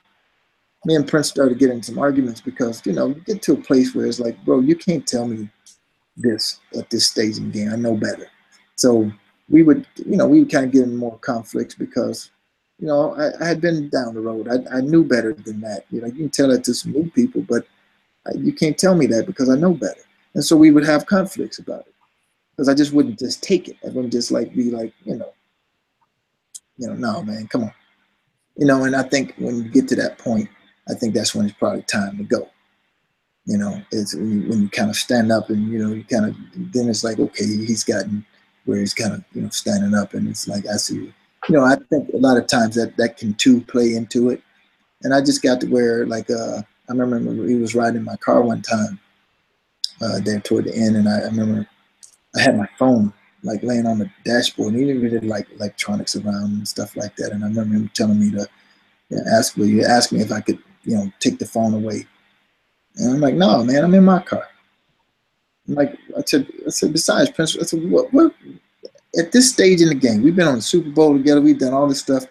me 0.85 0.95
and 0.95 1.07
Prince 1.07 1.29
started 1.29 1.59
getting 1.59 1.83
some 1.83 1.99
arguments 1.99 2.41
because, 2.41 2.85
you 2.87 2.93
know, 2.93 3.09
you 3.09 3.23
get 3.27 3.43
to 3.43 3.53
a 3.53 3.57
place 3.57 3.95
where 3.95 4.07
it's 4.07 4.21
like, 4.21 4.43
bro, 4.45 4.61
you 4.61 4.75
can't 4.75 5.07
tell 5.07 5.27
me 5.27 5.49
this 6.21 6.61
at 6.79 6.91
this 6.91 7.07
stage 7.07 7.39
in 7.39 7.51
the 7.51 7.59
game. 7.59 7.73
I 7.73 7.77
know 7.77 7.97
better. 7.97 8.29
So 8.77 9.11
we 9.49 9.63
would, 9.63 9.87
you 9.97 10.17
know, 10.17 10.27
we 10.27 10.41
would 10.41 10.51
kind 10.51 10.65
of 10.65 10.73
get 10.73 10.85
in 10.85 10.97
more 10.97 11.19
conflicts 11.19 11.75
because 11.75 12.31
you 12.79 12.87
know, 12.87 13.15
I, 13.15 13.45
I, 13.45 13.49
had 13.49 13.61
been 13.61 13.91
down 13.91 14.15
the 14.15 14.21
road. 14.21 14.49
I, 14.49 14.79
I 14.79 14.81
knew 14.81 15.05
better 15.05 15.35
than 15.35 15.61
that. 15.61 15.85
You 15.91 16.01
know, 16.01 16.07
you 16.07 16.15
can 16.15 16.31
tell 16.31 16.49
that 16.49 16.65
to 16.65 16.73
some 16.73 16.93
new 16.93 17.11
people, 17.11 17.43
but 17.43 17.67
you 18.35 18.53
can't 18.53 18.79
tell 18.79 18.95
me 18.95 19.07
that 19.07 19.27
because 19.27 19.51
I 19.51 19.57
know 19.57 19.75
better. 19.75 20.01
And 20.35 20.45
so 20.45 20.57
we 20.57 20.71
would 20.71 20.87
have 20.87 21.07
conflicts 21.07 21.59
about 21.59 21.81
it 21.81 21.95
because 22.51 22.69
I 22.69 22.75
just 22.75 22.93
wouldn't 22.93 23.19
just 23.19 23.43
take 23.43 23.69
it. 23.69 23.77
I 23.85 23.89
wouldn't 23.89 24.13
just 24.13 24.31
like 24.31 24.55
be 24.55 24.71
like, 24.71 24.95
you 25.05 25.17
know, 25.17 25.33
you 26.79 26.89
know, 26.89 26.95
no, 26.95 27.23
man, 27.23 27.49
come 27.49 27.65
on. 27.65 27.75
You 28.57 28.67
know, 28.67 28.85
and 28.85 28.97
I 28.97 29.03
think 29.03 29.35
when 29.39 29.63
you 29.63 29.69
get 29.69 29.89
to 29.89 29.97
that 29.97 30.19
point, 30.19 30.49
I 30.89 30.95
think 30.95 31.15
that's 31.15 31.35
when 31.35 31.47
it's 31.47 31.59
probably 31.59 31.83
time 31.83 32.17
to 32.17 32.25
go. 32.25 32.49
You 33.51 33.59
know, 33.59 33.83
it's 33.91 34.15
when 34.15 34.43
you, 34.43 34.63
you 34.63 34.69
kind 34.69 34.91
of 34.91 34.97
stand 34.97 35.33
up 35.33 35.51
and, 35.51 35.69
you 35.73 35.79
know, 35.81 35.93
you 35.93 36.05
kind 36.05 36.27
of, 36.27 36.37
then 36.73 36.89
it's 36.89 37.03
like, 37.03 37.19
okay, 37.19 37.45
he's 37.45 37.83
gotten 37.83 38.25
where 38.65 38.79
he's 38.79 38.95
kind 38.95 39.13
of, 39.13 39.25
you 39.33 39.43
know, 39.43 39.49
standing 39.49 39.93
up 39.93 40.15
and 40.15 40.29
it's 40.29 40.47
like, 40.47 40.65
I 40.73 40.77
see, 40.77 41.13
you 41.49 41.57
know, 41.57 41.65
I 41.65 41.75
think 41.91 42.11
a 42.15 42.17
lot 42.17 42.37
of 42.37 42.47
times 42.47 42.77
that 42.77 42.97
that 42.97 43.17
can 43.17 43.35
too 43.35 43.61
play 43.63 43.95
into 43.95 44.31
it. 44.31 44.41
And 45.03 45.13
I 45.13 45.21
just 45.21 45.43
got 45.43 45.61
to 45.63 45.67
where 45.67 46.07
like, 46.07 46.31
uh, 46.31 46.63
I 46.89 46.93
remember 46.93 47.47
he 47.49 47.57
was 47.57 47.75
riding 47.75 48.05
my 48.05 48.17
car 48.17 48.41
one 48.43 48.63
time 48.63 49.01
uh, 50.01 50.21
there 50.21 50.39
toward 50.41 50.67
the 50.67 50.75
end 50.77 50.97
and 50.97 51.09
I, 51.09 51.19
I 51.19 51.25
remember 51.25 51.67
I 52.37 52.41
had 52.41 52.57
my 52.57 52.69
phone 52.79 53.13
like 53.43 53.65
laying 53.65 53.87
on 53.87 53.99
the 53.99 54.11
dashboard. 54.25 54.75
And 54.75 54.81
he 54.81 54.87
didn't 54.87 55.03
really 55.03 55.27
like 55.27 55.51
electronics 55.51 56.15
around 56.15 56.53
and 56.53 56.69
stuff 56.69 56.97
like 56.97 57.17
that. 57.17 57.33
And 57.33 57.43
I 57.43 57.49
remember 57.49 57.75
him 57.75 57.91
telling 57.95 58.21
me 58.21 58.31
to 58.31 58.47
you 59.09 59.17
know, 59.17 59.25
ask 59.37 59.57
me, 59.57 59.67
you 59.67 59.85
asked 59.85 60.13
me 60.13 60.21
if 60.21 60.31
I 60.31 60.41
could, 60.41 60.59
you 60.85 60.95
know, 60.97 61.11
take 61.19 61.41
the 61.41 61.47
phone 61.47 61.75
away. 61.75 62.07
And 62.97 63.15
I'm 63.15 63.21
like, 63.21 63.35
no, 63.35 63.65
man, 63.65 63.85
I'm 63.85 63.95
in 63.95 64.05
my 64.05 64.21
car. 64.21 64.47
I'm 65.69 65.75
like, 65.75 65.97
I 66.17 66.23
said, 66.27 66.47
I 66.67 66.71
said, 66.71 66.93
besides, 66.93 67.31
Prince, 67.31 67.57
I 67.59 67.63
said, 67.63 67.89
what, 67.91 68.13
what, 68.13 68.35
at 69.19 69.33
this 69.33 69.51
stage 69.51 69.81
in 69.81 69.89
the 69.89 69.95
game, 69.95 70.23
we've 70.23 70.37
been 70.37 70.49
on 70.49 70.57
the 70.57 70.63
Super 70.63 70.91
Bowl 70.91 71.17
together, 71.17 71.41
we've 71.41 71.59
done 71.59 71.73
all 71.73 71.89
this 71.89 72.01
stuff. 72.01 72.25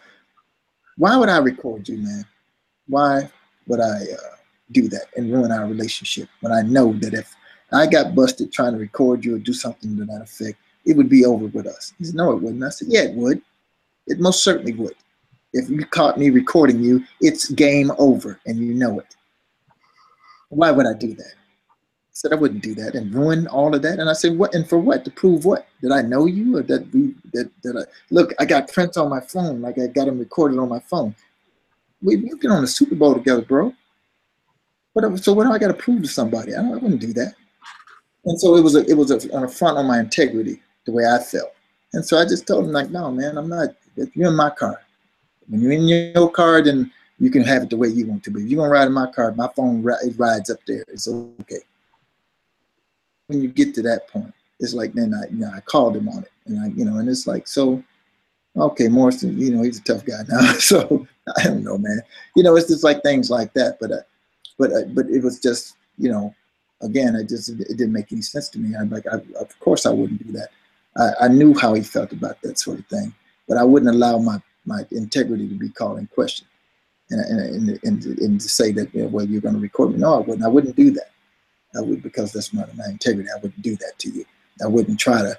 Why 0.98 1.16
would 1.16 1.30
I 1.30 1.38
record 1.38 1.88
you, 1.88 1.98
man? 1.98 2.26
Why 2.88 3.30
would 3.68 3.80
I 3.80 4.02
uh, 4.02 4.36
do 4.72 4.88
that 4.90 5.06
and 5.16 5.32
ruin 5.32 5.52
our 5.52 5.66
relationship 5.66 6.28
when 6.42 6.52
I 6.52 6.62
know 6.62 6.94
that 6.94 7.14
if 7.14 7.34
I 7.72 7.88
got 7.88 8.16
busted 8.16 8.52
trying 8.52 8.74
to 8.74 8.80
record 8.80 9.24
you 9.24 9.36
or 9.36 9.40
do 9.40 9.54
something 9.54 9.96
to 9.98 10.06
that 10.06 10.22
effect, 10.22 10.58
it 10.86 10.98
would 10.98 11.10
be 11.10 11.26
over 11.26 11.46
with 11.48 11.68
us. 11.68 11.94
He 11.98 12.06
said, 12.06 12.16
No, 12.16 12.32
it 12.32 12.42
wouldn't. 12.42 12.64
I 12.64 12.70
said, 12.70 12.88
Yeah, 12.90 13.02
it 13.02 13.14
would. 13.14 13.42
It 14.08 14.20
most 14.20 14.44
certainly 14.44 14.74
would. 14.74 14.96
If 15.54 15.70
you 15.70 15.86
caught 15.86 16.18
me 16.18 16.30
recording 16.30 16.82
you, 16.82 17.04
it's 17.22 17.50
game 17.52 17.92
over 17.98 18.40
and 18.46 18.58
you 18.58 18.74
know 18.74 19.00
it. 19.00 19.16
Why 20.50 20.72
would 20.72 20.88
I 20.88 20.94
do 20.94 21.14
that? 21.14 21.34
I 21.34 22.14
said, 22.14 22.34
I 22.34 22.36
wouldn't 22.36 22.64
do 22.64 22.76
that 22.76 22.96
and 22.96 23.14
ruin 23.14 23.48
all 23.48 23.74
of 23.74 23.82
that. 23.84 24.00
And 24.00 24.10
I 24.10 24.14
said, 24.14 24.38
What 24.38 24.54
and 24.54 24.68
for 24.68 24.78
what? 24.78 25.06
To 25.06 25.12
prove 25.12 25.46
what? 25.46 25.68
Did 25.82 25.92
I 25.92 26.02
know 26.02 26.26
you 26.26 26.58
or 26.58 26.64
that 26.64 26.92
we 26.94 27.16
that, 27.34 27.50
that 27.64 27.78
I 27.78 27.92
look, 28.12 28.34
I 28.40 28.46
got 28.46 28.72
Prince 28.72 28.98
on 28.98 29.10
my 29.10 29.22
phone, 29.22 29.62
like 29.62 29.78
I 29.80 29.88
got 29.88 30.08
him 30.08 30.20
recorded 30.20 30.60
on 30.60 30.70
my 30.70 30.80
phone. 30.80 31.16
We, 32.02 32.18
we've 32.18 32.40
been 32.40 32.52
on 32.52 32.62
the 32.62 32.68
Super 32.68 32.96
Bowl 32.96 33.14
together, 33.14 33.42
bro. 33.42 33.74
What, 34.94 35.24
so 35.24 35.34
what 35.34 35.46
do 35.46 35.52
I 35.52 35.60
got 35.60 35.68
to 35.68 35.74
prove 35.74 36.02
to 36.02 36.08
somebody? 36.08 36.56
I, 36.56 36.62
I 36.62 36.70
wouldn't 36.72 37.02
do 37.02 37.14
that. 37.14 37.36
And 38.26 38.40
so 38.40 38.56
it 38.56 38.62
was 38.62 38.76
a, 38.76 38.86
it 38.86 38.96
was 38.96 39.12
a, 39.12 39.16
an 39.36 39.44
affront 39.44 39.78
on 39.78 39.86
my 39.86 40.00
integrity 40.00 40.62
the 40.86 40.92
way 40.92 41.04
I 41.06 41.20
felt. 41.20 41.54
And 41.94 42.06
so 42.06 42.18
I 42.18 42.26
just 42.26 42.48
told 42.48 42.66
him 42.66 42.72
like, 42.72 42.90
no, 42.90 43.12
man, 43.12 43.38
I'm 43.38 43.50
not. 43.50 43.70
You're 44.14 44.30
in 44.30 44.36
my 44.36 44.50
car. 44.50 44.82
When 45.48 45.62
you're 45.62 45.72
in 45.72 45.88
your 45.88 46.30
car, 46.30 46.62
then 46.62 46.92
you 47.20 47.30
can 47.30 47.44
have 47.44 47.64
it 47.64 47.70
the 47.70 47.78
way 47.78 47.90
you 47.90 48.08
want 48.08 48.24
to. 48.24 48.32
But 48.32 48.42
if 48.42 48.48
you're 48.50 48.62
gonna 48.62 48.72
ride 48.72 48.88
in 48.88 48.94
my 48.94 49.12
car, 49.12 49.34
my 49.34 49.50
phone 49.56 49.84
it 50.04 50.18
rides 50.18 50.50
up 50.50 50.60
there. 50.66 50.86
It's 50.88 51.08
okay. 51.08 51.60
When 53.28 53.42
you 53.42 53.50
get 53.50 53.76
to 53.76 53.82
that 53.84 54.08
point, 54.08 54.34
it's 54.60 54.74
like 54.74 54.94
then 54.94 55.14
I, 55.14 55.30
you 55.32 55.40
know, 55.40 55.52
I 55.54 55.60
called 55.62 55.96
him 55.96 56.10
on 56.10 56.24
it, 56.24 56.32
and 56.46 56.60
I, 56.60 56.68
you 56.68 56.86
know, 56.86 56.98
and 56.98 57.10
it's 57.10 57.28
like 57.28 57.48
so. 57.48 57.84
Okay, 58.58 58.88
Morrison, 58.88 59.38
you 59.38 59.52
know, 59.52 59.62
he's 59.62 59.80
a 59.80 59.84
tough 59.84 60.04
guy 60.04 60.24
now. 60.28 60.54
So 60.60 61.08
I 61.38 61.44
don't 61.44 61.64
know, 61.64 61.78
man. 61.78 62.02
You 62.36 62.42
know, 62.42 62.56
it's 62.58 62.68
just 62.68 62.84
like 62.84 63.04
things 63.04 63.30
like 63.30 63.54
that. 63.54 63.78
But, 63.80 63.92
uh, 63.92 64.02
but, 64.58 64.72
uh, 64.74 64.86
but 64.88 65.06
it 65.06 65.24
was 65.24 65.40
just, 65.40 65.76
you 66.00 66.12
know, 66.12 66.34
again, 66.82 67.16
it 67.16 67.30
just 67.30 67.50
it 67.50 67.78
didn't 67.78 67.94
make 67.94 68.12
any 68.12 68.22
sense 68.22 68.50
to 68.50 68.60
me. 68.60 68.76
I'm 68.76 68.90
like, 68.90 69.06
I, 69.08 69.18
of 69.40 69.58
course 69.60 69.86
I 69.86 69.92
wouldn't 69.92 70.26
do 70.26 70.34
that. 70.34 70.50
I, 70.98 71.26
I, 71.26 71.28
knew 71.28 71.58
how 71.58 71.74
he 71.74 71.82
felt 71.82 72.12
about 72.12 72.42
that 72.42 72.58
sort 72.58 72.80
of 72.80 72.88
thing, 72.88 73.14
but 73.48 73.58
I 73.58 73.64
wouldn't 73.64 73.94
allow 73.94 74.18
my 74.18 74.42
my 74.66 74.86
integrity 74.92 75.48
to 75.48 75.56
be 75.56 75.70
called 75.70 76.00
in 76.00 76.08
question, 76.08 76.48
and 77.12 77.22
and 77.22 77.80
and, 77.84 78.06
and, 78.20 78.42
to 78.42 78.50
say 78.50 78.72
that 78.72 78.94
well 78.94 79.26
you're 79.26 79.42
going 79.42 79.56
to 79.56 79.62
record 79.62 79.92
me. 79.92 79.98
No, 79.98 80.16
I 80.16 80.20
wouldn't. 80.20 80.44
I 80.44 80.48
wouldn't 80.48 80.76
do 80.76 80.92
that. 80.92 81.12
I 81.76 81.82
would 81.82 82.02
because 82.02 82.32
that's 82.32 82.54
not 82.54 82.76
my 82.76 82.86
integrity. 82.90 83.30
I 83.30 83.40
wouldn't 83.42 83.62
do 83.62 83.76
that 83.78 83.94
to 84.00 84.10
you. 84.10 84.26
I 84.64 84.68
wouldn't 84.68 85.00
try 85.00 85.22
to 85.22 85.38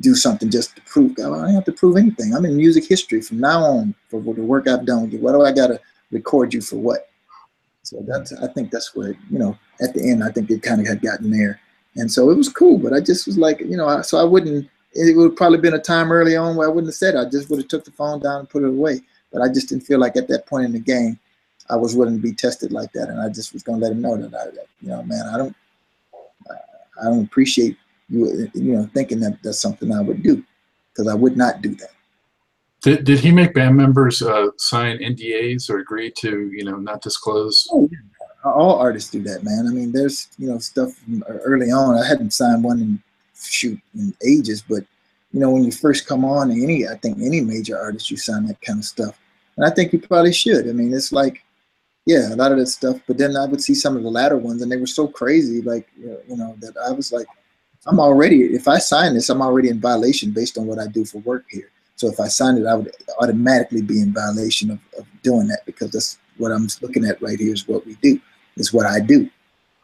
do 0.00 0.14
something 0.14 0.50
just 0.50 0.74
to 0.76 0.82
prove. 0.82 1.16
God, 1.16 1.32
I 1.32 1.46
don't 1.46 1.54
have 1.54 1.64
to 1.64 1.72
prove 1.72 1.96
anything. 1.96 2.34
I'm 2.34 2.44
in 2.44 2.56
music 2.56 2.86
history 2.86 3.20
from 3.20 3.40
now 3.40 3.62
on 3.62 3.94
for 4.08 4.20
the 4.20 4.42
work 4.42 4.68
I've 4.68 4.86
done 4.86 5.02
with 5.02 5.12
you. 5.12 5.18
What 5.20 5.32
do 5.32 5.42
I 5.42 5.52
got 5.52 5.68
to 5.68 5.80
record 6.10 6.54
you 6.54 6.60
for? 6.60 6.76
What? 6.76 7.08
So 7.82 8.02
that's 8.06 8.32
I 8.32 8.46
think 8.48 8.70
that's 8.70 8.94
where 8.94 9.16
you 9.30 9.38
know 9.38 9.58
at 9.80 9.94
the 9.94 10.08
end 10.08 10.22
I 10.22 10.30
think 10.30 10.50
it 10.50 10.62
kind 10.62 10.80
of 10.80 10.86
had 10.86 11.02
gotten 11.02 11.30
there, 11.30 11.60
and 11.96 12.10
so 12.10 12.30
it 12.30 12.36
was 12.36 12.48
cool. 12.48 12.78
But 12.78 12.92
I 12.92 13.00
just 13.00 13.26
was 13.26 13.38
like 13.38 13.60
you 13.60 13.76
know 13.76 13.88
I, 13.88 14.02
so 14.02 14.18
I 14.18 14.24
wouldn't. 14.24 14.68
It 14.94 15.16
would 15.16 15.36
probably 15.36 15.58
been 15.58 15.74
a 15.74 15.78
time 15.78 16.12
early 16.12 16.36
on 16.36 16.54
where 16.54 16.68
I 16.68 16.70
wouldn't 16.70 16.88
have 16.88 16.94
said 16.94 17.14
it. 17.14 17.18
I 17.18 17.28
just 17.28 17.48
would 17.48 17.60
have 17.60 17.68
took 17.68 17.84
the 17.84 17.92
phone 17.92 18.20
down 18.20 18.40
and 18.40 18.48
put 18.48 18.62
it 18.62 18.68
away. 18.68 19.00
But 19.32 19.42
I 19.42 19.48
just 19.48 19.68
didn't 19.68 19.84
feel 19.84 19.98
like 19.98 20.16
at 20.16 20.28
that 20.28 20.46
point 20.46 20.66
in 20.66 20.72
the 20.72 20.78
game 20.78 21.18
I 21.70 21.76
was 21.76 21.96
willing 21.96 22.16
to 22.16 22.22
be 22.22 22.32
tested 22.32 22.72
like 22.72 22.92
that, 22.92 23.08
and 23.08 23.20
I 23.20 23.28
just 23.28 23.52
was 23.52 23.62
gonna 23.62 23.78
let 23.78 23.92
him 23.92 24.00
know 24.00 24.16
that 24.16 24.34
I 24.34 24.46
you 24.80 24.88
know 24.88 25.02
man 25.02 25.26
I 25.26 25.38
don't 25.38 25.56
I 27.00 27.04
don't 27.04 27.24
appreciate 27.24 27.76
you 28.08 28.50
you 28.54 28.74
know 28.74 28.88
thinking 28.94 29.20
that 29.20 29.38
that's 29.42 29.60
something 29.60 29.92
I 29.92 30.00
would 30.00 30.22
do 30.22 30.44
because 30.92 31.08
I 31.08 31.14
would 31.14 31.36
not 31.36 31.62
do 31.62 31.74
that. 31.76 31.90
Did, 32.82 33.04
did 33.04 33.20
he 33.20 33.30
make 33.30 33.54
band 33.54 33.76
members 33.76 34.22
uh, 34.22 34.48
sign 34.58 34.98
NDAs 34.98 35.70
or 35.70 35.78
agree 35.78 36.10
to, 36.18 36.50
you 36.52 36.64
know, 36.64 36.76
not 36.76 37.00
disclose? 37.00 37.68
Oh, 37.72 37.88
yeah. 37.90 38.50
all 38.50 38.76
artists 38.76 39.08
do 39.08 39.22
that, 39.22 39.44
man. 39.44 39.68
I 39.68 39.70
mean, 39.70 39.92
there's, 39.92 40.28
you 40.36 40.48
know, 40.48 40.58
stuff 40.58 40.90
early 41.28 41.70
on. 41.70 41.96
I 41.96 42.04
hadn't 42.04 42.32
signed 42.32 42.64
one 42.64 42.80
in 42.80 43.02
shoot 43.40 43.78
in 43.94 44.14
ages, 44.26 44.62
but 44.68 44.84
you 45.32 45.40
know, 45.40 45.50
when 45.50 45.64
you 45.64 45.72
first 45.72 46.06
come 46.06 46.24
on, 46.24 46.50
any 46.50 46.86
I 46.86 46.96
think 46.96 47.18
any 47.18 47.40
major 47.40 47.78
artist, 47.78 48.10
you 48.10 48.16
sign 48.16 48.46
that 48.46 48.60
kind 48.60 48.78
of 48.78 48.84
stuff, 48.84 49.18
and 49.56 49.64
I 49.64 49.70
think 49.70 49.92
you 49.92 49.98
probably 49.98 50.32
should. 50.32 50.68
I 50.68 50.72
mean, 50.72 50.92
it's 50.92 51.12
like, 51.12 51.42
yeah, 52.06 52.34
a 52.34 52.36
lot 52.36 52.52
of 52.52 52.58
that 52.58 52.66
stuff. 52.66 53.00
But 53.06 53.18
then 53.18 53.36
I 53.36 53.46
would 53.46 53.62
see 53.62 53.74
some 53.74 53.96
of 53.96 54.02
the 54.02 54.10
latter 54.10 54.36
ones, 54.36 54.62
and 54.62 54.70
they 54.70 54.76
were 54.76 54.86
so 54.86 55.06
crazy, 55.08 55.62
like 55.62 55.88
you 55.96 56.36
know, 56.36 56.56
that 56.60 56.74
I 56.86 56.92
was 56.92 57.12
like, 57.12 57.26
I'm 57.86 58.00
already 58.00 58.42
if 58.54 58.68
I 58.68 58.78
sign 58.78 59.14
this, 59.14 59.30
I'm 59.30 59.42
already 59.42 59.68
in 59.68 59.80
violation 59.80 60.30
based 60.30 60.58
on 60.58 60.66
what 60.66 60.78
I 60.78 60.86
do 60.86 61.04
for 61.04 61.18
work 61.18 61.44
here. 61.50 61.70
So 61.96 62.08
if 62.08 62.18
I 62.18 62.28
signed 62.28 62.58
it, 62.58 62.66
I 62.66 62.74
would 62.74 62.92
automatically 63.20 63.82
be 63.82 64.00
in 64.00 64.12
violation 64.12 64.70
of, 64.70 64.80
of 64.98 65.06
doing 65.22 65.46
that 65.48 65.60
because 65.66 65.90
that's 65.92 66.18
what 66.36 66.50
I'm 66.50 66.66
looking 66.80 67.04
at 67.04 67.22
right 67.22 67.38
here 67.38 67.52
is 67.52 67.68
what 67.68 67.86
we 67.86 67.94
do, 68.02 68.20
is 68.56 68.72
what 68.72 68.86
I 68.86 69.00
do. 69.00 69.30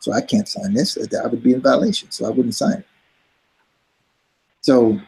So 0.00 0.12
I 0.12 0.20
can't 0.20 0.48
sign 0.48 0.74
this. 0.74 0.98
I 0.98 1.26
would 1.26 1.42
be 1.42 1.54
in 1.54 1.60
violation. 1.60 2.10
So 2.10 2.26
I 2.26 2.30
wouldn't 2.30 2.54
sign 2.54 2.78
it. 2.78 2.86
So, 4.62 4.98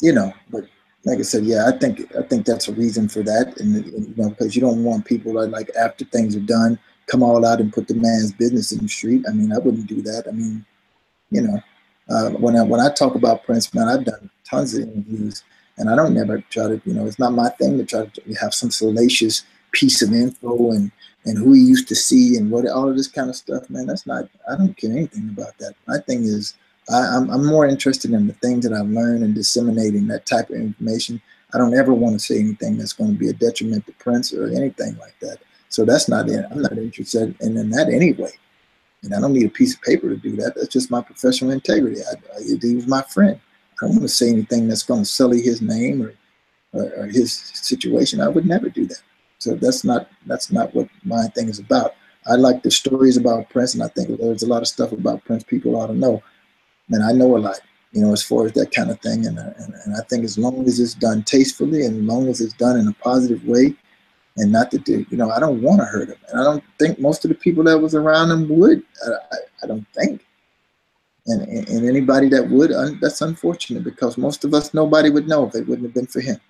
you 0.00 0.12
know, 0.12 0.32
but 0.50 0.64
like 1.04 1.18
I 1.18 1.22
said, 1.22 1.44
yeah, 1.44 1.68
I 1.68 1.78
think 1.78 2.14
I 2.16 2.22
think 2.22 2.46
that's 2.46 2.68
a 2.68 2.72
reason 2.72 3.08
for 3.08 3.22
that, 3.22 3.58
and, 3.60 3.86
you 3.86 4.14
know, 4.16 4.30
because 4.30 4.56
you 4.56 4.60
don't 4.60 4.84
want 4.84 5.04
people 5.04 5.34
that 5.34 5.50
like 5.50 5.70
after 5.78 6.04
things 6.04 6.34
are 6.36 6.40
done, 6.40 6.78
come 7.06 7.22
all 7.22 7.46
out 7.46 7.60
and 7.60 7.72
put 7.72 7.88
the 7.88 7.94
man's 7.94 8.32
business 8.32 8.72
in 8.72 8.78
the 8.78 8.88
street. 8.88 9.24
I 9.28 9.32
mean, 9.32 9.52
I 9.52 9.58
wouldn't 9.58 9.86
do 9.86 10.02
that. 10.02 10.24
I 10.28 10.32
mean, 10.32 10.64
you 11.30 11.42
know, 11.42 11.60
uh, 12.08 12.30
when 12.30 12.56
I 12.56 12.62
when 12.62 12.80
I 12.80 12.92
talk 12.92 13.14
about 13.14 13.44
Prince, 13.44 13.72
man, 13.74 13.88
I've 13.88 14.04
done 14.04 14.30
tons 14.48 14.74
of 14.74 14.82
interviews 14.82 15.42
and 15.78 15.90
I 15.90 15.96
don't 15.96 16.14
never 16.14 16.40
try 16.50 16.68
to, 16.68 16.80
you 16.84 16.94
know, 16.94 17.06
it's 17.06 17.18
not 17.18 17.32
my 17.32 17.48
thing 17.50 17.76
to 17.78 17.84
try 17.84 18.06
to 18.06 18.34
have 18.40 18.54
some 18.54 18.70
salacious 18.70 19.44
piece 19.72 20.02
of 20.02 20.12
info 20.12 20.72
and 20.72 20.90
and 21.24 21.36
who 21.36 21.52
he 21.52 21.60
used 21.60 21.88
to 21.88 21.96
see 21.96 22.36
and 22.36 22.50
what 22.50 22.68
all 22.68 22.88
of 22.88 22.96
this 22.96 23.08
kind 23.08 23.28
of 23.28 23.36
stuff, 23.36 23.68
man. 23.68 23.86
That's 23.86 24.06
not. 24.06 24.28
I 24.48 24.56
don't 24.56 24.76
care 24.76 24.92
anything 24.92 25.30
about 25.36 25.58
that. 25.58 25.74
My 25.86 25.98
thing 25.98 26.22
is, 26.22 26.54
I, 26.90 27.16
I'm 27.16 27.30
I'm 27.30 27.44
more 27.44 27.66
interested 27.66 28.12
in 28.12 28.26
the 28.26 28.32
things 28.34 28.64
that 28.64 28.72
I've 28.72 28.88
learned 28.88 29.24
and 29.24 29.34
disseminating 29.34 30.06
that 30.08 30.26
type 30.26 30.50
of 30.50 30.56
information. 30.56 31.20
I 31.54 31.58
don't 31.58 31.76
ever 31.76 31.94
want 31.94 32.14
to 32.14 32.18
say 32.18 32.38
anything 32.38 32.76
that's 32.76 32.92
going 32.92 33.12
to 33.12 33.18
be 33.18 33.28
a 33.28 33.32
detriment 33.32 33.86
to 33.86 33.92
Prince 33.92 34.32
or 34.32 34.48
anything 34.48 34.96
like 34.98 35.18
that. 35.20 35.38
So 35.68 35.84
that's 35.84 36.08
not 36.08 36.28
it. 36.28 36.44
I'm 36.50 36.62
not 36.62 36.72
interested 36.72 37.36
in, 37.40 37.56
in 37.56 37.70
that 37.70 37.88
anyway. 37.88 38.32
And 39.02 39.14
I 39.14 39.20
don't 39.20 39.32
need 39.32 39.46
a 39.46 39.50
piece 39.50 39.74
of 39.74 39.82
paper 39.82 40.08
to 40.08 40.16
do 40.16 40.36
that. 40.36 40.54
That's 40.56 40.68
just 40.68 40.90
my 40.90 41.00
professional 41.00 41.52
integrity. 41.52 42.00
I, 42.00 42.14
I, 42.36 42.42
he 42.42 42.74
was 42.74 42.86
my 42.86 43.02
friend. 43.02 43.38
I 43.80 43.86
don't 43.86 43.96
want 43.96 44.02
to 44.02 44.08
say 44.08 44.30
anything 44.30 44.68
that's 44.68 44.82
going 44.82 45.02
to 45.02 45.06
sully 45.06 45.42
his 45.42 45.60
name 45.60 46.02
or, 46.02 46.14
or, 46.72 46.92
or, 46.96 47.06
his 47.06 47.32
situation. 47.32 48.20
I 48.20 48.28
would 48.28 48.46
never 48.46 48.68
do 48.68 48.86
that. 48.86 49.02
So 49.38 49.54
that's 49.54 49.84
not 49.84 50.08
that's 50.24 50.50
not 50.50 50.74
what 50.74 50.88
my 51.04 51.26
thing 51.28 51.48
is 51.48 51.58
about. 51.58 51.94
I 52.26 52.34
like 52.34 52.62
the 52.62 52.70
stories 52.70 53.16
about 53.16 53.50
Prince, 53.50 53.74
and 53.74 53.82
I 53.82 53.88
think 53.88 54.18
there's 54.18 54.42
a 54.42 54.48
lot 54.48 54.62
of 54.62 54.68
stuff 54.68 54.92
about 54.92 55.24
Prince 55.24 55.44
people 55.44 55.76
ought 55.76 55.88
to 55.88 55.94
know. 55.94 56.22
And 56.90 57.02
I 57.02 57.12
know 57.12 57.36
a 57.36 57.38
lot, 57.38 57.60
you 57.92 58.00
know, 58.00 58.12
as 58.12 58.22
far 58.22 58.46
as 58.46 58.52
that 58.52 58.72
kind 58.72 58.90
of 58.90 59.00
thing. 59.00 59.26
And, 59.26 59.38
and, 59.38 59.74
and 59.84 59.96
I 59.96 60.02
think 60.08 60.24
as 60.24 60.38
long 60.38 60.66
as 60.66 60.78
it's 60.78 60.94
done 60.94 61.22
tastefully 61.22 61.84
and 61.84 61.96
as 61.96 62.02
long 62.02 62.28
as 62.28 62.40
it's 62.40 62.54
done 62.54 62.78
in 62.78 62.88
a 62.88 62.92
positive 62.94 63.44
way, 63.44 63.74
and 64.38 64.52
not 64.52 64.70
to 64.70 64.78
do, 64.78 65.06
you 65.08 65.16
know, 65.16 65.30
I 65.30 65.40
don't 65.40 65.62
want 65.62 65.80
to 65.80 65.86
hurt 65.86 66.10
him. 66.10 66.18
And 66.28 66.40
I 66.40 66.44
don't 66.44 66.62
think 66.78 66.98
most 66.98 67.24
of 67.24 67.30
the 67.30 67.34
people 67.34 67.64
that 67.64 67.78
was 67.78 67.94
around 67.94 68.30
him 68.30 68.48
would. 68.50 68.82
I, 69.06 69.10
I, 69.10 69.36
I 69.62 69.66
don't 69.66 69.86
think 69.94 70.26
and, 71.26 71.68
and 71.68 71.88
anybody 71.88 72.28
that 72.28 72.48
would, 72.50 72.70
that's 73.00 73.20
unfortunate 73.20 73.84
because 73.84 74.16
most 74.16 74.44
of 74.44 74.54
us, 74.54 74.72
nobody 74.72 75.10
would 75.10 75.26
know 75.26 75.46
if 75.46 75.54
it 75.54 75.66
wouldn't 75.66 75.86
have 75.86 75.94
been 75.94 76.06
for 76.06 76.20
him. 76.20 76.40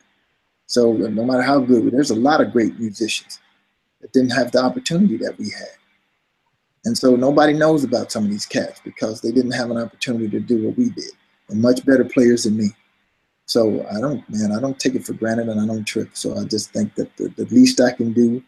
So 0.67 0.93
no 0.93 1.25
matter 1.25 1.43
how 1.43 1.61
good, 1.61 1.91
there's 1.93 2.11
a 2.11 2.17
lot 2.17 2.41
of 2.41 2.53
great 2.53 2.79
musicians 2.79 3.41
that 4.01 4.13
didn't 4.13 4.31
have 4.31 4.53
the 4.53 4.63
opportunity 4.63 5.17
that 5.19 5.39
we 5.39 5.47
had. 5.51 5.77
And 6.87 6.97
so 6.97 7.17
nobody 7.17 7.53
knows 7.53 7.83
about 7.85 8.13
some 8.13 8.25
of 8.25 8.31
these 8.31 8.47
cats 8.47 8.81
because 8.85 9.21
they 9.21 9.33
didn't 9.33 9.59
have 9.61 9.71
an 9.71 9.77
opportunity 9.77 10.29
to 10.31 10.41
do 10.41 10.65
what 10.65 10.79
we 10.79 10.91
did, 10.91 11.13
and 11.49 11.61
much 11.61 11.85
better 11.85 12.05
players 12.05 12.45
than 12.45 12.57
me. 12.57 12.69
So 13.47 13.85
I 13.89 14.01
don't, 14.01 14.25
man, 14.31 14.53
I 14.53 14.61
don't 14.61 14.79
take 14.79 14.95
it 14.95 15.05
for 15.05 15.13
granted, 15.13 15.49
and 15.49 15.61
I 15.61 15.67
don't 15.67 15.85
trip. 15.85 16.11
So 16.15 16.39
I 16.39 16.45
just 16.45 16.73
think 16.73 16.95
that 16.95 17.15
the, 17.17 17.29
the 17.37 17.45
least 17.47 17.81
I 17.81 17.93
can 17.93 18.13
do, 18.13 18.43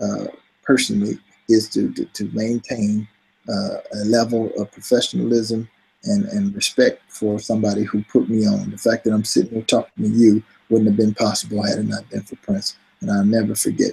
uh, 0.00 0.26
personally, 0.62 1.18
is 1.48 1.68
to 1.74 1.92
to, 1.92 2.04
to 2.06 2.24
maintain 2.32 3.06
uh, 3.48 3.76
a 4.00 4.04
level 4.06 4.50
of 4.58 4.72
professionalism 4.72 5.68
and, 6.04 6.24
and 6.26 6.54
respect 6.54 7.02
for 7.08 7.38
somebody 7.38 7.84
who 7.84 8.02
put 8.04 8.28
me 8.28 8.46
on. 8.46 8.70
The 8.70 8.78
fact 8.78 9.04
that 9.04 9.12
I'm 9.12 9.24
sitting 9.24 9.52
here 9.52 9.62
talking 9.62 10.04
to 10.04 10.10
you 10.10 10.42
wouldn't 10.68 10.88
have 10.88 10.96
been 10.96 11.14
possible 11.14 11.62
had 11.62 11.78
it 11.78 11.86
not 11.86 12.08
been 12.10 12.22
for 12.22 12.36
Prince. 12.36 12.76
And 13.00 13.10
I'll 13.10 13.24
never 13.24 13.54
forget 13.54 13.92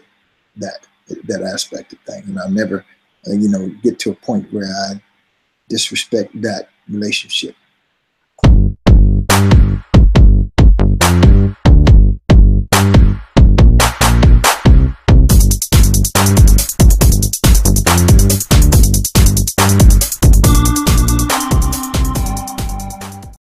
that 0.55 0.88
that 1.26 1.41
aspect 1.41 1.93
of 1.93 1.99
things. 1.99 2.28
And 2.30 2.39
I'll 2.39 2.51
never, 2.51 2.86
uh, 3.28 3.34
you 3.34 3.49
know, 3.49 3.70
get 3.84 3.99
to 3.99 4.11
a 4.11 4.15
point 4.15 4.51
where 4.53 4.67
I 4.67 5.01
disrespect 5.67 6.39
that 6.41 6.70
relationship. 6.88 7.55